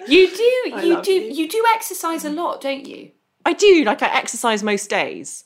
You 0.08 0.28
do, 0.30 0.44
you 0.84 1.02
do, 1.02 1.12
you. 1.12 1.32
you 1.32 1.50
do 1.50 1.66
exercise 1.74 2.26
a 2.26 2.30
lot, 2.30 2.62
don't 2.62 2.86
you? 2.86 3.10
I 3.44 3.54
do. 3.54 3.84
Like 3.84 4.04
I 4.04 4.08
exercise 4.16 4.62
most 4.62 4.88
days. 4.88 5.46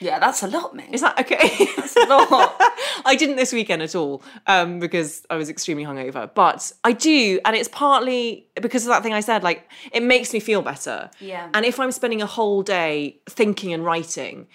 Yeah, 0.00 0.18
that's 0.20 0.42
a 0.42 0.46
lot, 0.46 0.76
man. 0.76 0.94
Is 0.94 1.00
that 1.00 1.18
okay? 1.18 1.66
That's 1.76 1.96
a 1.96 2.06
lot. 2.06 2.54
I 3.04 3.16
didn't 3.18 3.36
this 3.36 3.52
weekend 3.52 3.82
at 3.82 3.96
all 3.96 4.22
um, 4.46 4.78
because 4.78 5.26
I 5.28 5.36
was 5.36 5.48
extremely 5.48 5.84
hungover. 5.84 6.30
But 6.32 6.72
I 6.84 6.92
do, 6.92 7.40
and 7.44 7.56
it's 7.56 7.68
partly 7.68 8.46
because 8.60 8.84
of 8.84 8.90
that 8.90 9.02
thing 9.02 9.12
I 9.12 9.20
said. 9.20 9.42
Like 9.42 9.68
it 9.92 10.02
makes 10.04 10.32
me 10.32 10.38
feel 10.38 10.62
better. 10.62 11.10
Yeah. 11.18 11.48
And 11.52 11.66
if 11.66 11.80
I'm 11.80 11.90
spending 11.90 12.22
a 12.22 12.26
whole 12.26 12.62
day 12.62 13.18
thinking 13.28 13.72
and 13.72 13.84
writing, 13.84 14.46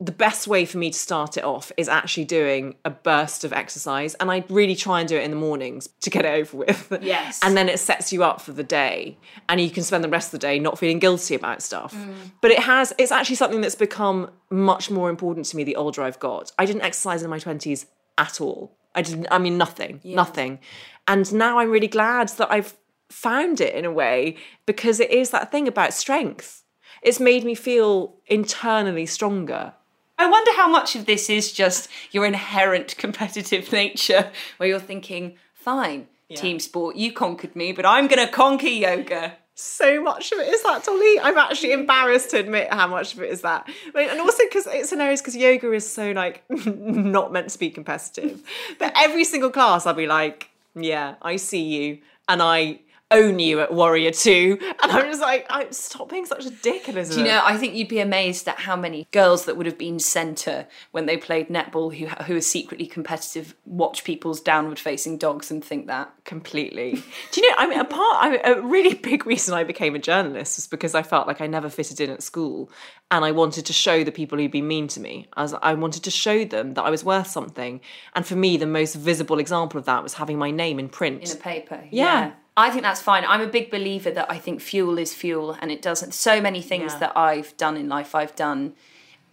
the 0.00 0.12
best 0.12 0.46
way 0.46 0.64
for 0.64 0.78
me 0.78 0.90
to 0.90 0.98
start 0.98 1.36
it 1.36 1.42
off 1.42 1.72
is 1.76 1.88
actually 1.88 2.24
doing 2.24 2.76
a 2.84 2.90
burst 2.90 3.42
of 3.42 3.52
exercise, 3.52 4.14
and 4.14 4.30
I 4.30 4.44
really 4.48 4.76
try 4.76 5.00
and 5.00 5.08
do 5.08 5.16
it 5.16 5.24
in 5.24 5.30
the 5.30 5.36
mornings 5.36 5.88
to 6.02 6.10
get 6.10 6.24
it 6.24 6.28
over 6.28 6.56
with. 6.56 6.98
Yes. 7.02 7.40
And 7.42 7.56
then 7.56 7.68
it 7.68 7.80
sets 7.80 8.12
you 8.12 8.22
up 8.22 8.40
for 8.40 8.52
the 8.52 8.62
day, 8.62 9.18
and 9.48 9.60
you 9.60 9.70
can 9.70 9.82
spend 9.82 10.04
the 10.04 10.08
rest 10.08 10.28
of 10.28 10.32
the 10.40 10.46
day 10.46 10.60
not 10.60 10.78
feeling 10.78 11.00
guilty 11.00 11.34
about 11.34 11.62
stuff. 11.62 11.94
Mm. 11.94 12.14
But 12.40 12.52
it 12.52 12.60
has, 12.60 12.92
it's 12.96 13.10
actually 13.10 13.36
something 13.36 13.60
that's 13.60 13.74
become 13.74 14.30
much 14.50 14.90
more 14.90 15.10
important 15.10 15.46
to 15.46 15.56
me 15.56 15.64
the 15.64 15.76
older 15.76 16.02
I've 16.02 16.20
got. 16.20 16.52
I 16.58 16.64
didn't 16.64 16.82
exercise 16.82 17.22
in 17.24 17.30
my 17.30 17.38
20s 17.38 17.86
at 18.18 18.40
all. 18.40 18.76
I 18.94 19.02
didn't, 19.02 19.26
I 19.30 19.38
mean, 19.38 19.58
nothing, 19.58 20.00
nothing. 20.04 20.60
And 21.06 21.32
now 21.32 21.58
I'm 21.58 21.70
really 21.70 21.88
glad 21.88 22.28
that 22.30 22.50
I've 22.50 22.76
found 23.10 23.60
it 23.60 23.74
in 23.74 23.84
a 23.84 23.90
way 23.90 24.36
because 24.66 25.00
it 25.00 25.10
is 25.10 25.30
that 25.30 25.50
thing 25.50 25.66
about 25.66 25.92
strength. 25.92 26.62
It's 27.02 27.20
made 27.20 27.44
me 27.44 27.54
feel 27.54 28.16
internally 28.26 29.06
stronger. 29.06 29.74
I 30.18 30.28
wonder 30.28 30.52
how 30.54 30.68
much 30.68 30.96
of 30.96 31.06
this 31.06 31.30
is 31.30 31.52
just 31.52 31.88
your 32.10 32.26
inherent 32.26 32.96
competitive 32.96 33.70
nature, 33.82 34.30
where 34.56 34.68
you're 34.68 34.80
thinking, 34.80 35.36
fine, 35.54 36.08
team 36.34 36.58
sport. 36.60 36.96
You 36.96 37.12
conquered 37.12 37.54
me, 37.56 37.72
but 37.72 37.86
I'm 37.86 38.06
going 38.08 38.24
to 38.26 38.32
conquer 38.32 38.66
yoga. 38.66 39.36
so 39.54 40.02
much 40.02 40.30
of 40.32 40.38
it 40.38 40.48
is 40.48 40.62
that 40.62 40.84
Dolly. 40.84 41.18
I'm 41.20 41.38
actually 41.38 41.72
embarrassed 41.72 42.30
to 42.30 42.38
admit 42.38 42.72
how 42.72 42.86
much 42.86 43.14
of 43.14 43.22
it 43.22 43.30
is 43.30 43.40
that. 43.42 43.68
I 43.94 43.98
mean, 43.98 44.10
and 44.10 44.20
also 44.20 44.42
because 44.44 44.66
it's 44.66 44.90
hilarious 44.90 45.20
because 45.20 45.36
yoga 45.36 45.72
is 45.72 45.88
so 45.90 46.12
like 46.12 46.42
not 46.66 47.32
meant 47.32 47.50
to 47.50 47.58
be 47.58 47.70
competitive. 47.70 48.42
But 48.78 48.92
every 48.96 49.24
single 49.24 49.50
class 49.50 49.86
I'll 49.86 49.94
be 49.94 50.06
like, 50.06 50.50
yeah, 50.74 51.14
I 51.22 51.36
see 51.36 51.62
you. 51.62 51.98
And 52.28 52.42
I 52.42 52.80
own 53.10 53.38
you 53.38 53.60
at 53.60 53.72
Warrior 53.72 54.10
2. 54.10 54.58
And 54.82 54.92
I'm 54.92 55.06
just 55.06 55.20
like, 55.20 55.46
I 55.50 55.68
stop 55.70 56.10
being 56.10 56.26
such 56.26 56.46
a 56.46 56.50
dick, 56.50 56.88
Elizabeth. 56.88 57.16
Do 57.16 57.22
you 57.22 57.28
know, 57.28 57.40
I 57.42 57.56
think 57.56 57.74
you'd 57.74 57.88
be 57.88 58.00
amazed 58.00 58.48
at 58.48 58.60
how 58.60 58.76
many 58.76 59.08
girls 59.12 59.44
that 59.46 59.56
would 59.56 59.66
have 59.66 59.78
been 59.78 59.98
centre 59.98 60.66
when 60.90 61.06
they 61.06 61.16
played 61.16 61.48
netball 61.48 61.94
who 61.94 62.06
who 62.24 62.36
are 62.36 62.40
secretly 62.40 62.86
competitive 62.86 63.54
watch 63.64 64.04
people's 64.04 64.40
downward 64.40 64.78
facing 64.78 65.18
dogs 65.18 65.50
and 65.50 65.64
think 65.64 65.86
that. 65.86 66.12
completely. 66.24 67.02
Do 67.32 67.40
you 67.40 67.50
know? 67.50 67.56
I 67.58 67.66
mean, 67.66 67.80
a 67.80 67.84
part, 67.84 68.24
I 68.24 68.30
mean, 68.30 68.40
a 68.44 68.60
really 68.60 68.94
big 68.94 69.26
reason 69.26 69.54
I 69.54 69.64
became 69.64 69.94
a 69.94 69.98
journalist 69.98 70.58
was 70.58 70.66
because 70.66 70.94
I 70.94 71.02
felt 71.02 71.26
like 71.26 71.40
I 71.40 71.46
never 71.46 71.70
fitted 71.70 72.00
in 72.00 72.10
at 72.10 72.22
school, 72.22 72.70
and 73.10 73.24
I 73.24 73.32
wanted 73.32 73.64
to 73.66 73.72
show 73.72 74.04
the 74.04 74.12
people 74.12 74.38
who'd 74.38 74.50
been 74.50 74.68
mean 74.68 74.88
to 74.88 75.00
me. 75.00 75.28
As 75.36 75.54
I 75.54 75.72
wanted 75.74 76.04
to 76.04 76.10
show 76.10 76.44
them 76.44 76.74
that 76.74 76.82
I 76.82 76.90
was 76.90 77.02
worth 77.02 77.28
something. 77.28 77.80
And 78.14 78.26
for 78.26 78.36
me, 78.36 78.58
the 78.58 78.66
most 78.66 78.94
visible 78.94 79.38
example 79.38 79.78
of 79.78 79.86
that 79.86 80.02
was 80.02 80.14
having 80.14 80.38
my 80.38 80.50
name 80.50 80.78
in 80.78 80.88
print. 80.88 81.22
in 81.22 81.36
a 81.36 81.40
paper. 81.40 81.82
Yeah. 81.90 82.32
I 82.58 82.70
think 82.70 82.82
that's 82.82 83.00
fine. 83.00 83.24
I'm 83.26 83.40
a 83.40 83.46
big 83.46 83.70
believer 83.70 84.10
that 84.10 84.30
I 84.30 84.38
think 84.38 84.60
fuel 84.60 84.98
is 84.98 85.14
fuel 85.14 85.56
and 85.60 85.70
it 85.70 85.80
doesn't 85.80 86.12
so 86.12 86.40
many 86.40 86.60
things 86.62 86.92
Yeah. 86.92 86.98
that 87.00 87.12
I've 87.16 87.56
done 87.56 87.76
in 87.76 87.88
life 87.88 88.14
I've 88.14 88.34
done 88.36 88.72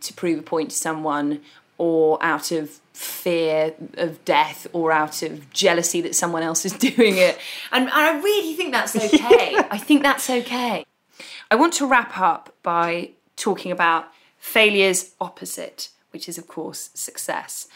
to 0.01 0.13
prove 0.13 0.39
a 0.39 0.41
point 0.43 0.69
to 0.71 0.75
someone 0.75 1.41
or 1.77 2.17
out 2.23 2.51
of 2.51 2.79
fear 2.93 3.73
of 3.97 4.23
death 4.25 4.67
or 4.73 4.91
out 4.91 5.21
of 5.23 5.49
jealousy 5.51 6.01
that 6.01 6.15
someone 6.15 6.43
else 6.43 6.65
is 6.65 6.73
doing 6.89 7.17
it. 7.17 7.37
And, 7.71 7.83
and 7.85 7.91
I 7.93 8.19
really 8.21 8.53
think 8.53 8.71
that's 8.73 8.95
okay. 9.07 9.57
I 9.69 9.77
think 9.77 10.03
that's 10.03 10.29
okay. 10.29 10.85
I 11.51 11.55
want 11.55 11.73
to 11.73 11.85
wrap 11.87 12.17
up 12.17 12.53
by 12.63 13.11
talking 13.35 13.71
about 13.71 14.07
failure's 14.37 15.11
opposite, 15.19 15.89
which 16.11 16.29
is, 16.29 16.37
of 16.37 16.47
course, 16.47 16.89
success. 16.93 17.67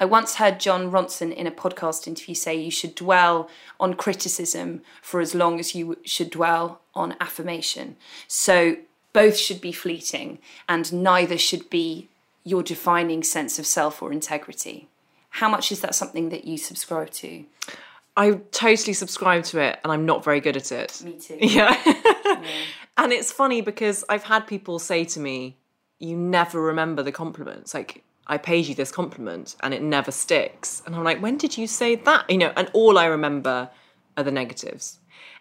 I 0.00 0.04
once 0.04 0.36
heard 0.36 0.58
Jon 0.58 0.90
Ronson 0.90 1.32
in 1.32 1.46
a 1.46 1.52
podcast 1.52 2.06
interview 2.08 2.34
say 2.34 2.54
you 2.54 2.70
should 2.70 2.94
dwell 2.94 3.48
on 3.78 3.94
criticism 3.94 4.82
for 5.00 5.20
as 5.20 5.34
long 5.34 5.60
as 5.60 5.74
you 5.74 5.98
should 6.04 6.30
dwell 6.30 6.80
on 6.94 7.14
affirmation. 7.20 7.96
So 8.26 8.76
both 9.12 9.36
should 9.36 9.60
be 9.60 9.72
fleeting, 9.72 10.38
and 10.68 10.92
neither 10.92 11.38
should 11.38 11.70
be 11.70 12.08
your 12.42 12.62
defining 12.62 13.22
sense 13.22 13.58
of 13.58 13.66
self 13.66 14.02
or 14.02 14.12
integrity. 14.12 14.88
How 15.30 15.48
much 15.48 15.70
is 15.72 15.80
that 15.80 15.94
something 15.94 16.28
that 16.30 16.44
you 16.44 16.58
subscribe 16.58 17.10
to? 17.12 17.44
I 18.16 18.32
totally 18.52 18.92
subscribe 18.92 19.44
to 19.44 19.60
it, 19.60 19.78
and 19.82 19.92
I'm 19.92 20.06
not 20.06 20.24
very 20.24 20.40
good 20.40 20.56
at 20.56 20.70
it. 20.72 21.02
Me 21.04 21.12
too. 21.18 21.38
Yeah. 21.40 21.76
and 22.96 23.12
it's 23.12 23.32
funny 23.32 23.60
because 23.60 24.04
I've 24.08 24.24
had 24.24 24.46
people 24.46 24.78
say 24.78 25.04
to 25.06 25.20
me, 25.20 25.56
You 25.98 26.16
never 26.16 26.60
remember 26.60 27.02
the 27.02 27.12
compliments. 27.12 27.72
Like, 27.74 28.02
I 28.26 28.38
paid 28.38 28.66
you 28.66 28.74
this 28.74 28.90
compliment 28.90 29.56
and 29.62 29.74
it 29.74 29.82
never 29.82 30.10
sticks. 30.10 30.82
And 30.86 30.94
I'm 30.94 31.04
like, 31.04 31.20
When 31.20 31.36
did 31.36 31.56
you 31.58 31.66
say 31.66 31.96
that? 31.96 32.28
You 32.30 32.38
know, 32.38 32.52
and 32.56 32.70
all 32.72 32.98
I 32.98 33.06
remember 33.06 33.70
are 34.16 34.24
the 34.24 34.30
negatives. 34.30 34.98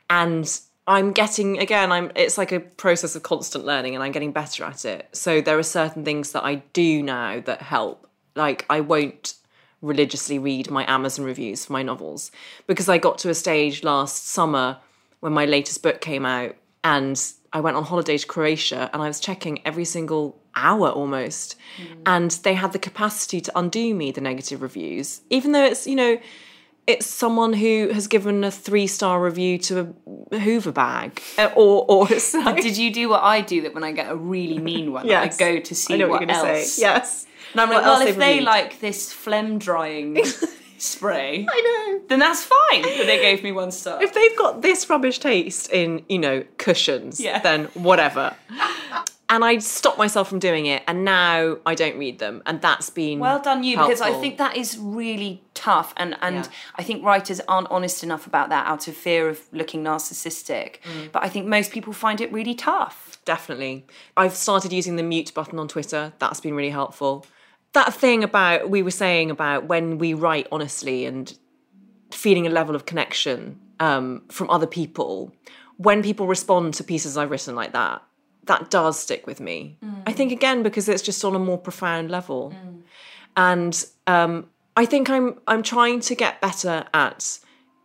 And 0.09 0.59
I'm 0.85 1.13
getting, 1.13 1.59
again, 1.59 1.91
I'm 1.91 2.11
it's 2.15 2.37
like 2.37 2.51
a 2.51 2.59
process 2.59 3.15
of 3.15 3.23
constant 3.23 3.65
learning 3.65 3.95
and 3.95 4.03
I'm 4.03 4.11
getting 4.11 4.31
better 4.31 4.63
at 4.65 4.83
it. 4.85 5.09
So 5.13 5.39
there 5.39 5.57
are 5.57 5.63
certain 5.63 6.03
things 6.03 6.33
that 6.33 6.43
I 6.43 6.55
do 6.73 7.01
now 7.01 7.39
that 7.41 7.61
help. 7.61 8.07
Like, 8.35 8.65
I 8.69 8.81
won't 8.81 9.35
religiously 9.81 10.39
read 10.39 10.71
my 10.71 10.89
Amazon 10.91 11.25
reviews 11.25 11.65
for 11.65 11.73
my 11.73 11.83
novels 11.83 12.31
because 12.67 12.89
I 12.89 12.97
got 12.97 13.17
to 13.19 13.29
a 13.29 13.33
stage 13.33 13.83
last 13.83 14.27
summer 14.27 14.77
when 15.19 15.33
my 15.33 15.45
latest 15.45 15.83
book 15.83 16.01
came 16.01 16.25
out 16.25 16.55
and 16.83 17.21
I 17.51 17.59
went 17.59 17.77
on 17.77 17.83
holiday 17.83 18.17
to 18.17 18.27
Croatia 18.27 18.89
and 18.93 19.01
I 19.01 19.07
was 19.07 19.19
checking 19.19 19.65
every 19.65 19.85
single 19.85 20.41
hour 20.55 20.89
almost 20.89 21.55
and 22.05 22.31
they 22.43 22.53
had 22.53 22.71
the 22.73 22.79
capacity 22.79 23.41
to 23.41 23.51
undo 23.57 23.93
me 23.95 24.11
the 24.11 24.21
negative 24.21 24.61
reviews 24.61 25.21
even 25.29 25.51
though 25.51 25.63
it's 25.65 25.87
you 25.87 25.95
know 25.95 26.19
it's 26.85 27.05
someone 27.05 27.53
who 27.53 27.89
has 27.93 28.07
given 28.07 28.43
a 28.43 28.51
three 28.51 28.87
star 28.87 29.21
review 29.23 29.57
to 29.57 29.93
a 30.31 30.39
Hoover 30.39 30.71
bag 30.71 31.21
Uh, 31.37 31.49
or 31.55 31.85
or 31.87 32.07
like, 32.33 32.61
Did 32.61 32.77
you 32.77 32.91
do 32.91 33.07
what 33.09 33.23
I 33.23 33.41
do 33.41 33.61
that 33.61 33.73
when 33.73 33.83
I 33.83 33.91
get 33.93 34.11
a 34.11 34.15
really 34.15 34.59
mean 34.59 34.91
one, 34.91 35.07
Yes. 35.07 35.35
I 35.35 35.53
go 35.53 35.59
to 35.61 35.75
see 35.75 35.97
what, 35.99 36.09
what, 36.09 36.21
you're 36.21 36.31
else? 36.31 36.73
say 36.73 36.81
yes 36.81 37.25
And 37.53 37.61
I'm 37.61 37.69
like, 37.69 37.83
well, 37.83 38.01
if 38.01 38.17
they've 38.17 38.27
reviewed? 38.27 38.43
like 38.45 38.79
this 38.81 39.13
phlegm 39.13 39.59
drying 39.59 40.17
spray, 40.77 41.47
I 41.49 41.61
know 41.61 42.01
then 42.09 42.19
that's 42.19 42.43
fine 42.43 42.81
that 42.81 43.05
they 43.05 43.19
gave 43.21 43.43
me 43.43 43.51
one 43.53 43.71
star. 43.71 44.03
if 44.03 44.13
they've 44.13 44.37
got 44.37 44.61
this 44.61 44.89
rubbish 44.89 45.19
taste 45.19 45.71
in, 45.71 46.03
you 46.09 46.19
know, 46.19 46.43
cushions, 46.57 47.19
Yeah. 47.21 47.39
then 47.39 47.65
whatever. 47.75 48.35
and 49.33 49.43
I 49.43 49.57
stopped 49.57 49.97
myself 49.97 50.29
from 50.29 50.37
doing 50.37 50.67
it, 50.67 50.83
and 50.87 51.03
now 51.03 51.57
I 51.65 51.73
don't 51.73 51.97
read 51.97 52.19
them, 52.19 52.43
and 52.45 52.61
that's 52.61 52.91
been 52.91 53.17
well 53.17 53.41
done 53.41 53.63
you, 53.63 53.77
because 53.77 53.99
I 53.99 54.13
think 54.13 54.37
that 54.37 54.55
is 54.55 54.77
really 54.77 55.43
tough, 55.55 55.91
and 55.97 56.15
and 56.21 56.35
Yeah. 56.35 56.51
I 56.75 56.83
think 56.83 57.03
writers 57.03 57.41
aren't 57.47 57.69
honest 57.71 58.03
enough 58.03 58.27
about 58.27 58.49
that 58.49 58.67
out 58.67 58.87
of 58.87 58.95
fear 58.95 59.27
of 59.27 59.41
looking 59.51 59.83
narcissistic. 59.83 60.81
Mm. 60.83 61.11
But 61.11 61.23
I 61.23 61.29
think 61.29 61.47
most 61.47 61.71
people 61.71 61.93
find 61.93 62.21
it 62.21 62.31
really 62.31 62.53
tough. 62.53 63.09
definitely. 63.25 63.85
I've 64.17 64.35
started 64.35 64.71
using 64.73 64.97
the 64.97 65.03
mute 65.03 65.33
button 65.33 65.57
on 65.57 65.67
Twitter. 65.67 66.13
That's 66.19 66.41
been 66.41 66.55
really 66.55 66.69
helpful. 66.81 67.25
That 67.71 67.93
thing 67.93 68.23
about 68.23 68.69
we 68.69 68.83
were 68.83 68.91
saying 68.91 69.31
about 69.31 69.65
when 69.65 69.97
we 69.97 70.13
write 70.13 70.47
honestly 70.51 71.05
and 71.05 71.35
feeling 72.11 72.45
a 72.45 72.49
level 72.49 72.75
of 72.75 72.85
connection 72.85 73.59
um, 73.79 74.23
from 74.29 74.49
other 74.49 74.67
people, 74.67 75.33
when 75.77 76.03
people 76.03 76.27
respond 76.27 76.73
to 76.75 76.83
pieces 76.83 77.17
I've 77.17 77.31
written 77.31 77.55
like 77.55 77.71
that, 77.73 78.03
that 78.45 78.69
does 78.69 78.99
stick 78.99 79.25
with 79.27 79.39
me. 79.39 79.77
I 80.05 80.11
think 80.11 80.31
again 80.31 80.63
because 80.63 80.89
it's 80.89 81.01
just 81.01 81.23
on 81.23 81.35
a 81.35 81.39
more 81.39 81.57
profound 81.57 82.11
level, 82.11 82.53
and 83.35 83.85
um, 84.07 84.49
I 84.75 84.85
think 84.85 85.09
I'm 85.09 85.39
I'm 85.47 85.63
trying 85.63 85.99
to 86.01 86.15
get 86.15 86.41
better 86.41 86.85
at 86.93 87.39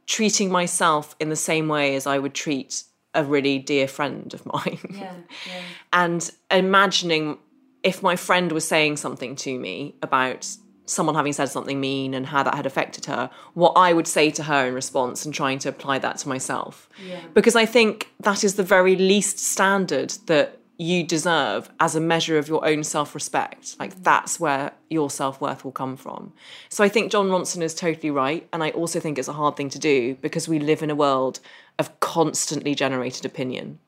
treating 0.06 0.50
myself 0.50 1.14
in 1.20 1.28
the 1.28 1.36
same 1.36 1.68
way 1.68 1.94
as 1.94 2.06
I 2.06 2.18
would 2.18 2.34
treat 2.34 2.84
a 3.14 3.24
really 3.24 3.58
dear 3.58 3.86
friend 3.88 4.32
of 4.34 4.44
mine. 4.54 4.78
Yeah, 4.90 5.14
yeah. 5.46 5.62
and 5.92 6.30
imagining 6.50 7.38
if 7.82 8.02
my 8.02 8.16
friend 8.16 8.52
was 8.52 8.66
saying 8.66 8.96
something 8.96 9.36
to 9.36 9.58
me 9.58 9.94
about 10.02 10.48
someone 10.88 11.14
having 11.14 11.32
said 11.32 11.46
something 11.46 11.80
mean 11.80 12.14
and 12.14 12.26
how 12.26 12.42
that 12.42 12.54
had 12.54 12.66
affected 12.66 13.04
her, 13.04 13.30
what 13.54 13.72
I 13.76 13.92
would 13.92 14.06
say 14.06 14.30
to 14.32 14.44
her 14.44 14.66
in 14.66 14.74
response 14.74 15.24
and 15.24 15.34
trying 15.34 15.58
to 15.60 15.68
apply 15.68 15.98
that 15.98 16.18
to 16.18 16.28
myself. 16.28 16.88
Because 17.34 17.54
I 17.54 17.66
think 17.66 18.10
that 18.20 18.42
is 18.42 18.54
the 18.54 18.62
very 18.62 18.96
least 18.96 19.38
standard 19.38 20.10
that 20.26 20.58
you 20.78 21.02
deserve 21.02 21.68
as 21.80 21.96
a 21.96 22.00
measure 22.00 22.38
of 22.38 22.48
your 22.48 22.64
own 22.64 22.84
self 22.84 23.14
respect. 23.14 23.76
Like 23.78 23.94
mm. 23.94 24.04
that's 24.04 24.40
where 24.40 24.72
your 24.88 25.10
self 25.10 25.40
worth 25.40 25.64
will 25.64 25.72
come 25.72 25.96
from. 25.96 26.32
So 26.68 26.84
I 26.84 26.88
think 26.88 27.10
Jon 27.12 27.28
Ronson 27.28 27.62
is 27.62 27.74
totally 27.74 28.10
right. 28.10 28.48
And 28.52 28.62
I 28.62 28.70
also 28.70 29.00
think 29.00 29.18
it's 29.18 29.28
a 29.28 29.32
hard 29.32 29.56
thing 29.56 29.68
to 29.70 29.78
do 29.78 30.14
because 30.22 30.48
we 30.48 30.58
live 30.58 30.82
in 30.82 30.90
a 30.90 30.94
world 30.94 31.40
of 31.78 31.98
constantly 32.00 32.74
generated 32.74 33.24
opinion. 33.24 33.80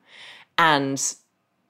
And 0.57 1.01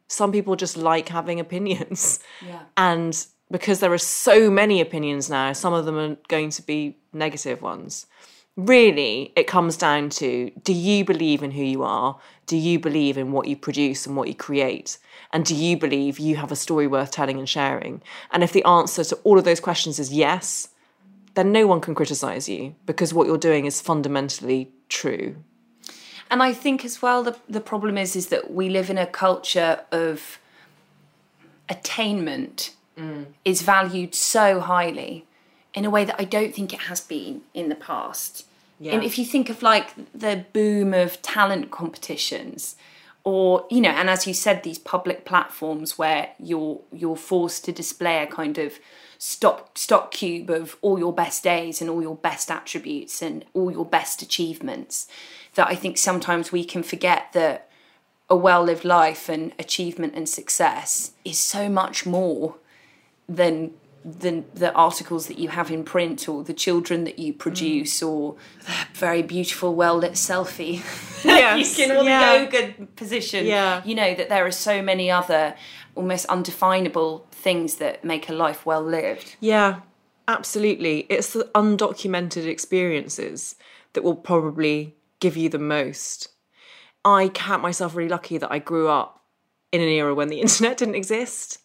some 0.08 0.32
people 0.32 0.56
just 0.56 0.76
like 0.76 1.08
having 1.10 1.40
opinions. 1.40 2.20
Yeah. 2.46 2.64
And 2.76 3.26
because 3.52 3.80
there 3.80 3.94
are 3.94 3.98
so 3.98 4.50
many 4.50 4.82
opinions 4.82 5.30
now, 5.30 5.54
some 5.54 5.74
of 5.74 5.86
them 5.86 5.98
are 5.98 6.18
going 6.28 6.50
to 6.52 6.62
be 6.62 6.98
negative 7.14 7.62
ones. 7.62 8.08
Really, 8.58 9.32
it 9.36 9.48
comes 9.48 9.78
down 9.78 10.10
to 10.12 10.52
do 10.64 10.74
you 10.74 11.06
believe 11.06 11.44
in 11.44 11.52
who 11.52 11.64
you 11.64 11.84
are? 11.84 12.20
Do 12.48 12.58
you 12.58 12.80
believe 12.80 13.18
in 13.18 13.32
what 13.32 13.48
you 13.48 13.56
produce 13.56 14.06
and 14.06 14.16
what 14.16 14.28
you 14.28 14.36
create? 14.36 14.98
And 15.32 15.46
do 15.46 15.56
you 15.56 15.78
believe 15.78 16.20
you 16.20 16.36
have 16.36 16.52
a 16.52 16.56
story 16.56 16.88
worth 16.88 17.12
telling 17.12 17.38
and 17.38 17.48
sharing? 17.48 18.02
And 18.32 18.44
if 18.44 18.52
the 18.52 18.64
answer 18.66 19.04
to 19.06 19.16
all 19.24 19.38
of 19.38 19.46
those 19.46 19.62
questions 19.62 20.00
is 20.00 20.12
yes, 20.12 20.70
then 21.36 21.52
no 21.52 21.66
one 21.66 21.80
can 21.80 21.96
criticize 21.96 22.50
you 22.50 22.76
because 22.86 23.14
what 23.14 23.28
you're 23.28 23.38
doing 23.38 23.66
is 23.66 23.80
fundamentally 23.80 24.72
true. 24.90 25.38
And 26.30 26.44
I 26.44 26.54
think 26.54 26.84
as 26.86 27.02
well 27.02 27.24
the 27.24 27.38
the 27.50 27.62
problem 27.62 27.98
is 27.98 28.16
is 28.16 28.28
that 28.28 28.52
we 28.52 28.70
live 28.70 28.90
in 28.90 28.98
a 28.98 29.08
culture 29.08 29.82
of 29.92 30.40
attainment 31.70 32.76
Mm. 32.98 33.28
is 33.46 33.62
valued 33.62 34.14
so 34.14 34.60
highly 34.60 35.26
in 35.74 35.86
a 35.86 35.90
way 35.90 36.04
that 36.04 36.20
I 36.20 36.26
don't 36.26 36.54
think 36.54 36.74
it 36.74 36.82
has 36.82 37.00
been 37.00 37.42
in 37.54 37.70
the 37.70 37.76
past. 37.76 38.46
Yeah. 38.80 38.94
And 38.94 39.04
if 39.04 39.18
you 39.18 39.26
think 39.26 39.50
of 39.50 39.64
like 39.64 39.94
the 40.14 40.46
boom 40.52 40.94
of 40.94 41.22
talent 41.22 41.72
competitions 41.72 42.76
or 43.24 43.66
you 43.70 43.80
know 43.80 43.90
and 43.90 44.10
as 44.10 44.26
you 44.26 44.34
said 44.34 44.64
these 44.64 44.80
public 44.80 45.26
platforms 45.26 45.98
where 45.98 46.30
you're 46.40 46.82
you're 46.92 47.16
forced 47.16 47.64
to 47.66 47.72
display 47.72 48.24
a 48.24 48.28
kind 48.28 48.58
of 48.58 48.80
stock 49.20 49.78
stock 49.78 50.12
cube 50.12 50.50
of 50.50 50.76
all 50.82 50.98
your 50.98 51.14
best 51.14 51.44
days 51.44 51.82
and 51.82 51.90
all 51.90 52.02
your 52.02 52.16
best 52.16 52.50
attributes 52.50 53.22
and 53.22 53.46
all 53.54 53.72
your 53.72 53.86
best 53.86 54.22
achievements 54.24 55.08
that 55.54 55.68
I 55.68 55.76
think 55.76 55.98
sometimes 55.98 56.52
we 56.52 56.64
can 56.64 56.82
forget 56.82 57.32
that 57.34 57.70
a 58.30 58.36
well 58.36 58.64
lived 58.64 58.86
life 58.86 59.30
and 59.30 59.52
achievement 59.60 60.16
and 60.16 60.28
success 60.28 61.12
is 61.24 61.38
so 61.38 61.70
much 61.70 62.06
more 62.06 62.56
than 63.28 63.72
the 64.04 64.44
the 64.56 64.74
articles 64.74 65.28
that 65.28 65.38
you 65.38 65.50
have 65.50 65.70
in 65.70 65.84
print 65.84 66.28
or 66.28 66.44
the 66.44 66.54
children 66.54 67.04
that 67.04 67.20
you 67.20 67.34
produce 67.34 68.00
mm. 68.00 68.08
or 68.08 68.36
the 68.66 68.74
very 68.94 69.22
beautiful 69.22 69.76
well 69.76 69.98
lit 69.98 70.14
selfie 70.14 70.82
Yes, 71.24 71.78
you 71.78 71.86
can 71.86 71.96
or 71.96 72.04
yeah. 72.04 72.34
the 72.34 72.44
yoga 72.58 72.88
position 72.96 73.46
Yeah. 73.46 73.82
you 73.86 73.94
know 73.94 74.16
that 74.16 74.30
there 74.30 74.46
are 74.46 74.52
so 74.52 74.82
many 74.82 75.12
other 75.12 75.56
almost 75.94 76.26
undefinable 76.28 77.28
things 77.32 77.76
that 77.76 78.04
make 78.04 78.28
a 78.28 78.34
life 78.34 78.66
well 78.66 78.82
lived 78.82 79.36
Yeah, 79.40 79.82
absolutely. 80.28 81.02
It's 81.10 81.34
the 81.34 81.50
undocumented 81.54 82.46
experiences 82.48 83.56
that 83.94 84.04
will 84.04 84.16
probably 84.16 84.96
give 85.20 85.38
you 85.38 85.50
the 85.50 85.60
most. 85.60 86.30
I 87.04 87.30
count 87.30 87.62
myself 87.62 87.96
really 87.96 88.10
lucky 88.10 88.38
that 88.38 88.52
I 88.52 88.60
grew 88.60 88.88
up 88.88 89.24
in 89.72 89.82
an 89.82 89.88
era 89.88 90.16
when 90.16 90.30
the 90.30 90.42
internet 90.46 90.78
didn't 90.78 90.96
exist 90.96 91.60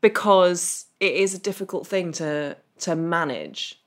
because 0.00 0.86
it 0.98 1.14
is 1.14 1.34
a 1.34 1.38
difficult 1.38 1.86
thing 1.86 2.12
to 2.12 2.56
to 2.80 2.96
manage. 2.96 3.80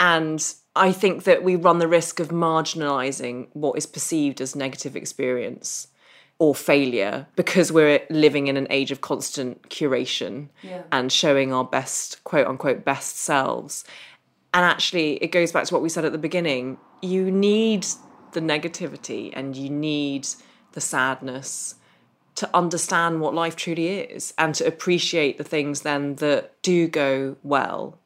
And 0.00 0.44
I 0.74 0.92
think 0.92 1.24
that 1.24 1.44
we 1.44 1.56
run 1.56 1.78
the 1.78 1.88
risk 1.88 2.20
of 2.20 2.28
marginalizing 2.28 3.48
what 3.52 3.78
is 3.78 3.86
perceived 3.86 4.40
as 4.40 4.56
negative 4.56 4.96
experience 4.96 5.88
or 6.38 6.54
failure 6.54 7.26
because 7.36 7.70
we're 7.70 8.00
living 8.10 8.48
in 8.48 8.56
an 8.56 8.66
age 8.70 8.90
of 8.90 9.00
constant 9.00 9.68
curation 9.68 10.48
and 10.90 11.12
showing 11.12 11.52
our 11.52 11.64
best, 11.64 12.24
quote 12.24 12.46
unquote, 12.46 12.84
best 12.84 13.16
selves. 13.16 13.84
And 14.52 14.64
actually, 14.64 15.14
it 15.16 15.28
goes 15.28 15.52
back 15.52 15.64
to 15.66 15.74
what 15.74 15.82
we 15.82 15.88
said 15.88 16.04
at 16.04 16.12
the 16.12 16.18
beginning 16.18 16.78
you 17.02 17.30
need 17.30 17.86
the 18.32 18.40
negativity 18.40 19.30
and 19.34 19.54
you 19.56 19.68
need 19.68 20.26
the 20.72 20.80
sadness 20.80 21.76
to 22.36 22.50
understand 22.54 23.20
what 23.20 23.34
life 23.34 23.56
truly 23.56 24.00
is 24.00 24.34
and 24.38 24.54
to 24.56 24.66
appreciate 24.66 25.38
the 25.38 25.44
things 25.44 25.82
then 25.82 26.16
that 26.16 26.60
do 26.62 26.88
go 26.88 27.36
well. 27.42 27.98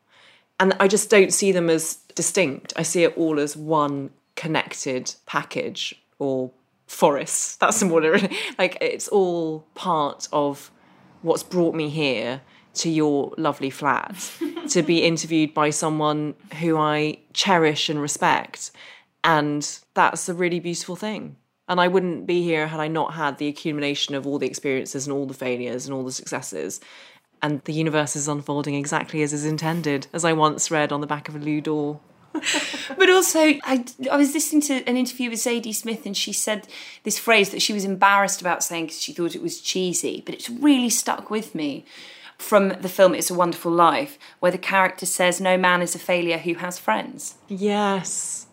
And 0.61 0.74
I 0.81 0.89
just 0.89 1.09
don't 1.09 1.33
see 1.33 1.53
them 1.53 1.70
as 1.70 1.97
distinct. 2.14 2.72
I 2.76 2.83
see 2.83 3.05
it 3.05 3.16
all 3.16 3.39
as 3.39 3.57
one 3.57 4.11
connected 4.35 5.14
package 5.26 5.95
or 6.18 6.51
forest. 6.87 7.61
That's 7.61 7.83
more 7.83 8.01
really 8.01 8.37
like 8.59 8.76
it's 8.81 9.09
all 9.09 9.64
part 9.74 10.29
of 10.33 10.70
what's 11.22 11.43
brought 11.43 11.74
me 11.74 11.89
here 11.89 12.41
to 12.74 12.89
your 12.89 13.35
lovely 13.37 13.70
flat 13.70 14.31
to 14.68 14.83
be 14.83 15.03
interviewed 15.05 15.53
by 15.53 15.70
someone 15.70 16.35
who 16.61 16.76
I 16.76 17.18
cherish 17.33 17.89
and 17.89 18.01
respect. 18.01 18.70
And 19.24 19.79
that's 19.95 20.29
a 20.29 20.35
really 20.35 20.61
beautiful 20.61 20.95
thing. 20.95 21.37
And 21.69 21.81
I 21.81 21.89
wouldn't 21.89 22.27
be 22.27 22.43
here 22.43 22.66
had 22.66 22.81
I 22.81 22.89
not 22.89 23.14
had 23.14 23.39
the 23.39 23.49
accumulation 23.49 24.14
of 24.14 24.27
all 24.27 24.39
the 24.39 24.47
experiences 24.47 25.07
and 25.07 25.14
all 25.14 25.27
the 25.27 25.35
failures 25.35 25.87
and 25.87 25.95
all 25.95 26.05
the 26.05 26.12
successes. 26.12 26.81
And 27.43 27.62
the 27.64 27.73
universe 27.73 28.16
is 28.16 28.27
unfolding 28.27 28.75
exactly 28.75 29.23
as 29.23 29.33
is 29.33 29.45
intended, 29.45 30.07
as 30.12 30.25
I 30.25 30.33
once 30.33 30.71
read 30.71 30.93
on 30.93 31.01
the 31.01 31.07
back 31.07 31.29
of 31.29 31.37
a 31.37 31.39
loo 31.39 31.61
door. 31.61 32.01
But 32.97 33.11
also, 33.11 33.41
I, 33.41 33.85
I 34.11 34.16
was 34.16 34.35
listening 34.35 34.62
to 34.62 34.83
an 34.89 34.97
interview 34.97 35.31
with 35.31 35.39
Zadie 35.39 35.75
Smith, 35.75 36.05
and 36.05 36.16
she 36.16 36.33
said 36.33 36.66
this 37.05 37.19
phrase 37.19 37.51
that 37.51 37.62
she 37.62 37.73
was 37.73 37.85
embarrassed 37.85 38.41
about 38.41 38.64
saying 38.64 38.87
because 38.87 39.01
she 39.01 39.12
thought 39.12 39.37
it 39.37 39.43
was 39.43 39.61
cheesy, 39.61 40.23
but 40.25 40.35
it's 40.35 40.51
really 40.51 40.91
stuck 40.91 41.31
with 41.31 41.55
me 41.55 41.85
from 42.39 42.71
the 42.81 42.89
film 42.89 43.14
It's 43.14 43.31
a 43.31 43.35
Wonderful 43.35 43.71
Life, 43.71 44.19
where 44.41 44.53
the 44.53 44.59
character 44.59 45.07
says, 45.07 45.41
No 45.41 45.57
man 45.57 45.81
is 45.81 45.95
a 45.95 45.99
failure 45.99 46.39
who 46.39 46.55
has 46.55 46.79
friends. 46.79 47.37
Yes. 47.49 48.47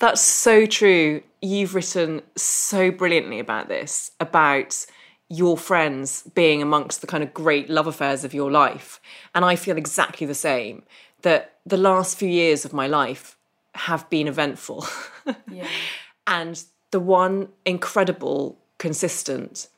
That's 0.00 0.20
so 0.20 0.66
true. 0.66 1.22
You've 1.40 1.74
written 1.74 2.22
so 2.34 2.90
brilliantly 2.90 3.38
about 3.38 3.68
this, 3.68 4.10
about 4.18 4.84
your 5.28 5.56
friends 5.56 6.24
being 6.34 6.60
amongst 6.60 7.02
the 7.02 7.06
kind 7.06 7.22
of 7.22 7.32
great 7.32 7.70
love 7.70 7.86
affairs 7.86 8.24
of 8.24 8.34
your 8.34 8.50
life. 8.50 9.00
And 9.34 9.44
I 9.44 9.56
feel 9.56 9.76
exactly 9.76 10.26
the 10.26 10.34
same 10.34 10.82
that 11.22 11.58
the 11.64 11.76
last 11.76 12.18
few 12.18 12.28
years 12.28 12.64
of 12.64 12.72
my 12.72 12.86
life 12.86 13.36
have 13.74 14.08
been 14.10 14.26
eventful. 14.26 14.86
and 16.26 16.64
the 16.90 17.00
one 17.00 17.48
incredible, 17.64 18.58
consistent, 18.78 19.68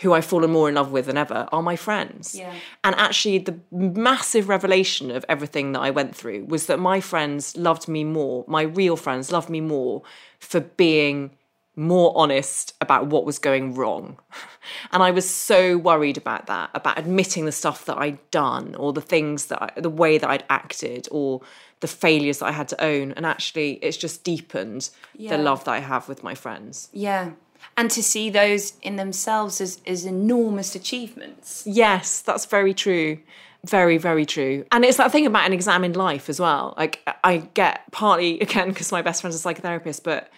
who 0.00 0.12
I've 0.14 0.24
fallen 0.24 0.50
more 0.50 0.68
in 0.68 0.74
love 0.74 0.90
with 0.90 1.06
than 1.06 1.16
ever 1.18 1.48
are 1.52 1.62
my 1.62 1.76
friends. 1.76 2.34
Yeah. 2.34 2.54
And 2.82 2.94
actually, 2.96 3.38
the 3.38 3.58
massive 3.70 4.48
revelation 4.48 5.10
of 5.10 5.24
everything 5.28 5.72
that 5.72 5.80
I 5.80 5.90
went 5.90 6.16
through 6.16 6.46
was 6.46 6.66
that 6.66 6.78
my 6.78 7.00
friends 7.00 7.56
loved 7.56 7.88
me 7.88 8.02
more, 8.04 8.44
my 8.48 8.62
real 8.62 8.96
friends 8.96 9.30
loved 9.30 9.50
me 9.50 9.60
more 9.60 10.02
for 10.38 10.60
being 10.60 11.32
more 11.76 12.12
honest 12.16 12.74
about 12.82 13.06
what 13.06 13.24
was 13.24 13.38
going 13.38 13.74
wrong. 13.74 14.18
And 14.92 15.02
I 15.02 15.10
was 15.10 15.28
so 15.28 15.76
worried 15.76 16.16
about 16.16 16.46
that, 16.46 16.70
about 16.74 16.96
admitting 16.98 17.46
the 17.46 17.52
stuff 17.52 17.84
that 17.86 17.98
I'd 17.98 18.18
done 18.30 18.74
or 18.76 18.92
the 18.92 19.00
things 19.00 19.46
that 19.46 19.60
I, 19.60 19.80
the 19.80 19.90
way 19.90 20.18
that 20.18 20.30
I'd 20.30 20.44
acted 20.48 21.08
or 21.10 21.40
the 21.80 21.88
failures 21.88 22.38
that 22.38 22.46
I 22.46 22.52
had 22.52 22.68
to 22.68 22.84
own. 22.84 23.10
And 23.12 23.26
actually, 23.26 23.72
it's 23.82 23.96
just 23.96 24.22
deepened 24.22 24.90
Yeah. 25.16 25.36
the 25.36 25.42
love 25.42 25.64
that 25.64 25.72
I 25.72 25.80
have 25.80 26.08
with 26.08 26.22
my 26.22 26.34
friends. 26.36 26.88
Yeah. 26.92 27.30
And 27.76 27.90
to 27.90 28.02
see 28.02 28.28
those 28.30 28.74
in 28.82 28.96
themselves 28.96 29.60
as, 29.60 29.80
as 29.86 30.04
enormous 30.04 30.74
achievements. 30.74 31.62
Yes, 31.66 32.20
that's 32.20 32.46
very 32.46 32.74
true. 32.74 33.18
Very, 33.64 33.96
very 33.96 34.26
true. 34.26 34.64
And 34.72 34.84
it's 34.84 34.96
that 34.96 35.12
thing 35.12 35.24
about 35.24 35.46
an 35.46 35.52
examined 35.52 35.96
life 35.96 36.28
as 36.28 36.40
well. 36.40 36.74
Like, 36.76 37.00
I 37.22 37.38
get 37.54 37.90
partly, 37.92 38.40
again, 38.40 38.68
because 38.68 38.90
my 38.90 39.02
best 39.02 39.20
friend's 39.20 39.44
a 39.44 39.48
psychotherapist, 39.48 40.02
but 40.02 40.30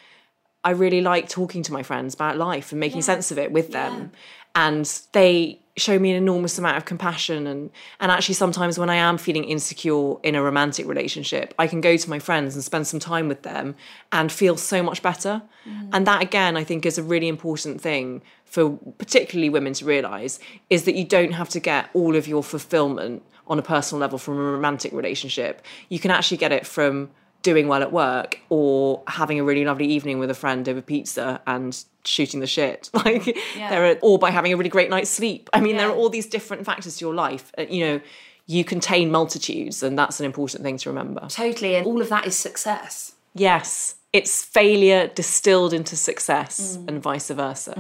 I 0.64 0.70
really 0.70 1.02
like 1.02 1.28
talking 1.28 1.62
to 1.62 1.72
my 1.72 1.82
friends 1.82 2.14
about 2.14 2.36
life 2.38 2.72
and 2.72 2.80
making 2.80 3.02
sense 3.02 3.30
of 3.30 3.38
it 3.38 3.52
with 3.52 3.72
them. 3.72 4.10
And 4.54 4.90
they 5.12 5.60
show 5.76 5.98
me 5.98 6.10
an 6.10 6.16
enormous 6.16 6.56
amount 6.58 6.76
of 6.76 6.84
compassion 6.84 7.48
and 7.48 7.68
and 7.98 8.12
actually 8.12 8.36
sometimes 8.36 8.78
when 8.78 8.88
I 8.88 8.94
am 8.94 9.18
feeling 9.18 9.42
insecure 9.44 10.14
in 10.22 10.36
a 10.36 10.42
romantic 10.42 10.86
relationship, 10.86 11.52
I 11.58 11.66
can 11.66 11.80
go 11.80 11.96
to 11.96 12.10
my 12.10 12.20
friends 12.20 12.54
and 12.54 12.62
spend 12.62 12.86
some 12.86 13.00
time 13.00 13.26
with 13.26 13.42
them 13.42 13.74
and 14.12 14.30
feel 14.30 14.56
so 14.56 14.82
much 14.82 15.02
better. 15.02 15.42
Mm-hmm. 15.68 15.90
And 15.92 16.06
that 16.06 16.22
again 16.22 16.56
I 16.56 16.64
think 16.64 16.86
is 16.86 16.96
a 16.96 17.02
really 17.02 17.28
important 17.28 17.80
thing 17.80 18.22
for 18.44 18.78
particularly 18.98 19.50
women 19.50 19.72
to 19.74 19.84
realize 19.84 20.38
is 20.70 20.84
that 20.84 20.94
you 20.94 21.04
don't 21.04 21.32
have 21.32 21.48
to 21.50 21.60
get 21.60 21.90
all 21.92 22.14
of 22.14 22.28
your 22.28 22.44
fulfillment 22.44 23.24
on 23.48 23.58
a 23.58 23.62
personal 23.62 24.00
level 24.00 24.18
from 24.18 24.38
a 24.38 24.42
romantic 24.52 24.92
relationship. 24.92 25.60
You 25.88 25.98
can 25.98 26.12
actually 26.12 26.36
get 26.36 26.52
it 26.52 26.66
from 26.66 27.10
doing 27.45 27.68
well 27.68 27.82
at 27.82 27.92
work 27.92 28.40
or 28.49 29.03
having 29.07 29.38
a 29.38 29.45
really 29.45 29.64
lovely 29.64 29.86
evening 29.86 30.18
with 30.18 30.30
a 30.30 30.34
friend 30.34 30.68
over 30.68 30.80
pizza 30.82 31.40
and 31.47 31.84
shooting 32.05 32.40
the 32.40 32.47
shit. 32.49 32.90
Like 33.05 33.38
there 33.55 33.84
are 33.84 33.97
or 34.03 34.18
by 34.18 34.30
having 34.30 34.53
a 34.53 34.57
really 34.57 34.70
great 34.70 34.90
night's 34.90 35.11
sleep. 35.11 35.49
I 35.53 35.61
mean 35.61 35.76
there 35.76 35.88
are 35.88 35.95
all 35.95 36.09
these 36.09 36.26
different 36.26 36.64
factors 36.64 36.97
to 36.97 37.05
your 37.05 37.14
life. 37.14 37.53
Uh, 37.57 37.66
you 37.68 37.84
know 37.86 38.01
you 38.47 38.64
contain 38.64 39.11
multitudes 39.11 39.82
and 39.82 39.99
that's 39.99 40.20
an 40.20 40.26
important 40.26 40.62
thing 40.64 40.78
to 40.78 40.90
remember. 40.90 41.26
Totally. 41.28 41.76
And 41.76 41.86
all 41.86 42.01
of 42.01 42.09
that 42.09 42.26
is 42.26 42.36
success. 42.36 43.14
yes 43.34 43.95
it's 44.14 44.45
failure 44.45 45.09
distilled 45.09 45.72
into 45.74 45.97
success 45.97 46.78
and 46.86 47.03
vice 47.03 47.30
versa. 47.30 47.74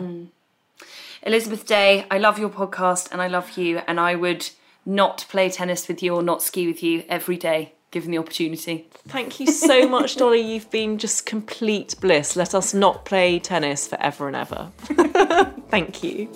Elizabeth 1.22 1.64
Day, 1.64 2.06
I 2.10 2.18
love 2.18 2.40
your 2.40 2.50
podcast 2.50 3.08
and 3.12 3.22
I 3.22 3.28
love 3.28 3.56
you, 3.56 3.78
and 3.86 4.00
I 4.00 4.16
would 4.16 4.50
not 4.84 5.24
play 5.28 5.48
tennis 5.48 5.86
with 5.86 6.02
you 6.02 6.12
or 6.12 6.22
not 6.24 6.42
ski 6.42 6.66
with 6.66 6.82
you 6.82 7.04
every 7.08 7.36
day, 7.36 7.73
given 7.94 8.10
the 8.10 8.18
opportunity. 8.18 8.88
thank 9.06 9.38
you 9.38 9.46
so 9.46 9.88
much 9.88 10.16
dolly. 10.22 10.40
You've 10.40 10.70
been 10.70 10.98
just 10.98 11.26
complete 11.26 11.94
bliss. 12.00 12.34
Let 12.34 12.54
us 12.54 12.74
not 12.74 13.04
play 13.04 13.38
tennis 13.38 13.86
forever 13.86 14.26
and 14.26 14.36
ever. 14.36 14.72
Thank 15.70 16.02
you 16.02 16.28